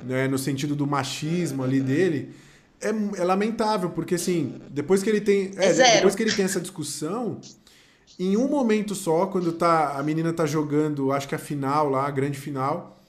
né, 0.05 0.29
no 0.29 0.39
sentido 0.39 0.77
do 0.77 0.87
machismo 0.87 1.63
ali 1.65 1.81
dele 1.81 2.35
é, 2.81 2.89
é 2.89 3.25
lamentável, 3.25 3.91
porque 3.91 4.15
assim, 4.15 4.61
depois 4.71 5.03
que 5.03 5.11
ele 5.11 5.21
tem. 5.21 5.53
É, 5.57 5.67
é 5.67 5.95
depois 5.97 6.15
que 6.15 6.23
ele 6.23 6.33
tem 6.33 6.45
essa 6.45 6.61
discussão, 6.61 7.41
em 8.19 8.37
um 8.37 8.49
momento 8.49 8.95
só, 8.95 9.27
quando 9.27 9.53
tá, 9.53 9.99
a 9.99 10.03
menina 10.03 10.33
tá 10.33 10.47
jogando, 10.47 11.13
acho 11.13 11.29
que 11.29 11.35
a 11.35 11.39
final 11.39 11.89
lá, 11.89 12.07
a 12.07 12.11
grande 12.11 12.39
final, 12.39 13.01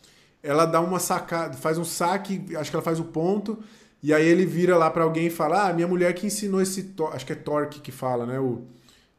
ela 0.41 0.65
dá 0.65 0.81
uma 0.81 0.99
sacada, 0.99 1.55
faz 1.57 1.77
um 1.77 1.85
saque, 1.85 2.55
acho 2.55 2.69
que 2.69 2.75
ela 2.75 2.83
faz 2.83 2.99
o 2.99 3.05
ponto, 3.05 3.59
e 4.01 4.13
aí 4.13 4.25
ele 4.25 4.45
vira 4.45 4.77
lá 4.77 4.89
para 4.89 5.03
alguém 5.03 5.27
e 5.27 5.29
fala: 5.29 5.67
Ah, 5.69 5.73
minha 5.73 5.87
mulher 5.87 6.13
que 6.13 6.25
ensinou 6.25 6.61
esse. 6.61 6.93
Acho 7.11 7.25
que 7.25 7.33
é 7.33 7.35
torque 7.35 7.81
que 7.81 7.91
fala, 7.91 8.25
né? 8.25 8.39
O, 8.39 8.63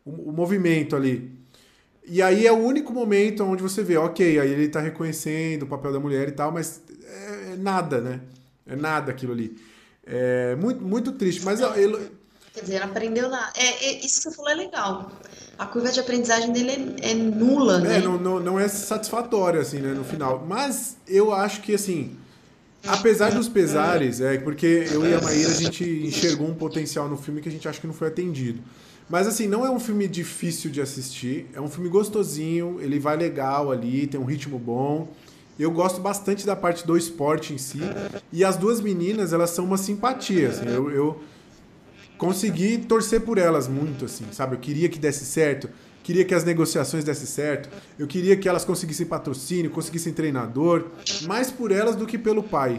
o, 0.04 0.30
o, 0.30 0.32
movimento 0.32 0.96
ali. 0.96 1.38
E 2.06 2.22
aí 2.22 2.46
é 2.46 2.52
o 2.52 2.56
único 2.56 2.92
momento 2.92 3.44
onde 3.44 3.62
você 3.62 3.82
vê, 3.82 3.96
ok, 3.96 4.40
aí 4.40 4.50
ele 4.50 4.68
tá 4.68 4.80
reconhecendo 4.80 5.64
o 5.64 5.66
papel 5.66 5.92
da 5.92 6.00
mulher 6.00 6.28
e 6.28 6.32
tal, 6.32 6.50
mas 6.50 6.82
é, 7.04 7.52
é 7.52 7.56
nada, 7.56 8.00
né? 8.00 8.20
É 8.66 8.74
nada 8.74 9.12
aquilo 9.12 9.32
ali. 9.32 9.56
É 10.04 10.56
muito, 10.56 10.82
muito 10.82 11.12
triste, 11.12 11.44
mas 11.44 11.60
ele... 11.60 12.10
Quer 12.52 12.62
dizer, 12.62 12.80
não 12.80 12.86
aprendeu 12.86 13.28
nada. 13.28 13.52
É, 13.54 13.84
é, 13.84 14.04
isso 14.04 14.16
que 14.16 14.30
você 14.30 14.34
falou 14.34 14.50
é 14.50 14.54
legal. 14.54 15.12
A 15.60 15.66
curva 15.66 15.92
de 15.92 16.00
aprendizagem 16.00 16.52
dele 16.52 16.96
é, 17.02 17.10
é 17.10 17.14
nula, 17.14 17.76
é, 17.76 17.80
né? 17.80 17.98
Não, 18.00 18.16
não, 18.16 18.40
não 18.40 18.58
é 18.58 18.66
satisfatória, 18.66 19.60
assim, 19.60 19.78
né, 19.78 19.92
no 19.92 20.02
final. 20.02 20.42
Mas 20.48 20.96
eu 21.06 21.34
acho 21.34 21.60
que, 21.60 21.74
assim, 21.74 22.16
apesar 22.88 23.30
dos 23.32 23.46
pesares, 23.46 24.22
é 24.22 24.38
porque 24.38 24.86
eu 24.90 25.06
e 25.06 25.12
a 25.12 25.20
Maíra, 25.20 25.50
a 25.50 25.54
gente 25.54 25.84
enxergou 25.84 26.48
um 26.48 26.54
potencial 26.54 27.10
no 27.10 27.18
filme 27.18 27.42
que 27.42 27.50
a 27.50 27.52
gente 27.52 27.68
acha 27.68 27.78
que 27.78 27.86
não 27.86 27.92
foi 27.92 28.08
atendido. 28.08 28.58
Mas, 29.06 29.26
assim, 29.26 29.46
não 29.46 29.66
é 29.66 29.70
um 29.70 29.78
filme 29.78 30.08
difícil 30.08 30.70
de 30.70 30.80
assistir. 30.80 31.50
É 31.52 31.60
um 31.60 31.68
filme 31.68 31.90
gostosinho, 31.90 32.78
ele 32.80 32.98
vai 32.98 33.18
legal 33.18 33.70
ali, 33.70 34.06
tem 34.06 34.18
um 34.18 34.24
ritmo 34.24 34.58
bom. 34.58 35.08
Eu 35.58 35.70
gosto 35.70 36.00
bastante 36.00 36.46
da 36.46 36.56
parte 36.56 36.86
do 36.86 36.96
esporte 36.96 37.52
em 37.52 37.58
si. 37.58 37.80
E 38.32 38.42
as 38.42 38.56
duas 38.56 38.80
meninas, 38.80 39.34
elas 39.34 39.50
são 39.50 39.66
uma 39.66 39.76
simpatia. 39.76 40.48
Assim, 40.48 40.66
eu, 40.66 40.90
eu, 40.90 41.20
consegui 42.20 42.76
torcer 42.76 43.22
por 43.22 43.38
elas 43.38 43.66
muito, 43.66 44.04
assim, 44.04 44.26
sabe? 44.30 44.54
Eu 44.54 44.60
queria 44.60 44.90
que 44.90 44.98
desse 44.98 45.24
certo, 45.24 45.70
queria 46.02 46.22
que 46.22 46.34
as 46.34 46.44
negociações 46.44 47.02
dessem 47.02 47.24
certo, 47.24 47.70
eu 47.98 48.06
queria 48.06 48.36
que 48.36 48.46
elas 48.46 48.62
conseguissem 48.62 49.06
patrocínio, 49.06 49.70
conseguissem 49.70 50.12
treinador, 50.12 50.84
mais 51.22 51.50
por 51.50 51.72
elas 51.72 51.96
do 51.96 52.04
que 52.04 52.18
pelo 52.18 52.42
pai. 52.42 52.78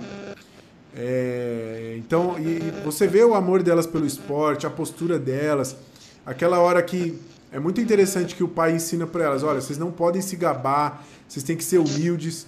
É, 0.96 1.96
então, 1.98 2.38
e, 2.38 2.60
e 2.60 2.84
você 2.86 3.08
vê 3.08 3.24
o 3.24 3.34
amor 3.34 3.64
delas 3.64 3.88
pelo 3.88 4.06
esporte, 4.06 4.68
a 4.68 4.70
postura 4.70 5.18
delas, 5.18 5.76
aquela 6.24 6.60
hora 6.60 6.80
que 6.84 7.18
é 7.52 7.60
muito 7.60 7.82
interessante 7.82 8.36
que 8.36 8.44
o 8.44 8.48
pai 8.48 8.76
ensina 8.76 9.08
para 9.08 9.24
elas, 9.24 9.42
olha, 9.42 9.60
vocês 9.60 9.80
não 9.80 9.92
podem 9.92 10.22
se 10.22 10.36
gabar, 10.36 11.04
vocês 11.28 11.42
têm 11.42 11.58
que 11.58 11.64
ser 11.64 11.80
humildes. 11.80 12.46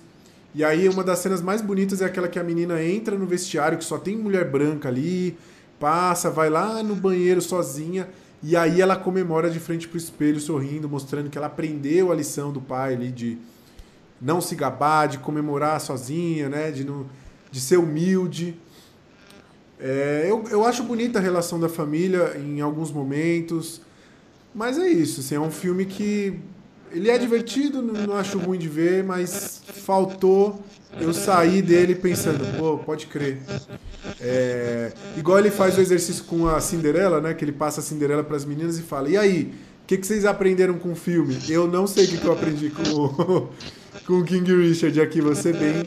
E 0.54 0.64
aí 0.64 0.88
uma 0.88 1.04
das 1.04 1.18
cenas 1.18 1.42
mais 1.42 1.60
bonitas 1.60 2.04
é 2.04 2.06
aquela 2.06 2.28
que 2.28 2.38
a 2.38 2.44
menina 2.44 2.84
entra 2.84 3.18
no 3.18 3.26
vestiário, 3.26 3.80
que 3.80 3.84
só 3.84 3.98
tem 3.98 4.16
mulher 4.16 4.48
branca 4.52 4.90
ali, 4.90 5.36
passa, 5.80 6.30
vai 6.30 6.50
lá 6.50 6.82
no 6.84 6.96
banheiro 6.96 7.42
sozinha, 7.42 8.10
e 8.42 8.56
aí 8.56 8.82
ela 8.82 8.96
comemora 8.96 9.50
de 9.50 9.60
frente 9.60 9.88
pro 9.88 9.98
espelho, 9.98 10.40
sorrindo, 10.40 10.90
mostrando 10.90 11.30
que 11.30 11.38
ela 11.38 11.48
aprendeu 11.48 12.12
a 12.12 12.16
lição 12.16 12.52
do 12.52 12.60
pai 12.60 12.94
ali 12.94 13.12
de 13.12 13.38
não 14.20 14.42
se 14.42 14.56
gabar, 14.56 15.08
de 15.08 15.18
comemorar 15.18 15.80
sozinha, 15.80 16.50
né? 16.50 16.72
De, 16.72 16.84
não, 16.84 17.06
de 17.52 17.60
ser 17.60 17.78
humilde. 17.78 18.58
É, 19.80 20.26
eu, 20.28 20.44
eu 20.50 20.66
acho 20.66 20.84
bonita 20.84 21.20
a 21.20 21.22
relação 21.22 21.60
da 21.60 21.70
família 21.70 22.38
em 22.38 22.62
alguns 22.62 22.92
momentos. 22.92 23.82
Mas 24.54 24.78
é 24.78 24.88
isso, 24.88 25.22
assim, 25.22 25.36
é 25.36 25.40
um 25.40 25.52
filme 25.52 25.86
que 25.86 26.40
ele 26.94 27.10
é 27.10 27.18
divertido, 27.18 27.82
não 27.82 28.16
acho 28.16 28.38
ruim 28.38 28.58
de 28.58 28.70
ver, 28.70 29.04
mas 29.04 29.62
faltou 29.66 30.64
eu 31.00 31.14
sair 31.14 31.62
dele 31.62 31.96
pensando, 31.96 32.46
pô, 32.58 32.78
pode 32.78 33.08
crer. 33.08 33.40
É, 34.22 34.92
igual 35.18 35.40
ele 35.40 35.50
faz 35.50 35.78
o 35.78 35.82
exercício 35.82 36.24
com 36.26 36.48
a 36.48 36.62
Cinderela, 36.62 37.20
né? 37.20 37.34
Que 37.34 37.44
ele 37.44 37.52
passa 37.52 37.80
a 37.80 37.84
Cinderela 37.84 38.24
para 38.24 38.38
as 38.38 38.46
meninas 38.46 38.78
e 38.78 38.84
fala: 38.84 39.10
E 39.10 39.18
aí, 39.18 39.54
o 39.84 39.88
que, 39.88 39.98
que 39.98 40.06
vocês 40.06 40.24
aprenderam 40.26 40.76
com 40.78 40.92
o 40.92 40.96
filme? 40.96 41.38
Eu 41.50 41.68
não 41.68 41.88
sei 41.88 42.06
o 42.06 42.08
que, 42.08 42.18
que 42.18 42.26
eu 42.26 42.34
aprendi 42.34 42.70
com 42.70 42.84
o, 42.84 43.50
com 44.06 44.14
o 44.20 44.24
King 44.24 44.56
Richard 44.56 45.02
aqui, 45.02 45.20
ser 45.36 45.58
bem, 45.58 45.84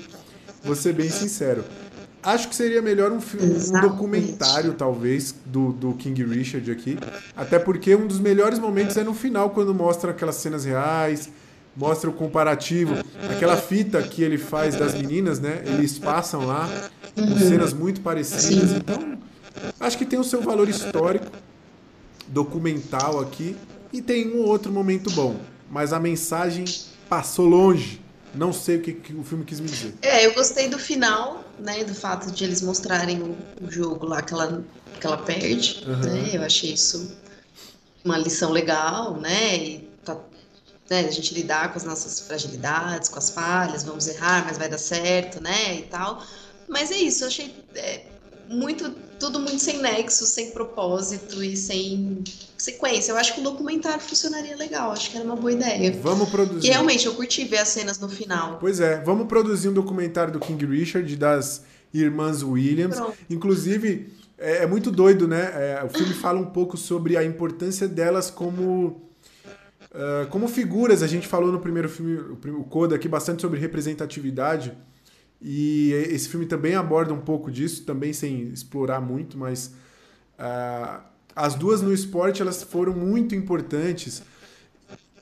vou 0.64 0.74
ser 0.74 0.92
bem 0.92 1.08
sincero. 1.08 1.64
Acho 2.26 2.48
que 2.48 2.56
seria 2.56 2.82
melhor 2.82 3.12
um, 3.12 3.20
filme, 3.20 3.54
um 3.54 3.80
documentário, 3.80 4.74
talvez, 4.74 5.32
do, 5.44 5.72
do 5.72 5.92
King 5.92 6.24
Richard 6.24 6.68
aqui. 6.72 6.98
Até 7.36 7.56
porque 7.56 7.94
um 7.94 8.04
dos 8.04 8.18
melhores 8.18 8.58
momentos 8.58 8.96
é 8.96 9.04
no 9.04 9.14
final, 9.14 9.50
quando 9.50 9.72
mostra 9.72 10.10
aquelas 10.10 10.34
cenas 10.34 10.64
reais, 10.64 11.30
mostra 11.76 12.10
o 12.10 12.12
comparativo. 12.12 12.96
Aquela 13.30 13.56
fita 13.56 14.02
que 14.02 14.24
ele 14.24 14.38
faz 14.38 14.74
das 14.74 14.92
meninas, 14.94 15.38
né? 15.38 15.62
Eles 15.66 16.00
passam 16.00 16.44
lá 16.44 16.68
com 17.14 17.38
cenas 17.38 17.72
muito 17.72 18.00
parecidas. 18.00 18.72
Então, 18.72 19.16
acho 19.78 19.96
que 19.96 20.04
tem 20.04 20.18
o 20.18 20.24
seu 20.24 20.42
valor 20.42 20.68
histórico, 20.68 21.26
documental 22.26 23.20
aqui. 23.20 23.54
E 23.92 24.02
tem 24.02 24.34
um 24.34 24.42
outro 24.42 24.72
momento 24.72 25.12
bom. 25.12 25.36
Mas 25.70 25.92
a 25.92 26.00
mensagem 26.00 26.64
passou 27.08 27.46
longe. 27.46 28.00
Não 28.34 28.52
sei 28.52 28.76
o 28.76 28.80
que, 28.82 28.92
que, 28.92 29.14
o 29.14 29.22
filme 29.22 29.44
quis 29.44 29.60
me 29.60 29.68
dizer. 29.68 29.94
É, 30.02 30.26
eu 30.26 30.34
gostei 30.34 30.68
do 30.68 30.78
final, 30.78 31.44
né? 31.58 31.84
Do 31.84 31.94
fato 31.94 32.30
de 32.30 32.44
eles 32.44 32.62
mostrarem 32.62 33.22
o, 33.22 33.36
o 33.62 33.70
jogo 33.70 34.06
lá 34.06 34.22
que 34.22 34.32
ela, 34.32 34.64
que 35.00 35.06
ela 35.06 35.18
perde. 35.18 35.84
Uhum. 35.86 35.96
Né, 35.96 36.30
eu 36.34 36.42
achei 36.42 36.72
isso 36.72 37.16
uma 38.04 38.18
lição 38.18 38.52
legal, 38.52 39.16
né? 39.16 39.56
E 39.56 39.90
tá, 40.04 40.16
né, 40.88 41.00
a 41.00 41.10
gente 41.10 41.34
lidar 41.34 41.72
com 41.72 41.78
as 41.78 41.84
nossas 41.84 42.20
fragilidades, 42.20 43.08
com 43.08 43.18
as 43.18 43.30
falhas, 43.30 43.82
vamos 43.82 44.06
errar, 44.06 44.44
mas 44.46 44.58
vai 44.58 44.68
dar 44.68 44.78
certo, 44.78 45.42
né? 45.42 45.76
E 45.76 45.82
tal. 45.82 46.22
Mas 46.68 46.90
é 46.90 46.96
isso, 46.96 47.24
eu 47.24 47.28
achei. 47.28 47.54
É, 47.74 48.04
muito 48.48 48.90
tudo 49.18 49.40
muito 49.40 49.58
sem 49.58 49.78
nexo, 49.78 50.24
sem 50.26 50.50
propósito 50.50 51.42
e 51.42 51.56
sem 51.56 52.22
sequência. 52.66 53.12
Eu 53.12 53.16
acho 53.16 53.34
que 53.34 53.40
o 53.40 53.42
documentário 53.42 54.00
funcionaria 54.00 54.56
legal, 54.56 54.90
acho 54.90 55.10
que 55.10 55.16
era 55.16 55.24
uma 55.24 55.36
boa 55.36 55.52
ideia. 55.52 55.92
Vamos 56.02 56.28
produzir. 56.28 56.66
E 56.66 56.70
realmente 56.70 57.06
eu 57.06 57.14
curti 57.14 57.44
ver 57.44 57.58
as 57.58 57.68
cenas 57.68 57.98
no 57.98 58.08
final. 58.08 58.58
Pois 58.58 58.80
é, 58.80 59.00
vamos 59.02 59.26
produzir 59.26 59.68
um 59.68 59.72
documentário 59.72 60.32
do 60.32 60.40
King 60.40 60.64
Richard 60.66 61.16
das 61.16 61.64
irmãs 61.92 62.42
Williams. 62.42 62.96
Pronto. 62.96 63.16
Inclusive, 63.30 64.12
é, 64.36 64.64
é, 64.64 64.66
muito 64.66 64.90
doido, 64.90 65.26
né? 65.26 65.42
É, 65.54 65.84
o 65.84 65.88
filme 65.88 66.12
fala 66.14 66.38
um 66.40 66.46
pouco 66.46 66.76
sobre 66.76 67.16
a 67.16 67.24
importância 67.24 67.88
delas 67.88 68.30
como 68.30 69.02
Uh, 69.96 70.26
como 70.28 70.46
figuras, 70.46 71.02
a 71.02 71.06
gente 71.06 71.26
falou 71.26 71.50
no 71.50 71.58
primeiro 71.58 71.88
filme, 71.88 72.18
o 72.18 72.64
Coda 72.64 72.94
aqui, 72.94 73.08
bastante 73.08 73.40
sobre 73.40 73.58
representatividade. 73.58 74.76
E 75.40 75.90
esse 76.10 76.28
filme 76.28 76.44
também 76.44 76.74
aborda 76.74 77.14
um 77.14 77.20
pouco 77.20 77.50
disso, 77.50 77.82
também 77.82 78.12
sem 78.12 78.42
explorar 78.48 79.00
muito, 79.00 79.38
mas 79.38 79.74
uh, 80.38 81.00
as 81.36 81.54
duas 81.54 81.82
no 81.82 81.92
esporte 81.92 82.40
elas 82.40 82.62
foram 82.62 82.94
muito 82.94 83.34
importantes. 83.34 84.22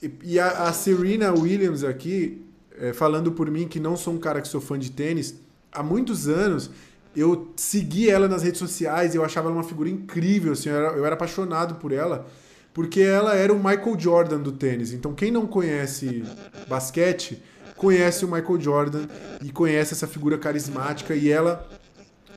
E, 0.00 0.12
e 0.22 0.38
a, 0.38 0.68
a, 0.68 0.72
Serena 0.72 1.32
Williams 1.32 1.82
aqui, 1.82 2.40
é, 2.78 2.92
falando 2.92 3.32
por 3.32 3.50
mim, 3.50 3.66
que 3.66 3.80
não 3.80 3.96
sou 3.96 4.14
um 4.14 4.18
cara 4.18 4.40
que 4.40 4.46
sou 4.46 4.60
fã 4.60 4.78
de 4.78 4.92
tênis, 4.92 5.34
há 5.72 5.82
muitos 5.82 6.28
anos 6.28 6.70
eu 7.16 7.52
segui 7.56 8.08
ela 8.10 8.28
nas 8.28 8.42
redes 8.42 8.58
sociais 8.58 9.14
eu 9.14 9.24
achava 9.24 9.48
ela 9.48 9.56
uma 9.56 9.64
figura 9.64 9.88
incrível, 9.88 10.52
assim, 10.52 10.68
eu 10.68 10.76
era, 10.76 10.96
eu 10.96 11.04
era 11.04 11.14
apaixonado 11.14 11.76
por 11.76 11.92
ela, 11.92 12.26
porque 12.72 13.00
ela 13.00 13.34
era 13.34 13.52
o 13.52 13.56
Michael 13.56 13.98
Jordan 13.98 14.40
do 14.40 14.52
tênis. 14.52 14.92
Então 14.92 15.14
quem 15.14 15.32
não 15.32 15.46
conhece 15.46 16.24
basquete 16.68 17.42
conhece 17.76 18.24
o 18.24 18.28
Michael 18.28 18.60
Jordan 18.60 19.06
e 19.42 19.50
conhece 19.50 19.94
essa 19.94 20.06
figura 20.06 20.38
carismática 20.38 21.14
e 21.14 21.28
ela 21.28 21.68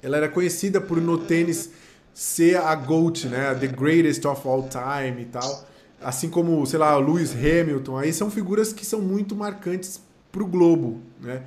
ela 0.01 0.17
era 0.17 0.29
conhecida 0.29 0.79
por 0.79 1.01
no 1.01 1.17
tênis 1.17 1.71
ser 2.18 2.57
a 2.57 2.73
GOAT, 2.73 3.27
né? 3.27 3.53
The 3.53 3.68
greatest 3.68 4.26
of 4.26 4.48
all 4.48 4.68
time 4.68 5.22
e 5.22 5.26
tal. 5.26 5.68
Assim 6.02 6.31
como, 6.31 6.65
sei 6.65 6.80
lá, 6.80 6.98
Lewis 6.98 7.31
Hamilton. 7.31 7.95
Aí 7.95 8.11
são 8.11 8.31
figuras 8.31 8.73
que 8.73 8.84
são 8.84 8.99
muito 8.99 9.35
marcantes 9.35 10.02
pro 10.31 10.44
globo, 10.48 10.99
né? 11.22 11.44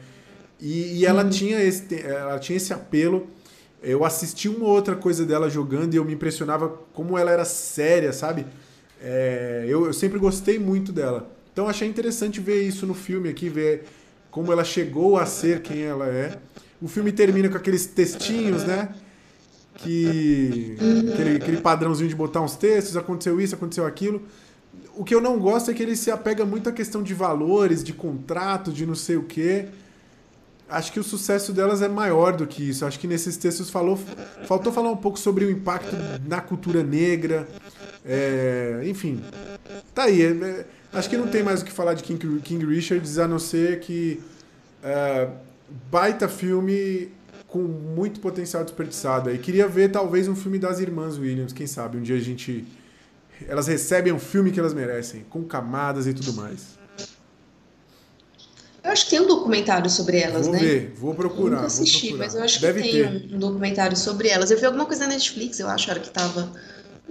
E, 0.61 0.99
e 0.99 1.07
ela, 1.07 1.25
hum. 1.25 1.29
tinha 1.29 1.61
esse, 1.61 2.01
ela 2.01 2.39
tinha 2.39 2.57
esse 2.57 2.73
apelo. 2.73 3.27
Eu 3.83 4.05
assisti 4.05 4.49
uma 4.49 4.67
outra 4.67 4.95
coisa 4.95 5.27
dela 5.27 5.51
jogando 5.51 5.95
e 5.95 5.97
eu 5.97 6.05
me 6.05 6.15
impressionava 6.15 6.69
como 6.95 7.19
ela 7.19 7.33
era 7.33 7.45
séria, 7.45 8.13
sabe? 8.13 8.47
É, 9.03 9.65
eu, 9.67 9.87
eu 9.87 9.93
sempre 9.93 10.21
gostei 10.21 10.57
muito 10.61 10.93
dela. 10.93 11.29
Então 11.53 11.69
achei 11.69 11.89
interessante 11.89 12.39
ver 12.39 12.63
isso 12.63 12.87
no 12.87 12.95
filme 12.95 13.29
aqui, 13.29 13.49
ver 13.49 13.87
como 14.31 14.53
ela 14.53 14.63
chegou 14.63 15.19
a 15.19 15.27
ser 15.27 15.63
quem 15.63 15.83
ela 15.83 16.07
é. 16.07 16.39
O 16.81 16.87
filme 16.87 17.11
termina 17.11 17.49
com 17.49 17.57
aqueles 17.57 17.87
textinhos, 17.87 18.63
né? 18.63 18.95
Que. 19.83 20.77
Aquele, 21.13 21.37
aquele 21.37 21.57
padrãozinho 21.59 22.09
de 22.09 22.15
botar 22.15 22.41
uns 22.41 22.57
textos, 22.57 22.97
aconteceu 22.97 23.41
isso, 23.41 23.55
aconteceu 23.55 23.87
aquilo. 23.87 24.23
O 24.95 25.05
que 25.05 25.15
eu 25.15 25.21
não 25.21 25.39
gosto 25.39 25.71
é 25.71 25.75
que 25.75 25.83
ele 25.83 25.97
se 25.97 26.11
apega 26.11 26.45
muito 26.45 26.69
à 26.69 26.73
questão 26.73 27.03
de 27.03 27.15
valores, 27.15 27.83
de 27.83 27.93
contrato, 27.93 28.73
de 28.73 28.85
não 28.85 28.95
sei 28.95 29.17
o 29.17 29.23
quê. 29.23 29.69
Acho 30.69 30.93
que 30.93 31.01
o 31.01 31.05
sucesso 31.05 31.53
delas 31.53 31.83
é 31.83 31.89
maior 31.89 32.37
do 32.37 32.47
que 32.47 32.69
isso. 32.69 32.85
Acho 32.85 32.99
que 32.99 33.07
nesses 33.07 33.37
textos 33.37 33.71
falou, 33.71 33.99
faltou 34.47 34.73
falar 34.73 34.91
um 34.91 34.97
pouco 34.97 35.19
sobre 35.19 35.45
o 35.45 35.51
impacto 35.51 35.97
na 36.27 36.41
cultura 36.41 36.83
negra. 36.83 37.49
É, 38.05 38.83
enfim, 38.85 39.23
tá 39.95 40.05
aí. 40.05 40.23
É, 40.23 40.65
Acho 40.93 41.09
que 41.09 41.17
não 41.17 41.29
tem 41.29 41.43
mais 41.43 41.63
o 41.63 41.65
que 41.65 41.73
falar 41.73 41.95
de 41.95 42.03
King, 42.03 42.41
King 42.41 42.67
Richards, 42.67 43.19
a 43.19 43.29
não 43.29 43.39
ser 43.39 43.79
que 43.81 44.21
uh, 44.83 45.31
baita 45.91 46.29
filme 46.29 47.09
com 47.51 47.59
muito 47.59 48.21
potencial 48.21 48.63
desperdiçado. 48.65 49.31
E 49.31 49.39
queria 49.39 49.67
ver 49.67 49.91
talvez 49.91 50.29
um 50.29 50.37
filme 50.37 50.59
das 50.59 50.79
irmãs 50.79 51.19
Williams, 51.19 51.53
quem 51.53 51.67
sabe 51.67 51.99
um 51.99 52.03
dia 52.03 52.17
a 52.17 52.21
gente 52.21 52.65
elas 53.49 53.67
recebem 53.67 54.13
um 54.13 54.19
filme 54.19 54.51
que 54.51 54.61
elas 54.61 54.75
merecem, 54.75 55.25
com 55.31 55.43
camadas 55.43 56.07
e 56.07 56.13
tudo 56.13 56.35
mais. 56.35 56.79
Eu 58.83 58.91
acho 58.91 59.05
que 59.05 59.11
tem 59.11 59.21
um 59.21 59.27
documentário 59.27 59.91
sobre 59.91 60.19
elas, 60.19 60.47
vou 60.47 60.55
né? 60.55 60.59
Vou 60.59 60.69
ver, 60.69 60.93
vou 60.95 61.15
procurar. 61.15 61.45
Eu 61.45 61.51
nunca 61.53 61.67
assisti, 61.67 62.09
procurar. 62.09 62.25
mas 62.25 62.35
eu 62.35 62.43
acho 62.43 62.61
Deve 62.61 62.83
que 62.83 62.91
tem 62.91 63.07
um, 63.07 63.37
um, 63.37 63.39
documentário 63.39 63.97
sobre 63.97 64.29
elas. 64.29 64.51
Eu 64.51 64.59
vi 64.59 64.65
alguma 64.65 64.87
coisa 64.87 65.07
na 65.07 65.15
Netflix, 65.15 65.59
eu 65.59 65.69
acho, 65.69 65.91
era 65.91 66.01
que 66.01 66.11
tava 66.11 66.51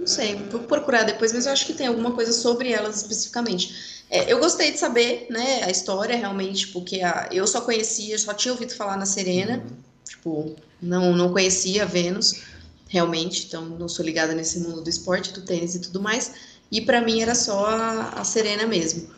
não 0.00 0.06
sei, 0.06 0.34
vou 0.50 0.60
procurar 0.60 1.02
depois, 1.02 1.30
mas 1.32 1.44
eu 1.44 1.52
acho 1.52 1.66
que 1.66 1.74
tem 1.74 1.86
alguma 1.86 2.12
coisa 2.12 2.32
sobre 2.32 2.72
elas 2.72 2.96
especificamente. 2.96 4.02
É, 4.08 4.32
eu 4.32 4.38
gostei 4.38 4.72
de 4.72 4.78
saber, 4.78 5.26
né, 5.28 5.62
a 5.62 5.70
história 5.70 6.16
realmente, 6.16 6.68
porque 6.68 7.02
a, 7.02 7.28
eu 7.30 7.46
só 7.46 7.60
conhecia, 7.60 8.18
só 8.18 8.32
tinha 8.32 8.52
ouvido 8.52 8.74
falar 8.74 8.96
na 8.96 9.04
Serena, 9.04 9.58
uhum. 9.58 9.76
Tipo, 10.08 10.54
não, 10.80 11.14
não 11.14 11.32
conhecia 11.32 11.86
Vênus, 11.86 12.42
realmente, 12.88 13.46
então 13.46 13.64
não 13.64 13.88
sou 13.88 14.04
ligada 14.04 14.34
nesse 14.34 14.60
mundo 14.60 14.82
do 14.82 14.90
esporte, 14.90 15.32
do 15.32 15.42
tênis 15.42 15.74
e 15.74 15.80
tudo 15.80 16.00
mais, 16.00 16.32
e 16.70 16.80
para 16.80 17.00
mim 17.00 17.20
era 17.20 17.34
só 17.34 17.66
a, 17.66 18.08
a 18.20 18.24
Serena 18.24 18.66
mesmo. 18.66 19.08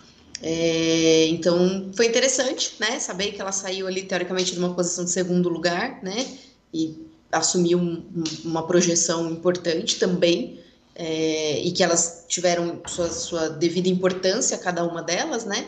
É, 0.42 1.26
então 1.28 1.90
foi 1.94 2.06
interessante, 2.06 2.74
né, 2.80 2.98
saber 2.98 3.32
que 3.32 3.40
ela 3.40 3.52
saiu 3.52 3.86
ali 3.86 4.02
teoricamente 4.02 4.52
de 4.52 4.58
uma 4.58 4.74
posição 4.74 5.04
de 5.04 5.10
segundo 5.10 5.48
lugar, 5.48 6.02
né, 6.02 6.26
e 6.74 7.06
assumiu 7.30 7.78
um, 7.78 8.04
uma 8.44 8.66
projeção 8.66 9.30
importante 9.30 9.98
também, 9.98 10.60
é, 10.94 11.60
e 11.60 11.70
que 11.72 11.82
elas 11.82 12.26
tiveram 12.28 12.80
sua, 12.86 13.08
sua 13.10 13.48
devida 13.48 13.88
importância, 13.88 14.58
cada 14.58 14.84
uma 14.84 15.02
delas, 15.02 15.44
né? 15.44 15.66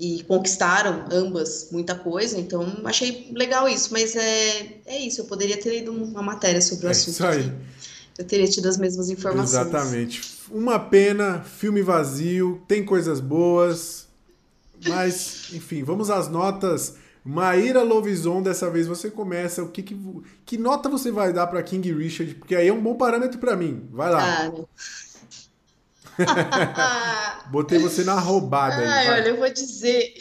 E 0.00 0.24
conquistaram 0.24 1.04
ambas 1.12 1.68
muita 1.70 1.94
coisa, 1.94 2.40
então 2.40 2.80
achei 2.86 3.30
legal 3.34 3.68
isso, 3.68 3.92
mas 3.92 4.16
é, 4.16 4.78
é 4.86 4.98
isso, 4.98 5.20
eu 5.20 5.26
poderia 5.26 5.58
ter 5.58 5.68
lido 5.68 5.92
uma 5.92 6.22
matéria 6.22 6.62
sobre 6.62 6.86
o 6.86 6.88
é 6.88 6.92
assunto. 6.92 7.12
Isso 7.12 7.26
aí. 7.26 7.52
eu 8.18 8.24
teria 8.24 8.48
tido 8.48 8.66
as 8.66 8.78
mesmas 8.78 9.10
informações. 9.10 9.50
Exatamente. 9.50 10.22
Uma 10.50 10.78
pena, 10.78 11.42
filme 11.42 11.82
vazio, 11.82 12.62
tem 12.66 12.82
coisas 12.82 13.20
boas, 13.20 14.06
mas, 14.88 15.50
enfim, 15.52 15.82
vamos 15.82 16.08
às 16.08 16.28
notas. 16.28 16.94
Maíra 17.22 17.82
Lovison, 17.82 18.42
dessa 18.42 18.70
vez 18.70 18.86
você 18.86 19.10
começa. 19.10 19.62
O 19.62 19.68
que, 19.68 19.82
que, 19.82 19.96
que 20.46 20.56
nota 20.56 20.88
você 20.88 21.10
vai 21.10 21.32
dar 21.32 21.46
para 21.46 21.62
King 21.62 21.92
Richard? 21.92 22.34
Porque 22.36 22.54
aí 22.54 22.68
é 22.68 22.72
um 22.72 22.80
bom 22.80 22.94
parâmetro 22.94 23.38
para 23.38 23.54
mim. 23.54 23.86
Vai 23.92 24.10
lá. 24.10 24.46
Ah, 24.46 24.52
Botei 27.50 27.78
você 27.78 28.04
na 28.04 28.18
roubada 28.18 28.76
Ai, 28.76 29.08
aí. 29.08 29.20
olha, 29.20 29.28
eu 29.28 29.36
vou 29.36 29.50
dizer. 29.50 30.14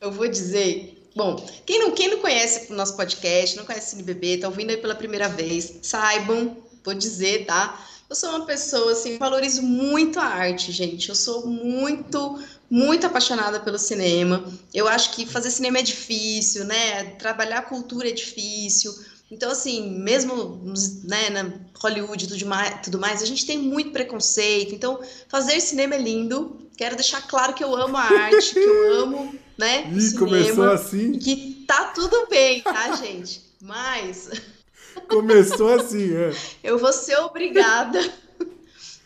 Eu 0.00 0.12
vou 0.12 0.28
dizer. 0.28 1.10
Bom, 1.16 1.34
quem 1.66 1.80
não, 1.80 1.90
quem 1.92 2.08
não 2.08 2.18
conhece 2.18 2.72
o 2.72 2.76
nosse 2.76 2.96
podcast, 2.96 3.56
não 3.56 3.64
conhece 3.64 3.88
o 3.88 3.90
CineBB, 3.90 4.38
tá 4.38 4.48
ouvindo 4.48 4.70
aí 4.70 4.76
pela 4.76 4.94
primeira 4.94 5.28
vez, 5.28 5.80
saibam, 5.82 6.56
vou 6.84 6.94
dizer, 6.94 7.44
tá? 7.44 7.84
Eu 8.08 8.16
sou 8.16 8.30
uma 8.30 8.46
pessoa, 8.46 8.92
assim, 8.92 9.18
valorizo 9.18 9.62
muito 9.62 10.18
a 10.18 10.24
arte, 10.24 10.72
gente. 10.72 11.10
Eu 11.10 11.14
sou 11.14 11.46
muito, 11.46 12.42
muito 12.70 13.06
apaixonada 13.06 13.60
pelo 13.60 13.78
cinema. 13.78 14.44
Eu 14.72 14.88
acho 14.88 15.12
que 15.12 15.26
fazer 15.26 15.50
cinema 15.50 15.78
é 15.78 15.82
difícil, 15.82 16.64
né? 16.64 17.04
Trabalhar 17.18 17.62
cultura 17.62 18.08
é 18.08 18.12
difícil. 18.12 18.94
Então, 19.30 19.50
assim, 19.50 19.90
mesmo 19.90 20.60
né, 21.04 21.28
na 21.30 21.52
Hollywood 21.80 22.24
e 22.24 22.28
tudo 22.28 22.46
mais, 22.46 22.80
tudo 22.82 22.98
mais, 22.98 23.22
a 23.22 23.26
gente 23.26 23.44
tem 23.44 23.58
muito 23.58 23.90
preconceito. 23.90 24.74
Então, 24.74 25.00
fazer 25.28 25.60
cinema 25.60 25.94
é 25.94 25.98
lindo. 25.98 26.56
Quero 26.76 26.96
deixar 26.96 27.26
claro 27.26 27.52
que 27.52 27.62
eu 27.62 27.74
amo 27.76 27.96
a 27.96 28.02
arte, 28.02 28.54
que 28.54 28.58
eu 28.58 29.02
amo, 29.02 29.34
né? 29.58 29.90
Ih, 29.92 30.00
cinema, 30.00 30.18
começou 30.18 30.70
assim. 30.70 31.18
Que 31.18 31.64
tá 31.66 31.86
tudo 31.94 32.26
bem, 32.30 32.62
tá, 32.62 32.96
gente? 32.96 33.42
Mas. 33.60 34.30
Começou 35.08 35.74
assim, 35.74 36.16
é. 36.16 36.32
Eu 36.62 36.78
vou 36.78 36.92
ser 36.92 37.18
obrigada. 37.18 38.00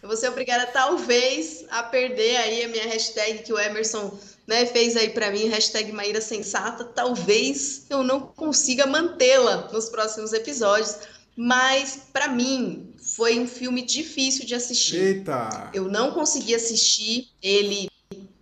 Eu 0.03 0.09
vou 0.09 0.17
ser 0.17 0.29
obrigada, 0.29 0.67
talvez, 0.67 1.65
a 1.71 1.81
perder 1.85 2.37
aí 2.37 2.65
a 2.65 2.69
minha 2.69 2.85
hashtag 2.87 3.45
que 3.45 3.53
o 3.53 3.59
Emerson 3.59 4.19
né, 4.47 4.67
fez 4.67 4.97
aí 4.97 5.11
para 5.11 5.31
mim, 5.31 5.49
hashtag 5.49 5.93
Maíra 5.93 6.21
Sensata. 6.21 6.85
Talvez 6.85 7.87
eu 7.89 8.03
não 8.03 8.21
consiga 8.21 8.87
mantê-la 8.87 9.69
nos 9.73 9.89
próximos 9.89 10.33
episódios, 10.33 10.97
mas 11.37 12.09
para 12.13 12.29
mim 12.29 12.93
foi 13.17 13.39
um 13.39 13.47
filme 13.47 13.83
difícil 13.83 14.45
de 14.45 14.55
assistir. 14.55 14.97
Eita! 14.97 15.71
Eu 15.73 15.85
não 15.85 16.13
consegui 16.13 16.55
assistir 16.55 17.29
ele 17.43 17.89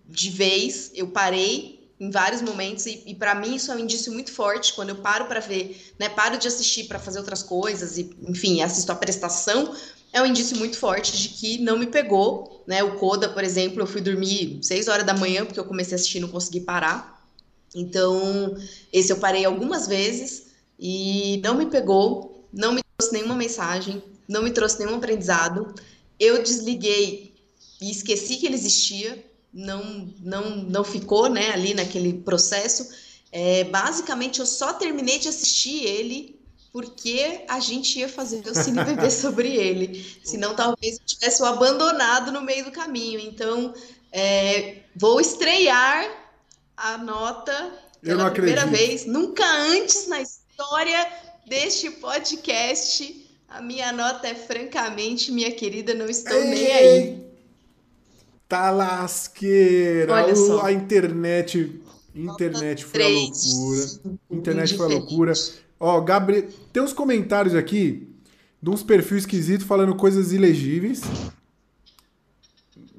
de 0.07 0.31
vez, 0.31 0.91
eu 0.95 1.09
parei 1.09 1.81
em 2.01 2.11
vários 2.11 2.41
momentos 2.41 2.87
e, 2.87 3.03
e 3.07 3.15
para 3.15 3.35
mim 3.35 3.57
isso 3.57 3.71
é 3.71 3.75
um 3.75 3.79
indício 3.79 4.11
muito 4.11 4.33
forte 4.33 4.73
quando 4.73 4.89
eu 4.89 4.97
paro 4.97 5.27
para 5.27 5.39
ver, 5.39 5.93
né, 5.99 6.09
paro 6.09 6.39
de 6.39 6.49
assistir 6.49 6.85
para 6.85 6.99
fazer 6.99 7.19
outras 7.19 7.43
coisas 7.43 7.99
e, 7.99 8.11
enfim, 8.27 8.63
assisto 8.63 8.91
a 8.91 8.95
prestação, 8.95 9.77
é 10.13 10.21
um 10.21 10.27
indício 10.27 10.57
muito 10.57 10.77
forte 10.79 11.17
de 11.17 11.29
que 11.29 11.59
não 11.59 11.79
me 11.79 11.87
pegou, 11.87 12.65
né? 12.67 12.83
O 12.83 12.97
Coda, 12.99 13.29
por 13.29 13.45
exemplo, 13.45 13.81
eu 13.81 13.87
fui 13.87 14.01
dormir 14.01 14.59
6 14.63 14.89
horas 14.89 15.07
da 15.07 15.15
manhã 15.15 15.45
porque 15.45 15.61
eu 15.61 15.65
comecei 15.65 15.95
a 15.95 15.97
assistir 15.97 16.19
e 16.19 16.21
não 16.21 16.29
consegui 16.29 16.61
parar. 16.61 17.25
Então, 17.75 18.57
esse 18.93 19.13
eu 19.13 19.19
parei 19.19 19.45
algumas 19.45 19.87
vezes 19.87 20.49
e 20.79 21.41
não 21.45 21.55
me 21.55 21.67
pegou, 21.67 22.45
não 22.53 22.73
me 22.73 22.83
trouxe 22.99 23.15
nenhuma 23.15 23.37
mensagem, 23.37 24.03
não 24.27 24.43
me 24.43 24.51
trouxe 24.51 24.79
nenhum 24.81 24.97
aprendizado. 24.97 25.73
Eu 26.19 26.43
desliguei 26.43 27.35
e 27.81 27.91
esqueci 27.91 28.37
que 28.37 28.47
ele 28.47 28.57
existia, 28.57 29.25
não 29.53 30.13
não 30.21 30.57
não 30.57 30.85
ficou, 30.85 31.29
né, 31.29 31.51
ali 31.51 31.75
naquele 31.75 32.15
processo. 32.15 32.89
É, 33.31 33.63
basicamente, 33.65 34.41
eu 34.41 34.47
só 34.47 34.73
terminei 34.73 35.21
de 35.21 35.29
assistir 35.29 35.85
ele 35.85 36.40
porque 36.73 37.45
a 37.49 37.59
gente 37.59 37.99
ia 37.99 38.09
fazer 38.09 38.47
o 38.47 38.55
Cine 38.55 38.85
Bebê 38.85 39.11
sobre 39.11 39.57
ele. 39.57 40.05
Senão, 40.23 40.55
talvez 40.55 40.99
eu 40.99 41.05
tivesse 41.05 41.43
o 41.43 41.47
abandonado 41.47 42.31
no 42.31 42.41
meio 42.41 42.65
do 42.65 42.71
caminho. 42.71 43.19
Então, 43.19 43.75
é, 44.13 44.83
vou 44.95 45.21
estrear 45.21 46.09
a 46.77 46.97
nota 46.99 47.73
pela 48.01 48.31
primeira 48.31 48.67
vez. 48.67 49.05
Nunca 49.05 49.45
antes 49.45 50.07
na 50.07 50.21
história 50.21 51.11
deste 51.47 51.91
podcast. 51.91 53.29
A 53.49 53.61
minha 53.61 53.91
nota 53.93 54.29
é 54.29 54.31
afrancamente, 54.31 55.33
minha 55.33 55.51
querida, 55.51 55.93
não 55.93 56.07
estou 56.07 56.37
Ei, 56.37 56.45
nem 56.45 56.73
aí. 56.73 57.31
Tá 58.49 58.71
lasqueira. 58.71 60.13
Olha 60.13 60.37
só. 60.37 60.65
A 60.65 60.73
internet. 60.73 61.81
Internet 62.15 62.85
foi 62.85 63.03
a 63.03 63.09
loucura. 63.09 64.19
Internet 64.31 64.77
foi 64.77 64.87
a 64.87 64.89
loucura. 64.89 65.33
Ó, 65.81 65.99
Gabriel. 66.03 66.47
Tem 66.71 66.83
uns 66.83 66.93
comentários 66.93 67.55
aqui 67.55 68.07
de 68.63 68.69
uns 68.69 68.83
perfis 68.83 69.21
esquisitos 69.21 69.67
falando 69.67 69.97
coisas 69.97 70.31
ilegíveis. 70.31 71.01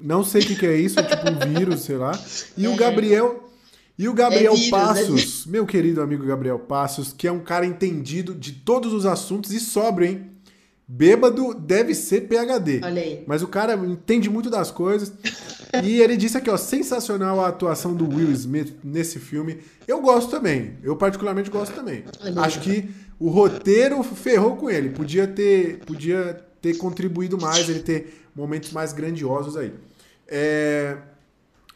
Não 0.00 0.24
sei 0.24 0.42
o 0.42 0.46
que, 0.46 0.56
que 0.56 0.66
é 0.66 0.76
isso, 0.76 0.96
tipo 0.96 1.30
um 1.30 1.54
vírus, 1.54 1.82
sei 1.82 1.96
lá. 1.96 2.12
E 2.58 2.66
é. 2.66 2.68
o 2.68 2.74
Gabriel. 2.74 3.48
E 3.96 4.08
o 4.08 4.14
Gabriel 4.14 4.54
é 4.54 4.56
vírus, 4.56 4.70
Passos, 4.70 5.44
é 5.46 5.50
meu 5.50 5.64
querido 5.64 6.02
amigo 6.02 6.26
Gabriel 6.26 6.58
Passos, 6.58 7.12
que 7.12 7.28
é 7.28 7.30
um 7.30 7.38
cara 7.38 7.64
entendido 7.64 8.34
de 8.34 8.50
todos 8.50 8.92
os 8.92 9.06
assuntos 9.06 9.52
e 9.52 9.60
sóbrio, 9.60 10.08
hein? 10.08 10.31
Bêbado 10.94 11.54
deve 11.54 11.94
ser 11.94 12.28
PHD. 12.28 12.82
Olha 12.84 13.00
aí. 13.00 13.24
Mas 13.26 13.42
o 13.42 13.48
cara 13.48 13.74
entende 13.76 14.28
muito 14.28 14.50
das 14.50 14.70
coisas. 14.70 15.10
e 15.82 16.02
ele 16.02 16.18
disse 16.18 16.36
aqui, 16.36 16.50
ó, 16.50 16.56
sensacional 16.58 17.40
a 17.40 17.48
atuação 17.48 17.94
do 17.94 18.06
Will 18.06 18.30
Smith 18.32 18.76
nesse 18.84 19.18
filme. 19.18 19.60
Eu 19.88 20.02
gosto 20.02 20.30
também. 20.30 20.76
Eu 20.82 20.94
particularmente 20.94 21.48
gosto 21.48 21.74
também. 21.74 22.04
Acho 22.36 22.60
que 22.60 22.90
o 23.18 23.30
roteiro 23.30 24.02
ferrou 24.02 24.54
com 24.56 24.68
ele. 24.68 24.90
Podia 24.90 25.26
ter, 25.26 25.78
podia 25.86 26.44
ter 26.60 26.76
contribuído 26.76 27.40
mais, 27.40 27.70
ele 27.70 27.80
ter 27.80 28.26
momentos 28.36 28.70
mais 28.70 28.92
grandiosos 28.92 29.56
aí. 29.56 29.72
É... 30.28 30.98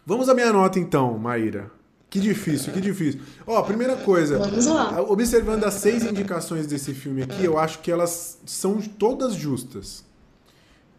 Vamos 0.05 0.29
à 0.29 0.35
minha 0.35 0.53
nota 0.53 0.79
então, 0.79 1.17
Maíra. 1.17 1.71
Que 2.09 2.21
difícil, 2.21 2.73
que 2.73 2.81
difícil. 2.81 3.21
Ó, 3.47 3.61
primeira 3.63 3.97
coisa. 3.97 4.39
Vamos 4.39 4.67
lá. 4.67 5.03
Observando 5.03 5.65
as 5.65 5.75
seis 5.75 6.05
indicações 6.05 6.67
desse 6.67 6.95
filme 6.95 7.23
aqui, 7.23 7.45
eu 7.45 7.59
acho 7.59 7.81
que 7.81 7.91
elas 7.91 8.39
são 8.47 8.81
todas 8.81 9.35
justas. 9.35 10.05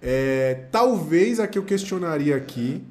É, 0.01 0.65
talvez 0.71 1.39
a 1.39 1.47
que 1.47 1.57
eu 1.57 1.63
questionaria 1.63 2.35
aqui 2.35 2.83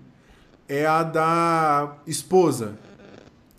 é 0.69 0.87
a 0.87 1.03
da 1.03 1.99
esposa, 2.07 2.77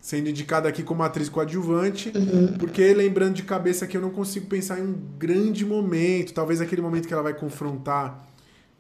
sendo 0.02 0.28
indicada 0.28 0.68
aqui 0.68 0.84
como 0.84 1.04
atriz 1.04 1.30
coadjuvante, 1.30 2.12
uhum. 2.14 2.58
porque 2.58 2.94
lembrando 2.94 3.36
de 3.36 3.44
cabeça 3.44 3.88
que 3.88 3.96
eu 3.96 4.02
não 4.02 4.10
consigo 4.10 4.48
pensar 4.48 4.80
em 4.80 4.84
um 4.84 5.00
grande 5.18 5.66
momento, 5.66 6.34
talvez 6.34 6.60
aquele 6.60 6.82
momento 6.82 7.08
que 7.08 7.14
ela 7.14 7.24
vai 7.24 7.34
confrontar 7.34 8.28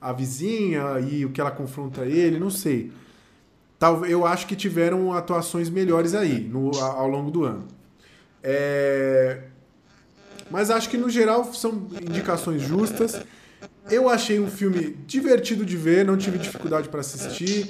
a 0.01 0.11
vizinha 0.11 0.99
e 0.99 1.23
o 1.23 1.29
que 1.29 1.39
ela 1.39 1.51
confronta 1.51 2.05
ele, 2.05 2.39
não 2.39 2.49
sei 2.49 2.91
eu 4.07 4.25
acho 4.25 4.47
que 4.47 4.55
tiveram 4.55 5.13
atuações 5.13 5.69
melhores 5.69 6.15
aí 6.15 6.39
no, 6.39 6.71
ao 6.79 7.07
longo 7.07 7.29
do 7.29 7.43
ano. 7.43 7.67
É, 8.41 9.41
mas 10.49 10.69
acho 10.69 10.89
que 10.89 10.97
no 10.97 11.09
geral 11.09 11.53
são 11.53 11.87
indicações 12.01 12.61
justas. 12.61 13.21
Eu 13.89 14.09
achei 14.09 14.39
um 14.39 14.49
filme 14.49 14.97
divertido 15.05 15.65
de 15.65 15.77
ver, 15.77 16.05
não 16.05 16.17
tive 16.17 16.37
dificuldade 16.37 16.89
para 16.89 17.01
assistir. 17.01 17.69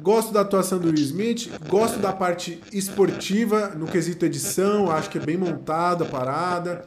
Gosto 0.00 0.32
da 0.32 0.42
atuação 0.42 0.78
do 0.78 0.88
Will 0.88 0.94
Smith, 0.94 1.50
gosto 1.68 1.98
da 1.98 2.12
parte 2.12 2.60
esportiva 2.72 3.70
no 3.70 3.86
quesito 3.86 4.24
edição, 4.24 4.90
acho 4.90 5.10
que 5.10 5.18
é 5.18 5.20
bem 5.20 5.36
montada 5.36 6.04
a 6.04 6.08
parada. 6.08 6.84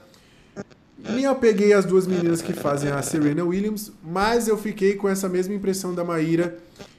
Me 1.10 1.26
apeguei 1.26 1.74
às 1.74 1.84
duas 1.84 2.08
meninas 2.08 2.42
que 2.42 2.54
fazem 2.54 2.90
a 2.92 3.02
Serena 3.02 3.44
Williams, 3.44 3.92
mas 4.04 4.48
eu 4.48 4.58
fiquei 4.58 4.96
com 4.96 5.10
essa 5.10 5.28
mesma 5.28 5.54
impressão 5.54 5.94
da 5.94 6.04
Maíra 6.04 6.58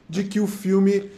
de 0.08 0.24
que 0.24 0.40
o 0.40 0.46
filme 0.46 1.10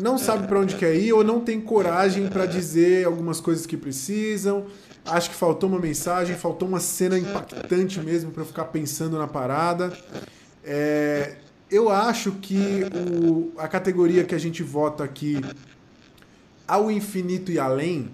não 0.00 0.18
sabe 0.18 0.46
para 0.46 0.58
onde 0.58 0.76
quer 0.76 0.94
ir 0.96 1.12
ou 1.12 1.22
não 1.22 1.40
tem 1.40 1.60
coragem 1.60 2.28
para 2.28 2.46
dizer 2.46 3.06
algumas 3.06 3.40
coisas 3.40 3.66
que 3.66 3.76
precisam. 3.76 4.66
Acho 5.04 5.30
que 5.30 5.36
faltou 5.36 5.68
uma 5.68 5.78
mensagem, 5.78 6.34
faltou 6.36 6.66
uma 6.66 6.80
cena 6.80 7.18
impactante 7.18 8.00
mesmo 8.00 8.32
para 8.32 8.44
ficar 8.44 8.64
pensando 8.66 9.16
na 9.16 9.28
parada. 9.28 9.96
É, 10.64 11.36
eu 11.70 11.88
acho 11.90 12.32
que 12.32 12.82
o, 13.22 13.52
a 13.56 13.68
categoria 13.68 14.24
que 14.24 14.34
a 14.34 14.38
gente 14.38 14.62
vota 14.62 15.04
aqui, 15.04 15.40
ao 16.66 16.90
infinito 16.90 17.52
e 17.52 17.58
além, 17.58 18.10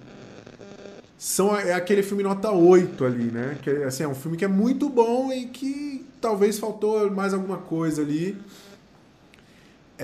são, 1.16 1.57
é 1.57 1.73
aquele 1.73 2.03
filme 2.03 2.23
nota 2.23 2.51
8 2.51 3.05
ali, 3.05 3.31
né? 3.31 3.57
Que, 3.62 3.70
assim, 3.85 4.03
é 4.03 4.09
um 4.09 4.15
filme 4.15 4.36
que 4.36 4.44
é 4.44 4.49
muito 4.49 4.89
bom 4.89 5.32
e 5.32 5.47
que 5.47 6.05
talvez 6.20 6.59
faltou 6.59 7.11
mais 7.11 7.32
alguma 7.32 7.59
coisa 7.59 8.03
ali. 8.03 8.36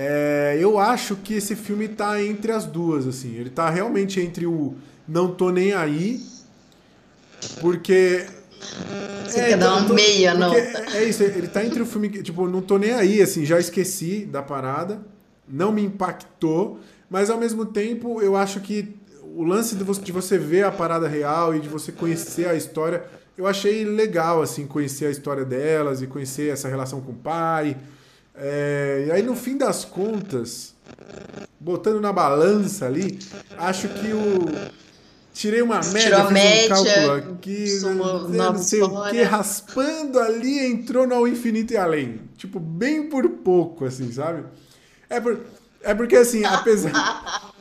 É, 0.01 0.57
eu 0.57 0.79
acho 0.79 1.17
que 1.17 1.33
esse 1.33 1.57
filme 1.57 1.89
tá 1.89 2.23
entre 2.23 2.53
as 2.53 2.63
duas, 2.63 3.05
assim. 3.05 3.35
Ele 3.35 3.49
tá 3.49 3.69
realmente 3.69 4.17
entre 4.21 4.45
o 4.45 4.75
Não 5.05 5.29
Tô 5.33 5.49
Nem 5.49 5.73
Aí, 5.73 6.21
porque... 7.59 8.25
Você 9.25 9.41
é, 9.41 9.47
quer 9.49 9.57
dar 9.57 9.75
uma 9.75 9.87
tô, 9.87 9.93
meia. 9.93 10.33
É, 10.55 10.97
é 10.99 11.03
isso, 11.03 11.21
ele 11.21 11.47
tá 11.47 11.65
entre 11.65 11.81
o 11.81 11.85
filme 11.85 12.07
que, 12.07 12.23
tipo, 12.23 12.47
não 12.47 12.61
tô 12.61 12.77
nem 12.77 12.93
aí, 12.93 13.21
assim, 13.21 13.45
já 13.45 13.59
esqueci 13.59 14.25
da 14.25 14.41
parada, 14.41 15.01
não 15.47 15.71
me 15.71 15.83
impactou, 15.83 16.79
mas 17.09 17.29
ao 17.29 17.37
mesmo 17.37 17.65
tempo 17.65 18.21
eu 18.21 18.37
acho 18.37 18.61
que 18.61 18.95
o 19.35 19.43
lance 19.43 19.75
de 19.75 19.83
você, 19.83 20.01
de 20.01 20.11
você 20.11 20.37
ver 20.37 20.63
a 20.63 20.71
parada 20.71 21.07
real 21.07 21.55
e 21.55 21.59
de 21.59 21.69
você 21.69 21.91
conhecer 21.91 22.47
a 22.47 22.55
história 22.55 23.03
eu 23.39 23.47
achei 23.47 23.85
legal, 23.85 24.41
assim, 24.41 24.67
conhecer 24.67 25.05
a 25.05 25.09
história 25.09 25.45
delas 25.45 26.01
e 26.01 26.07
conhecer 26.07 26.51
essa 26.51 26.67
relação 26.67 26.99
com 26.99 27.13
o 27.13 27.15
pai. 27.15 27.77
É, 28.41 29.05
e 29.07 29.11
aí, 29.11 29.21
no 29.21 29.35
fim 29.35 29.57
das 29.57 29.83
contas, 29.83 30.73
botando 31.59 31.99
na 31.99 32.13
balança 32.13 32.85
ali, 32.85 33.19
acho 33.57 33.89
que 33.89 34.13
o. 34.13 34.79
Tirei 35.33 35.61
uma 35.61 35.79
média, 35.79 36.01
Tirou 36.01 36.31
um 36.31 36.67
cálculo 36.67 37.11
aqui, 37.35 37.67
somou 37.67 38.29
né, 38.29 38.37
não 38.37 38.57
sei 38.57 38.81
o 38.81 39.09
que, 39.09 39.21
raspando 39.21 40.19
ali, 40.19 40.65
entrou 40.65 41.07
no 41.07 41.27
infinito 41.27 41.73
e 41.73 41.77
além. 41.77 42.21
Tipo, 42.35 42.59
bem 42.59 43.09
por 43.09 43.29
pouco, 43.29 43.85
assim, 43.85 44.11
sabe? 44.11 44.43
É, 45.09 45.19
por, 45.19 45.39
é 45.81 45.93
porque, 45.93 46.15
assim, 46.15 46.43
apesar, 46.43 46.91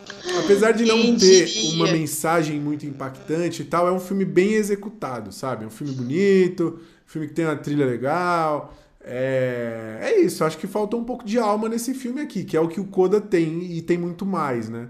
apesar 0.43 0.73
de 0.73 0.85
não 0.85 1.17
ter 1.17 1.49
uma 1.75 1.87
mensagem 1.91 2.59
muito 2.59 2.85
impactante 2.85 3.63
e 3.63 3.65
tal, 3.65 3.87
é 3.87 3.93
um 3.93 4.01
filme 4.01 4.25
bem 4.25 4.55
executado, 4.55 5.33
sabe? 5.33 5.65
É 5.65 5.67
um 5.67 5.71
filme 5.71 5.93
bonito, 5.93 6.81
um 6.81 7.09
filme 7.09 7.29
que 7.29 7.35
tem 7.35 7.45
uma 7.45 7.57
trilha 7.57 7.87
legal. 7.87 8.75
É, 9.01 9.99
é 10.03 10.21
isso, 10.21 10.45
acho 10.45 10.59
que 10.59 10.67
faltou 10.67 11.01
um 11.01 11.05
pouco 11.05 11.25
de 11.25 11.39
alma 11.39 11.69
nesse 11.69 11.95
filme 11.95 12.21
aqui, 12.21 12.45
que 12.45 12.57
é 12.57 12.61
o 12.61 12.69
que 12.69 12.81
o 12.81 12.85
Coda 12.85 13.21
tem 13.21 13.63
e 13.73 13.81
tem 13.81 13.97
muito 13.97 14.27
mais, 14.27 14.69
né? 14.69 14.89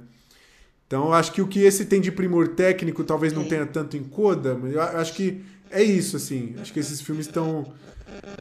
Então, 0.87 1.13
acho 1.13 1.33
que 1.33 1.43
o 1.43 1.47
que 1.47 1.61
esse 1.61 1.85
tem 1.85 2.01
de 2.01 2.11
primor 2.11 2.49
técnico 2.49 3.05
talvez 3.05 3.33
não 3.33 3.43
É. 3.43 3.45
tenha 3.45 3.67
tanto 3.67 3.97
em 3.97 4.03
Coda, 4.03 4.55
mas 4.61 4.73
eu 4.73 4.81
acho 4.81 5.13
que 5.15 5.43
é 5.71 5.83
isso, 5.83 6.17
assim. 6.17 6.55
Acho 6.59 6.73
que 6.73 6.81
esses 6.81 7.01
filmes 7.01 7.27
estão. 7.27 7.67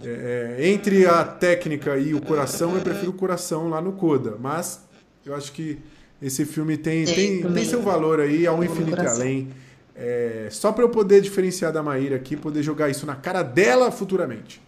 é, 0.02 0.56
é, 0.60 0.69
entre 0.69 1.06
a 1.06 1.26
técnica 1.26 1.98
e 1.98 2.14
o 2.14 2.22
coração, 2.22 2.73
eu 2.76 2.81
prefiro 2.81 3.11
o 3.11 3.14
coração 3.14 3.68
lá 3.69 3.81
no 3.81 3.91
Coda. 3.91 4.38
Mas 4.39 4.80
eu 5.26 5.35
acho 5.35 5.52
que 5.52 5.77
esse 6.22 6.45
filme 6.45 6.77
tem, 6.77 7.03
Tem 7.03 7.44
tem, 7.44 7.65
seu 7.65 7.81
valor 7.81 8.22
aí 8.22 8.48
ao 8.48 8.57
no 8.57 8.64
infinito 8.64 9.02
além. 9.02 9.49
É, 9.94 10.48
só 10.49 10.72
para 10.72 10.84
eu 10.85 10.89
poder 10.89 11.19
diferenciar 11.22 11.73
da 11.73 11.84
Maíra 11.84 12.15
aqui, 12.15 12.38
poder 12.38 12.64
jogar 12.64 12.88
isso 12.89 13.06
na 13.06 13.15
cara 13.15 13.44
dela 13.44 13.91
futuramente. 13.91 14.61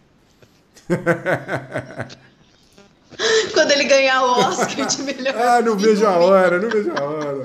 Quando 3.53 3.71
ele 3.71 3.83
ganhar 3.85 4.23
o 4.23 4.31
Oscar 4.39 4.85
de 4.85 5.01
melhor 5.03 5.35
Ah, 5.35 5.61
não 5.61 5.77
filme. 5.77 5.93
vejo 5.95 6.07
a 6.07 6.17
hora, 6.17 6.59
não 6.59 6.69
vejo 6.69 6.91
a 6.95 7.01
hora. 7.03 7.43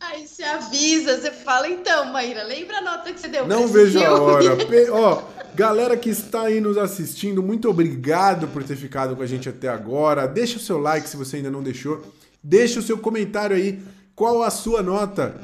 Aí 0.00 0.26
você 0.26 0.42
avisa, 0.44 1.20
você 1.20 1.30
fala, 1.30 1.68
então, 1.68 2.06
Maíra, 2.12 2.42
lembra 2.44 2.78
a 2.78 2.82
nota 2.82 3.12
que 3.12 3.20
você 3.20 3.28
deu 3.28 3.46
Não 3.46 3.66
vejo 3.68 4.02
a 4.02 4.20
hora. 4.20 4.44
Ó, 4.92 5.22
galera 5.54 5.96
que 5.96 6.08
está 6.10 6.42
aí 6.42 6.60
nos 6.60 6.76
assistindo, 6.78 7.42
muito 7.42 7.68
obrigado 7.68 8.48
por 8.48 8.62
ter 8.64 8.76
ficado 8.76 9.14
com 9.16 9.22
a 9.22 9.26
gente 9.26 9.48
até 9.48 9.68
agora. 9.68 10.26
Deixa 10.26 10.56
o 10.56 10.60
seu 10.60 10.78
like 10.78 11.08
se 11.08 11.16
você 11.16 11.36
ainda 11.36 11.50
não 11.50 11.62
deixou. 11.62 12.02
Deixa 12.42 12.80
o 12.80 12.82
seu 12.82 12.98
comentário 12.98 13.56
aí. 13.56 13.80
Qual 14.14 14.42
a 14.42 14.50
sua 14.50 14.82
nota 14.82 15.34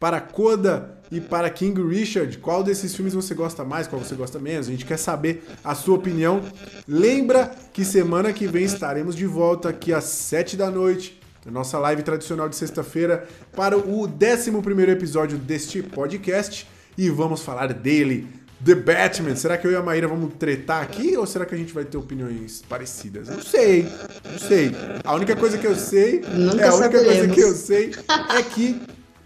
para 0.00 0.20
Coda 0.20 0.91
e 1.12 1.20
para 1.20 1.50
King 1.50 1.78
Richard? 1.86 2.38
Qual 2.38 2.64
desses 2.64 2.94
filmes 2.96 3.12
você 3.12 3.34
gosta 3.34 3.62
mais, 3.62 3.86
qual 3.86 4.02
você 4.02 4.14
gosta 4.14 4.38
menos? 4.38 4.66
A 4.66 4.70
gente 4.70 4.86
quer 4.86 4.96
saber 4.96 5.44
a 5.62 5.74
sua 5.74 5.96
opinião. 5.96 6.42
Lembra 6.88 7.52
que 7.70 7.84
semana 7.84 8.32
que 8.32 8.46
vem 8.46 8.64
estaremos 8.64 9.14
de 9.14 9.26
volta 9.26 9.68
aqui 9.68 9.92
às 9.92 10.04
7 10.04 10.56
da 10.56 10.70
noite 10.70 11.20
nossa 11.50 11.76
live 11.76 12.04
tradicional 12.04 12.48
de 12.48 12.54
sexta-feira 12.54 13.26
para 13.54 13.76
o 13.76 14.04
11 14.04 14.50
episódio 14.90 15.36
deste 15.36 15.82
podcast 15.82 16.68
e 16.96 17.10
vamos 17.10 17.42
falar 17.42 17.72
dele, 17.74 18.28
The 18.64 18.76
Batman. 18.76 19.34
Será 19.34 19.58
que 19.58 19.66
eu 19.66 19.72
e 19.72 19.76
a 19.76 19.82
Maíra 19.82 20.06
vamos 20.06 20.34
tretar 20.38 20.80
aqui 20.80 21.16
ou 21.16 21.26
será 21.26 21.44
que 21.44 21.54
a 21.54 21.58
gente 21.58 21.74
vai 21.74 21.84
ter 21.84 21.98
opiniões 21.98 22.62
parecidas? 22.68 23.28
Não 23.28 23.42
sei, 23.42 23.88
não 24.30 24.38
sei. 24.38 24.70
A 25.02 25.14
única 25.14 25.34
coisa 25.34 25.58
que 25.58 25.66
eu 25.66 25.74
sei, 25.74 26.20
Nunca 26.20 26.62
é 26.62 26.68
a 26.68 26.74
única 26.74 27.04
coisa 27.04 27.28
que 27.28 27.40
eu 27.40 27.54
sei 27.54 27.90
é 28.38 28.42
que 28.44 28.80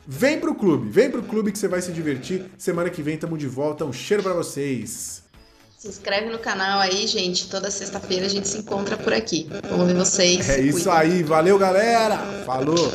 vem 0.07 0.39
pro 0.39 0.55
clube, 0.55 0.89
vem 0.89 1.11
pro 1.11 1.23
clube 1.23 1.51
que 1.51 1.59
você 1.59 1.69
vai 1.69 1.83
se 1.83 1.93
divertir. 1.93 2.45
Semana 2.57 2.89
que 2.91 3.03
vem 3.03 3.17
tamo 3.17 3.37
de 3.37 3.47
volta. 3.47 3.85
Um 3.85 3.93
cheiro 3.93 4.23
para 4.23 4.33
vocês. 4.33 5.25
Se 5.77 5.89
inscreve 5.89 6.31
no 6.31 6.39
canal 6.39 6.81
aí, 6.81 7.07
gente. 7.07 7.49
Toda 7.51 7.71
sexta-feira 7.71 8.27
a 8.27 8.29
gente 8.29 8.49
se 8.49 8.59
encontra 8.59 8.97
por 8.97 9.13
aqui. 9.13 9.49
Vamos 9.69 9.87
ver 9.87 9.95
vocês. 9.95 10.49
É 10.49 10.61
isso 10.61 10.91
aí, 10.91 11.23
valeu 11.23 11.59
galera. 11.59 12.17
Falou. 12.45 12.93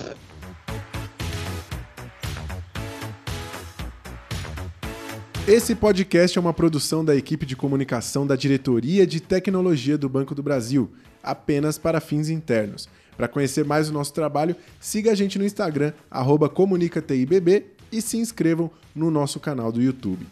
Esse 5.47 5.75
podcast 5.75 6.37
é 6.37 6.41
uma 6.41 6.53
produção 6.53 7.03
da 7.03 7.15
equipe 7.15 7.45
de 7.45 7.55
comunicação 7.55 8.25
da 8.25 8.35
Diretoria 8.35 9.05
de 9.05 9.19
Tecnologia 9.19 9.97
do 9.97 10.07
Banco 10.07 10.35
do 10.35 10.43
Brasil, 10.43 10.91
apenas 11.21 11.77
para 11.77 11.99
fins 11.99 12.29
internos. 12.29 12.87
Para 13.15 13.27
conhecer 13.27 13.65
mais 13.65 13.89
o 13.89 13.93
nosso 13.93 14.13
trabalho, 14.13 14.55
siga 14.79 15.11
a 15.11 15.15
gente 15.15 15.37
no 15.37 15.45
Instagram, 15.45 15.93
arroba 16.09 16.49
comunicatibb 16.49 17.65
e 17.91 18.01
se 18.01 18.17
inscrevam 18.17 18.71
no 18.95 19.11
nosso 19.11 19.39
canal 19.39 19.71
do 19.71 19.81
YouTube. 19.81 20.25